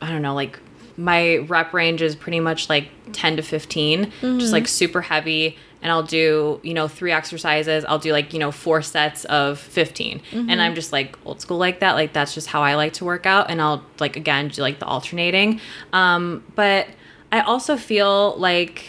I 0.00 0.10
don't 0.10 0.22
know, 0.22 0.34
like 0.34 0.58
my 0.96 1.38
rep 1.38 1.72
range 1.72 2.02
is 2.02 2.14
pretty 2.16 2.40
much 2.40 2.68
like 2.68 2.88
10 3.12 3.36
to 3.36 3.42
15, 3.42 4.12
just 4.38 4.52
like 4.52 4.68
super 4.68 5.00
heavy. 5.02 5.56
And 5.82 5.90
I'll 5.90 6.02
do, 6.02 6.60
you 6.62 6.74
know, 6.74 6.88
three 6.88 7.10
exercises. 7.10 7.84
I'll 7.86 7.98
do 7.98 8.12
like, 8.12 8.32
you 8.34 8.38
know, 8.38 8.52
four 8.52 8.82
sets 8.82 9.24
of 9.26 9.58
15. 9.58 10.20
And 10.32 10.60
I'm 10.60 10.74
just 10.74 10.92
like 10.92 11.16
old 11.24 11.40
school 11.40 11.56
like 11.56 11.80
that. 11.80 11.92
Like 11.92 12.12
that's 12.12 12.34
just 12.34 12.48
how 12.48 12.62
I 12.62 12.74
like 12.74 12.92
to 12.94 13.04
work 13.04 13.24
out. 13.24 13.48
And 13.50 13.62
I'll 13.62 13.82
like, 13.98 14.16
again, 14.16 14.48
do 14.48 14.60
like 14.60 14.78
the 14.78 14.86
alternating. 14.86 15.58
Um, 15.92 16.44
but 16.54 16.86
I 17.32 17.40
also 17.40 17.76
feel 17.78 18.36
like 18.36 18.84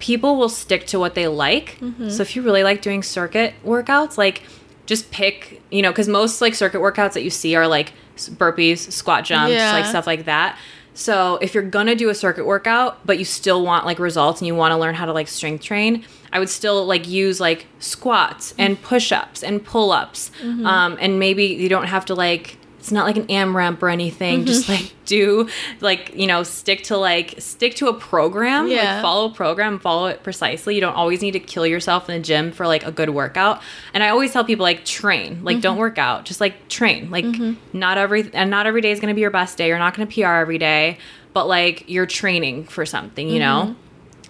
people 0.00 0.36
will 0.36 0.48
stick 0.48 0.86
to 0.88 0.98
what 0.98 1.14
they 1.14 1.28
like. 1.28 1.78
So 2.08 2.22
if 2.22 2.34
you 2.36 2.42
really 2.42 2.64
like 2.64 2.82
doing 2.82 3.02
circuit 3.02 3.54
workouts, 3.64 4.18
like 4.18 4.42
just 4.84 5.10
pick, 5.12 5.62
you 5.70 5.80
know, 5.80 5.90
because 5.92 6.08
most 6.08 6.40
like 6.40 6.54
circuit 6.54 6.80
workouts 6.80 7.12
that 7.12 7.22
you 7.22 7.30
see 7.30 7.54
are 7.54 7.66
like 7.68 7.92
burpees, 8.16 8.90
squat 8.92 9.24
jumps, 9.24 9.52
Yeah. 9.52 9.72
like 9.72 9.86
stuff 9.86 10.06
like 10.06 10.24
that. 10.26 10.58
So 10.94 11.36
if 11.40 11.54
you're 11.54 11.62
gonna 11.62 11.94
do 11.94 12.08
a 12.10 12.14
circuit 12.14 12.44
workout, 12.44 13.04
but 13.06 13.18
you 13.18 13.24
still 13.24 13.62
want 13.64 13.86
like 13.86 13.98
results 13.98 14.40
and 14.40 14.46
you 14.46 14.54
want 14.54 14.72
to 14.72 14.76
learn 14.76 14.94
how 14.94 15.06
to 15.06 15.12
like 15.12 15.28
strength 15.28 15.64
train, 15.64 16.04
I 16.32 16.38
would 16.38 16.50
still 16.50 16.84
like 16.86 17.08
use 17.08 17.40
like 17.40 17.66
squats 17.78 18.54
and 18.58 18.80
push-ups 18.80 19.42
and 19.42 19.64
pull-ups, 19.64 20.30
um, 20.66 20.96
and 21.00 21.18
maybe 21.18 21.44
you 21.44 21.68
don't 21.68 21.86
have 21.86 22.04
to 22.06 22.14
like 22.14 22.58
it's 22.82 22.90
not 22.90 23.06
like 23.06 23.16
an 23.16 23.28
AMRAP 23.28 23.80
or 23.80 23.88
anything. 23.88 24.38
Mm-hmm. 24.38 24.46
Just 24.46 24.68
like 24.68 24.92
do 25.06 25.48
like 25.80 26.12
you 26.16 26.26
know 26.26 26.42
stick 26.42 26.82
to 26.84 26.96
like 26.96 27.36
stick 27.38 27.76
to 27.76 27.86
a 27.86 27.94
program. 27.94 28.66
Yeah. 28.66 28.94
Like 28.94 29.02
follow 29.02 29.30
a 29.30 29.32
program, 29.32 29.78
follow 29.78 30.06
it 30.06 30.24
precisely. 30.24 30.74
You 30.74 30.80
don't 30.80 30.96
always 30.96 31.22
need 31.22 31.30
to 31.30 31.38
kill 31.38 31.64
yourself 31.64 32.08
in 32.08 32.16
the 32.16 32.22
gym 32.24 32.50
for 32.50 32.66
like 32.66 32.84
a 32.84 32.90
good 32.90 33.10
workout. 33.10 33.62
And 33.94 34.02
I 34.02 34.08
always 34.08 34.32
tell 34.32 34.42
people 34.42 34.64
like 34.64 34.84
train, 34.84 35.44
like 35.44 35.60
don't 35.60 35.74
mm-hmm. 35.74 35.80
work 35.80 35.98
out, 35.98 36.24
just 36.24 36.40
like 36.40 36.68
train. 36.68 37.08
Like 37.08 37.24
mm-hmm. 37.24 37.52
not 37.72 37.98
every 37.98 38.28
and 38.34 38.50
not 38.50 38.66
every 38.66 38.80
day 38.80 38.90
is 38.90 38.98
going 38.98 39.12
to 39.12 39.14
be 39.14 39.20
your 39.20 39.30
best 39.30 39.56
day. 39.56 39.68
You're 39.68 39.78
not 39.78 39.96
going 39.96 40.08
to 40.08 40.12
PR 40.12 40.32
every 40.32 40.58
day, 40.58 40.98
but 41.32 41.46
like 41.46 41.88
you're 41.88 42.06
training 42.06 42.64
for 42.64 42.84
something. 42.84 43.28
You 43.28 43.38
know, 43.38 43.76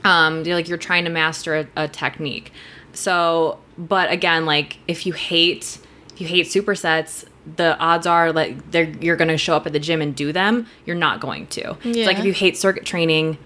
um, 0.04 0.44
you're 0.44 0.56
like 0.56 0.68
you're 0.68 0.76
trying 0.76 1.04
to 1.04 1.10
master 1.10 1.56
a, 1.56 1.84
a 1.84 1.88
technique. 1.88 2.52
So, 2.92 3.60
but 3.78 4.12
again, 4.12 4.44
like 4.44 4.76
if 4.86 5.06
you 5.06 5.14
hate 5.14 5.78
if 6.12 6.20
you 6.20 6.26
hate 6.26 6.48
supersets, 6.48 7.24
the 7.56 7.76
odds 7.78 8.06
are 8.06 8.32
like 8.32 8.70
they're 8.70 8.88
you're 9.00 9.16
going 9.16 9.28
to 9.28 9.38
show 9.38 9.56
up 9.56 9.66
at 9.66 9.72
the 9.72 9.80
gym 9.80 10.00
and 10.00 10.14
do 10.14 10.32
them. 10.32 10.66
You're 10.86 10.96
not 10.96 11.20
going 11.20 11.46
to. 11.48 11.76
It's 11.84 12.06
like 12.06 12.18
if 12.18 12.24
you 12.24 12.32
hate 12.32 12.56
circuit 12.56 12.84
training, 12.84 13.38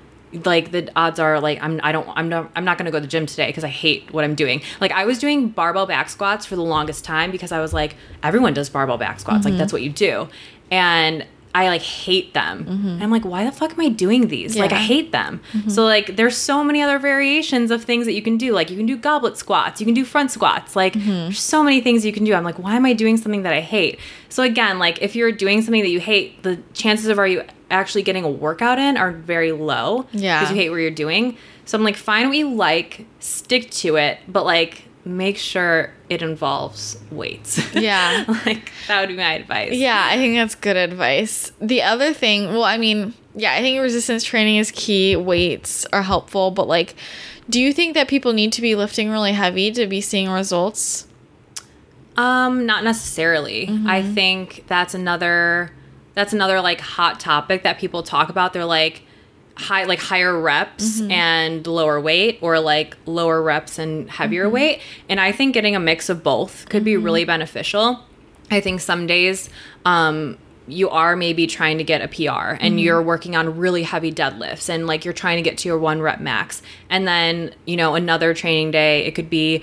like 0.44 0.70
the 0.70 0.90
odds 0.96 1.18
are 1.18 1.40
like 1.40 1.62
I'm 1.62 1.80
I 1.82 1.92
don't 1.92 2.08
I'm 2.10 2.28
not 2.28 2.50
I'm 2.54 2.64
not 2.64 2.78
going 2.78 2.86
to 2.86 2.90
go 2.90 2.98
to 2.98 3.02
the 3.02 3.08
gym 3.08 3.26
today 3.26 3.46
because 3.46 3.64
I 3.64 3.68
hate 3.68 4.12
what 4.12 4.24
I'm 4.24 4.34
doing. 4.34 4.62
Like 4.80 4.92
I 4.92 5.04
was 5.04 5.18
doing 5.18 5.48
barbell 5.48 5.86
back 5.86 6.10
squats 6.10 6.44
for 6.44 6.56
the 6.56 6.62
longest 6.62 7.04
time 7.04 7.30
because 7.30 7.52
I 7.52 7.60
was 7.60 7.72
like 7.72 7.96
everyone 8.22 8.54
does 8.54 8.68
barbell 8.68 8.98
back 8.98 9.20
squats. 9.20 9.44
Like 9.44 9.52
mm-hmm. 9.52 9.58
that's 9.58 9.72
what 9.72 9.82
you 9.82 9.90
do. 9.90 10.28
And 10.70 11.26
I 11.56 11.68
like 11.68 11.80
hate 11.80 12.34
them. 12.34 12.66
And 12.68 13.02
I'm 13.02 13.10
like, 13.10 13.24
why 13.24 13.44
the 13.44 13.50
fuck 13.50 13.72
am 13.72 13.80
I 13.80 13.88
doing 13.88 14.28
these? 14.28 14.58
Like 14.58 14.72
I 14.72 14.78
hate 14.78 15.10
them. 15.10 15.40
Mm-hmm. 15.54 15.70
So 15.70 15.84
like 15.84 16.16
there's 16.16 16.36
so 16.36 16.62
many 16.62 16.82
other 16.82 16.98
variations 16.98 17.70
of 17.70 17.82
things 17.82 18.04
that 18.04 18.12
you 18.12 18.20
can 18.20 18.36
do. 18.36 18.52
Like 18.52 18.70
you 18.70 18.76
can 18.76 18.84
do 18.84 18.94
goblet 18.94 19.38
squats, 19.38 19.80
you 19.80 19.86
can 19.86 19.94
do 19.94 20.04
front 20.04 20.30
squats. 20.30 20.76
Like 20.76 20.92
mm-hmm. 20.92 21.08
there's 21.08 21.40
so 21.40 21.64
many 21.64 21.80
things 21.80 22.04
you 22.04 22.12
can 22.12 22.24
do. 22.24 22.34
I'm 22.34 22.44
like, 22.44 22.58
why 22.58 22.76
am 22.76 22.84
I 22.84 22.92
doing 22.92 23.16
something 23.16 23.42
that 23.44 23.54
I 23.54 23.62
hate? 23.62 23.98
So 24.28 24.42
again, 24.42 24.78
like 24.78 25.00
if 25.00 25.16
you're 25.16 25.32
doing 25.32 25.62
something 25.62 25.80
that 25.80 25.88
you 25.88 26.00
hate, 26.00 26.42
the 26.42 26.58
chances 26.74 27.06
of 27.06 27.18
are 27.18 27.26
you 27.26 27.42
actually 27.70 28.02
getting 28.02 28.24
a 28.24 28.30
workout 28.30 28.78
in 28.78 28.98
are 28.98 29.12
very 29.12 29.52
low. 29.52 30.06
Yeah. 30.12 30.40
Because 30.40 30.54
you 30.54 30.60
hate 30.60 30.68
what 30.68 30.76
you're 30.76 30.90
doing. 30.90 31.38
So 31.64 31.78
I'm 31.78 31.84
like, 31.84 31.96
find 31.96 32.28
what 32.28 32.36
you 32.36 32.52
like, 32.52 33.06
stick 33.18 33.70
to 33.70 33.96
it, 33.96 34.18
but 34.28 34.44
like 34.44 34.85
make 35.06 35.38
sure 35.38 35.90
it 36.10 36.20
involves 36.20 36.98
weights. 37.10 37.74
Yeah. 37.74 38.24
like 38.46 38.72
that 38.88 39.00
would 39.00 39.08
be 39.08 39.16
my 39.16 39.34
advice. 39.34 39.72
Yeah, 39.72 40.08
I 40.10 40.16
think 40.16 40.34
that's 40.34 40.54
good 40.54 40.76
advice. 40.76 41.52
The 41.60 41.82
other 41.82 42.12
thing, 42.12 42.48
well, 42.48 42.64
I 42.64 42.76
mean, 42.76 43.14
yeah, 43.34 43.52
I 43.52 43.60
think 43.60 43.80
resistance 43.80 44.24
training 44.24 44.56
is 44.56 44.72
key. 44.72 45.14
Weights 45.14 45.86
are 45.92 46.02
helpful, 46.02 46.50
but 46.50 46.66
like, 46.66 46.96
do 47.48 47.60
you 47.60 47.72
think 47.72 47.94
that 47.94 48.08
people 48.08 48.32
need 48.32 48.52
to 48.54 48.60
be 48.60 48.74
lifting 48.74 49.10
really 49.10 49.32
heavy 49.32 49.70
to 49.72 49.86
be 49.86 50.00
seeing 50.00 50.28
results? 50.28 51.06
Um, 52.16 52.66
not 52.66 52.82
necessarily. 52.82 53.68
I 53.86 54.02
think 54.02 54.64
that's 54.66 54.94
another 54.94 55.70
that's 56.14 56.32
another 56.32 56.62
like 56.62 56.80
hot 56.80 57.20
topic 57.20 57.62
that 57.62 57.78
people 57.78 58.02
talk 58.02 58.30
about. 58.30 58.54
They're 58.54 58.64
like 58.64 59.02
high 59.56 59.84
like 59.84 59.98
higher 59.98 60.38
reps 60.38 61.00
mm-hmm. 61.00 61.10
and 61.10 61.66
lower 61.66 62.00
weight 62.00 62.38
or 62.42 62.60
like 62.60 62.96
lower 63.06 63.42
reps 63.42 63.78
and 63.78 64.10
heavier 64.10 64.44
mm-hmm. 64.44 64.54
weight. 64.54 64.80
And 65.08 65.20
I 65.20 65.32
think 65.32 65.54
getting 65.54 65.74
a 65.74 65.80
mix 65.80 66.08
of 66.08 66.22
both 66.22 66.68
could 66.68 66.84
be 66.84 66.96
really 66.96 67.22
mm-hmm. 67.22 67.28
beneficial. 67.28 68.04
I 68.50 68.60
think 68.60 68.80
some 68.80 69.06
days 69.06 69.48
um 69.84 70.38
you 70.68 70.90
are 70.90 71.16
maybe 71.16 71.46
trying 71.46 71.78
to 71.78 71.84
get 71.84 72.02
a 72.02 72.08
PR 72.08 72.56
and 72.60 72.80
you're 72.80 73.00
working 73.00 73.36
on 73.36 73.56
really 73.56 73.84
heavy 73.84 74.12
deadlifts 74.12 74.68
and 74.68 74.86
like 74.86 75.04
you're 75.04 75.14
trying 75.14 75.36
to 75.36 75.42
get 75.42 75.58
to 75.58 75.68
your 75.68 75.78
one 75.78 76.00
rep 76.00 76.20
max. 76.20 76.60
And 76.90 77.06
then, 77.06 77.54
you 77.66 77.76
know, 77.76 77.94
another 77.94 78.34
training 78.34 78.72
day, 78.72 79.04
it 79.04 79.14
could 79.14 79.30
be 79.30 79.62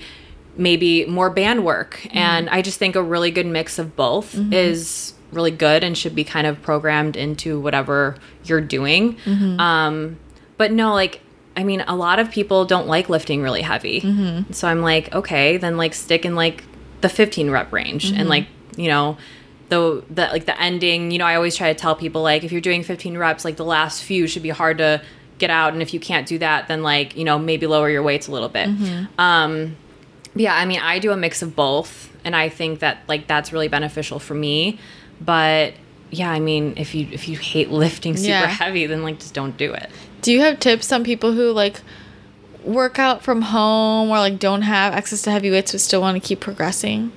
maybe 0.56 1.04
more 1.06 1.30
band 1.30 1.64
work. 1.64 2.06
And 2.14 2.48
I 2.48 2.62
just 2.62 2.78
think 2.78 2.96
a 2.96 3.02
really 3.02 3.30
good 3.30 3.46
mix 3.46 3.78
of 3.78 3.96
both 3.96 4.34
is 4.50 5.12
really 5.34 5.50
good 5.50 5.84
and 5.84 5.96
should 5.96 6.14
be 6.14 6.24
kind 6.24 6.46
of 6.46 6.60
programmed 6.62 7.16
into 7.16 7.60
whatever 7.60 8.16
you're 8.44 8.60
doing. 8.60 9.16
Um, 9.60 10.18
but 10.56 10.72
no, 10.72 10.94
like 10.94 11.20
I 11.56 11.62
mean, 11.64 11.84
a 11.86 11.94
lot 11.94 12.18
of 12.18 12.30
people 12.30 12.64
don't 12.64 12.86
like 12.88 13.08
lifting 13.08 13.42
really 13.42 13.62
heavy. 13.62 14.00
So 14.52 14.66
I'm 14.68 14.82
like, 14.82 15.14
okay, 15.14 15.56
then 15.56 15.76
like 15.76 15.94
stick 15.94 16.24
in 16.24 16.34
like 16.34 16.64
the 17.00 17.08
15 17.08 17.50
rep 17.50 17.72
range 17.72 18.10
and 18.10 18.28
like 18.28 18.46
you 18.76 18.88
know 18.88 19.16
the 19.68 20.02
the 20.10 20.26
like 20.28 20.46
the 20.46 20.60
ending. 20.60 21.10
You 21.10 21.18
know, 21.18 21.26
I 21.26 21.34
always 21.36 21.54
try 21.56 21.72
to 21.72 21.78
tell 21.78 21.94
people 21.94 22.22
like 22.22 22.44
if 22.44 22.52
you're 22.52 22.60
doing 22.60 22.82
15 22.82 23.16
reps, 23.18 23.44
like 23.44 23.56
the 23.56 23.64
last 23.64 24.02
few 24.02 24.26
should 24.26 24.42
be 24.42 24.50
hard 24.50 24.78
to 24.78 25.00
get 25.38 25.50
out, 25.50 25.72
and 25.72 25.82
if 25.82 25.92
you 25.92 26.00
can't 26.00 26.26
do 26.28 26.38
that, 26.38 26.68
then 26.68 26.82
like 26.82 27.16
you 27.16 27.24
know 27.24 27.38
maybe 27.38 27.66
lower 27.66 27.88
your 27.90 28.02
weights 28.02 28.26
a 28.28 28.32
little 28.32 28.48
bit. 28.48 28.68
Um, 29.18 29.76
yeah, 30.36 30.54
I 30.56 30.64
mean, 30.64 30.80
I 30.80 30.98
do 30.98 31.12
a 31.12 31.16
mix 31.16 31.42
of 31.42 31.54
both, 31.54 32.10
and 32.24 32.34
I 32.34 32.48
think 32.48 32.80
that 32.80 32.98
like 33.08 33.26
that's 33.28 33.52
really 33.52 33.68
beneficial 33.68 34.18
for 34.18 34.34
me. 34.34 34.78
But 35.20 35.74
yeah, 36.10 36.30
I 36.30 36.40
mean, 36.40 36.74
if 36.76 36.94
you 36.94 37.08
if 37.12 37.28
you 37.28 37.36
hate 37.38 37.70
lifting 37.70 38.16
super 38.16 38.28
Yeah. 38.30 38.46
heavy, 38.46 38.86
then 38.86 39.02
like 39.02 39.18
just 39.20 39.34
don't 39.34 39.56
do 39.56 39.72
it. 39.72 39.90
Do 40.22 40.32
you 40.32 40.40
have 40.40 40.60
tips 40.60 40.90
on 40.92 41.04
people 41.04 41.32
who 41.32 41.50
like 41.52 41.80
work 42.62 42.98
out 42.98 43.22
from 43.22 43.42
home 43.42 44.08
or 44.10 44.18
like 44.18 44.38
don't 44.38 44.62
have 44.62 44.92
access 44.94 45.20
to 45.22 45.30
heavy 45.30 45.50
weights 45.50 45.72
but 45.72 45.80
still 45.80 46.00
want 46.00 46.20
to 46.20 46.26
keep 46.26 46.40
progressing? 46.40 47.12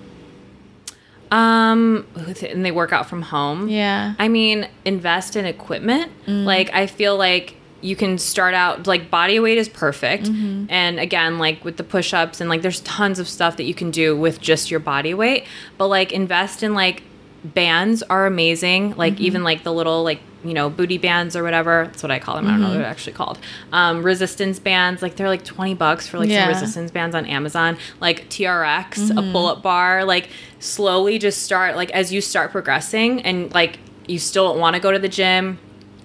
Um, 1.30 2.06
and 2.42 2.64
they 2.66 2.72
work 2.72 2.94
out 2.94 3.08
from 3.10 3.22
home. 3.22 3.68
Yeah. 3.68 4.14
I 4.18 4.30
mean, 4.30 4.68
invest 4.86 5.36
in 5.36 5.46
equipment. 5.46 6.12
Like, 6.26 6.74
I 6.74 6.88
feel 6.88 7.18
like 7.18 7.56
you 7.82 7.96
can 7.96 8.18
start 8.18 8.54
out 8.54 8.88
like 8.88 9.12
body 9.12 9.40
weight 9.40 9.58
is 9.58 9.70
perfect, 9.70 10.28
and 10.28 11.00
again, 11.00 11.38
like 11.38 11.64
with 11.64 11.78
the 11.78 11.84
push 11.84 12.14
ups 12.14 12.42
and 12.42 12.50
like 12.50 12.62
there's 12.62 12.80
tons 12.82 13.20
of 13.20 13.28
stuff 13.30 13.58
that 13.58 13.64
you 13.66 13.74
can 13.74 13.92
do 13.92 14.18
with 14.18 14.40
just 14.42 14.72
your 14.72 14.80
body 14.80 15.14
weight. 15.14 15.46
But 15.78 15.88
like, 15.90 16.12
invest 16.14 16.64
in 16.64 16.74
like 16.74 17.04
bands 17.54 18.04
are 18.04 18.26
amazing. 18.26 18.96
Like 18.96 19.20
even 19.20 19.44
like 19.44 19.64
the 19.64 19.74
little 19.74 20.04
like 20.04 20.20
you 20.44 20.54
know 20.54 20.70
booty 20.70 20.98
bands 20.98 21.36
or 21.36 21.44
whatever. 21.44 21.86
That's 21.86 22.04
what 22.04 22.12
I 22.12 22.20
call 22.20 22.36
them. 22.36 22.48
I 22.48 22.52
don't 22.52 22.62
know 22.62 22.68
what 22.70 22.76
they're 22.76 22.86
actually 22.86 23.14
called. 23.14 23.40
Um, 23.72 24.04
resistance 24.04 24.60
bands. 24.60 25.02
Like 25.02 25.16
they're 25.16 25.28
like 25.28 25.44
twenty 25.44 25.74
bucks 25.74 26.08
for 26.08 26.20
like 26.20 26.30
Yeah. 26.30 26.44
some 26.46 26.50
resistance 26.62 26.92
bands 26.92 27.16
on 27.16 27.26
Amazon. 27.26 27.78
Like 28.00 28.30
TRX, 28.30 29.12
a 29.12 29.32
pull 29.32 29.48
up 29.48 29.62
bar. 29.62 30.06
Like 30.06 30.30
slowly 30.60 31.18
just 31.20 31.44
start 31.44 31.76
like 31.76 31.90
as 31.92 32.12
you 32.14 32.22
start 32.22 32.52
progressing 32.52 33.22
and 33.24 33.54
like 33.54 33.80
you 34.08 34.20
still 34.20 34.48
don't 34.48 34.60
want 34.60 34.76
to 34.76 34.82
go 34.82 34.92
to 34.92 35.00
the 35.00 35.10
gym 35.10 35.60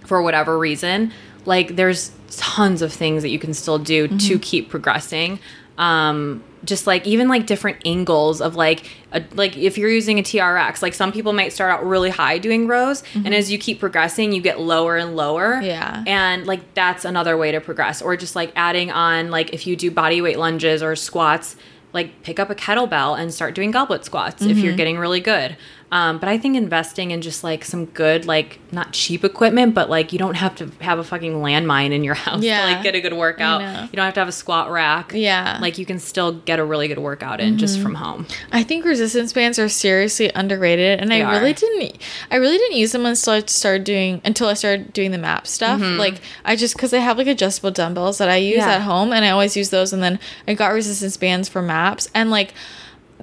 for 0.07 0.23
whatever 0.23 0.59
reason. 0.59 1.13
Like 1.45 1.77
there's 1.77 2.11
tons 2.31 2.83
of 2.83 2.93
things 2.93 3.23
that 3.23 3.29
you 3.29 3.39
can 3.39 3.53
still 3.55 3.79
do 3.79 4.09
to 4.09 4.39
keep 4.39 4.71
progressing. 4.71 5.39
Um, 5.79 6.43
just 6.65 6.87
like 6.87 7.07
even 7.07 7.29
like 7.29 7.47
different 7.47 7.79
angles 7.85 8.41
of 8.41 8.55
like 8.55 8.91
a, 9.13 9.25
like 9.35 9.57
if 9.57 9.77
you're 9.77 9.91
using 9.91 10.19
a 10.19 10.23
TRX, 10.23 10.83
like 10.83 10.95
some 10.95 11.13
people 11.13 11.33
might 11.33 11.53
start 11.53 11.73
out 11.73 11.85
really 11.85 12.11
high 12.11 12.39
doing 12.39 12.67
rows, 12.67 13.03
and 13.15 13.25
mm-hmm. 13.25 13.33
as 13.33 13.51
you 13.51 13.59
keep 13.59 13.81
progressing, 13.81 14.33
you 14.33 14.41
get 14.41 14.61
lower 14.61 14.97
and 14.97 15.17
lower. 15.17 15.61
Yeah. 15.61 16.05
and 16.07 16.47
like 16.47 16.75
that's 16.75 17.05
another 17.05 17.37
way 17.37 17.53
to 17.53 17.61
progress. 17.61 18.01
Or 18.03 18.17
just 18.17 18.37
like 18.37 18.53
adding 18.57 18.91
on 18.91 19.31
like 19.31 19.53
if 19.53 19.67
you 19.67 19.77
do 19.77 19.91
body 19.91 20.21
weight 20.21 20.39
lunges 20.39 20.83
or 20.83 20.95
squats, 20.97 21.57
like 21.93 22.23
pick 22.23 22.39
up 22.39 22.51
a 22.51 22.55
kettlebell 22.55 23.19
and 23.19 23.33
start 23.33 23.55
doing 23.55 23.71
goblet 23.71 24.05
squats 24.05 24.43
if 24.43 24.59
you're 24.59 24.69
mm-hmm. 24.69 24.77
getting 24.77 24.99
really 24.99 25.21
good. 25.21 25.57
Um, 25.93 26.19
but 26.19 26.29
I 26.31 26.39
think 26.39 26.57
investing 26.57 27.11
in 27.11 27.21
just 27.21 27.45
like 27.45 27.67
some 27.67 27.85
good, 27.85 28.25
like 28.25 28.59
not 28.73 28.93
cheap 28.95 29.25
equipment, 29.25 29.75
but 29.75 29.91
like 29.91 30.11
you 30.13 30.19
don't 30.19 30.37
have 30.37 30.55
to 30.57 30.71
have 30.81 30.99
a 30.99 31.05
fucking 31.05 31.35
landmine 31.35 31.93
in 31.93 32.03
your 32.03 32.15
house 32.27 32.43
Yeah. 32.43 32.65
to 32.67 32.73
like 32.73 32.83
get 32.83 32.95
a 32.95 33.01
good 33.03 33.13
workout. 33.13 33.61
You 33.61 33.97
don't 33.97 34.07
have 34.07 34.15
to 34.15 34.21
have 34.21 34.29
a 34.29 34.33
squat 34.33 34.71
rack. 34.71 35.13
Yeah. 35.15 35.59
Like 35.61 35.77
you 35.77 35.85
can 35.85 35.99
still 35.99 36.33
get 36.33 36.59
a 36.59 36.65
really 36.65 36.89
good 36.89 36.99
workout 36.99 37.41
in 37.41 37.59
just 37.59 37.79
from 37.79 37.95
home. 37.95 38.27
I 38.53 38.63
think 38.63 38.87
resistance 38.87 39.35
bands 39.35 39.59
are 39.59 39.69
seriously 39.69 40.33
underrated, 40.35 40.99
and 40.99 41.11
They 41.11 41.21
I 41.23 41.39
really 41.39 41.53
didn't. 41.53 41.99
I 42.31 42.37
really 42.37 42.57
didn't 42.57 42.79
use 42.79 42.93
them 42.93 43.05
until 43.05 43.35
I 43.35 43.41
started 43.41 43.85
doing 43.85 44.23
until 44.25 44.49
I 44.49 44.55
started 44.55 44.95
doing 44.95 45.11
the 45.11 45.19
map 45.19 45.47
stuff. 45.47 45.79
Like 45.83 46.23
I 46.47 46.57
just 46.57 46.75
because 46.75 46.95
I 46.95 46.99
have 47.01 47.19
like 47.19 47.27
adjustable 47.27 47.71
dumbbells 47.71 48.17
that 48.17 48.31
I 48.31 48.37
use 48.37 48.53
Mm-hmm. 48.63 48.69
Yeah. 48.71 48.77
at 48.77 48.83
home, 48.83 49.13
and 49.13 49.27
I 49.27 49.31
always 49.31 49.57
use 49.59 49.69
those. 49.69 49.93
And 49.93 50.03
then 50.03 50.19
I 50.49 50.55
got 50.55 50.73
resistance 50.73 51.19
bands 51.19 51.51
for 51.51 51.61
maps, 51.61 52.09
and 52.15 52.31
like. 52.31 52.55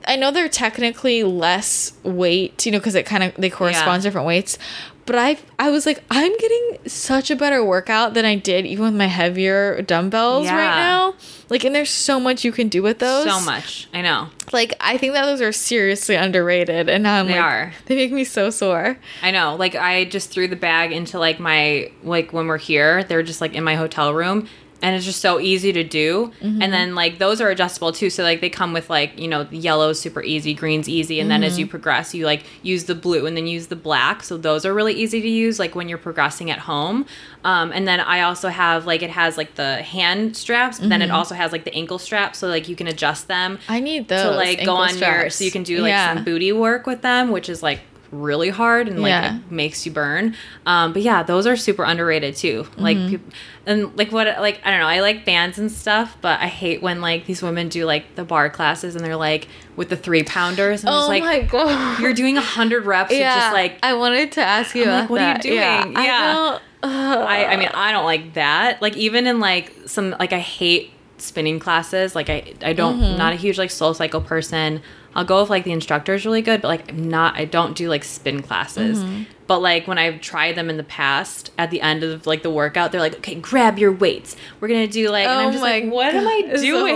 I 0.08 0.16
know 0.16 0.32
they're 0.32 0.50
technically 0.50 1.24
less 1.24 1.94
weight, 2.04 2.66
you 2.66 2.72
know, 2.72 2.80
because 2.80 2.96
it 2.96 3.06
kind 3.06 3.24
of 3.24 3.36
they 3.36 3.50
correspond 3.50 4.02
to 4.04 4.08
different 4.08 4.28
weights. 4.28 4.58
But 5.06 5.18
I 5.18 5.38
I 5.58 5.72
was 5.72 5.88
like, 5.88 6.04
I'm 6.12 6.38
getting 6.38 6.78
such 6.86 7.32
a 7.32 7.36
better 7.36 7.64
workout 7.66 8.14
than 8.14 8.26
I 8.26 8.36
did 8.36 8.66
even 8.68 8.86
with 8.86 8.94
my 8.94 9.08
heavier 9.08 9.82
dumbbells 9.82 10.46
Yeah. 10.46 10.56
right 10.56 10.76
now. 10.76 11.16
Like, 11.50 11.64
and 11.64 11.74
there's 11.74 11.90
so 11.90 12.20
much 12.20 12.46
you 12.46 12.52
can 12.52 12.68
do 12.70 12.84
with 12.84 13.00
those. 13.00 13.26
So 13.26 13.40
much. 13.42 13.88
I 13.92 14.02
know. 14.04 14.28
Like 14.54 14.76
I 14.80 14.98
think 14.98 15.14
that 15.14 15.26
those 15.26 15.42
are 15.42 15.52
seriously 15.52 16.14
underrated, 16.14 16.90
and 16.90 17.02
now 17.04 17.20
I'm 17.20 17.26
They 17.26 17.34
like, 17.34 17.42
are. 17.42 17.74
they 17.88 17.96
make 17.96 18.12
me 18.12 18.24
so 18.24 18.52
sore. 18.52 18.98
I 19.24 19.32
know. 19.32 19.56
Like 19.56 19.74
I 19.76 20.06
just 20.06 20.30
threw 20.30 20.48
the 20.48 20.56
bag 20.56 20.92
into 20.92 21.18
like 21.18 21.40
my 21.40 21.92
like 22.04 22.32
when 22.32 22.46
we're 22.46 22.60
here, 22.60 23.04
they're 23.04 23.24
just 23.24 23.42
like 23.42 23.56
in 23.56 23.64
my 23.64 23.74
hotel 23.76 24.14
room 24.14 24.48
and 24.82 24.96
it's 24.96 25.06
just 25.06 25.20
so 25.22 25.40
easy 25.40 25.74
to 25.74 25.84
do. 25.84 26.32
Mm-hmm. 26.42 26.62
And 26.62 26.72
then 26.74 26.96
like 26.96 27.18
those 27.18 27.42
are 27.42 27.50
adjustable 27.50 27.92
too. 27.92 28.10
So 28.10 28.24
like 28.24 28.40
they 28.42 28.50
come 28.50 28.72
with 28.74 28.90
like, 28.90 29.20
you 29.20 29.28
know, 29.28 29.48
yellow's 29.52 30.00
super 30.00 30.24
easy, 30.24 30.54
green's 30.54 30.88
easy, 30.88 31.20
and 31.20 31.30
then 31.30 31.44
as 31.44 31.58
you 31.60 31.66
Mm-hmm. 31.66 31.72
progress, 31.72 32.14
you 32.16 32.26
like 32.26 32.44
use 32.64 32.86
the 32.86 32.96
blue 32.96 33.26
and 33.26 33.36
then 33.36 33.46
use 33.48 33.68
the 33.68 33.76
black. 33.76 34.24
So 34.24 34.38
those 34.38 34.66
are 34.66 34.74
really 34.74 34.94
easy 34.94 35.22
to 35.22 35.28
use 35.28 35.60
like 35.60 35.76
when 35.76 35.90
you're 35.90 35.98
progressing 35.98 36.50
at 36.50 36.60
home. 36.60 37.06
Um, 37.44 37.72
and 37.74 37.88
then 37.88 38.00
I 38.00 38.22
also 38.22 38.50
have 38.50 38.86
like 38.86 39.02
it 39.02 39.10
has 39.10 39.38
like 39.38 39.56
the 39.56 39.82
hand 39.84 40.38
straps, 40.38 40.80
but 40.80 40.90
then 40.90 41.02
Mm-hmm. 41.02 41.12
it 41.12 41.14
also 41.14 41.36
has 41.36 41.52
like 41.52 41.64
the 41.66 41.74
ankle 41.76 42.00
straps 42.00 42.40
so 42.40 42.48
like 42.48 42.68
you 42.70 42.76
can 42.76 42.88
adjust 42.88 43.28
them 43.28 43.60
I 43.68 43.80
need 43.80 44.08
those 44.08 44.24
to 44.24 44.32
like 44.32 44.66
go 44.66 44.76
on 44.76 44.90
your 44.90 44.98
straps. 44.98 45.36
so 45.36 45.44
you 45.46 45.52
can 45.52 45.64
do 45.64 45.80
like 45.80 45.90
Yeah. 45.92 46.16
some 46.16 46.24
booty 46.24 46.52
work 46.52 46.86
with 46.88 47.02
them 47.02 47.32
which 47.32 47.48
is 47.50 47.62
like 47.64 47.80
really 48.12 48.50
hard 48.50 48.88
and 48.88 49.02
like 49.02 49.10
Yeah. 49.10 49.38
it 49.38 49.52
makes 49.52 49.86
you 49.86 49.92
burn 49.92 50.36
um 50.66 50.94
but 50.94 51.02
yeah 51.04 51.22
those 51.22 51.46
are 51.46 51.56
super 51.56 51.84
underrated 51.84 52.36
too 52.36 52.66
like 52.78 52.98
Mm-hmm. 52.98 53.10
peop 53.10 53.22
and 53.68 53.96
like 53.98 54.12
what 54.12 54.26
like 54.40 54.60
i 54.66 54.72
don't 54.72 54.80
know 54.80 54.88
i 54.88 55.00
like 55.02 55.26
bands 55.26 55.60
and 55.60 55.72
stuff 55.72 56.18
but 56.22 56.40
i 56.40 56.48
hate 56.48 56.82
when 56.82 57.02
like 57.02 57.26
these 57.28 57.44
women 57.44 57.70
do 57.70 57.86
like 57.86 58.16
the 58.16 58.24
barre 58.24 58.50
classes 58.50 58.96
and 58.96 59.06
they're 59.06 59.16
like 59.16 59.48
with 59.76 59.90
the 59.90 59.96
three 59.98 60.24
pounders 60.24 60.82
and 60.84 60.90
Oh 60.90 61.00
it's 61.02 61.08
like 61.10 61.24
my 61.24 61.42
god! 61.42 62.00
you're 62.02 62.14
doing 62.14 62.38
a 62.38 62.42
hundred 62.42 62.86
reps 62.86 63.12
yeah, 63.14 63.36
just 63.40 63.54
like 63.54 63.78
I 63.84 63.94
wanted 63.94 64.32
to 64.34 64.42
ask 64.42 64.76
you 64.76 64.86
like, 64.86 65.10
what 65.10 65.22
are 65.22 65.34
you 65.36 65.40
doing? 65.42 65.56
Yeah, 65.58 65.92
I 65.96 66.06
Yeah. 66.06 66.34
don't- 66.34 66.62
ugh. 66.84 67.18
I, 67.28 67.46
I 67.46 67.56
mean, 67.58 67.70
I 67.74 67.92
don't 67.92 68.06
like 68.06 68.34
that. 68.34 68.82
Like 68.82 68.98
even 68.98 69.28
in 69.28 69.40
like 69.40 69.74
some 69.86 70.16
like 70.20 70.34
I 70.34 70.40
hate 70.40 70.92
spinning 71.22 71.60
classes. 71.60 72.16
Like 72.16 72.30
I 72.30 72.54
I 72.64 72.74
don't 72.74 73.00
Mm-hmm. 73.00 73.18
not 73.18 73.34
a 73.34 73.36
huge 73.36 73.58
like 73.58 73.70
SoulCycle 73.70 74.26
person. 74.26 74.82
I'll 75.16 75.26
go 75.26 75.42
if 75.42 75.50
like 75.50 75.64
the 75.64 75.72
instructor 75.72 76.14
is 76.14 76.24
really 76.26 76.42
good, 76.44 76.62
but 76.62 76.68
like 76.68 76.90
I'm 76.92 77.10
not 77.10 77.36
I 77.36 77.46
don't 77.46 77.76
do 77.76 77.90
like 77.90 78.04
spin 78.04 78.42
classes. 78.44 79.00
Mm-hmm. 79.00 79.24
But 79.48 79.60
like 79.64 79.88
when 79.88 79.98
I've 79.98 80.22
tried 80.22 80.54
them 80.56 80.70
in 80.70 80.78
the 80.78 80.84
past, 80.84 81.52
at 81.58 81.72
the 81.72 81.82
end 81.82 82.04
of 82.04 82.28
like 82.28 82.44
the 82.44 82.52
workout, 82.52 82.92
they're 82.92 83.02
like, 83.02 83.16
"Okay, 83.16 83.34
grab 83.34 83.80
your 83.80 83.92
weights. 83.92 84.36
We're 84.60 84.68
gonna 84.68 84.86
do 84.88 85.10
like." 85.10 85.26
and 85.26 85.40
Oh 85.42 85.46
I'm 85.48 85.52
just 85.52 85.64
like, 85.64 85.86
"What 85.92 86.14
am 86.14 86.28
I 86.28 86.42
God, 86.42 86.52
it's 86.52 86.62
a 86.62 86.66
doing?" 86.66 86.96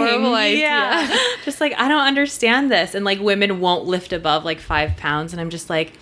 Yeah, 0.59 1.17
just 1.45 1.59
like 1.59 1.73
I 1.79 1.87
don't 1.87 2.05
understand 2.05 2.71
this. 2.71 2.93
And 2.93 3.03
like 3.03 3.19
women 3.19 3.59
won't 3.59 3.85
lift 3.85 4.13
above 4.13 4.45
like 4.45 4.59
five 4.59 4.95
pounds, 4.97 5.33
and 5.33 5.41
I'm 5.41 5.49
just 5.49 5.67
like, 5.71 5.93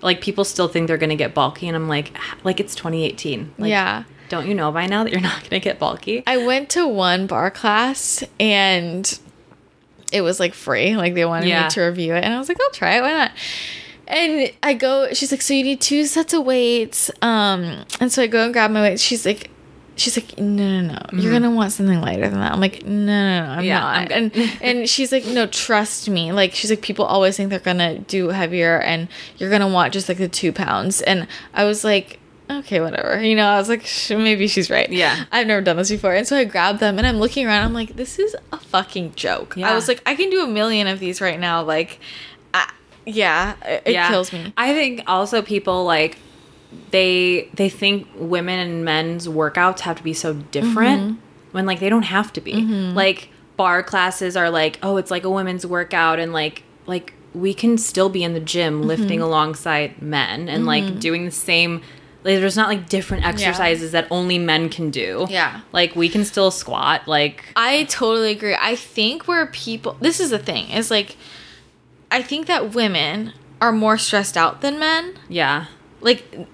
like 0.00 0.20
people 0.20 0.44
still 0.44 0.68
think 0.68 0.86
they're 0.86 0.96
gonna 0.96 1.16
get 1.16 1.34
bulky, 1.34 1.66
and 1.66 1.74
I'm 1.74 1.88
like, 1.88 2.12
"Ah, 2.14 2.36
like 2.44 2.60
it's 2.60 2.76
2018. 2.76 3.54
Like, 3.58 3.70
yeah. 3.70 4.04
Don't 4.28 4.46
you 4.46 4.54
know 4.54 4.72
by 4.72 4.86
now 4.86 5.04
that 5.04 5.12
you're 5.12 5.20
not 5.20 5.42
gonna 5.48 5.60
get 5.60 5.78
bulky? 5.78 6.22
I 6.26 6.38
went 6.38 6.70
to 6.70 6.86
one 6.86 7.26
barre 7.26 7.50
class 7.50 8.24
and 8.40 9.18
it 10.12 10.20
was 10.22 10.38
like 10.40 10.54
free. 10.54 10.96
Like 10.96 11.14
they 11.14 11.24
wanted 11.24 11.48
Yeah. 11.48 11.64
me 11.64 11.70
to 11.70 11.80
review 11.82 12.14
it, 12.14 12.24
and 12.24 12.32
I 12.34 12.38
was 12.38 12.48
like, 12.48 12.58
I'll 12.60 12.70
try 12.70 12.96
it. 12.98 13.02
Why 13.02 13.12
not? 13.12 13.32
And 14.08 14.52
I 14.62 14.74
go. 14.74 15.12
She's 15.12 15.32
like, 15.32 15.42
so 15.42 15.52
you 15.54 15.64
need 15.64 15.80
two 15.80 16.04
sets 16.04 16.32
of 16.32 16.44
weights. 16.44 17.10
Um, 17.22 17.84
and 18.00 18.12
so 18.12 18.22
I 18.22 18.26
go 18.28 18.44
and 18.44 18.52
grab 18.52 18.70
my 18.70 18.80
weights. 18.82 19.02
She's 19.02 19.26
like. 19.26 19.50
She's 19.98 20.14
like, 20.14 20.36
no, 20.38 20.82
no, 20.82 20.92
no. 20.92 21.18
You're 21.18 21.32
gonna 21.32 21.50
want 21.50 21.72
something 21.72 22.02
lighter 22.02 22.28
than 22.28 22.38
that. 22.40 22.52
I'm 22.52 22.60
like, 22.60 22.84
no, 22.84 23.06
no, 23.06 23.46
no, 23.46 23.50
I'm 23.52 23.58
Mm-hmm. 23.60 23.64
Yeah, 23.64 23.80
not. 23.80 24.12
I'm 24.12 24.30
and 24.34 24.58
and 24.60 24.88
she's 24.90 25.10
like, 25.10 25.24
no, 25.24 25.46
trust 25.46 26.10
me. 26.10 26.32
Like, 26.32 26.52
she's 26.52 26.68
like, 26.68 26.82
people 26.82 27.06
always 27.06 27.38
think 27.38 27.48
they're 27.48 27.58
gonna 27.60 28.00
do 28.00 28.28
heavier, 28.28 28.78
and 28.78 29.08
you're 29.38 29.48
gonna 29.48 29.66
want 29.68 29.94
just 29.94 30.06
like 30.10 30.18
the 30.18 30.28
two 30.28 30.52
pounds. 30.52 31.00
And 31.00 31.26
I 31.54 31.64
was 31.64 31.82
like, 31.82 32.20
okay, 32.50 32.80
whatever. 32.80 33.20
You 33.20 33.34
know, 33.36 33.46
I 33.46 33.58
was 33.58 33.68
like, 33.68 33.84
sh- 33.84 34.10
maybe 34.10 34.46
she's 34.48 34.70
right. 34.70 34.90
Yeah. 34.90 35.24
I've 35.32 35.46
never 35.46 35.60
done 35.62 35.76
this 35.76 35.90
before. 35.90 36.14
And 36.14 36.26
so 36.26 36.36
I 36.36 36.44
grabbed 36.44 36.80
them 36.80 36.98
and 36.98 37.06
I'm 37.06 37.16
looking 37.18 37.46
around. 37.46 37.64
I'm 37.64 37.72
like, 37.74 37.96
this 37.96 38.18
is 38.18 38.36
a 38.52 38.58
fucking 38.58 39.14
joke. 39.16 39.56
I 39.58 39.74
was 39.74 39.88
like, 39.88 40.02
I 40.06 40.14
can 40.14 40.30
do 40.30 40.42
a 40.42 40.46
million 40.46 40.86
of 40.86 41.00
these 41.00 41.20
right 41.20 41.38
now. 41.40 41.62
Like, 41.62 41.98
I, 42.54 42.70
yeah, 43.04 43.54
it, 43.64 43.82
it 43.86 43.92
Yeah. 43.92 44.08
kills 44.08 44.32
me. 44.32 44.52
I 44.56 44.72
think 44.74 45.02
also 45.06 45.42
people 45.42 45.84
like 45.84 46.18
they 46.90 47.48
they 47.54 47.68
think 47.68 48.08
women 48.16 48.58
and 48.58 48.84
men's 48.84 49.28
workouts 49.28 49.80
have 49.80 49.96
to 49.98 50.02
be 50.02 50.12
so 50.12 50.34
different 50.34 51.02
Mm-hmm. 51.02 51.20
when 51.52 51.66
like 51.66 51.80
they 51.80 51.88
don't 51.88 52.02
have 52.02 52.32
to 52.34 52.40
be. 52.40 52.54
Like 52.54 53.30
barre 53.56 53.82
classes 53.82 54.36
are 54.36 54.50
like, 54.50 54.78
oh, 54.82 54.96
it's 54.98 55.10
like 55.10 55.24
a 55.24 55.30
women's 55.30 55.64
workout 55.66 56.18
and 56.18 56.32
like 56.32 56.62
like 56.86 57.14
we 57.34 57.52
can 57.54 57.76
still 57.78 58.08
be 58.08 58.24
in 58.24 58.34
the 58.34 58.40
gym 58.40 58.78
Mm-hmm. 58.80 58.88
lifting 58.88 59.20
alongside 59.20 60.00
men 60.02 60.48
and 60.48 60.66
like 60.66 60.98
doing 61.00 61.24
the 61.24 61.30
same 61.30 61.82
like, 62.26 62.40
there's 62.40 62.56
not 62.56 62.68
like 62.68 62.88
different 62.88 63.24
exercises 63.24 63.92
that 63.92 64.08
only 64.10 64.38
men 64.38 64.68
can 64.68 64.90
do. 64.90 65.26
Yeah. 65.30 65.60
Like 65.72 65.94
we 65.94 66.08
can 66.08 66.24
still 66.24 66.50
squat 66.50 67.06
like 67.06 67.44
I 67.56 67.84
totally 67.84 68.32
agree. 68.32 68.56
I 68.58 68.76
think 68.76 69.28
where 69.28 69.46
people, 69.46 69.96
this 70.00 70.20
is 70.20 70.30
the 70.30 70.38
thing, 70.38 70.70
is 70.70 70.90
like, 70.90 71.16
I 72.10 72.22
think 72.22 72.46
that 72.46 72.74
women 72.74 73.32
are 73.60 73.72
more 73.72 73.96
stressed 73.98 74.36
out 74.36 74.60
than 74.60 74.78
men. 74.78 75.14
Yeah. 75.28 75.66
Like, 76.00 76.46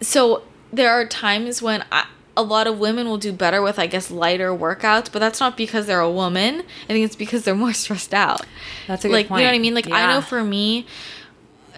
so 0.00 0.42
there 0.72 0.90
are 0.90 1.06
times 1.06 1.62
when 1.62 1.84
I, 1.90 2.06
a 2.36 2.42
lot 2.42 2.66
of 2.66 2.78
women 2.78 3.06
will 3.06 3.18
do 3.18 3.32
better 3.32 3.62
with, 3.62 3.78
I 3.78 3.86
guess, 3.86 4.10
lighter 4.10 4.50
workouts, 4.50 5.10
but 5.10 5.20
that's 5.20 5.40
not 5.40 5.56
because 5.56 5.86
they're 5.86 6.00
a 6.00 6.10
woman. 6.10 6.62
I 6.84 6.92
think 6.92 7.04
it's 7.04 7.16
because 7.16 7.44
they're 7.44 7.54
more 7.54 7.72
stressed 7.84 8.14
out. 8.14 8.44
That's 8.86 9.04
a 9.04 9.08
good 9.08 9.14
like, 9.14 9.28
point. 9.28 9.40
you 9.40 9.46
know 9.46 9.52
what 9.52 9.56
I 9.56 9.60
mean? 9.60 9.74
Like, 9.74 9.90
I 9.90 10.12
know 10.12 10.20
for 10.20 10.42
me, 10.42 10.86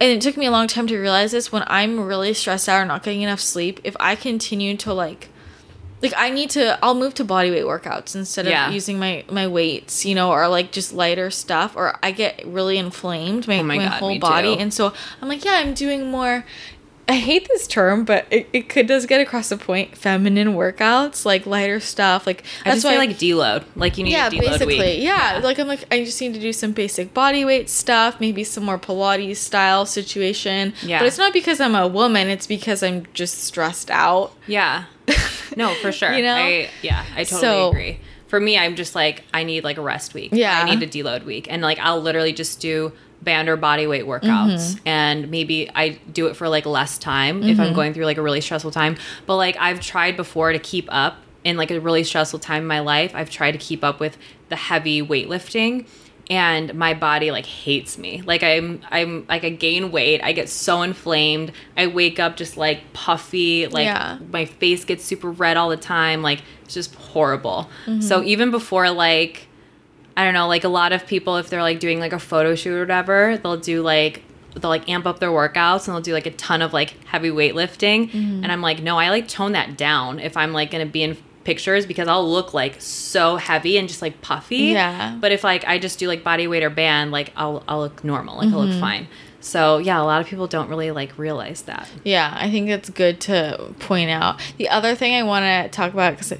and 0.00 0.10
it 0.10 0.20
took 0.20 0.36
me 0.36 0.46
a 0.46 0.50
long 0.50 0.66
time 0.68 0.86
to 0.88 0.98
realize 0.98 1.32
this 1.32 1.50
when 1.52 1.64
I'm 1.66 2.00
really 2.00 2.32
stressed 2.34 2.68
out 2.68 2.80
or 2.80 2.84
not 2.84 3.02
getting 3.02 3.22
enough 3.22 3.40
sleep, 3.40 3.80
if 3.84 3.96
I 4.00 4.14
continue 4.16 4.76
to 4.78 4.92
like, 4.92 5.28
like 6.02 6.12
I 6.16 6.28
need 6.30 6.50
to, 6.50 6.78
I'll 6.84 6.94
move 6.94 7.14
to 7.14 7.24
body 7.24 7.50
weight 7.50 7.64
workouts 7.64 8.14
instead 8.14 8.46
Yeah. 8.46 8.68
of 8.68 8.74
using 8.74 8.98
my 8.98 9.24
my 9.30 9.46
weights, 9.48 10.04
you 10.04 10.14
know, 10.14 10.30
or 10.30 10.46
like 10.48 10.70
just 10.70 10.92
lighter 10.92 11.30
stuff, 11.30 11.74
or 11.76 11.98
I 12.02 12.10
get 12.10 12.42
really 12.46 12.76
inflamed 12.78 13.48
my, 13.48 13.58
Oh 13.60 13.62
my 13.62 13.76
my, 13.78 13.84
God, 13.84 13.92
whole 14.00 14.18
body, 14.18 14.54
too. 14.54 14.60
and 14.60 14.72
so 14.74 14.92
I'm 15.22 15.28
like, 15.28 15.44
yeah, 15.44 15.54
I'm 15.54 15.72
doing 15.74 16.10
more. 16.10 16.44
I 17.08 17.14
hate 17.14 17.46
this 17.48 17.68
term, 17.68 18.04
but 18.04 18.26
it, 18.32 18.48
it 18.52 18.68
could 18.68 18.86
does 18.88 19.06
get 19.06 19.20
across 19.20 19.48
the 19.50 19.56
point. 19.56 19.96
Feminine 19.96 20.54
workouts, 20.54 21.24
like 21.24 21.46
lighter 21.46 21.78
stuff, 21.78 22.26
like 22.26 22.42
I 22.64 22.72
just 22.72 22.84
why 22.84 22.92
feel 22.92 22.98
like 22.98 23.10
deload. 23.10 23.64
Like 23.76 23.96
you 23.96 24.02
need 24.04 24.10
yeah, 24.12 24.28
basically, 24.28 24.78
week. 24.78 25.02
yeah. 25.02 25.40
Like 25.42 25.58
I'm 25.60 25.68
like 25.68 25.84
I 25.92 26.04
just 26.04 26.20
need 26.20 26.34
to 26.34 26.40
do 26.40 26.52
some 26.52 26.72
basic 26.72 27.14
body 27.14 27.44
weight 27.44 27.70
stuff, 27.70 28.18
maybe 28.20 28.42
some 28.42 28.64
more 28.64 28.78
Pilates 28.78 29.36
style 29.36 29.86
situation. 29.86 30.74
Yeah. 30.82 30.98
but 30.98 31.06
it's 31.06 31.18
not 31.18 31.32
because 31.32 31.60
I'm 31.60 31.76
a 31.76 31.86
woman; 31.86 32.28
it's 32.28 32.46
because 32.48 32.82
I'm 32.82 33.06
just 33.14 33.38
stressed 33.44 33.90
out. 33.90 34.32
Yeah. 34.46 34.84
No, 35.56 35.72
for 35.76 35.90
sure. 35.90 36.12
You 36.12 36.22
know? 36.22 36.34
I 36.34 36.68
yeah, 36.82 37.02
I 37.14 37.24
totally 37.24 37.40
So- 37.40 37.68
agree. 37.70 38.00
For 38.28 38.40
me, 38.40 38.58
I'm 38.58 38.74
just 38.74 38.94
like 38.96 39.22
I 39.32 39.44
need 39.44 39.62
like 39.64 39.78
a 39.78 39.80
rest 39.80 40.12
week. 40.12 40.30
Yeah. 40.32 40.60
I 40.60 40.64
need 40.74 40.82
a 40.82 40.86
deload 40.86 41.22
week, 41.24 41.46
and 41.48 41.62
like 41.62 41.78
I'll 41.78 42.00
literally 42.02 42.32
just 42.32 42.60
do 42.60 42.92
band 43.26 43.50
or 43.50 43.56
body 43.56 43.86
weight 43.86 44.04
workouts, 44.06 44.56
Mm-hmm. 44.76 44.88
and 44.88 45.30
maybe 45.30 45.70
I 45.74 45.98
do 46.10 46.28
it 46.28 46.36
for 46.36 46.48
like 46.48 46.64
less 46.64 46.96
time 46.96 47.42
if 47.42 47.60
I'm 47.60 47.74
going 47.74 47.92
through 47.92 48.06
like 48.06 48.16
a 48.16 48.22
really 48.22 48.40
stressful 48.40 48.70
time. 48.70 48.96
But 49.26 49.36
like 49.36 49.58
I've 49.60 49.80
tried 49.80 50.16
before 50.16 50.52
to 50.52 50.58
keep 50.58 50.86
up 50.88 51.18
in 51.44 51.58
like 51.58 51.70
a 51.70 51.78
really 51.78 52.04
stressful 52.04 52.38
time 52.38 52.62
in 52.62 52.66
my 52.68 52.80
life. 52.80 53.12
I've 53.14 53.28
tried 53.30 53.52
to 53.52 53.58
keep 53.58 53.84
up 53.84 54.00
with 54.00 54.16
the 54.48 54.56
heavy 54.56 55.02
weightlifting. 55.02 55.86
And 56.28 56.74
my 56.74 56.92
body 56.92 57.30
like 57.30 57.46
hates 57.46 57.98
me. 57.98 58.20
Like 58.22 58.42
I'm, 58.42 58.80
I'm 58.90 59.26
like 59.28 59.44
I 59.44 59.50
gain 59.50 59.92
weight. 59.92 60.20
I 60.24 60.32
get 60.32 60.48
so 60.48 60.82
inflamed. 60.82 61.52
I 61.76 61.86
wake 61.86 62.18
up 62.18 62.36
just 62.36 62.56
like 62.56 62.92
puffy. 62.92 63.68
Like 63.68 63.84
Yeah. 63.84 64.18
my 64.32 64.44
face 64.44 64.84
gets 64.84 65.04
super 65.04 65.30
red 65.30 65.56
all 65.56 65.68
the 65.68 65.76
time 65.76 66.22
like 66.22 66.42
it's 66.64 66.74
just 66.74 66.94
horrible 66.96 67.70
Mm-hmm. 67.86 68.00
so 68.00 68.24
even 68.24 68.50
before 68.50 68.90
like 68.90 69.45
i 70.16 70.24
don't 70.24 70.34
know 70.34 70.48
like 70.48 70.64
a 70.64 70.68
lot 70.68 70.92
of 70.92 71.06
people 71.06 71.36
if 71.36 71.48
they're 71.50 71.62
like 71.62 71.80
doing 71.80 72.00
like 72.00 72.12
a 72.12 72.18
photo 72.18 72.54
shoot 72.54 72.74
or 72.74 72.80
whatever 72.80 73.38
they'll 73.42 73.56
do 73.56 73.82
like 73.82 74.22
they'll 74.54 74.70
like 74.70 74.88
amp 74.88 75.06
up 75.06 75.18
their 75.20 75.30
workouts 75.30 75.86
and 75.86 75.94
they'll 75.94 76.00
do 76.02 76.12
like 76.12 76.26
a 76.26 76.30
ton 76.30 76.62
of 76.62 76.72
like 76.72 76.90
heavy 77.06 77.30
weightlifting 77.30 78.10
Mm-hmm. 78.10 78.42
and 78.42 78.50
i'm 78.52 78.62
like 78.62 78.82
no 78.82 78.98
i 78.98 79.10
like 79.10 79.28
tone 79.28 79.52
that 79.52 79.76
down 79.76 80.18
if 80.18 80.36
i'm 80.36 80.52
like 80.52 80.70
gonna 80.70 80.86
be 80.86 81.02
in 81.02 81.16
pictures 81.44 81.86
because 81.86 82.08
i'll 82.08 82.28
look 82.28 82.52
like 82.54 82.80
so 82.80 83.36
heavy 83.36 83.76
and 83.78 83.86
just 83.88 84.02
like 84.02 84.20
puffy 84.20 84.56
Yeah. 84.72 85.16
but 85.20 85.30
if 85.30 85.44
like 85.44 85.64
i 85.66 85.78
just 85.78 85.98
do 85.98 86.08
like 86.08 86.24
body 86.24 86.48
weight 86.48 86.64
or 86.64 86.70
band 86.70 87.12
like 87.12 87.32
i'll 87.36 87.62
i'll 87.68 87.78
look 87.80 88.02
normal 88.02 88.36
like 88.38 88.48
i'll 88.48 88.60
Mm-hmm. 88.60 88.70
look 88.72 88.80
fine 88.80 89.06
so 89.40 89.78
yeah 89.78 90.00
a 90.00 90.02
lot 90.02 90.20
of 90.20 90.26
people 90.26 90.48
don't 90.48 90.68
really 90.68 90.90
like 90.90 91.16
realize 91.18 91.62
that 91.62 91.88
Yeah, 92.02 92.34
I 92.36 92.50
think 92.50 92.68
it's 92.68 92.90
good 92.90 93.20
to 93.22 93.72
point 93.78 94.10
out. 94.10 94.40
The 94.56 94.68
other 94.70 94.96
thing 94.96 95.14
I 95.14 95.22
want 95.22 95.44
to 95.44 95.68
talk 95.68 95.92
about 95.92 96.14
because 96.16 96.32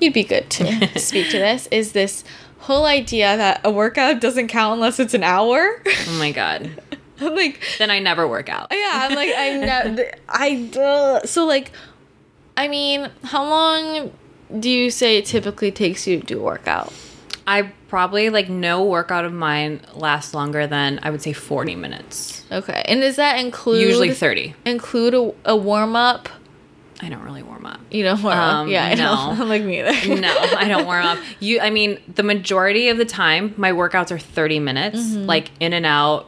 you'd 0.00 0.14
be 0.14 0.24
good 0.24 0.50
to 0.50 0.98
speak 0.98 1.30
to 1.30 1.38
this 1.38 1.68
is 1.70 1.92
this 1.92 2.24
whole 2.70 2.86
idea 2.86 3.36
that 3.36 3.60
a 3.64 3.70
workout 3.70 4.20
doesn't 4.20 4.46
count 4.46 4.74
unless 4.74 5.00
it's 5.00 5.12
an 5.12 5.24
hour. 5.24 5.82
oh 5.86 6.16
my 6.20 6.30
god 6.30 6.70
I'm 7.20 7.34
like, 7.34 7.60
then 7.78 7.90
i 7.90 7.98
never 7.98 8.28
work 8.28 8.48
out 8.48 8.68
yeah, 8.70 9.08
I'm 9.08 9.14
like, 9.14 9.32
I'm 9.36 9.60
not, 9.96 10.06
I, 10.28 10.70
uh, 10.78 11.26
so 11.26 11.46
like, 11.46 11.72
I 12.56 12.68
mean, 12.68 13.10
how 13.24 13.44
long 13.44 14.12
do 14.58 14.70
you 14.70 14.90
say 14.90 15.18
it 15.18 15.26
typically 15.26 15.70
takes 15.70 16.06
you 16.06 16.20
to 16.20 16.26
do 16.26 16.40
a 16.40 16.42
workout? 16.42 16.92
I 17.46 17.72
probably 17.88 18.30
like 18.30 18.48
no 18.48 18.84
workout 18.84 19.24
of 19.24 19.32
mine 19.32 19.80
lasts 19.94 20.32
longer 20.32 20.66
than 20.66 21.00
I 21.02 21.10
would 21.10 21.22
say 21.22 21.32
40 21.32 21.74
minutes. 21.74 22.44
Okay, 22.52 22.84
and 22.86 23.00
does 23.00 23.16
that 23.16 23.40
include 23.40 23.80
Usually 23.80 24.14
30. 24.14 24.54
include 24.64 25.14
a, 25.14 25.34
a 25.44 25.56
warm 25.56 25.96
up? 25.96 26.28
I 27.02 27.08
don't 27.08 27.22
really 27.22 27.42
warm 27.42 27.64
up. 27.66 27.80
You 27.90 28.04
know, 28.04 28.14
warm 28.14 28.26
up. 28.38 28.54
Um, 28.56 28.68
Yeah, 28.68 28.84
I 28.84 28.94
know. 28.94 29.34
no. 29.34 29.44
Like 29.46 29.62
me 29.62 29.80
either. 29.80 30.20
No, 30.20 30.28
I 30.56 30.68
don't 30.68 30.84
warm 30.84 31.04
up. 31.04 31.18
You 31.40 31.60
I 31.60 31.70
mean, 31.70 31.98
the 32.14 32.22
majority 32.22 32.88
of 32.88 32.98
the 32.98 33.04
time 33.06 33.54
my 33.56 33.72
workouts 33.72 34.10
are 34.10 34.18
30 34.18 34.58
minutes, 34.60 34.98
Mm-hmm. 35.00 35.26
like 35.26 35.50
in 35.60 35.72
and 35.72 35.86
out. 35.86 36.26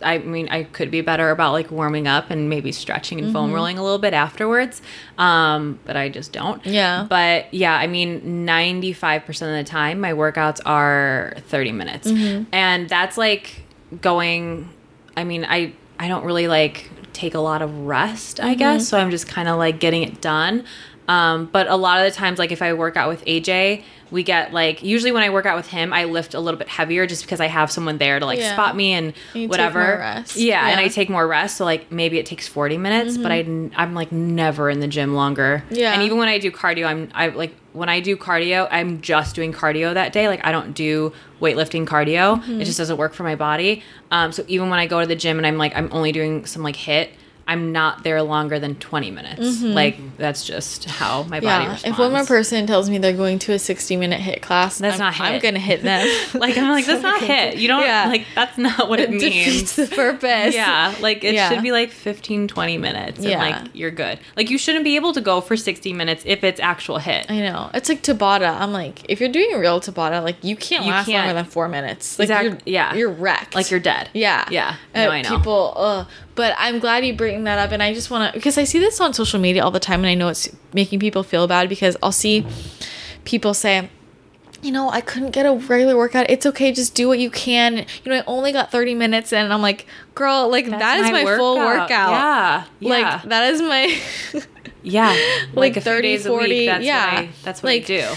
I 0.00 0.18
mean, 0.18 0.48
I 0.48 0.62
could 0.62 0.92
be 0.92 1.00
better 1.00 1.30
about 1.30 1.50
like 1.52 1.72
warming 1.72 2.06
up 2.06 2.30
and 2.30 2.48
maybe 2.48 2.70
stretching 2.70 3.18
and 3.18 3.26
Mm-hmm. 3.28 3.32
foam 3.34 3.52
rolling 3.52 3.78
a 3.78 3.82
little 3.82 3.98
bit 3.98 4.14
afterwards. 4.14 4.80
Um, 5.18 5.80
but 5.84 5.96
I 5.96 6.08
just 6.08 6.32
don't. 6.32 6.64
Yeah. 6.64 7.04
But 7.08 7.52
yeah, 7.52 7.74
I 7.74 7.88
mean, 7.88 8.46
95% 8.46 9.26
of 9.28 9.38
the 9.40 9.64
time 9.68 10.00
my 10.00 10.12
workouts 10.12 10.60
are 10.64 11.34
30 11.48 11.72
minutes. 11.72 12.08
Mm-hmm. 12.08 12.44
And 12.52 12.88
that's 12.88 13.16
like 13.18 13.62
going 14.00 14.68
I 15.16 15.24
mean, 15.24 15.44
I 15.44 15.72
I 15.98 16.06
don't 16.08 16.24
really 16.24 16.46
like 16.46 16.90
take 17.12 17.34
a 17.34 17.40
lot 17.40 17.62
of 17.62 17.86
rest, 17.86 18.40
I 18.40 18.54
guess. 18.54 18.88
So 18.88 18.98
I'm 18.98 19.10
just 19.10 19.26
kind 19.28 19.48
of 19.48 19.58
like 19.58 19.80
getting 19.80 20.02
it 20.02 20.20
done. 20.20 20.64
Um, 21.08 21.46
but 21.46 21.66
a 21.68 21.76
lot 21.76 21.98
of 21.98 22.04
the 22.04 22.16
times, 22.16 22.38
like 22.38 22.52
if 22.52 22.60
I 22.60 22.72
work 22.74 22.96
out 22.96 23.08
with 23.08 23.24
AJ, 23.24 23.82
we 24.10 24.22
get 24.22 24.52
like 24.52 24.82
usually 24.82 25.12
when 25.12 25.22
I 25.22 25.30
work 25.30 25.46
out 25.46 25.56
with 25.56 25.66
him, 25.68 25.92
I 25.92 26.04
lift 26.04 26.34
a 26.34 26.40
little 26.40 26.58
bit 26.58 26.68
heavier 26.68 27.06
just 27.06 27.22
because 27.22 27.40
I 27.40 27.46
have 27.46 27.70
someone 27.70 27.98
there 27.98 28.18
to 28.18 28.26
like 28.26 28.38
Yeah. 28.38 28.52
spot 28.54 28.76
me 28.76 28.92
and 28.92 29.12
take 29.32 29.50
whatever. 29.50 29.80
Yeah, 30.00 30.16
and 30.18 30.26
Yeah. 30.34 30.70
Mm-hmm. 30.70 30.78
I 30.80 30.88
take 30.88 31.10
more 31.10 31.26
rest. 31.26 31.56
So 31.56 31.64
like 31.64 31.90
maybe 31.92 32.18
it 32.18 32.26
takes 32.26 32.46
40 32.48 32.78
minutes, 32.78 33.16
but 33.18 33.30
I 33.32 33.38
I'm 33.76 33.94
like 33.94 34.10
never 34.12 34.70
in 34.70 34.80
the 34.80 34.88
gym 34.88 35.14
longer. 35.14 35.62
Yeah. 35.70 35.92
and 35.92 36.02
even 36.02 36.18
when 36.18 36.28
I 36.28 36.38
do 36.38 36.50
cardio, 36.50 36.86
I'm 36.86 37.08
I 37.14 37.28
like 37.28 37.54
when 37.72 37.88
I 37.88 38.00
do 38.00 38.16
cardio, 38.16 38.66
I'm 38.70 39.00
just 39.02 39.34
doing 39.36 39.52
cardio 39.52 39.94
that 39.94 40.12
day. 40.12 40.26
Like 40.28 40.44
I 40.44 40.50
don't 40.52 40.72
do 40.72 41.12
weightlifting 41.40 41.86
cardio. 41.86 42.40
Mm-hmm. 42.40 42.60
It 42.60 42.64
just 42.64 42.78
doesn't 42.78 42.96
work 42.96 43.14
for 43.14 43.22
my 43.22 43.36
body. 43.36 43.82
Um, 44.10 44.32
so 44.32 44.44
even 44.48 44.70
when 44.70 44.78
I 44.78 44.86
go 44.86 45.00
to 45.00 45.06
the 45.06 45.14
gym 45.16 45.36
and 45.38 45.46
I'm 45.46 45.58
like 45.58 45.76
I'm 45.76 45.88
only 45.92 46.12
doing 46.12 46.46
some 46.46 46.62
like 46.62 46.76
HIIT. 46.76 47.10
I'm 47.48 47.72
not 47.72 48.04
there 48.04 48.22
longer 48.22 48.58
than 48.60 48.76
20 48.76 49.10
minutes. 49.10 49.62
Like 49.62 49.96
that's 50.18 50.44
just 50.44 50.84
how 50.84 51.22
my 51.24 51.40
body 51.40 51.46
Mm-hmm. 51.48 51.62
Yeah, 51.64 51.72
responds. 51.72 51.84
if 51.94 51.98
one 51.98 52.12
more 52.12 52.24
person 52.26 52.66
tells 52.66 52.90
me 52.90 52.98
they're 52.98 53.12
going 53.14 53.38
to 53.40 53.52
a 53.54 53.58
60 53.58 53.96
minute 53.96 54.20
HIIT 54.20 54.42
class, 54.42 54.78
That's 54.78 54.94
I'm, 55.00 55.00
not 55.00 55.18
I'm 55.20 55.40
gonna 55.40 55.58
hit 55.58 55.82
them. 55.82 56.06
like 56.34 56.56
I'm 56.58 56.68
like 56.70 56.84
that's 56.86 57.02
not 57.02 57.20
HIIT. 57.22 57.56
You 57.58 57.68
don't 57.68 57.82
Yeah. 57.82 58.06
like 58.08 58.26
that's 58.34 58.58
not 58.58 58.88
what 58.88 59.00
it, 59.00 59.10
means. 59.10 59.22
defeats 59.22 59.76
the 59.76 59.86
purpose. 59.86 60.54
Yeah, 60.54 60.94
like 61.00 61.24
it 61.24 61.34
Yeah. 61.34 61.48
should 61.48 61.62
be 61.62 61.72
like 61.72 61.90
15 61.90 62.48
20 62.48 62.78
minutes 62.78 63.20
Yeah. 63.20 63.38
like 63.38 63.70
you're 63.74 63.90
good. 63.90 64.18
Like 64.36 64.50
you 64.50 64.58
shouldn't 64.58 64.84
be 64.84 64.96
able 64.96 65.12
to 65.14 65.20
go 65.22 65.40
for 65.40 65.56
60 65.56 65.92
minutes 65.94 66.22
if 66.26 66.44
it's 66.44 66.60
actual 66.60 66.98
HIIT. 66.98 67.30
I 67.30 67.40
know. 67.40 67.70
It's 67.72 67.88
like 67.88 68.02
Tabata. 68.02 68.60
I'm 68.60 68.72
like, 68.72 69.08
if 69.10 69.20
you're 69.20 69.30
doing 69.32 69.58
real 69.58 69.80
Tabata, 69.80 70.22
like 70.22 70.36
you 70.44 70.54
can't 70.54 70.84
You 70.84 70.90
last 70.90 71.06
can't. 71.06 71.24
longer 71.26 71.34
than 71.34 71.46
four 71.50 71.68
minutes. 71.68 72.18
Like 72.18 72.26
Exact- 72.26 72.44
you're, 72.44 72.58
yeah. 72.66 72.94
you're 72.94 73.10
wrecked. 73.10 73.54
Like 73.54 73.70
you're 73.70 73.80
dead. 73.80 74.10
Yeah. 74.12 74.46
Yeah. 74.50 74.76
Uh, 74.94 75.04
No, 75.04 75.10
I 75.10 75.22
know. 75.22 75.36
People, 75.38 75.72
uh, 75.76 76.04
but 76.38 76.54
I'm 76.56 76.78
glad 76.78 77.04
you 77.04 77.12
bring 77.14 77.42
that 77.44 77.58
up. 77.58 77.72
And 77.72 77.82
I 77.82 77.92
just 77.92 78.12
want 78.12 78.32
to, 78.32 78.38
because 78.38 78.56
I 78.56 78.62
see 78.62 78.78
this 78.78 79.00
on 79.00 79.12
social 79.12 79.40
media 79.40 79.64
all 79.64 79.72
the 79.72 79.80
time 79.80 79.98
and 80.04 80.06
I 80.06 80.14
know 80.14 80.28
it's 80.28 80.48
making 80.72 81.00
people 81.00 81.24
feel 81.24 81.48
bad 81.48 81.68
because 81.68 81.96
I'll 82.00 82.12
see 82.12 82.46
people 83.24 83.54
say, 83.54 83.90
you 84.62 84.70
know, 84.70 84.88
I 84.88 85.00
couldn't 85.00 85.32
get 85.32 85.46
a 85.46 85.52
regular 85.54 85.96
workout. 85.96 86.30
It's 86.30 86.46
okay. 86.46 86.70
Just 86.70 86.94
do 86.94 87.08
what 87.08 87.18
you 87.18 87.28
can. 87.28 87.78
You 88.04 88.12
know, 88.12 88.18
I 88.18 88.24
only 88.28 88.52
got 88.52 88.70
30 88.70 88.94
minutes 88.94 89.32
in. 89.32 89.42
And 89.44 89.52
I'm 89.52 89.62
like, 89.62 89.86
girl, 90.14 90.48
like 90.48 90.66
That's 90.66 90.80
that 90.80 91.00
is 91.00 91.10
my, 91.10 91.24
full 91.36 91.56
workout. 91.56 91.88
Yeah. 91.90 92.64
Yeah. 92.78 92.88
Like 92.88 93.22
that 93.24 93.52
is 93.52 93.60
my, 93.60 94.00
yeah. 94.84 95.16
like 95.54 95.72
few 95.72 95.82
30, 95.82 96.02
days 96.02 96.24
a 96.24 96.28
40, 96.28 96.48
week. 96.48 96.68
That's 96.68 96.84
yeah. 96.84 97.04
What 97.14 97.24
I, 97.24 97.28
that's 97.42 97.62
what 97.64 97.68
Like, 97.70 97.82
I 97.82 97.86
do. 97.86 98.14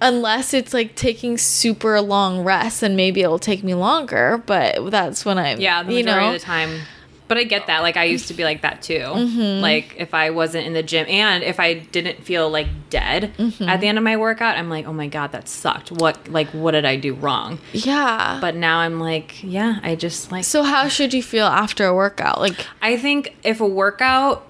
unless 0.00 0.54
it's 0.54 0.74
like 0.74 0.96
taking 0.96 1.38
super 1.38 2.00
long 2.00 2.42
rests 2.42 2.82
and 2.82 2.96
maybe 2.96 3.20
it'll 3.22 3.38
take 3.38 3.62
me 3.62 3.74
longer, 3.74 4.42
but 4.44 4.90
that's 4.90 5.24
when 5.24 5.38
I'm, 5.38 5.60
Yeah, 5.60 5.84
the 5.84 5.92
you 5.92 5.98
majority 6.04 6.26
know, 6.26 6.34
of 6.34 6.40
the 6.40 6.44
time. 6.44 6.80
But 7.28 7.38
I 7.38 7.44
get 7.44 7.66
that. 7.66 7.80
Like 7.82 7.96
I 7.96 8.04
used 8.04 8.28
to 8.28 8.34
be 8.34 8.42
like 8.42 8.62
that 8.62 8.80
too. 8.82 8.94
Mm-hmm. 9.00 9.60
Like 9.62 9.94
if 9.98 10.14
I 10.14 10.30
wasn't 10.30 10.66
in 10.66 10.72
the 10.72 10.82
gym 10.82 11.06
and 11.08 11.44
if 11.44 11.60
I 11.60 11.74
didn't 11.74 12.24
feel 12.24 12.48
like 12.50 12.66
dead 12.90 13.32
Mm-hmm. 13.38 13.68
at 13.68 13.80
the 13.80 13.86
end 13.86 13.98
of 13.98 14.04
my 14.04 14.16
workout, 14.16 14.56
I'm 14.56 14.70
like, 14.70 14.86
oh 14.86 14.92
my 14.92 15.06
god, 15.08 15.32
that 15.32 15.48
sucked. 15.48 15.92
What 15.92 16.28
like 16.28 16.48
what 16.48 16.72
did 16.72 16.84
I 16.86 16.96
do 16.96 17.14
wrong? 17.14 17.58
yeah. 17.72 18.38
But 18.40 18.54
now 18.56 18.78
I'm 18.78 18.98
like, 18.98 19.42
yeah, 19.42 19.78
I 19.82 19.94
just 19.94 20.32
like. 20.32 20.44
So 20.44 20.62
how 20.62 20.88
should 20.88 21.12
you 21.14 21.22
feel 21.22 21.46
after 21.46 21.84
a 21.86 21.94
workout? 21.94 22.40
Like 22.40 22.56
I 22.82 22.96
think 22.96 23.36
if 23.44 23.60
a 23.60 23.66
workout, 23.66 24.46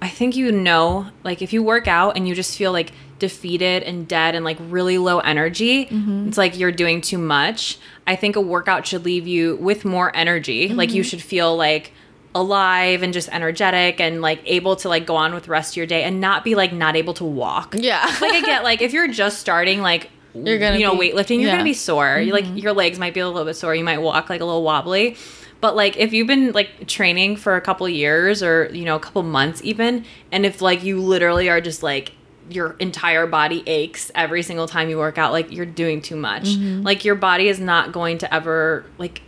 I 0.00 0.08
think 0.08 0.34
you 0.34 0.50
know, 0.52 1.08
like 1.24 1.42
if 1.42 1.52
you 1.52 1.62
work 1.62 1.86
out 1.86 2.16
and 2.16 2.26
you 2.26 2.34
just 2.34 2.56
feel 2.56 2.72
like 2.72 2.92
defeated 3.18 3.84
and 3.84 4.08
dead 4.08 4.34
and 4.34 4.44
like 4.44 4.56
really 4.60 4.98
low 4.98 5.20
energy, 5.20 5.86
it's 5.90 6.36
like 6.36 6.58
you're 6.58 6.72
doing 6.72 7.00
too 7.00 7.18
much. 7.18 7.78
I 8.06 8.16
think 8.16 8.34
a 8.34 8.40
workout 8.40 8.84
should 8.86 9.04
leave 9.04 9.28
you 9.28 9.56
with 9.56 9.84
more 9.84 10.10
energy. 10.16 10.68
Like 10.70 10.92
you 10.92 11.02
should 11.04 11.22
feel 11.22 11.56
like 11.56 11.92
alive 12.34 13.02
and 13.02 13.12
just 13.12 13.28
energetic 13.28 14.00
and 14.00 14.22
like 14.22 14.40
able 14.46 14.76
to 14.76 14.88
like 14.88 15.06
go 15.06 15.16
on 15.16 15.34
with 15.34 15.44
the 15.44 15.50
rest 15.50 15.72
of 15.74 15.76
your 15.76 15.86
day 15.86 16.02
and 16.02 16.20
not 16.20 16.44
be 16.44 16.54
like 16.54 16.72
not 16.72 16.96
able 16.96 17.14
to 17.14 17.24
walk. 17.24 17.74
Yeah. 17.78 18.04
like 18.20 18.32
I 18.32 18.40
get 18.40 18.62
like 18.64 18.80
if 18.80 18.92
you're 18.92 19.08
just 19.08 19.38
starting 19.38 19.80
like 19.80 20.10
You're 20.34 20.58
gonna 20.58 20.78
you 20.78 20.86
know 20.86 20.96
be- 20.98 21.10
weightlifting 21.12 21.40
you're 21.40 21.48
yeah. 21.48 21.52
gonna 21.52 21.64
be 21.64 21.74
sore 21.74 22.18
You 22.18 22.32
like 22.32 22.46
your 22.54 22.72
legs 22.72 22.98
might 22.98 23.12
be 23.12 23.20
a 23.20 23.28
little 23.28 23.44
bit 23.44 23.52
sore 23.54 23.74
you 23.74 23.84
might 23.84 23.98
walk 23.98 24.30
like 24.30 24.40
a 24.40 24.46
little 24.46 24.62
wobbly 24.62 25.14
But 25.60 25.76
like 25.76 25.98
if 25.98 26.14
you've 26.14 26.26
been 26.26 26.52
like 26.52 26.86
training 26.88 27.36
for 27.36 27.54
a 27.56 27.60
couple 27.60 27.86
years 27.86 28.42
or 28.42 28.70
you 28.72 28.86
know 28.86 28.96
a 28.96 29.00
couple 29.00 29.22
months 29.24 29.60
even, 29.62 30.04
and 30.32 30.46
if 30.46 30.62
like 30.62 30.82
you 30.82 31.00
literally 31.02 31.50
are 31.50 31.60
just 31.60 31.82
like 31.82 32.12
your 32.50 32.76
entire 32.80 33.26
body 33.26 33.62
aches 33.66 34.10
every 34.14 34.42
single 34.42 34.66
time 34.66 34.88
you 34.88 34.98
work 34.98 35.18
out, 35.18 35.32
like 35.32 35.52
you're 35.52 35.64
doing 35.66 36.02
too 36.02 36.16
much. 36.16 36.44
Mm-hmm. 36.44 36.82
Like 36.82 37.04
your 37.04 37.14
body 37.14 37.46
is 37.48 37.60
not 37.60 37.92
going 37.92 38.18
to 38.18 38.34
ever 38.34 38.84
like 38.98 39.22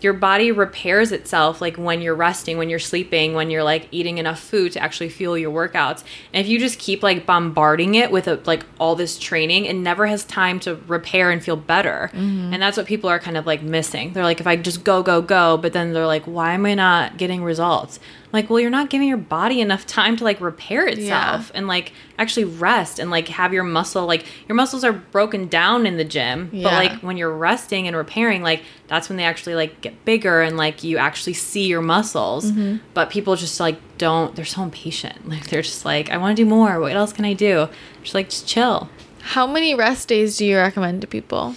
your 0.00 0.12
body 0.12 0.52
repairs 0.52 1.12
itself 1.12 1.60
like 1.60 1.76
when 1.76 2.02
you're 2.02 2.14
resting, 2.14 2.58
when 2.58 2.68
you're 2.68 2.78
sleeping, 2.78 3.34
when 3.34 3.50
you're 3.50 3.64
like 3.64 3.88
eating 3.90 4.18
enough 4.18 4.38
food 4.38 4.72
to 4.72 4.80
actually 4.80 5.08
fuel 5.08 5.38
your 5.38 5.52
workouts. 5.52 6.04
And 6.32 6.44
if 6.44 6.48
you 6.48 6.58
just 6.58 6.78
keep 6.78 7.02
like 7.02 7.24
bombarding 7.24 7.94
it 7.94 8.10
with 8.10 8.28
a, 8.28 8.40
like 8.44 8.64
all 8.78 8.94
this 8.94 9.18
training, 9.18 9.64
it 9.64 9.74
never 9.74 10.06
has 10.06 10.24
time 10.24 10.60
to 10.60 10.76
repair 10.86 11.30
and 11.30 11.42
feel 11.42 11.56
better. 11.56 12.10
Mm-hmm. 12.12 12.52
And 12.52 12.62
that's 12.62 12.76
what 12.76 12.86
people 12.86 13.08
are 13.08 13.18
kind 13.18 13.36
of 13.36 13.46
like 13.46 13.62
missing. 13.62 14.12
They're 14.12 14.24
like, 14.24 14.40
if 14.40 14.46
I 14.46 14.56
just 14.56 14.84
go, 14.84 15.02
go, 15.02 15.22
go, 15.22 15.56
but 15.56 15.72
then 15.72 15.92
they're 15.92 16.06
like, 16.06 16.24
why 16.24 16.52
am 16.52 16.66
I 16.66 16.74
not 16.74 17.16
getting 17.16 17.42
results? 17.42 17.98
Like, 18.32 18.50
well, 18.50 18.58
you're 18.60 18.70
not 18.70 18.90
giving 18.90 19.08
your 19.08 19.16
body 19.18 19.60
enough 19.60 19.86
time 19.86 20.16
to 20.16 20.24
like 20.24 20.40
repair 20.40 20.86
itself 20.86 21.50
and 21.54 21.66
like 21.68 21.92
actually 22.18 22.44
rest 22.44 22.98
and 22.98 23.10
like 23.10 23.28
have 23.28 23.52
your 23.52 23.62
muscle 23.62 24.04
like 24.06 24.26
your 24.48 24.56
muscles 24.56 24.82
are 24.84 24.92
broken 24.92 25.46
down 25.48 25.86
in 25.86 25.96
the 25.96 26.04
gym 26.04 26.48
but 26.52 26.72
like 26.72 26.92
when 27.02 27.16
you're 27.16 27.32
resting 27.34 27.86
and 27.86 27.96
repairing 27.96 28.42
like 28.42 28.62
that's 28.88 29.08
when 29.08 29.16
they 29.16 29.24
actually 29.24 29.54
like 29.54 29.80
get 29.80 30.04
bigger 30.04 30.42
and 30.42 30.56
like 30.56 30.82
you 30.82 30.96
actually 30.98 31.34
see 31.34 31.66
your 31.66 31.82
muscles. 31.82 32.50
But 32.94 33.10
people 33.10 33.36
just 33.36 33.60
like 33.60 33.78
don't 33.98 34.34
they're 34.34 34.44
so 34.44 34.62
impatient. 34.62 35.28
Like 35.28 35.48
they're 35.48 35.62
just 35.62 35.84
like 35.84 36.10
i 36.10 36.16
want 36.16 36.36
to 36.36 36.42
do 36.42 36.48
more. 36.48 36.80
What 36.80 36.92
else 36.92 37.12
can 37.12 37.24
i 37.24 37.32
do? 37.32 37.68
Just 38.02 38.14
like 38.14 38.28
just 38.30 38.46
chill. 38.48 38.88
How 39.20 39.46
many 39.46 39.74
rest 39.74 40.08
days 40.08 40.36
do 40.36 40.44
you 40.46 40.56
recommend 40.56 41.00
to 41.02 41.06
people? 41.06 41.54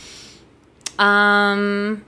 um 0.99 2.03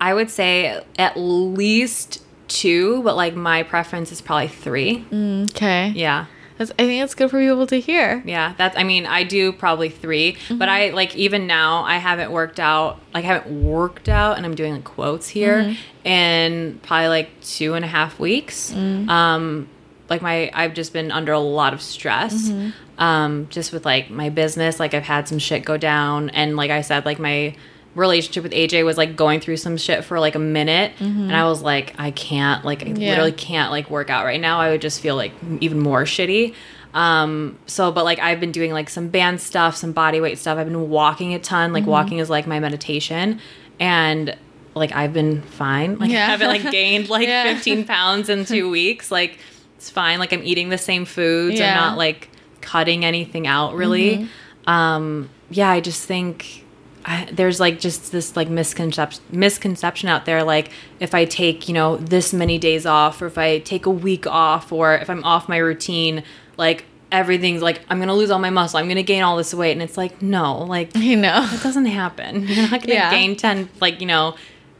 i 0.00 0.14
would 0.14 0.30
say 0.30 0.82
at 0.98 1.16
least 1.16 2.22
two 2.50 3.02
but 3.02 3.16
like 3.16 3.34
my 3.34 3.62
preference 3.62 4.12
is 4.12 4.20
probably 4.20 4.48
three 4.48 5.06
mm, 5.10 5.50
Okay. 5.50 5.92
yeah 5.94 6.26
That's, 6.58 6.72
I 6.72 6.84
think 6.84 7.02
it's 7.02 7.14
good 7.14 7.30
for 7.30 7.40
people 7.40 7.66
to 7.68 7.80
hear. 7.80 8.22
Yeah, 8.26 8.52
that's. 8.58 8.76
I 8.76 8.84
mean, 8.84 9.06
I 9.06 9.24
do 9.24 9.50
probably 9.50 9.88
3 9.88 10.32
but 10.32 10.38
mm-hmm. 10.38 10.62
I 10.62 10.90
like 10.90 11.16
even 11.16 11.46
now 11.46 11.84
I 11.84 11.96
haven't 11.96 12.30
worked 12.30 12.60
out. 12.60 13.00
Like, 13.14 13.24
I 13.24 13.28
haven't 13.28 13.64
worked 13.64 14.10
out, 14.10 14.36
and 14.36 14.44
I'm 14.44 14.54
doing 14.54 14.74
like 14.74 14.84
quotes 14.84 15.26
here 15.26 15.62
mm-hmm. 15.62 16.06
in 16.06 16.78
probably 16.82 17.08
like 17.08 17.40
two 17.40 17.72
and 17.72 17.82
a 17.82 17.88
half 17.88 18.20
weeks. 18.20 18.74
Mm. 18.74 19.08
Um, 19.08 19.68
like 20.10 20.20
my, 20.20 20.50
I've 20.52 20.74
just 20.74 20.92
been 20.92 21.10
under 21.10 21.32
a 21.32 21.40
lot 21.40 21.72
of 21.72 21.80
stress. 21.80 22.50
Mm-hmm. 22.50 23.02
Um, 23.02 23.46
just 23.48 23.72
with 23.72 23.86
like 23.86 24.10
my 24.10 24.28
business, 24.28 24.78
like 24.78 24.92
I've 24.92 25.04
had 25.04 25.28
some 25.28 25.38
shit 25.38 25.64
go 25.64 25.78
down, 25.78 26.28
and 26.28 26.56
like 26.56 26.70
I 26.70 26.82
said, 26.82 27.06
like 27.06 27.18
my 27.18 27.54
relationship 27.94 28.42
with 28.44 28.52
AJ 28.52 28.84
was 28.84 28.96
like 28.96 29.16
going 29.16 29.40
through 29.40 29.56
some 29.56 29.76
shit 29.76 30.04
for 30.04 30.20
like 30.20 30.34
a 30.34 30.38
minute, 30.40 30.92
and 31.00 31.34
I 31.34 31.44
was 31.44 31.62
like, 31.62 31.94
I 31.98 32.10
can't, 32.12 32.64
like, 32.64 32.82
I 32.82 32.86
Yeah. 32.86 33.10
literally 33.10 33.32
can't 33.32 33.70
like 33.70 33.90
work 33.90 34.10
out 34.10 34.24
right 34.24 34.40
now. 34.40 34.60
I 34.60 34.70
would 34.70 34.80
just 34.80 35.00
feel 35.00 35.16
like 35.16 35.32
even 35.60 35.80
more 35.80 36.04
shitty. 36.04 36.54
Um, 36.94 37.58
so, 37.66 37.92
but 37.92 38.04
like 38.04 38.18
I've 38.18 38.40
been 38.40 38.52
doing 38.52 38.72
like 38.72 38.88
some 38.90 39.08
band 39.08 39.40
stuff, 39.40 39.76
some 39.76 39.92
body 39.92 40.20
weight 40.20 40.38
stuff. 40.38 40.58
I've 40.58 40.66
been 40.66 40.88
walking 40.90 41.34
a 41.34 41.38
ton. 41.38 41.72
Like 41.72 41.86
walking 41.86 42.18
is 42.18 42.28
like 42.30 42.46
my 42.46 42.58
meditation, 42.60 43.40
and 43.78 44.36
like 44.74 44.92
I've 44.92 45.12
been 45.12 45.42
fine. 45.42 45.98
Like 45.98 46.10
Yeah. 46.10 46.26
I 46.26 46.30
haven't 46.30 46.48
like 46.48 46.70
gained 46.72 47.08
like 47.08 47.26
Yeah. 47.28 47.52
15 47.54 47.84
pounds 47.86 48.28
in 48.28 48.44
two 48.44 48.70
weeks. 48.78 49.10
Like 49.10 49.38
it's 49.76 49.90
fine. 49.90 50.18
Like 50.18 50.32
I'm 50.32 50.42
eating 50.44 50.68
the 50.68 50.78
same 50.78 51.04
foods. 51.04 51.58
Yeah. 51.58 51.70
I'm 51.70 51.76
not 51.90 51.98
like 51.98 52.28
cutting 52.60 53.04
anything 53.04 53.46
out 53.46 53.74
really. 53.74 54.28
Um, 54.66 55.30
yeah, 55.50 55.70
I 55.70 55.80
just 55.80 56.06
think 56.06 56.64
I, 57.10 57.28
there's 57.32 57.58
like 57.58 57.80
just 57.80 58.12
this 58.12 58.36
like 58.36 58.48
misconception 58.48 59.22
misconception 59.32 60.08
out 60.08 60.26
there 60.26 60.44
like 60.44 60.70
if 61.00 61.12
i 61.14 61.24
take 61.24 61.66
you 61.66 61.74
know 61.74 61.96
this 61.96 62.32
many 62.32 62.56
days 62.56 62.86
off 62.86 63.20
or 63.20 63.26
if 63.26 63.36
i 63.36 63.58
take 63.58 63.84
a 63.86 63.90
week 63.90 64.26
off 64.28 64.70
or 64.70 64.94
if 64.94 65.10
i'm 65.10 65.24
off 65.24 65.48
my 65.48 65.56
routine 65.56 66.22
like 66.56 66.84
everything's 67.10 67.62
like 67.62 67.80
i'm 67.90 67.98
gonna 67.98 68.14
lose 68.14 68.30
all 68.30 68.38
my 68.38 68.50
muscle 68.50 68.78
i'm 68.78 68.86
gonna 68.86 69.02
gain 69.02 69.22
all 69.24 69.36
this 69.36 69.52
weight 69.52 69.72
and 69.72 69.82
it's 69.82 69.96
like 69.96 70.22
no 70.22 70.58
like 70.64 70.94
You 70.94 71.16
know. 71.16 71.48
it 71.52 71.62
doesn't 71.64 71.86
happen 71.86 72.42
you're 72.46 72.70
not 72.70 72.80
gonna 72.82 72.94
Yeah. 72.94 73.10
gain 73.10 73.34
10 73.34 73.68
like 73.80 74.00
you 74.00 74.06
know 74.06 74.36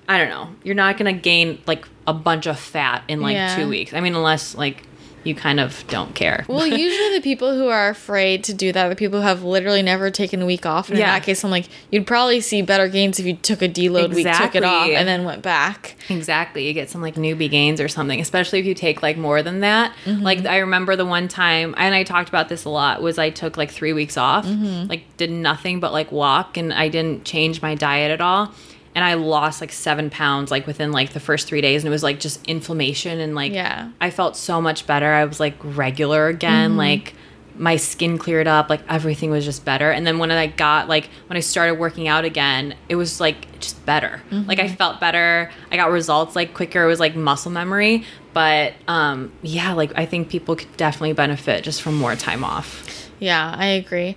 i 0.08 0.16
don't 0.16 0.28
know 0.30 0.50
you're 0.62 0.76
not 0.76 0.96
gonna 0.98 1.12
gain 1.12 1.60
like 1.66 1.84
a 2.06 2.12
bunch 2.14 2.46
of 2.46 2.58
fat 2.60 3.02
in 3.08 3.20
like 3.20 3.34
Yeah. 3.34 3.56
two 3.56 3.68
weeks 3.68 3.92
i 3.92 4.00
mean 4.00 4.14
unless 4.14 4.54
like 4.54 4.84
you 5.24 5.34
kind 5.34 5.60
of 5.60 5.84
don't 5.88 6.14
care 6.14 6.44
Well, 6.48 6.66
usually 6.66 7.16
the 7.16 7.22
people 7.22 7.54
who 7.54 7.68
are 7.68 7.88
afraid 7.88 8.44
to 8.44 8.54
do 8.54 8.72
that 8.72 8.86
are 8.86 8.88
the 8.88 8.96
people 8.96 9.20
who 9.20 9.26
have 9.26 9.42
literally 9.42 9.82
never 9.82 10.10
taken 10.10 10.42
a 10.42 10.46
week 10.46 10.66
off. 10.66 10.88
And 10.88 10.98
in 10.98 11.04
that 11.04 11.22
case, 11.22 11.44
I'm 11.44 11.50
like, 11.50 11.66
you'd 11.90 12.06
probably 12.06 12.40
see 12.40 12.62
better 12.62 12.88
gains 12.88 13.18
if 13.18 13.26
you 13.26 13.36
took 13.36 13.62
a 13.62 13.68
deload 13.68 14.14
week, 14.14 14.26
took 14.34 14.54
it 14.54 14.64
off, 14.64 14.88
and 14.88 15.06
then 15.06 15.24
went 15.24 15.42
back. 15.42 15.96
Exactly. 16.08 16.66
You 16.66 16.72
get 16.72 16.90
some 16.90 17.02
like 17.02 17.14
newbie 17.14 17.50
gains 17.50 17.80
or 17.80 17.88
something, 17.88 18.20
especially 18.20 18.60
if 18.60 18.66
you 18.66 18.74
take 18.74 19.02
like 19.02 19.16
more 19.16 19.42
than 19.42 19.60
that. 19.60 19.94
Mm-hmm. 20.04 20.22
Like 20.22 20.46
I 20.46 20.58
remember 20.58 20.96
the 20.96 21.06
one 21.06 21.28
time, 21.28 21.74
and 21.76 21.94
I 21.94 22.04
talked 22.04 22.28
about 22.28 22.48
this 22.48 22.64
a 22.64 22.70
lot, 22.70 23.02
was 23.02 23.18
I 23.18 23.30
took 23.30 23.56
like 23.56 23.70
three 23.70 23.92
weeks 23.92 24.16
off, 24.16 24.46
mm-hmm. 24.46 24.88
like 24.88 25.04
did 25.16 25.30
nothing 25.30 25.80
but 25.80 25.92
like 25.92 26.10
walk, 26.12 26.56
and 26.56 26.72
I 26.72 26.88
didn't 26.88 27.24
change 27.24 27.62
my 27.62 27.74
diet 27.74 28.10
at 28.10 28.20
all. 28.20 28.52
And 28.94 29.04
I 29.04 29.14
lost 29.14 29.60
like 29.60 29.70
seven 29.72 30.10
pounds 30.10 30.50
like 30.50 30.66
within 30.66 30.90
like 30.90 31.12
the 31.12 31.20
first 31.20 31.46
three 31.46 31.60
days, 31.60 31.82
and 31.82 31.88
it 31.88 31.92
was 31.92 32.02
like 32.02 32.18
just 32.18 32.44
inflammation 32.46 33.20
and 33.20 33.34
like 33.34 33.52
Yeah. 33.52 33.90
I 34.00 34.10
felt 34.10 34.36
so 34.36 34.60
much 34.60 34.86
better. 34.86 35.12
I 35.12 35.24
was 35.24 35.38
like 35.38 35.54
regular 35.62 36.26
again, 36.28 36.76
like 36.76 37.14
my 37.56 37.76
skin 37.76 38.16
cleared 38.16 38.48
up, 38.48 38.70
like 38.70 38.80
everything 38.88 39.30
was 39.30 39.44
just 39.44 39.64
better. 39.64 39.90
And 39.90 40.06
then 40.06 40.18
when 40.18 40.30
I 40.30 40.46
got 40.46 40.88
like 40.88 41.08
when 41.28 41.36
I 41.36 41.40
started 41.40 41.74
working 41.74 42.08
out 42.08 42.24
again, 42.24 42.74
it 42.88 42.96
was 42.96 43.20
like 43.20 43.60
just 43.60 43.84
better. 43.86 44.22
Like 44.30 44.58
I 44.58 44.68
felt 44.68 44.98
better. 44.98 45.50
I 45.70 45.76
got 45.76 45.90
results 45.90 46.34
like 46.34 46.54
quicker. 46.54 46.82
It 46.82 46.86
was 46.88 47.00
like 47.00 47.14
muscle 47.14 47.50
memory. 47.52 48.04
But 48.32 48.72
um 48.88 49.30
yeah, 49.42 49.72
like 49.74 49.92
I 49.96 50.06
think 50.06 50.30
people 50.30 50.56
could 50.56 50.74
definitely 50.76 51.12
benefit 51.12 51.62
just 51.62 51.82
from 51.82 51.96
more 51.96 52.16
time 52.16 52.42
off. 52.44 53.08
Yeah, 53.20 53.54
I 53.56 53.66
agree. 53.66 54.16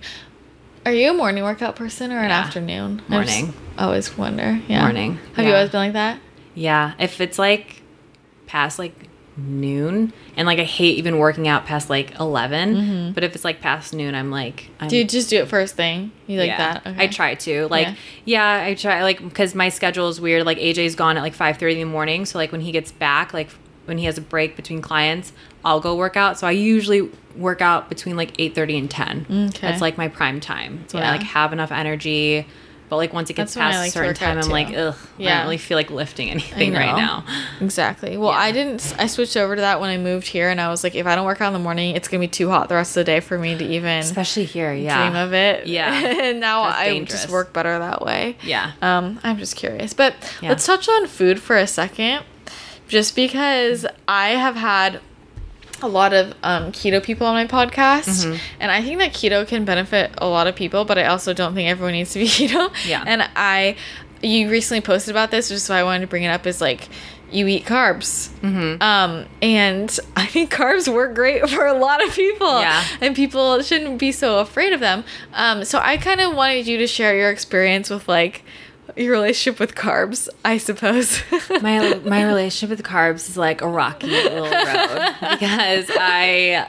Are 0.86 0.92
you 0.92 1.10
a 1.10 1.14
morning 1.14 1.44
workout 1.44 1.76
person 1.76 2.12
or 2.12 2.18
an 2.18 2.28
Yeah. 2.30 2.40
afternoon? 2.40 3.02
Morning. 3.08 3.54
always 3.76 4.16
wonder. 4.16 4.60
Yeah. 4.68 4.82
Morning, 4.82 5.18
Have 5.34 5.46
you 5.46 5.52
always 5.52 5.70
been 5.70 5.80
like 5.80 5.92
that? 5.94 6.20
Yeah. 6.54 6.92
If 6.98 7.20
it's 7.20 7.38
like 7.38 7.82
past 8.46 8.78
like 8.78 8.94
noon 9.36 10.12
and 10.36 10.46
like 10.46 10.60
I 10.60 10.64
hate 10.64 10.96
even 10.98 11.18
working 11.18 11.48
out 11.48 11.66
past 11.66 11.90
like 11.90 12.18
11 12.20 12.76
mm-hmm. 12.76 13.12
but 13.14 13.24
if 13.24 13.34
it's 13.34 13.44
like 13.44 13.60
past 13.60 13.92
noon 13.92 14.14
I'm 14.14 14.30
like 14.30 14.70
I'm 14.78 14.86
Do 14.86 14.96
you 14.96 15.04
just 15.04 15.28
do 15.28 15.38
it 15.38 15.48
first 15.48 15.74
thing? 15.74 16.12
You 16.28 16.38
like 16.38 16.48
yeah, 16.48 16.78
that? 16.78 16.94
I 16.96 17.08
try 17.08 17.34
to. 17.34 17.66
Like, 17.66 17.88
Yeah. 18.24 18.60
yeah, 18.60 18.66
I 18.66 18.74
try 18.74 19.02
like 19.02 19.20
because 19.22 19.54
my 19.54 19.70
schedule 19.70 20.08
is 20.08 20.20
weird. 20.20 20.46
Like 20.46 20.58
AJ's 20.58 20.94
gone 20.94 21.16
at 21.16 21.22
like 21.22 21.34
five 21.34 21.56
thirty 21.56 21.80
in 21.80 21.88
the 21.88 21.92
morning, 21.92 22.26
so 22.26 22.38
like 22.38 22.52
when 22.52 22.60
he 22.60 22.70
gets 22.70 22.92
back, 22.92 23.34
like 23.34 23.48
when 23.86 23.98
he 23.98 24.04
has 24.04 24.16
a 24.16 24.20
break 24.20 24.54
between 24.56 24.80
clients, 24.80 25.32
I'll 25.64 25.80
go 25.80 25.96
work 25.96 26.16
out. 26.16 26.38
So 26.38 26.46
I 26.46 26.50
usually 26.52 27.10
work 27.36 27.60
out 27.60 27.88
between 27.88 28.16
like 28.16 28.32
eight 28.38 28.54
thirty 28.54 28.76
and 28.78 28.90
ten. 28.90 29.26
Okay. 29.50 29.58
That's 29.66 29.80
like 29.80 29.96
my 29.98 30.08
prime 30.08 30.40
time. 30.40 30.80
It's 30.84 30.94
when 30.94 31.02
Yeah. 31.02 31.10
I 31.10 31.12
like 31.16 31.22
have 31.26 31.52
enough 31.52 31.72
energy. 31.72 32.46
But 32.90 32.96
like 32.96 33.14
once 33.14 33.30
it 33.30 33.32
gets 33.32 33.54
That's 33.54 33.72
past 33.72 33.78
like 33.78 33.88
a 33.88 33.92
certain 33.92 34.14
time, 34.14 34.38
I'm 34.38 34.50
like, 34.50 34.68
too. 34.68 34.76
ugh, 34.76 34.96
I 35.18 35.22
don't 35.22 35.42
really 35.44 35.56
feel 35.56 35.76
like 35.78 35.90
lifting 35.90 36.30
anything 36.30 36.74
right 36.74 36.94
now. 36.94 37.24
Exactly. 37.62 38.18
Well, 38.18 38.30
Yeah. 38.30 38.38
I 38.38 38.52
didn't. 38.52 38.94
I 38.98 39.06
switched 39.06 39.38
over 39.38 39.56
to 39.56 39.60
that 39.62 39.80
when 39.80 39.88
I 39.88 39.96
moved 39.96 40.26
here, 40.26 40.50
and 40.50 40.60
I 40.60 40.68
was 40.68 40.84
like, 40.84 40.94
if 40.94 41.06
I 41.06 41.14
don't 41.14 41.24
work 41.24 41.40
out 41.40 41.46
in 41.46 41.52
the 41.54 41.58
morning, 41.60 41.96
it's 41.96 42.08
gonna 42.08 42.20
be 42.20 42.28
too 42.28 42.50
hot 42.50 42.68
the 42.68 42.74
rest 42.74 42.90
of 42.90 43.00
the 43.00 43.04
day 43.04 43.20
for 43.20 43.38
me 43.38 43.56
to 43.56 43.64
even 43.64 44.00
Especially 44.00 44.44
here, 44.44 44.72
yeah. 44.74 44.98
dream 45.08 45.16
of 45.16 45.32
it. 45.32 45.66
Yeah. 45.66 45.92
and 46.24 46.40
now 46.40 46.64
That's 46.64 46.76
I 46.78 46.84
dangerous. 46.90 47.22
just 47.22 47.32
work 47.32 47.54
better 47.54 47.78
that 47.78 48.02
way. 48.02 48.36
Yeah. 48.44 48.72
Um, 48.82 49.18
I'm 49.24 49.38
just 49.38 49.56
curious, 49.56 49.94
but 49.94 50.14
Yeah. 50.42 50.50
let's 50.50 50.66
touch 50.66 50.86
on 50.86 51.06
food 51.06 51.40
for 51.40 51.56
a 51.56 51.66
second, 51.66 52.22
just 52.86 53.16
because 53.16 53.86
I 54.06 54.28
have 54.32 54.56
had 54.56 55.00
a 55.84 55.88
lot 55.88 56.12
of 56.12 56.34
um, 56.42 56.72
keto 56.72 57.02
people 57.02 57.26
on 57.26 57.34
my 57.34 57.46
podcast, 57.46 58.24
Mm-hmm. 58.26 58.36
and 58.60 58.70
I 58.72 58.82
think 58.82 58.98
that 59.00 59.12
keto 59.12 59.46
can 59.46 59.64
benefit 59.64 60.12
a 60.18 60.26
lot 60.26 60.46
of 60.46 60.54
people, 60.56 60.84
but 60.84 60.98
I 60.98 61.04
also 61.06 61.32
don't 61.34 61.54
think 61.54 61.68
everyone 61.68 61.92
needs 61.92 62.12
to 62.12 62.18
be 62.18 62.26
keto. 62.38 62.72
Yeah. 62.86 63.04
And 63.06 63.28
I, 63.36 63.76
you 64.22 64.50
recently 64.50 64.80
posted 64.80 65.10
about 65.12 65.30
this, 65.30 65.48
just 65.48 65.68
why 65.68 65.78
I 65.78 65.82
wanted 65.84 66.00
to 66.00 66.06
bring 66.06 66.22
it 66.24 66.28
up 66.28 66.46
is 66.46 66.60
like. 66.60 66.88
You 67.32 67.48
eat 67.48 67.64
carbs, 67.64 68.28
Mm-hmm. 68.42 68.80
um, 68.80 69.26
and 69.42 69.98
I 70.16 70.26
think 70.26 70.52
carbs 70.52 70.86
work 70.92 71.16
great 71.16 71.48
for 71.50 71.66
a 71.66 71.72
lot 71.76 72.00
of 72.06 72.14
people. 72.14 72.60
Yeah. 72.60 72.84
and 73.00 73.16
people 73.16 73.60
shouldn't 73.60 73.98
be 73.98 74.12
so 74.12 74.38
afraid 74.38 74.72
of 74.72 74.78
them. 74.78 75.02
Um, 75.32 75.64
so 75.64 75.80
I 75.82 75.96
kind 75.96 76.20
of 76.20 76.36
wanted 76.36 76.68
you 76.68 76.78
to 76.78 76.86
share 76.86 77.16
your 77.16 77.30
experience 77.30 77.90
with 77.90 78.06
like 78.08 78.44
your 78.96 79.12
relationship 79.12 79.60
with 79.60 79.74
carbs, 79.74 80.28
I 80.44 80.58
suppose. 80.58 81.22
my 81.62 82.00
my 82.04 82.24
relationship 82.24 82.76
with 82.76 82.86
carbs 82.86 83.28
is 83.28 83.36
like 83.36 83.60
a 83.60 83.68
rocky 83.68 84.08
little 84.08 84.44
road 84.44 85.14
because 85.20 85.90
I 85.90 86.68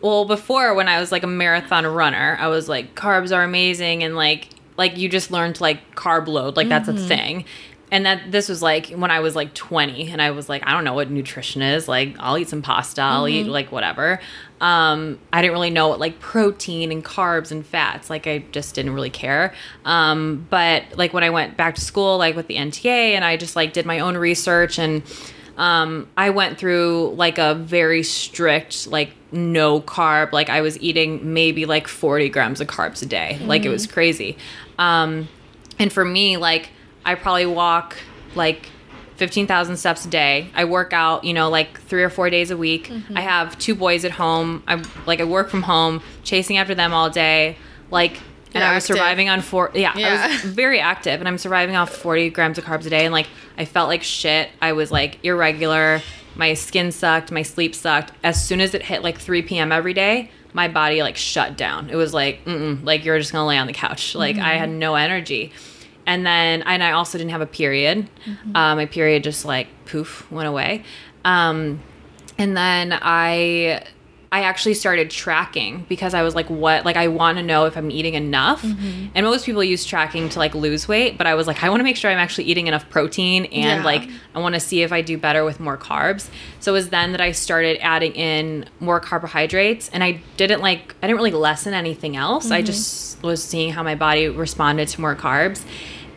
well 0.00 0.24
before 0.24 0.74
when 0.74 0.88
I 0.88 1.00
was 1.00 1.12
like 1.12 1.22
a 1.22 1.28
marathon 1.28 1.86
runner, 1.86 2.36
I 2.40 2.48
was 2.48 2.68
like 2.68 2.94
carbs 2.94 3.34
are 3.36 3.42
amazing 3.42 4.02
and 4.02 4.16
like 4.16 4.48
like 4.76 4.96
you 4.96 5.08
just 5.08 5.30
learned 5.30 5.60
like 5.60 5.94
carb 5.94 6.26
load, 6.26 6.56
like 6.56 6.68
that's 6.68 6.88
a 6.88 6.92
mm-hmm. 6.92 7.08
thing. 7.08 7.44
And 7.90 8.04
that 8.04 8.32
this 8.32 8.48
was 8.48 8.62
like 8.62 8.88
when 8.88 9.12
I 9.12 9.20
was 9.20 9.36
like 9.36 9.54
20 9.54 10.10
and 10.10 10.20
I 10.20 10.32
was 10.32 10.48
like 10.48 10.66
I 10.66 10.72
don't 10.72 10.82
know 10.82 10.94
what 10.94 11.08
nutrition 11.10 11.62
is. 11.62 11.86
Like 11.86 12.16
I'll 12.18 12.36
eat 12.36 12.48
some 12.48 12.62
pasta, 12.62 13.00
I'll 13.00 13.28
eat 13.28 13.46
like 13.46 13.70
whatever. 13.70 14.18
Um 14.60 15.20
I 15.32 15.40
didn't 15.40 15.52
really 15.52 15.70
know 15.70 15.88
what 15.88 16.00
like 16.00 16.18
protein 16.18 16.90
and 16.90 17.04
carbs 17.04 17.52
and 17.52 17.64
fats. 17.64 18.10
Like 18.10 18.26
I 18.26 18.38
just 18.50 18.74
didn't 18.74 18.92
really 18.92 19.10
care. 19.10 19.54
Um 19.84 20.46
but 20.50 20.82
like 20.96 21.12
when 21.12 21.22
I 21.22 21.30
went 21.30 21.56
back 21.56 21.76
to 21.76 21.80
school 21.80 22.18
like 22.18 22.34
with 22.34 22.48
the 22.48 22.56
NTA 22.56 23.12
and 23.14 23.24
I 23.24 23.36
just 23.36 23.54
like 23.54 23.72
did 23.72 23.86
my 23.86 24.00
own 24.00 24.16
research 24.16 24.80
and 24.80 25.04
um, 25.56 26.08
I 26.16 26.30
went 26.30 26.58
through 26.58 27.14
like 27.16 27.38
a 27.38 27.54
very 27.54 28.02
strict, 28.02 28.86
like 28.88 29.14
no 29.32 29.80
carb. 29.80 30.32
Like 30.32 30.50
I 30.50 30.60
was 30.60 30.78
eating 30.80 31.32
maybe 31.32 31.64
like 31.64 31.88
40 31.88 32.28
grams 32.28 32.60
of 32.60 32.68
carbs 32.68 33.02
a 33.02 33.06
day. 33.06 33.38
Like 33.42 33.64
it 33.64 33.70
was 33.70 33.86
crazy. 33.86 34.36
Um, 34.78 35.28
and 35.78 35.92
for 35.92 36.04
me, 36.04 36.36
like 36.36 36.70
I 37.06 37.14
probably 37.14 37.46
walk 37.46 37.96
like 38.34 38.68
15,000 39.16 39.78
steps 39.78 40.04
a 40.04 40.08
day. 40.08 40.50
I 40.54 40.66
work 40.66 40.92
out, 40.92 41.24
you 41.24 41.32
know, 41.32 41.48
like 41.48 41.80
3 41.82 42.02
or 42.02 42.10
4 42.10 42.28
days 42.28 42.50
a 42.50 42.56
week. 42.56 42.92
I 43.14 43.22
have 43.22 43.58
two 43.58 43.74
boys 43.74 44.04
at 44.04 44.10
home. 44.10 44.62
I 44.68 44.82
like 45.06 45.20
I 45.20 45.24
work 45.24 45.48
from 45.48 45.62
home, 45.62 46.02
chasing 46.22 46.58
after 46.58 46.74
them 46.74 46.92
all 46.92 47.08
day. 47.08 47.56
Like 47.90 48.18
and 48.54 48.62
You're 48.62 48.64
I 48.64 48.74
was 48.74 48.84
active. 48.84 48.96
surviving 48.96 49.28
on 49.28 49.40
four 49.42 49.70
yeah, 49.74 49.92
I 49.94 50.32
was 50.32 50.42
very 50.44 50.80
active 50.80 51.20
and 51.20 51.28
I'm 51.28 51.38
surviving 51.38 51.76
off 51.76 51.90
40 51.94 52.30
grams 52.30 52.58
of 52.58 52.64
carbs 52.64 52.86
a 52.86 52.90
day 52.90 53.04
and 53.04 53.12
like 53.12 53.26
I 53.56 53.64
felt 53.64 53.88
like 53.88 54.02
shit. 54.02 54.50
I 54.60 54.72
was 54.72 54.90
like 54.90 55.24
irregular. 55.24 56.02
My 56.34 56.52
skin 56.54 56.92
sucked, 56.92 57.30
my 57.32 57.42
sleep 57.42 57.74
sucked. 57.74 58.12
As 58.22 58.44
soon 58.44 58.60
as 58.60 58.74
it 58.74 58.82
hit 58.82 59.02
like 59.02 59.18
3 59.18 59.42
p.m. 59.42 59.72
every 59.72 59.94
day, 59.94 60.30
my 60.52 60.68
body 60.68 61.02
like 61.02 61.16
shut 61.16 61.56
down. 61.56 61.88
It 61.88 61.96
was 61.96 62.12
like, 62.12 62.44
mm 62.44 62.84
like 62.84 63.04
you're 63.04 63.18
just 63.18 63.32
gonna 63.32 63.46
lay 63.46 63.56
on 63.58 63.66
the 63.66 63.72
couch. 63.72 64.14
Like 64.14 64.36
I 64.36 64.54
had 64.54 64.68
no 64.70 64.94
energy. 64.94 65.52
And 66.06 66.24
then, 66.24 66.62
and 66.62 66.82
I 66.82 66.92
also 66.92 67.18
didn't 67.18 67.32
have 67.32 67.40
a 67.40 67.46
period. 67.46 68.08
Uh, 68.54 68.74
my 68.76 68.86
period 68.86 69.24
just 69.24 69.44
like 69.44 69.66
poof 69.86 70.30
went 70.30 70.48
away. 70.48 70.84
Um, 71.24 71.80
and 72.38 72.56
then 72.56 72.96
I 73.02 73.82
I 74.32 74.42
actually 74.42 74.74
started 74.74 75.08
tracking 75.10 75.86
because 75.88 76.12
I 76.12 76.22
was 76.22 76.34
like, 76.34 76.50
what? 76.50 76.84
Like, 76.84 76.96
I 76.96 77.08
want 77.08 77.38
to 77.38 77.44
know 77.44 77.64
if 77.66 77.76
I'm 77.76 77.90
eating 77.90 78.14
enough. 78.14 78.60
Mm-hmm. 78.60 79.06
And 79.14 79.24
most 79.24 79.46
people 79.46 79.62
use 79.62 79.84
tracking 79.84 80.28
to 80.30 80.38
like 80.38 80.54
lose 80.54 80.88
weight, 80.88 81.16
but 81.16 81.26
I 81.28 81.34
was 81.34 81.46
like, 81.46 81.62
I 81.62 81.70
want 81.70 81.80
to 81.80 81.84
make 81.84 81.96
sure 81.96 82.10
I'm 82.10 82.18
actually 82.18 82.44
eating 82.44 82.66
enough 82.66 82.90
protein 82.90 83.44
and 83.46 83.80
Yeah. 83.80 83.84
like 83.84 84.10
I 84.34 84.40
want 84.40 84.54
to 84.54 84.60
see 84.60 84.82
if 84.82 84.92
I 84.92 85.00
do 85.00 85.16
better 85.16 85.44
with 85.44 85.60
more 85.60 85.78
carbs. 85.78 86.28
So 86.60 86.72
it 86.72 86.74
was 86.74 86.88
then 86.90 87.12
that 87.12 87.20
I 87.20 87.32
started 87.32 87.78
adding 87.80 88.12
in 88.14 88.66
more 88.80 89.00
carbohydrates 89.00 89.88
and 89.90 90.02
I 90.02 90.20
didn't 90.36 90.60
like, 90.60 90.94
I 91.02 91.06
didn't 91.06 91.16
really 91.18 91.30
lessen 91.30 91.72
anything 91.72 92.16
else. 92.16 92.46
Mm-hmm. 92.46 92.54
I 92.54 92.62
just 92.62 93.22
was 93.22 93.42
seeing 93.42 93.72
how 93.72 93.82
my 93.84 93.94
body 93.94 94.28
responded 94.28 94.88
to 94.88 95.00
more 95.00 95.14
carbs. 95.14 95.64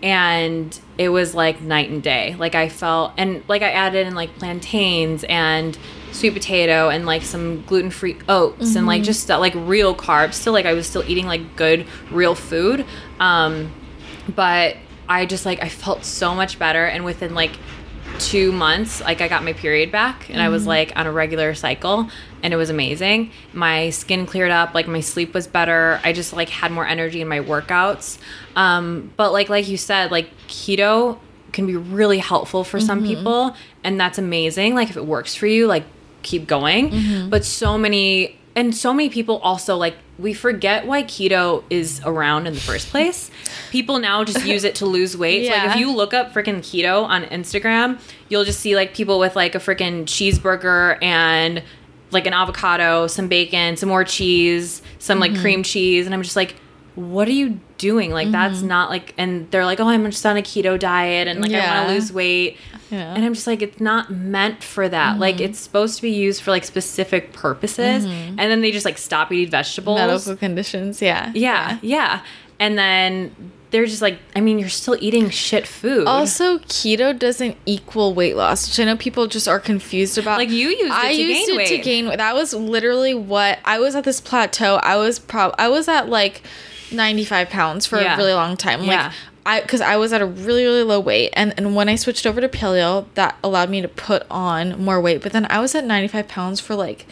And 0.01 0.79
it 0.97 1.09
was 1.09 1.35
like 1.35 1.61
night 1.61 1.89
and 1.89 2.01
day. 2.01 2.35
Like 2.39 2.55
I 2.55 2.69
felt, 2.69 3.13
and 3.17 3.43
like 3.47 3.61
I 3.61 3.71
added 3.71 4.07
in 4.07 4.15
like 4.15 4.35
plantains 4.37 5.23
and 5.25 5.77
sweet 6.11 6.33
potato 6.33 6.89
and 6.89 7.05
like 7.05 7.21
some 7.21 7.61
gluten 7.63 7.91
free 7.91 8.17
oats 8.27 8.59
and 8.59 8.69
Mm-hmm. 8.77 8.87
like 8.87 9.03
just 9.03 9.27
that 9.27 9.39
like 9.39 9.53
real 9.55 9.93
carbs. 9.95 10.35
Still, 10.35 10.53
like 10.53 10.65
I 10.65 10.73
was 10.73 10.87
still 10.87 11.03
eating 11.07 11.25
like 11.27 11.55
good 11.55 11.85
real 12.11 12.35
food. 12.35 12.85
Um, 13.19 13.71
but 14.35 14.77
I 15.07 15.25
just 15.25 15.45
like 15.45 15.61
I 15.61 15.69
felt 15.69 16.05
so 16.05 16.33
much 16.35 16.57
better, 16.59 16.85
and 16.85 17.03
within 17.03 17.33
like 17.35 17.51
two 18.19 18.51
months, 18.51 19.01
like 19.01 19.21
I 19.21 19.27
got 19.27 19.43
my 19.43 19.53
period 19.53 19.91
back, 19.91 20.29
and 20.29 20.41
I 20.41 20.49
was 20.49 20.65
like 20.67 20.91
on 20.95 21.07
a 21.07 21.11
regular 21.11 21.53
cycle, 21.55 22.09
and 22.43 22.53
it 22.53 22.57
was 22.57 22.69
amazing. 22.69 23.31
My 23.53 23.89
skin 23.89 24.25
cleared 24.25 24.51
up, 24.51 24.73
like 24.73 24.87
my 24.87 25.01
sleep 25.01 25.33
was 25.33 25.47
better. 25.47 25.99
I 26.03 26.13
just 26.13 26.33
like 26.33 26.49
had 26.49 26.71
more 26.71 26.85
energy 26.85 27.21
in 27.21 27.27
my 27.27 27.39
workouts. 27.39 28.17
Um, 28.55 29.11
but 29.17 29.31
like 29.31 29.49
like 29.49 29.67
you 29.67 29.77
said, 29.77 30.11
like 30.11 30.29
keto 30.47 31.19
can 31.51 31.65
be 31.65 31.75
really 31.75 32.19
helpful 32.19 32.63
for 32.63 32.79
some 32.79 33.03
people, 33.03 33.55
and 33.83 33.99
that's 33.99 34.17
amazing. 34.17 34.75
Like 34.75 34.89
if 34.89 34.97
it 34.97 35.05
works 35.05 35.35
for 35.35 35.47
you, 35.47 35.67
like 35.67 35.83
keep 36.21 36.47
going. 36.47 37.29
But 37.29 37.45
so 37.45 37.77
many 37.77 38.37
and 38.55 38.75
so 38.75 38.93
many 38.93 39.09
people 39.09 39.37
also 39.39 39.77
like 39.77 39.95
we 40.17 40.33
forget 40.33 40.85
why 40.85 41.01
keto 41.03 41.63
is 41.69 42.01
around 42.03 42.45
in 42.45 42.53
the 42.53 42.59
first 42.59 42.89
place. 42.89 43.31
People 43.71 43.99
now 43.99 44.25
just 44.25 44.45
use 44.45 44.65
it 44.65 44.75
to 44.75 44.85
lose 44.85 45.15
weight. 45.23 45.45
So, 45.47 45.53
like 45.53 45.69
if 45.71 45.75
you 45.77 45.93
look 45.95 46.13
up 46.13 46.33
freaking 46.33 46.57
keto 46.57 47.03
on 47.05 47.23
Instagram, 47.25 47.99
you'll 48.27 48.43
just 48.43 48.59
see 48.59 48.75
like 48.75 48.93
people 48.93 49.17
with 49.17 49.37
like 49.37 49.55
a 49.55 49.59
freaking 49.59 50.03
cheeseburger 50.03 51.01
and 51.01 51.63
like 52.11 52.25
an 52.27 52.33
avocado, 52.33 53.07
some 53.07 53.27
bacon, 53.27 53.77
some 53.77 53.89
more 53.89 54.03
cheese, 54.03 54.81
some 54.99 55.19
Mm-hmm. 55.19 55.33
like 55.33 55.41
cream 55.41 55.63
cheese, 55.63 56.05
and 56.05 56.13
I'm 56.15 56.23
just 56.23 56.35
like, 56.35 56.55
what 56.95 57.27
are 57.27 57.31
you 57.33 57.59
doing? 57.77 58.11
Like 58.11 58.31
that's 58.31 58.59
Mm-hmm. 58.59 58.67
not 58.67 58.89
like. 58.89 59.13
And 59.17 59.49
they're 59.51 59.65
like, 59.65 59.79
oh, 59.79 59.87
I'm 59.87 60.03
just 60.05 60.25
on 60.25 60.37
a 60.37 60.41
keto 60.41 60.77
diet, 60.77 61.27
and 61.27 61.39
like 61.41 61.51
I 61.51 61.59
want 61.77 61.87
to 61.89 61.93
lose 61.93 62.11
weight. 62.11 62.57
Yeah. 62.91 63.13
And 63.13 63.23
I'm 63.23 63.35
just 63.35 63.45
like, 63.45 63.61
it's 63.61 63.79
not 63.79 64.09
meant 64.11 64.63
for 64.63 64.89
that. 64.89 65.11
Mm-hmm. 65.11 65.21
Like, 65.21 65.39
it's 65.39 65.59
supposed 65.59 65.97
to 65.97 66.01
be 66.01 66.09
used 66.09 66.41
for 66.41 66.49
like 66.49 66.63
specific 66.63 67.33
purposes. 67.33 68.03
And 68.03 68.37
then 68.39 68.61
they 68.61 68.71
just 68.71 68.83
like 68.83 68.97
stop 68.97 69.31
eating 69.31 69.51
vegetables. 69.51 69.99
Medical 69.99 70.35
conditions. 70.37 70.99
Yeah. 70.99 71.31
Yeah, 71.35 71.77
yeah. 71.83 72.21
And 72.59 72.77
then 72.79 73.51
they're 73.71 73.85
just 73.85 74.01
like, 74.01 74.17
I 74.35 74.41
mean, 74.41 74.57
you're 74.57 74.67
still 74.69 74.97
eating 74.99 75.29
shit 75.29 75.67
food. 75.67 76.07
Also, 76.07 76.57
keto 76.59 77.17
doesn't 77.17 77.55
equal 77.65 78.13
weight 78.15 78.35
loss, 78.35 78.67
which 78.67 78.79
I 78.79 78.85
know 78.85 78.97
people 78.97 79.27
just 79.27 79.47
are 79.47 79.59
confused 79.59 80.17
about. 80.17 80.39
Like, 80.39 80.49
you 80.49 80.69
used 80.69 80.85
it 80.85 80.91
I 80.91 81.13
to 81.13 81.21
used 81.21 81.47
gain 81.49 81.59
it 81.59 81.67
to 81.67 81.77
gain 81.77 82.07
weight. 82.07 82.17
That 82.17 82.33
was 82.33 82.53
literally 82.53 83.13
what 83.13 83.59
I 83.65 83.77
was 83.79 83.93
at 83.95 84.03
this 84.05 84.19
plateau. 84.19 84.75
I 84.81 84.97
was 84.97 85.19
prob. 85.19 85.53
I 85.59 85.69
was 85.69 85.87
at 85.87 86.09
like 86.09 86.41
ninety 86.91 87.23
five 87.25 87.49
pounds 87.49 87.85
for 87.85 87.99
Yeah. 88.01 88.15
a 88.15 88.17
really 88.17 88.33
long 88.33 88.57
time. 88.57 88.83
Yeah. 88.83 89.03
Like 89.05 89.13
I, 89.45 89.61
because 89.61 89.81
I 89.81 89.97
was 89.97 90.13
at 90.13 90.21
a 90.21 90.25
really 90.25 90.63
really 90.63 90.83
low 90.83 90.99
weight, 90.99 91.29
and 91.33 91.53
and 91.57 91.75
when 91.75 91.89
I 91.89 91.95
switched 91.95 92.25
over 92.25 92.41
to 92.41 92.49
paleo, 92.49 93.05
that 93.13 93.37
allowed 93.43 93.69
me 93.69 93.81
to 93.81 93.87
put 93.87 94.23
on 94.31 94.83
more 94.83 94.99
weight. 94.99 95.21
But 95.21 95.31
then 95.31 95.45
I 95.49 95.59
was 95.59 95.75
at 95.75 95.85
ninety 95.85 96.07
five 96.07 96.27
pounds 96.27 96.59
for 96.59 96.75
like 96.75 97.05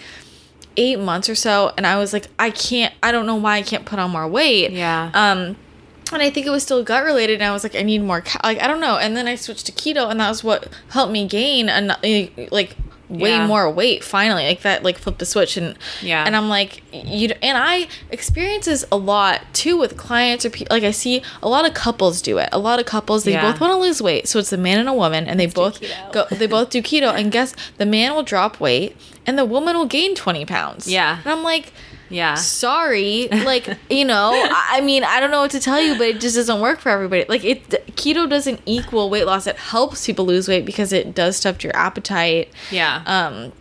eight 0.75 0.99
months 0.99 1.29
or 1.29 1.35
so, 1.35 1.71
and 1.77 1.85
I 1.87 1.97
was 1.97 2.13
like, 2.13 2.27
I 2.39 2.49
can't. 2.49 2.93
I 3.03 3.11
don't 3.11 3.25
know 3.27 3.35
why 3.35 3.57
I 3.57 3.61
can't 3.61 3.85
put 3.85 3.99
on 3.99 4.11
more 4.11 4.27
weight. 4.27 4.71
yeah. 4.71 5.11
Um, 5.13 5.55
and 6.13 6.21
I 6.21 6.29
think 6.29 6.45
it 6.45 6.49
was 6.51 6.63
still 6.63 6.83
gut 6.83 7.03
related. 7.03 7.35
And 7.35 7.43
I 7.43 7.51
was 7.51 7.63
like, 7.63 7.75
I 7.75 7.81
need 7.83 7.99
more. 8.03 8.21
Ca- 8.21 8.39
like 8.43 8.61
I 8.61 8.67
don't 8.67 8.81
know. 8.81 8.97
And 8.97 9.15
then 9.15 9.27
I 9.27 9.35
switched 9.35 9.65
to 9.67 9.71
keto, 9.71 10.09
and 10.09 10.19
that 10.19 10.29
was 10.29 10.43
what 10.43 10.67
helped 10.89 11.11
me 11.11 11.27
gain 11.27 11.69
an 11.69 11.91
eh, 12.03 12.27
like 12.51 12.75
way 13.09 13.29
Yeah. 13.31 13.47
more 13.47 13.71
weight. 13.71 14.03
Finally, 14.03 14.45
like 14.47 14.61
that, 14.63 14.83
like 14.83 14.97
flipped 14.97 15.19
the 15.19 15.25
switch, 15.25 15.55
and 15.57 15.77
Yeah. 16.01 16.23
And 16.25 16.35
I'm 16.35 16.49
like, 16.49 16.83
you. 16.93 17.29
And 17.41 17.57
I 17.57 17.87
experience 18.11 18.65
this 18.65 18.83
a 18.91 18.97
lot 18.97 19.41
too 19.53 19.77
with 19.77 19.95
clients 19.95 20.43
or 20.45 20.49
people. 20.49 20.75
Like 20.75 20.83
I 20.83 20.91
see 20.91 21.21
a 21.41 21.47
lot 21.47 21.65
of 21.65 21.73
couples 21.73 22.21
do 22.21 22.37
it. 22.37 22.49
A 22.51 22.59
lot 22.59 22.79
of 22.79 22.85
couples 22.85 23.23
they 23.23 23.31
Yeah. 23.31 23.49
both 23.49 23.61
want 23.61 23.71
to 23.71 23.77
lose 23.77 24.01
weight, 24.01 24.27
so 24.27 24.39
it's 24.39 24.51
a 24.51 24.57
man 24.57 24.79
and 24.79 24.89
a 24.89 24.93
woman, 24.93 25.25
and 25.27 25.39
they 25.39 25.45
both 25.47 25.81
go. 26.11 26.25
They 26.31 26.47
both 26.47 26.69
do 26.69 26.81
keto, 26.89 27.13
and 27.13 27.31
guess 27.31 27.55
the 27.77 27.85
man 27.85 28.13
will 28.13 28.23
drop 28.23 28.59
weight, 28.59 28.95
and 29.25 29.37
the 29.37 29.45
woman 29.45 29.77
will 29.77 29.85
gain 29.85 30.13
twenty 30.13 30.45
pounds. 30.45 30.87
Yeah. 30.87 31.19
and 31.23 31.31
I'm 31.31 31.43
like 31.43 31.71
yeah. 32.09 32.35
sorry 32.35 33.27
like 33.29 33.67
you 33.89 34.05
know 34.05 34.31
I, 34.33 34.81
mean 34.81 35.03
i 35.03 35.19
don't 35.19 35.31
know 35.31 35.41
what 35.41 35.51
to 35.51 35.59
tell 35.59 35.81
you 35.81 35.97
but 35.97 36.07
it 36.07 36.19
just 36.21 36.35
doesn't 36.35 36.59
work 36.61 36.79
for 36.79 36.89
everybody 36.89 37.25
like 37.29 37.43
it 37.43 37.67
keto 37.95 38.29
doesn't 38.29 38.61
equal 38.65 39.09
weight 39.09 39.25
loss 39.25 39.47
it 39.47 39.55
helps 39.57 40.05
people 40.05 40.25
lose 40.25 40.47
weight 40.47 40.65
because 40.65 40.93
it 40.93 41.13
does 41.15 41.37
stuff 41.37 41.57
to 41.59 41.67
your 41.67 41.75
appetite 41.75 42.49
Yeah. 42.71 43.03
um 43.05 43.51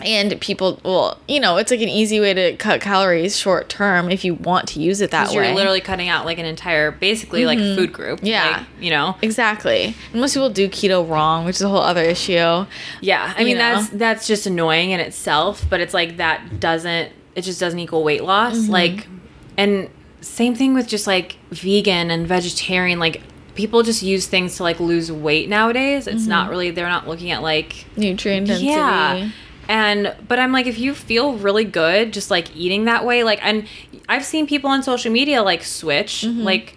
and 0.00 0.40
people 0.40 0.78
well 0.84 1.18
you 1.26 1.40
know 1.40 1.56
it's 1.56 1.72
like 1.72 1.80
an 1.80 1.88
easy 1.88 2.20
way 2.20 2.32
to 2.32 2.56
cut 2.56 2.80
calories 2.80 3.36
short 3.36 3.68
term 3.68 4.08
if 4.12 4.24
you 4.24 4.32
want 4.34 4.68
to 4.68 4.78
use 4.80 5.00
it 5.00 5.10
that 5.10 5.26
'Cause 5.26 5.34
way 5.34 5.46
you're 5.46 5.56
literally 5.56 5.80
cutting 5.80 6.08
out 6.08 6.24
like 6.24 6.38
an 6.38 6.44
entire, 6.46 6.92
basically 6.92 7.44
like 7.46 7.58
food 7.58 7.92
group. 7.92 8.20
Yeah. 8.22 8.58
Like, 8.58 8.66
you 8.80 8.90
know? 8.90 9.16
exactly 9.22 9.96
and 10.12 10.20
most 10.20 10.34
people 10.34 10.50
do 10.50 10.68
keto 10.68 11.08
wrong 11.08 11.44
which 11.44 11.56
is 11.56 11.62
a 11.62 11.68
whole 11.68 11.80
other 11.80 12.02
issue 12.04 12.64
Yeah. 13.00 13.34
I 13.36 13.42
mean, 13.42 13.58
know? 13.58 13.74
that's, 13.74 13.88
that's 13.88 14.26
just 14.28 14.46
annoying 14.46 14.92
in 14.92 15.00
itself, 15.00 15.64
but 15.68 15.80
it's 15.80 15.94
like 15.94 16.18
that 16.18 16.60
doesn't, 16.60 17.10
it 17.34 17.42
just 17.42 17.60
doesn't 17.60 17.78
equal 17.78 18.02
weight 18.04 18.24
loss. 18.24 18.56
Mm-hmm. 18.56 18.72
Like, 18.72 19.08
and 19.56 19.88
same 20.20 20.54
thing 20.54 20.74
with 20.74 20.88
just 20.88 21.06
like 21.06 21.36
vegan 21.50 22.10
and 22.10 22.26
vegetarian, 22.26 22.98
like, 22.98 23.22
People 23.54 23.82
just 23.82 24.04
use 24.04 24.28
things 24.28 24.56
to 24.58 24.62
like 24.62 24.78
lose 24.78 25.10
weight 25.10 25.48
nowadays. 25.48 26.06
It's 26.06 26.20
Mm-hmm. 26.22 26.28
not 26.30 26.48
really, 26.50 26.70
they're 26.70 26.88
not 26.88 27.08
looking 27.08 27.32
at 27.32 27.42
like 27.42 27.86
nutrient 27.96 28.46
density 28.46 28.68
Yeah. 28.68 29.30
And 29.68 30.14
but 30.28 30.38
I'm 30.38 30.52
like 30.52 30.66
if 30.66 30.78
you 30.78 30.94
feel 30.94 31.34
really 31.34 31.64
good 31.64 32.12
just 32.12 32.30
like 32.30 32.54
eating 32.54 32.84
that 32.84 33.04
way 33.04 33.24
like 33.24 33.40
and 33.44 33.66
I've 34.08 34.24
seen 34.24 34.46
people 34.46 34.70
on 34.70 34.84
social 34.84 35.10
media 35.10 35.42
like 35.42 35.64
switch 35.64 36.22
Mm-hmm. 36.24 36.42
like 36.42 36.76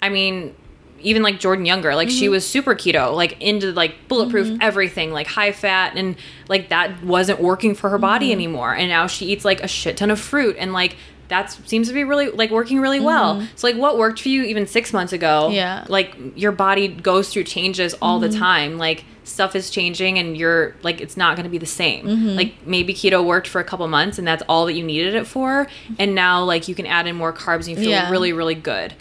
I 0.00 0.10
mean 0.10 0.54
even 1.02 1.22
like 1.22 1.38
Jordan 1.40 1.64
Younger 1.66 1.94
like 1.94 2.08
Mm-hmm. 2.08 2.18
she 2.18 2.28
was 2.28 2.46
super 2.46 2.74
keto 2.74 3.14
like 3.14 3.40
into 3.40 3.72
like 3.72 3.94
bulletproof 4.08 4.58
everything 4.60 5.10
like 5.12 5.26
high 5.26 5.52
fat 5.52 5.96
and 5.96 6.16
like 6.48 6.68
that 6.70 7.02
wasn't 7.04 7.40
working 7.40 7.74
for 7.74 7.90
her 7.90 7.98
body 7.98 8.26
Mm-hmm. 8.26 8.32
anymore 8.32 8.74
and 8.74 8.88
now 8.88 9.06
she 9.06 9.26
eats 9.26 9.44
like 9.44 9.60
a 9.62 9.68
shit 9.68 9.96
ton 9.96 10.10
of 10.10 10.20
fruit 10.20 10.56
and 10.58 10.72
like 10.72 10.96
that 11.28 11.50
seems 11.66 11.88
to 11.88 11.94
be 11.94 12.04
really 12.04 12.28
like 12.28 12.50
working 12.50 12.78
really 12.78 13.00
well. 13.00 13.46
So 13.56 13.66
like 13.66 13.76
what 13.76 13.96
worked 13.96 14.20
for 14.20 14.28
you 14.28 14.42
even 14.44 14.66
6 14.66 14.92
months 14.92 15.12
ago 15.14 15.44
Mm-hmm. 15.46 15.54
Yeah. 15.54 15.84
like 15.88 16.14
your 16.36 16.52
body 16.52 16.88
goes 16.88 17.30
through 17.32 17.44
changes 17.44 17.94
all 18.02 18.20
Mm-hmm. 18.20 18.32
the 18.32 18.38
time 18.38 18.78
like 18.78 19.04
stuff 19.24 19.54
is 19.56 19.70
changing 19.70 20.18
and 20.18 20.36
you're 20.36 20.74
like 20.82 21.00
it's 21.00 21.16
not 21.16 21.36
going 21.36 21.44
to 21.44 21.50
be 21.50 21.56
the 21.56 21.64
same 21.64 22.04
Mm-hmm. 22.06 22.28
like 22.36 22.66
maybe 22.66 22.92
keto 22.92 23.24
worked 23.24 23.46
for 23.48 23.60
a 23.60 23.64
couple 23.64 23.86
months 23.88 24.18
and 24.18 24.26
that's 24.26 24.42
all 24.48 24.66
that 24.66 24.74
you 24.74 24.82
needed 24.84 25.14
it 25.14 25.26
for 25.26 25.68
and 25.98 26.14
now 26.14 26.42
like 26.44 26.68
you 26.68 26.74
can 26.74 26.86
add 26.86 27.06
in 27.06 27.16
more 27.16 27.32
carbs 27.32 27.60
and 27.66 27.68
you 27.68 27.76
feel 27.76 27.90
Yeah. 27.90 28.10
really 28.10 28.32
really 28.32 28.56
good 28.56 28.92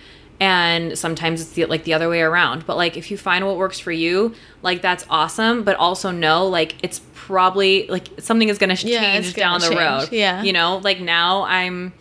and 0.42 0.98
sometimes 0.98 1.40
it's 1.40 1.52
the, 1.52 1.66
like 1.66 1.84
the 1.84 1.94
other 1.94 2.10
way 2.10 2.20
around 2.22 2.66
but 2.66 2.76
like 2.76 2.98
if 2.98 3.12
you 3.12 3.18
find 3.18 3.46
what 3.46 3.56
works 3.58 3.78
for 3.80 3.92
you 3.92 4.34
like 4.64 4.82
that's 4.82 5.06
awesome 5.10 5.64
but 5.64 5.78
also 5.78 6.10
know 6.12 6.48
like 6.48 6.76
it's 6.84 7.00
probably 7.14 7.86
like 7.88 8.08
something 8.20 8.50
is 8.50 8.58
going 8.58 8.76
to 8.76 8.88
Yeah, 8.88 9.00
change 9.02 9.36
down 9.36 9.60
the 9.62 9.68
change. 9.68 9.80
road 9.80 10.10
Yeah. 10.12 10.42
you 10.42 10.52
know 10.52 10.78
like 10.84 11.00
now 11.00 11.44
i'm 11.44 11.94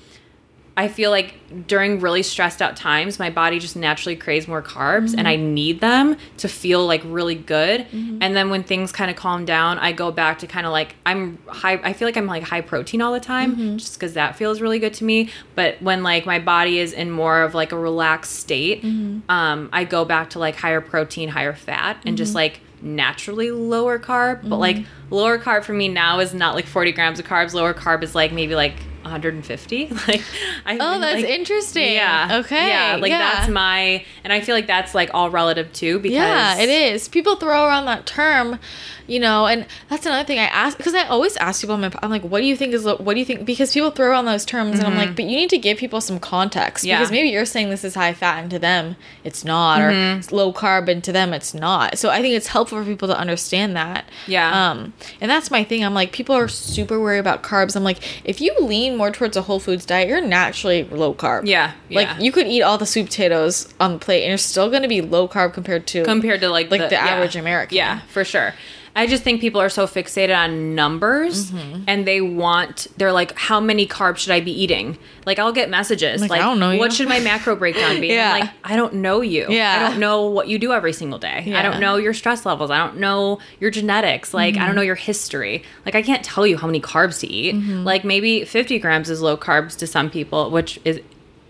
I 0.77 0.89
feel 0.89 1.11
like 1.11 1.35
during 1.67 2.01
really 2.01 2.23
stressed 2.23 2.63
out 2.63 2.77
times, 2.77 3.19
my 3.19 3.29
body 3.29 3.59
just 3.59 3.77
naturally 3.77 4.17
craves 4.17 4.47
more 4.47 4.63
carbs 4.63 5.15
and 5.17 5.27
I 5.27 5.37
mm-hmm. 5.37 5.55
need 5.55 5.81
them 5.81 6.17
to 6.39 6.49
feel 6.49 6.87
like 6.87 7.03
really 7.05 7.35
good. 7.35 7.83
Mm-hmm. 7.83 8.19
And 8.23 8.37
then 8.37 8.51
when 8.51 8.63
things 8.63 8.93
kind 8.93 9.11
of 9.11 9.17
calm 9.17 9.45
down, 9.45 9.79
I 9.79 9.93
go 9.93 10.11
back 10.13 10.39
to 10.39 10.47
kind 10.47 10.67
of 10.67 10.73
like 10.73 10.95
I'm 11.05 11.39
high 11.49 11.81
I 11.83 11.93
feel 11.93 12.07
like 12.07 12.17
I'm 12.17 12.27
like 12.27 12.45
high 12.45 12.61
protein 12.61 13.03
all 13.03 13.13
the 13.13 13.21
time 13.21 13.53
mm-hmm. 13.53 13.77
just 13.77 13.99
cuz 13.99 14.15
that 14.15 14.37
feels 14.37 14.61
really 14.61 14.79
good 14.79 14.95
to 14.95 15.05
me. 15.05 15.31
But 15.55 15.83
when 15.83 16.03
like 16.03 16.25
my 16.25 16.39
body 16.39 16.79
is 16.79 16.93
in 16.93 17.11
more 17.11 17.43
of 17.43 17.55
like 17.55 17.73
a 17.73 17.79
relaxed 17.79 18.37
state, 18.37 18.85
um 19.29 19.69
I 19.73 19.85
go 19.85 20.05
back 20.05 20.31
to 20.31 20.39
like 20.39 20.57
higher 20.57 20.81
protein, 20.81 21.31
higher 21.31 21.55
fat 21.55 21.99
and 22.07 22.17
just 22.17 22.35
like 22.35 22.61
naturally 22.81 23.51
lower 23.51 23.99
carb. 23.99 24.49
But 24.49 24.57
like 24.57 24.87
lower 25.11 25.39
carb 25.39 25.65
for 25.65 25.73
me 25.73 25.89
now 25.89 26.21
is 26.21 26.33
not 26.35 26.55
like 26.55 26.67
40 26.67 26.93
grams 26.93 27.19
of 27.19 27.27
carbs. 27.27 27.53
Lower 27.55 27.75
carb 27.75 28.03
is 28.03 28.15
like 28.15 28.33
maybe 28.33 28.55
like 28.55 28.75
150 29.03 29.87
like 30.09 30.23
I 30.67 30.77
Oh, 30.79 31.01
that's 31.01 31.23
interesting. 31.25 31.95
yeah 31.95 32.41
Okay. 32.45 32.69
yeah 32.69 32.97
like 33.01 33.11
yeah. 33.11 33.19
that's 33.19 33.49
my 33.49 34.05
and 34.25 34.33
I 34.33 34.41
feel 34.41 34.55
like 34.55 34.67
that's 34.67 34.95
like 34.95 35.11
all 35.15 35.31
relative 35.31 35.73
too 35.73 35.99
because 35.99 36.17
Yeah, 36.17 36.59
it 36.59 36.69
is. 36.69 37.09
People 37.09 37.37
throw 37.37 37.67
around 37.67 37.87
that 37.87 38.05
term, 38.07 38.59
you 39.07 39.19
know, 39.19 39.47
and 39.47 39.67
that's 39.89 40.05
another 40.07 40.25
thing 40.27 40.39
I 40.39 40.45
ask 40.45 40.77
because 40.77 40.95
I 40.95 41.05
always 41.07 41.37
ask 41.39 41.63
people. 41.63 41.77
my- 41.79 41.91
I'm 42.03 42.11
like, 42.11 42.23
what 42.23 42.41
do 42.41 42.47
you 42.47 42.57
think 42.57 42.75
is 42.75 42.85
what 42.85 43.05
do 43.15 43.19
you 43.19 43.25
think? 43.25 43.47
Because 43.47 43.73
people 43.73 43.91
throw 43.91 44.07
around 44.11 44.27
those 44.27 44.45
terms, 44.45 44.79
and 44.79 44.87
I'm 44.87 44.97
like, 44.97 45.17
but 45.17 45.25
you 45.25 45.35
need 45.37 45.51
to 45.51 45.59
give 45.59 45.79
people 45.79 46.01
some 46.03 46.21
context 46.21 46.83
Mm-hmm. 46.85 46.89
Yeah. 46.91 46.99
because 46.99 47.11
maybe 47.11 47.31
you're 47.31 47.47
saying 47.47 47.71
this 47.71 47.83
is 47.85 47.95
high 47.95 48.13
fat, 48.13 48.43
and 48.43 48.51
to 48.51 48.59
them 48.59 48.97
it's 49.25 49.45
not, 49.45 49.81
or 49.81 49.91
Mm-hmm. 49.91 50.19
it's 50.21 50.31
low 50.31 50.53
carb, 50.53 50.89
and 50.89 51.03
to 51.05 51.11
them 51.11 51.33
it's 51.33 51.55
not. 51.55 51.99
So 51.99 52.11
I 52.11 52.21
think 52.21 52.35
it's 52.35 52.49
helpful 52.49 52.79
for 52.79 52.85
people 52.85 53.09
to 53.09 53.19
understand 53.19 53.75
that. 53.77 54.05
Yeah. 54.27 54.71
Um, 54.71 54.93
and 55.21 55.31
that's 55.31 55.51
my 55.51 55.65
thing. 55.65 55.85
I'm 55.85 55.95
like, 55.95 56.13
people 56.13 56.35
are 56.35 56.49
super 56.49 57.01
worried 57.01 57.19
about 57.19 57.43
carbs. 57.43 57.77
I'm 57.77 57.85
like, 57.85 57.99
if 58.25 58.41
you 58.41 58.55
lean 58.61 58.97
more 58.97 59.11
towards 59.11 59.37
a 59.37 59.43
whole 59.43 59.61
foods 59.61 59.87
diet, 59.87 60.09
you're 60.09 60.21
naturally 60.21 60.85
low 60.85 61.15
carb. 61.15 61.47
yeah 61.47 61.73
Like 61.91 62.09
yeah. 62.09 62.19
you 62.19 62.33
could 62.33 62.47
eat 62.47 62.63
all 62.63 62.79
the 62.79 62.87
sweet 62.87 63.07
potatoes 63.07 63.73
on 63.81 63.95
the 63.95 63.99
plate, 63.99 64.23
and 64.23 64.29
you're 64.29 64.39
still 64.39 64.69
going 64.71 64.83
to 64.83 64.89
be 64.89 65.01
low 65.01 65.29
carb 65.29 65.53
compared 65.53 65.87
to 65.89 66.05
compared 66.05 66.41
to 66.41 66.49
like 66.49 66.71
like 66.71 66.89
the, 66.89 66.95
yeah. 66.95 67.07
average 67.07 67.37
American. 67.37 67.77
Yeah, 67.77 68.01
for 68.09 68.25
sure. 68.25 68.55
I 68.97 69.07
just 69.07 69.23
think 69.23 69.41
people 69.41 69.61
are 69.61 69.69
so 69.69 69.87
fixated 69.87 70.37
on 70.37 70.75
numbers 70.75 71.51
Mm-hmm. 71.53 71.85
and 71.87 72.07
they 72.07 72.21
want 72.21 72.89
they're 72.97 73.13
like 73.13 73.37
how 73.39 73.61
many 73.61 73.87
carbs 73.87 74.19
should 74.19 74.33
I 74.33 74.41
be 74.41 74.51
eating? 74.51 74.99
Like 75.27 75.39
I'll 75.39 75.53
get 75.53 75.71
messages 75.71 76.21
Like, 76.21 76.31
like, 76.31 76.41
I 76.41 76.45
don't 76.45 76.59
know 76.59 76.77
what 76.77 76.91
you." 76.91 76.97
should 76.97 77.09
my 77.09 77.21
macro 77.21 77.55
breakdown 77.63 78.01
be? 78.01 78.09
Yeah. 78.09 78.33
Like 78.33 78.51
I 78.65 78.75
don't 78.77 78.95
know 78.95 79.21
you. 79.21 79.47
Yeah. 79.49 79.77
I 79.77 79.89
don't 79.91 80.01
know 80.01 80.27
what 80.27 80.49
you 80.49 80.59
do 80.59 80.73
every 80.73 80.93
single 80.93 81.19
day. 81.19 81.53
I 81.55 81.63
don't 81.63 81.79
know 81.81 81.97
your 81.97 82.13
stress 82.15 82.45
levels. 82.45 82.71
I 82.71 82.79
don't 82.79 82.99
know 82.99 83.39
your 83.61 83.71
genetics. 83.71 84.35
Like 84.35 84.55
Mm-hmm. 84.55 84.63
I 84.63 84.67
don't 84.67 84.75
know 84.75 84.83
your 84.83 84.97
history. 84.97 85.63
Like 85.87 85.95
I 85.95 86.03
can't 86.03 86.25
tell 86.25 86.47
you 86.47 86.57
how 86.59 86.67
many 86.67 86.81
carbs 86.81 87.21
to 87.21 87.27
eat. 87.29 87.55
Mm-hmm. 87.55 87.85
Like 87.85 88.05
maybe 88.05 88.45
50 88.45 88.79
grams 88.81 89.09
is 89.09 89.21
low 89.23 89.37
carbs 89.37 89.77
to 89.79 89.87
some 89.87 90.11
people, 90.11 90.51
which 90.51 90.81
is 90.85 91.01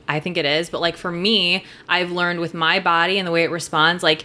I 0.08 0.18
think 0.20 0.36
it 0.36 0.44
is, 0.44 0.68
but 0.68 0.80
like 0.80 0.96
for 0.96 1.12
me, 1.12 1.64
I've 1.88 2.10
learned 2.10 2.40
with 2.40 2.52
my 2.52 2.80
body 2.80 3.16
and 3.18 3.26
the 3.26 3.30
way 3.32 3.44
it 3.44 3.50
responds, 3.50 4.02
like 4.02 4.24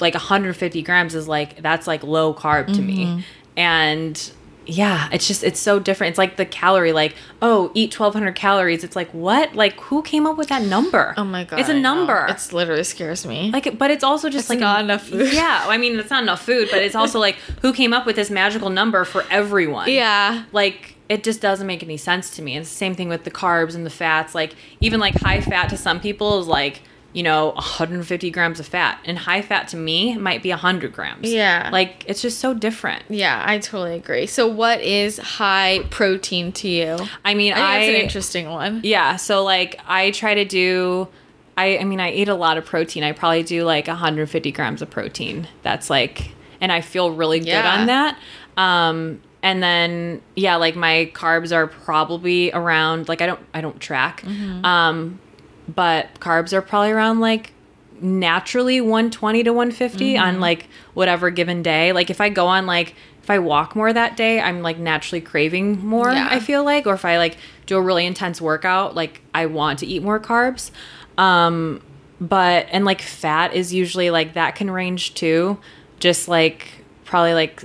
like 0.00 0.14
150 0.14 0.82
grams 0.82 1.14
is 1.14 1.28
like 1.28 1.60
that's 1.62 1.86
like 1.86 2.02
low 2.02 2.32
carb 2.34 2.66
to 2.66 2.72
Mm-hmm. 2.74 2.86
me, 2.86 3.24
and 3.56 4.32
yeah, 4.66 5.10
it's 5.12 5.28
just 5.28 5.44
it's 5.44 5.60
so 5.60 5.78
different. 5.78 6.12
It's 6.12 6.18
like 6.18 6.36
the 6.36 6.46
calorie, 6.46 6.92
like 6.94 7.14
oh, 7.42 7.70
eat 7.74 7.98
1,200 7.98 8.34
calories. 8.34 8.82
It's 8.82 8.96
like 8.96 9.10
what? 9.10 9.54
Like 9.54 9.78
who 9.78 10.02
came 10.02 10.26
up 10.26 10.38
with 10.38 10.48
that 10.48 10.62
number? 10.62 11.12
Oh 11.18 11.24
my 11.24 11.44
god. 11.44 11.60
it's 11.60 11.68
a 11.68 11.78
number. 11.78 12.26
It's 12.30 12.50
literally 12.52 12.82
scares 12.84 13.26
me. 13.26 13.50
like, 13.52 13.76
but 13.78 13.90
it's 13.90 14.02
also 14.02 14.30
just 14.30 14.44
It's 14.44 14.50
like 14.50 14.60
not 14.60 14.80
enough 14.80 15.06
food. 15.08 15.32
Yeah, 15.34 15.64
I 15.68 15.76
mean, 15.76 15.98
it's 15.98 16.08
not 16.10 16.22
enough 16.22 16.42
food, 16.42 16.68
but 16.70 16.82
it's 16.82 16.94
also 16.94 17.18
like 17.26 17.36
who 17.60 17.72
came 17.74 17.92
up 17.92 18.06
with 18.06 18.16
this 18.16 18.30
magical 18.30 18.70
number 18.70 19.04
for 19.04 19.24
everyone? 19.30 19.90
yeah. 19.90 20.44
like 20.52 20.92
it 21.10 21.22
just 21.22 21.42
doesn't 21.42 21.66
make 21.66 21.82
any 21.82 21.98
sense 21.98 22.30
to 22.36 22.40
me. 22.40 22.56
It's 22.56 22.70
the 22.70 22.74
same 22.76 22.94
thing 22.94 23.10
with 23.10 23.24
the 23.24 23.30
carbs 23.30 23.74
and 23.74 23.84
the 23.84 23.90
fats. 23.90 24.34
Like 24.34 24.54
even 24.80 24.98
like 24.98 25.14
high 25.16 25.42
fat 25.42 25.68
to 25.68 25.76
some 25.76 26.00
people 26.00 26.40
is 26.40 26.46
like 26.46 26.80
you 27.14 27.22
know 27.22 27.52
150 27.52 28.30
grams 28.30 28.60
of 28.60 28.66
fat, 28.66 28.98
and 29.06 29.16
high 29.16 29.40
fat 29.40 29.68
to 29.68 29.76
me 29.76 30.16
might 30.18 30.42
be 30.42 30.50
100 30.50 30.92
grams. 30.92 31.32
Yeah. 31.32 31.70
like 31.72 32.04
it's 32.06 32.20
just 32.20 32.38
so 32.40 32.52
different. 32.52 33.04
Yeah, 33.08 33.42
I 33.46 33.58
totally 33.58 33.94
agree. 33.96 34.26
So 34.26 34.46
what 34.46 34.80
is 34.82 35.16
high 35.18 35.80
protein 35.90 36.52
to 36.52 36.68
you? 36.68 36.98
I 37.24 37.34
mean, 37.34 37.52
I 37.52 37.56
think 37.56 37.66
I, 37.66 37.78
that's 37.78 37.88
an 37.88 37.94
interesting 38.02 38.48
one. 38.50 38.80
yeah. 38.84 39.16
So 39.16 39.42
like 39.44 39.80
I 39.86 40.10
try 40.10 40.34
to 40.34 40.44
do. 40.44 41.08
I, 41.56 41.78
I 41.78 41.84
mean, 41.84 42.00
I 42.00 42.10
eat 42.10 42.28
a 42.28 42.34
lot 42.34 42.58
of 42.58 42.66
protein. 42.66 43.04
I 43.04 43.12
probably 43.12 43.44
do 43.44 43.62
like 43.62 43.86
150 43.86 44.50
grams 44.50 44.82
of 44.82 44.90
protein. 44.90 45.46
That's 45.62 45.88
like, 45.88 46.32
and 46.60 46.72
I 46.72 46.80
feel 46.80 47.12
really 47.12 47.38
good 47.38 47.46
Yeah. 47.46 47.76
on 47.78 47.86
that. 47.86 48.18
Um, 48.56 49.20
and 49.40 49.62
then 49.62 50.20
yeah, 50.34 50.56
like 50.56 50.74
my 50.74 51.12
carbs 51.14 51.54
are 51.54 51.68
probably 51.68 52.50
around 52.52 53.08
like 53.08 53.22
I 53.22 53.26
don't 53.26 53.40
I 53.54 53.60
don't 53.60 53.78
track. 53.78 54.22
Mm-hmm. 54.22 54.64
Um, 54.64 55.20
but 55.68 56.08
carbs 56.20 56.52
are 56.52 56.62
probably 56.62 56.90
around 56.90 57.20
like 57.20 57.52
naturally 58.00 58.80
120 58.80 59.44
to 59.44 59.50
150 59.52 60.14
Mm-hmm. 60.14 60.22
on 60.22 60.40
like 60.40 60.68
whatever 60.94 61.30
given 61.30 61.62
day. 61.62 61.92
Like 61.92 62.10
if 62.10 62.20
I 62.20 62.28
go 62.28 62.46
on 62.46 62.66
like 62.66 62.94
if 63.22 63.30
I 63.30 63.38
walk 63.38 63.74
more 63.74 63.90
that 63.92 64.16
day, 64.18 64.40
I'm 64.40 64.60
like 64.60 64.78
naturally 64.78 65.20
craving 65.22 65.84
more, 65.86 66.12
Yeah. 66.12 66.28
I 66.30 66.40
feel 66.40 66.62
like, 66.62 66.86
or 66.86 66.92
if 66.92 67.06
I 67.06 67.16
like 67.16 67.38
do 67.64 67.78
a 67.78 67.80
really 67.80 68.04
intense 68.04 68.40
workout, 68.40 68.94
like 68.94 69.22
I 69.34 69.46
want 69.46 69.78
to 69.78 69.86
eat 69.86 70.02
more 70.02 70.20
carbs. 70.20 70.70
Um 71.16 71.82
but 72.20 72.66
and 72.70 72.84
like 72.84 73.00
fat 73.02 73.54
is 73.54 73.72
usually 73.72 74.10
like 74.10 74.34
that 74.34 74.54
can 74.56 74.70
range 74.70 75.14
too. 75.14 75.58
Just 76.00 76.28
like 76.28 76.68
probably 77.04 77.34
like 77.34 77.62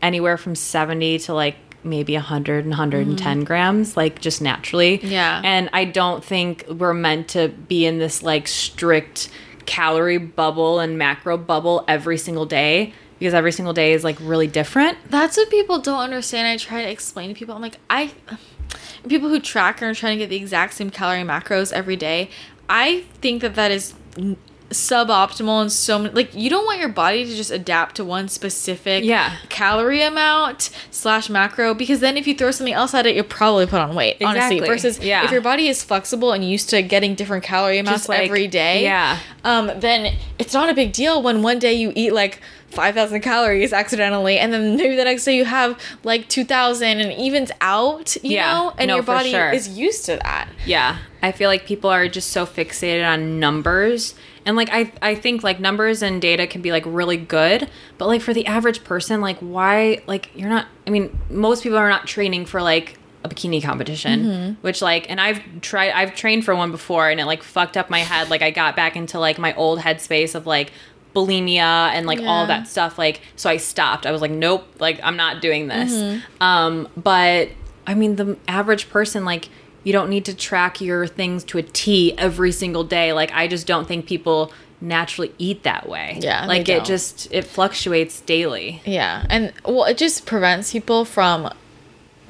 anywhere 0.00 0.36
from 0.36 0.54
70 0.54 1.18
to 1.20 1.34
like 1.34 1.56
maybe 1.84 2.14
100 2.14 2.64
and 2.64 2.70
110 2.70 3.44
grams 3.44 3.96
like 3.96 4.20
just 4.20 4.40
naturally 4.40 4.98
Mm-hmm. 4.98 5.06
Yeah. 5.08 5.40
and 5.44 5.68
i 5.72 5.84
don't 5.84 6.24
think 6.24 6.64
we're 6.68 6.94
meant 6.94 7.28
to 7.28 7.48
be 7.48 7.86
in 7.86 7.98
this 7.98 8.22
like 8.22 8.46
strict 8.48 9.28
calorie 9.66 10.18
bubble 10.18 10.80
and 10.80 10.98
macro 10.98 11.36
bubble 11.36 11.84
every 11.88 12.18
single 12.18 12.46
day 12.46 12.92
because 13.18 13.34
every 13.34 13.52
single 13.52 13.72
day 13.72 13.92
is 13.92 14.02
like 14.02 14.16
really 14.20 14.46
different 14.48 14.98
That's 15.08 15.36
what 15.36 15.48
people 15.50 15.78
don't 15.78 16.00
understand. 16.00 16.48
I 16.48 16.56
try 16.56 16.82
to 16.82 16.90
explain 16.90 17.28
to 17.28 17.34
people. 17.34 17.54
I'm 17.54 17.62
like, 17.62 17.76
I 17.88 18.10
people 19.08 19.28
who 19.28 19.38
track 19.38 19.80
and 19.80 19.88
are 19.90 19.94
trying 19.94 20.18
to 20.18 20.24
get 20.24 20.28
the 20.30 20.36
exact 20.36 20.74
same 20.74 20.90
calorie 20.90 21.22
macros 21.22 21.72
every 21.72 21.94
day. 21.94 22.30
I 22.68 23.04
think 23.20 23.42
that 23.42 23.54
that 23.54 23.70
is 23.70 23.94
suboptimal 24.72 25.62
and 25.62 25.70
so 25.72 25.98
many 25.98 26.14
like 26.14 26.34
you 26.34 26.50
don't 26.50 26.64
want 26.66 26.78
your 26.80 26.88
body 26.88 27.24
to 27.24 27.34
just 27.34 27.50
adapt 27.50 27.96
to 27.96 28.04
one 28.04 28.28
specific 28.28 29.04
Yeah. 29.04 29.36
calorie 29.48 30.02
amount 30.02 30.70
slash 30.90 31.28
macro 31.30 31.74
because 31.74 32.00
then 32.00 32.16
if 32.16 32.26
you 32.26 32.34
throw 32.34 32.50
something 32.50 32.74
else 32.74 32.94
at 32.94 33.06
it 33.06 33.14
you'll 33.14 33.24
probably 33.24 33.66
put 33.66 33.80
on 33.80 33.94
weight 33.94 34.16
honestly 34.22 34.60
versus 34.60 34.98
Yeah. 34.98 35.24
if 35.24 35.30
your 35.30 35.40
body 35.40 35.68
is 35.68 35.82
flexible 35.82 36.32
and 36.32 36.44
used 36.48 36.70
to 36.70 36.82
getting 36.82 37.14
different 37.14 37.44
calorie 37.44 37.78
amounts 37.78 38.08
like, 38.08 38.22
every 38.24 38.48
day 38.48 38.82
yeah. 38.82 39.18
um, 39.44 39.70
then 39.80 40.16
it's 40.38 40.54
not 40.54 40.68
a 40.68 40.74
big 40.74 40.92
deal 40.92 41.22
when 41.22 41.42
one 41.42 41.58
day 41.58 41.72
you 41.74 41.92
eat 41.94 42.12
like 42.12 42.40
5,000 42.70 43.20
calories 43.20 43.74
accidentally, 43.74 44.38
and 44.38 44.50
then 44.50 44.76
maybe 44.78 44.96
the 44.96 45.04
next 45.04 45.24
day 45.26 45.36
you 45.36 45.44
have 45.44 45.78
like 46.04 46.26
2,000 46.30 47.00
and 47.00 47.12
evens 47.12 47.50
out, 47.60 48.16
you 48.22 48.30
Yeah. 48.36 48.50
know? 48.50 48.72
And 48.78 48.88
No, 48.88 48.94
your 48.94 49.02
body 49.04 49.32
sure. 49.32 49.50
is 49.50 49.68
used 49.68 50.06
to 50.06 50.16
that. 50.22 50.48
Yeah. 50.64 50.96
I 51.22 51.32
feel 51.32 51.50
like 51.50 51.66
people 51.66 51.90
are 51.90 52.08
just 52.08 52.30
so 52.30 52.46
fixated 52.46 53.06
on 53.06 53.38
numbers. 53.38 54.14
And 54.44 54.56
like 54.56 54.68
I 54.72 54.92
I 55.00 55.14
think 55.14 55.42
like 55.42 55.60
numbers 55.60 56.02
and 56.02 56.20
data 56.20 56.46
can 56.46 56.62
be 56.62 56.72
like 56.72 56.84
really 56.86 57.16
good, 57.16 57.68
but 57.98 58.08
like 58.08 58.20
for 58.22 58.34
the 58.34 58.46
average 58.46 58.82
person, 58.84 59.20
like 59.20 59.38
why 59.38 60.02
like 60.06 60.30
you're 60.34 60.48
not 60.48 60.66
I 60.86 60.90
mean, 60.90 61.16
most 61.30 61.62
people 61.62 61.78
are 61.78 61.88
not 61.88 62.06
training 62.06 62.46
for 62.46 62.60
like 62.60 62.98
a 63.24 63.28
bikini 63.28 63.62
competition, 63.62 64.56
which 64.62 64.82
like 64.82 65.08
and 65.08 65.20
I've 65.20 65.40
tried 65.60 65.92
I've 65.92 66.14
trained 66.16 66.44
for 66.44 66.56
one 66.56 66.72
before 66.72 67.08
and 67.08 67.20
it 67.20 67.26
like 67.26 67.42
fucked 67.42 67.76
up 67.76 67.88
my 67.88 68.00
head. 68.00 68.30
Like 68.30 68.42
I 68.42 68.50
got 68.50 68.74
back 68.74 68.96
into 68.96 69.20
like 69.20 69.38
my 69.38 69.54
old 69.54 69.78
headspace 69.78 70.34
of 70.34 70.44
like 70.46 70.72
bulimia 71.14 71.90
and 71.92 72.06
like 72.06 72.20
all 72.20 72.46
that 72.46 72.66
stuff 72.66 72.98
like 72.98 73.20
so 73.36 73.48
I 73.48 73.58
stopped. 73.58 74.06
I 74.06 74.10
was 74.10 74.20
like 74.22 74.30
nope, 74.32 74.66
like 74.80 74.98
I'm 75.04 75.16
not 75.16 75.40
doing 75.40 75.68
this. 75.68 75.92
Um 76.40 76.88
but 76.96 77.50
I 77.86 77.94
mean 77.94 78.16
the 78.16 78.36
average 78.48 78.88
person 78.90 79.24
like 79.24 79.48
you 79.84 79.92
don't 79.92 80.08
need 80.10 80.24
to 80.26 80.34
track 80.34 80.80
your 80.80 81.06
things 81.06 81.44
to 81.44 81.58
a 81.58 81.62
T 81.62 82.16
every 82.18 82.52
single 82.52 82.84
day. 82.84 83.12
Like 83.12 83.32
I 83.32 83.48
just 83.48 83.66
don't 83.66 83.86
think 83.88 84.06
people 84.06 84.52
naturally 84.80 85.32
eat 85.38 85.62
that 85.62 85.88
way. 85.88 86.18
Yeah, 86.20 86.46
Like 86.46 86.68
it 86.68 86.84
just 86.84 87.32
it 87.32 87.44
fluctuates 87.44 88.20
daily. 88.22 88.82
Yeah. 88.84 89.24
And 89.30 89.52
well, 89.64 89.84
it 89.84 89.96
just 89.98 90.26
prevents 90.26 90.72
people 90.72 91.04
from 91.04 91.52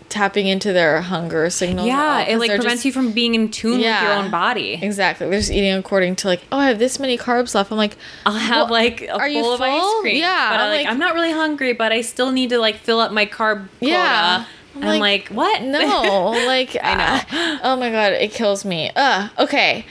tapping 0.08 0.46
into 0.46 0.74
their 0.74 1.00
hunger 1.00 1.44
all, 1.44 1.86
Yeah, 1.86 2.20
it 2.20 2.36
like 2.36 2.50
prevents 2.50 2.74
just- 2.74 2.84
you 2.84 2.92
from 2.92 3.12
being 3.12 3.34
in 3.34 3.50
tune 3.50 3.78
with 3.78 3.86
your 3.86 4.12
own 4.12 4.30
body. 4.30 4.78
Exactly. 4.82 5.26
They're 5.26 5.38
just 5.38 5.50
eating 5.50 5.72
according 5.72 6.16
to 6.16 6.26
like, 6.28 6.42
oh, 6.52 6.58
I 6.58 6.68
have 6.68 6.78
this 6.78 6.98
many 6.98 7.16
carbs 7.16 7.54
left. 7.54 7.70
I'm 7.72 7.78
like, 7.78 7.96
I'll 8.26 8.34
have 8.34 8.68
Well, 8.68 8.72
like 8.82 9.00
a 9.02 9.14
are 9.14 9.26
you 9.28 9.40
bowl 9.42 9.54
of 9.54 9.60
ice 9.62 10.00
cream. 10.02 10.16
Yeah, 10.18 10.50
but 10.50 10.56
I'm 10.56 10.60
I'm 10.60 10.68
like, 10.68 10.84
like- 10.84 10.92
I'm 10.92 10.98
not 10.98 11.14
really 11.14 11.32
hungry, 11.32 11.72
but 11.72 11.92
I 11.92 12.02
still 12.02 12.30
need 12.30 12.50
to 12.50 12.58
like 12.58 12.76
fill 12.76 13.00
up 13.00 13.10
my 13.12 13.24
carb 13.24 13.68
quota. 13.78 13.92
Yeah. 13.92 14.44
And 14.74 14.84
I'm 14.84 15.00
like, 15.00 15.28
what? 15.28 15.62
No, 15.62 15.78
like 16.46 16.76
I 16.82 16.94
know. 16.94 17.38
uh, 17.38 17.58
oh 17.62 17.76
my 17.76 17.90
god, 17.90 18.12
it 18.12 18.32
kills 18.32 18.64
me. 18.64 18.90
Uh, 18.96 19.28
okay. 19.38 19.84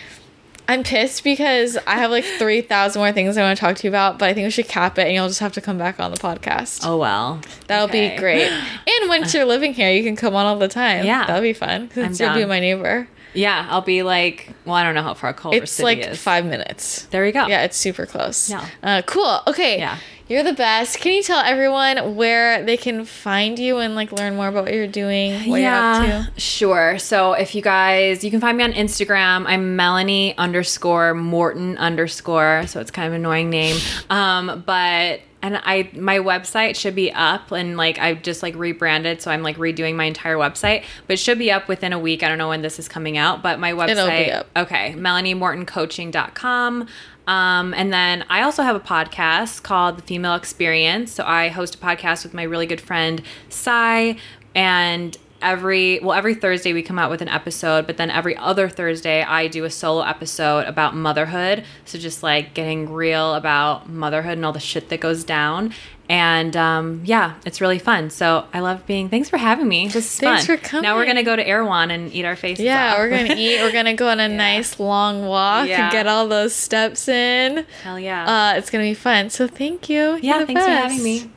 I'm 0.68 0.84
pissed 0.84 1.26
because 1.26 1.78
I 1.86 1.96
have 1.96 2.12
like 2.12 2.24
three 2.24 2.62
thousand 2.62 3.02
more 3.02 3.12
things 3.12 3.36
I 3.36 3.42
want 3.42 3.58
to 3.58 3.62
talk 3.62 3.76
to 3.78 3.84
you 3.88 3.90
about, 3.92 4.18
but 4.18 4.30
I 4.30 4.34
think 4.34 4.46
we 4.46 4.52
should 4.52 4.68
cap 4.70 4.98
it, 4.98 5.06
and 5.06 5.14
you'll 5.14 5.28
just 5.28 5.42
have 5.42 5.52
to 5.54 5.62
come 5.62 5.78
back 5.78 6.00
on 6.00 6.12
the 6.12 6.18
podcast. 6.18 6.82
oh 6.86 6.96
well, 6.98 7.42
That'll 7.68 7.88
Okay. 7.90 8.12
be 8.16 8.18
great. 8.18 8.50
And 9.02 9.10
once 9.10 9.34
you're 9.34 9.44
living 9.46 9.74
here, 9.74 9.92
you 9.92 10.04
can 10.04 10.16
come 10.16 10.34
on 10.36 10.46
all 10.46 10.58
the 10.58 10.68
time. 10.70 11.06
Yeah. 11.06 11.26
that'll 11.26 11.42
be 11.42 11.54
fun 11.54 11.70
I'm 11.82 11.88
because 11.88 12.20
you'll 12.20 12.36
be 12.36 12.46
my 12.46 12.60
neighbor. 12.62 13.08
Yeah, 13.34 13.66
I'll 13.70 13.82
be 13.82 14.04
like, 14.04 14.50
well, 14.66 14.76
I 14.76 14.84
don't 14.84 14.94
know 14.96 15.04
how 15.04 15.14
far 15.14 15.34
Culver 15.34 15.58
It's 15.58 15.72
City 15.72 15.84
like 15.86 15.98
is. 16.00 16.22
five 16.22 16.46
minutes. 16.46 17.06
There 17.12 17.24
we 17.24 17.32
go. 17.32 17.48
Yeah, 17.48 17.64
it's 17.64 17.78
super 17.78 18.06
close. 18.06 18.50
Yeah. 18.50 18.66
Uh, 18.84 19.02
cool. 19.06 19.40
Okay. 19.48 19.78
Yeah. 19.80 19.98
You're 20.32 20.44
the 20.44 20.54
best. 20.54 21.00
Can 21.02 21.12
you 21.12 21.24
tell 21.24 21.42
everyone 21.42 22.16
where 22.16 22.64
they 22.64 22.78
can 22.78 23.04
find 23.04 23.60
you 23.60 23.80
and 23.80 23.96
like 23.96 24.14
learn 24.14 24.38
more 24.38 24.48
about 24.48 24.64
what 24.64 24.74
you're 24.74 24.88
doing, 24.88 25.50
what 25.50 25.60
you're 25.60 25.70
up 25.70 26.06
to? 26.06 26.40
Sure. 26.40 26.98
So 27.00 27.34
if 27.34 27.54
you 27.54 27.62
guys, 27.62 28.24
you 28.24 28.32
can 28.32 28.40
find 28.40 28.58
me 28.58 28.64
on 28.64 28.72
Instagram. 28.72 29.44
I'm 29.46 29.76
Melanie 29.76 30.38
underscore 30.38 31.14
Morton 31.14 31.78
underscore. 31.78 32.64
So 32.68 32.80
it's 32.80 32.92
kind 32.92 33.10
of 33.10 33.14
an 33.14 33.20
annoying 33.20 33.50
name. 33.50 33.76
Um, 34.10 34.64
but 34.66 35.20
and 35.44 35.60
I 35.66 35.90
my 35.96 36.20
website 36.20 36.78
should 36.78 36.96
be 36.96 37.12
up 37.12 37.52
and 37.52 37.76
like 37.76 38.00
I've 38.00 38.22
just 38.22 38.42
like 38.42 38.56
rebranded, 38.56 39.22
so 39.22 39.32
I'm 39.32 39.44
like 39.44 39.58
redoing 39.58 39.96
my 39.96 40.06
entire 40.06 40.38
website. 40.38 40.86
But 41.08 41.16
it 41.16 41.18
should 41.18 41.40
be 41.40 41.52
up 41.52 41.68
within 41.68 41.92
a 41.92 42.00
week. 42.00 42.24
I 42.24 42.30
don't 42.30 42.38
know 42.38 42.50
when 42.50 42.62
this 42.62 42.80
is 42.80 42.88
coming 42.88 43.18
out, 43.18 43.44
but 43.44 43.60
my 43.60 43.74
website 43.74 43.90
It'll 43.90 44.08
be 44.08 44.32
up. 44.32 44.48
Okay. 44.56 44.94
MelanieMortonCoaching.com. 44.94 46.88
Um, 47.32 47.74
and 47.74 47.94
then 47.94 48.26
I 48.30 48.42
also 48.42 48.62
have 48.62 48.76
a 48.76 48.82
podcast 48.82 49.64
called 49.64 49.98
The 49.98 50.02
Female 50.02 50.36
Experience. 50.36 51.14
So 51.14 51.24
I 51.26 51.48
host 51.48 51.76
a 51.76 51.78
podcast 51.78 52.24
with 52.24 52.34
my 52.34 52.44
really 52.44 52.66
good 52.66 52.82
friend, 52.82 53.22
Sai. 53.48 54.18
And 54.54 55.18
every, 55.42 56.02
well, 56.02 56.12
every 56.12 56.36
Thursday 56.36 56.74
we 56.74 56.84
come 56.84 57.00
out 57.00 57.10
with 57.10 57.22
an 57.22 57.30
episode, 57.30 57.88
but 57.88 57.96
then 57.96 58.12
every 58.12 58.36
other 58.36 58.68
Thursday 58.68 59.24
I 59.24 59.48
do 59.48 59.64
a 59.64 59.70
solo 59.70 60.02
episode 60.02 60.66
about 60.66 60.94
motherhood. 60.94 61.64
So 61.86 61.98
just 61.98 62.22
like 62.22 62.54
getting 62.54 62.92
real 62.92 63.34
about 63.34 63.88
motherhood 63.88 64.34
and 64.34 64.46
all 64.46 64.52
the 64.52 64.60
shit 64.60 64.90
that 64.90 65.00
goes 65.00 65.24
down. 65.24 65.74
And 66.12 66.58
um, 66.58 67.02
yeah, 67.06 67.36
it's 67.46 67.62
really 67.62 67.80
fun. 67.80 68.10
So 68.10 68.46
I 68.54 68.60
love 68.60 68.86
being, 68.86 69.08
thanks 69.08 69.30
for 69.30 69.38
having 69.38 69.70
me. 69.70 69.88
This 69.88 70.14
is 70.14 70.20
Thanks 70.20 70.46
fun. 70.46 70.58
for 70.58 70.62
coming. 70.62 70.84
Now 70.84 70.96
we're 70.98 71.06
going 71.06 71.16
to 71.16 71.24
go 71.24 71.38
to 71.38 71.48
Erewhon 71.48 71.90
and 71.90 72.12
eat 72.14 72.26
our 72.26 72.36
faces 72.36 72.66
Yeah, 72.66 72.92
off. 72.92 72.98
we're 73.00 73.10
gonna 73.10 73.34
eat. 73.38 73.62
We're 73.62 73.72
gonna 73.72 73.94
go 73.94 74.10
on 74.10 74.20
a 74.20 74.28
nice 74.28 74.78
long 74.78 75.26
walk 75.26 75.70
Yeah. 75.70 75.84
and 75.84 75.92
get 75.94 76.08
all 76.08 76.28
those 76.28 76.54
steps 76.54 77.08
in. 77.08 77.66
Hell 77.84 77.98
yeah. 77.98 78.26
Uh, 78.54 78.58
it's 78.58 78.70
gonna 78.70 78.84
be 78.84 78.94
fun. 78.94 79.30
So 79.30 79.48
thank 79.48 79.88
you. 79.88 80.20
Yeah, 80.22 80.44
thanks 80.44 80.62
for 80.62 80.70
having 80.70 81.02
me. 81.02 81.32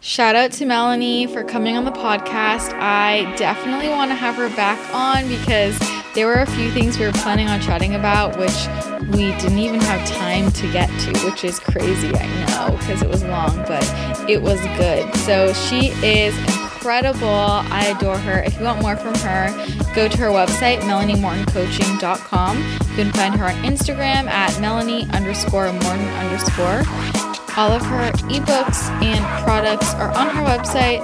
Shout 0.00 0.34
out 0.34 0.52
to 0.52 0.64
Melanie 0.64 1.26
for 1.26 1.44
coming 1.44 1.76
on 1.76 1.84
the 1.84 1.90
podcast. 1.92 2.72
I 2.72 3.34
definitely 3.36 3.90
want 3.90 4.10
to 4.10 4.14
have 4.14 4.36
her 4.36 4.48
back 4.56 4.78
on 4.94 5.28
because 5.28 5.78
there 6.14 6.26
were 6.26 6.40
a 6.40 6.46
few 6.46 6.70
things 6.70 6.98
we 6.98 7.06
were 7.06 7.12
planning 7.12 7.48
on 7.48 7.60
chatting 7.60 7.94
about, 7.94 8.36
which 8.38 8.66
we 9.10 9.32
didn't 9.38 9.58
even 9.58 9.80
have 9.80 10.06
time 10.08 10.50
to 10.52 10.70
get 10.72 10.88
to, 11.00 11.12
which 11.24 11.44
is 11.44 11.58
crazy, 11.58 12.08
I 12.14 12.26
know, 12.46 12.76
because 12.76 13.02
it 13.02 13.08
was 13.08 13.22
long, 13.24 13.56
but 13.66 13.84
it 14.28 14.42
was 14.42 14.60
good. 14.76 15.14
So 15.18 15.52
she 15.52 15.88
is 16.04 16.36
incredible. 16.38 17.28
I 17.28 17.94
adore 17.96 18.18
her. 18.18 18.42
If 18.42 18.58
you 18.58 18.64
want 18.64 18.82
more 18.82 18.96
from 18.96 19.14
her, 19.16 19.50
go 19.94 20.08
to 20.08 20.16
her 20.18 20.28
website, 20.28 20.80
melaniemortoncoaching.com. 20.80 22.56
You 22.58 22.96
can 22.96 23.12
find 23.12 23.36
her 23.36 23.46
on 23.46 23.54
Instagram 23.62 24.26
at 24.26 24.58
melanie 24.60 25.06
underscore 25.10 25.72
morton 25.72 26.08
underscore. 26.08 27.29
All 27.56 27.72
of 27.72 27.82
her 27.82 28.12
ebooks 28.28 28.88
and 29.02 29.24
products 29.44 29.92
are 29.94 30.10
on 30.16 30.28
her 30.28 30.42
website. 30.42 31.00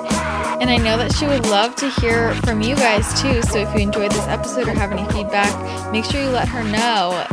And 0.61 0.71
I 0.71 0.79
know 0.79 0.97
that 0.97 1.13
she 1.13 1.27
would 1.27 1.47
love 1.47 1.77
to 1.77 1.91
hear 2.01 2.35
from 2.37 2.63
you 2.63 2.75
guys 2.77 3.21
too. 3.21 3.43
So 3.43 3.59
if 3.59 3.75
you 3.75 3.81
enjoyed 3.81 4.11
this 4.11 4.27
episode 4.27 4.69
or 4.69 4.73
have 4.73 4.91
any 4.91 5.07
feedback, 5.13 5.93
make 5.93 6.05
sure 6.05 6.23
you 6.23 6.31
let 6.31 6.49
her 6.49 6.65
know 6.65 7.27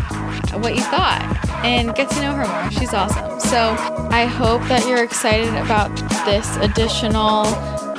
what 0.60 0.76
you 0.76 0.81
thought 0.81 1.22
and 1.64 1.95
get 1.95 2.10
to 2.10 2.22
know 2.22 2.34
her 2.34 2.45
more. 2.45 2.72
She's 2.72 2.94
awesome. 2.94 3.40
So 3.40 3.76
I 4.10 4.26
hope 4.26 4.61
that 4.64 4.85
you're 4.88 5.03
excited 5.03 5.56
about 5.56 5.95
this 6.26 6.57
additional 6.57 7.45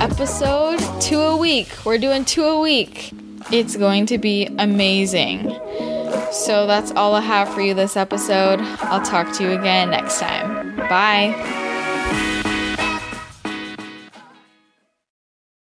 episode. 0.00 0.78
Two 1.00 1.20
a 1.20 1.36
week. 1.36 1.68
We're 1.84 1.98
doing 1.98 2.24
two 2.24 2.44
a 2.44 2.60
week. 2.60 3.12
It's 3.50 3.76
going 3.76 4.06
to 4.06 4.18
be 4.18 4.46
amazing. 4.58 5.50
So 6.32 6.66
that's 6.66 6.92
all 6.92 7.14
I 7.14 7.20
have 7.20 7.48
for 7.48 7.60
you 7.60 7.74
this 7.74 7.96
episode. 7.96 8.60
I'll 8.60 9.02
talk 9.02 9.32
to 9.34 9.42
you 9.42 9.52
again 9.52 9.90
next 9.90 10.18
time. 10.18 10.73
Bye. 10.88 11.63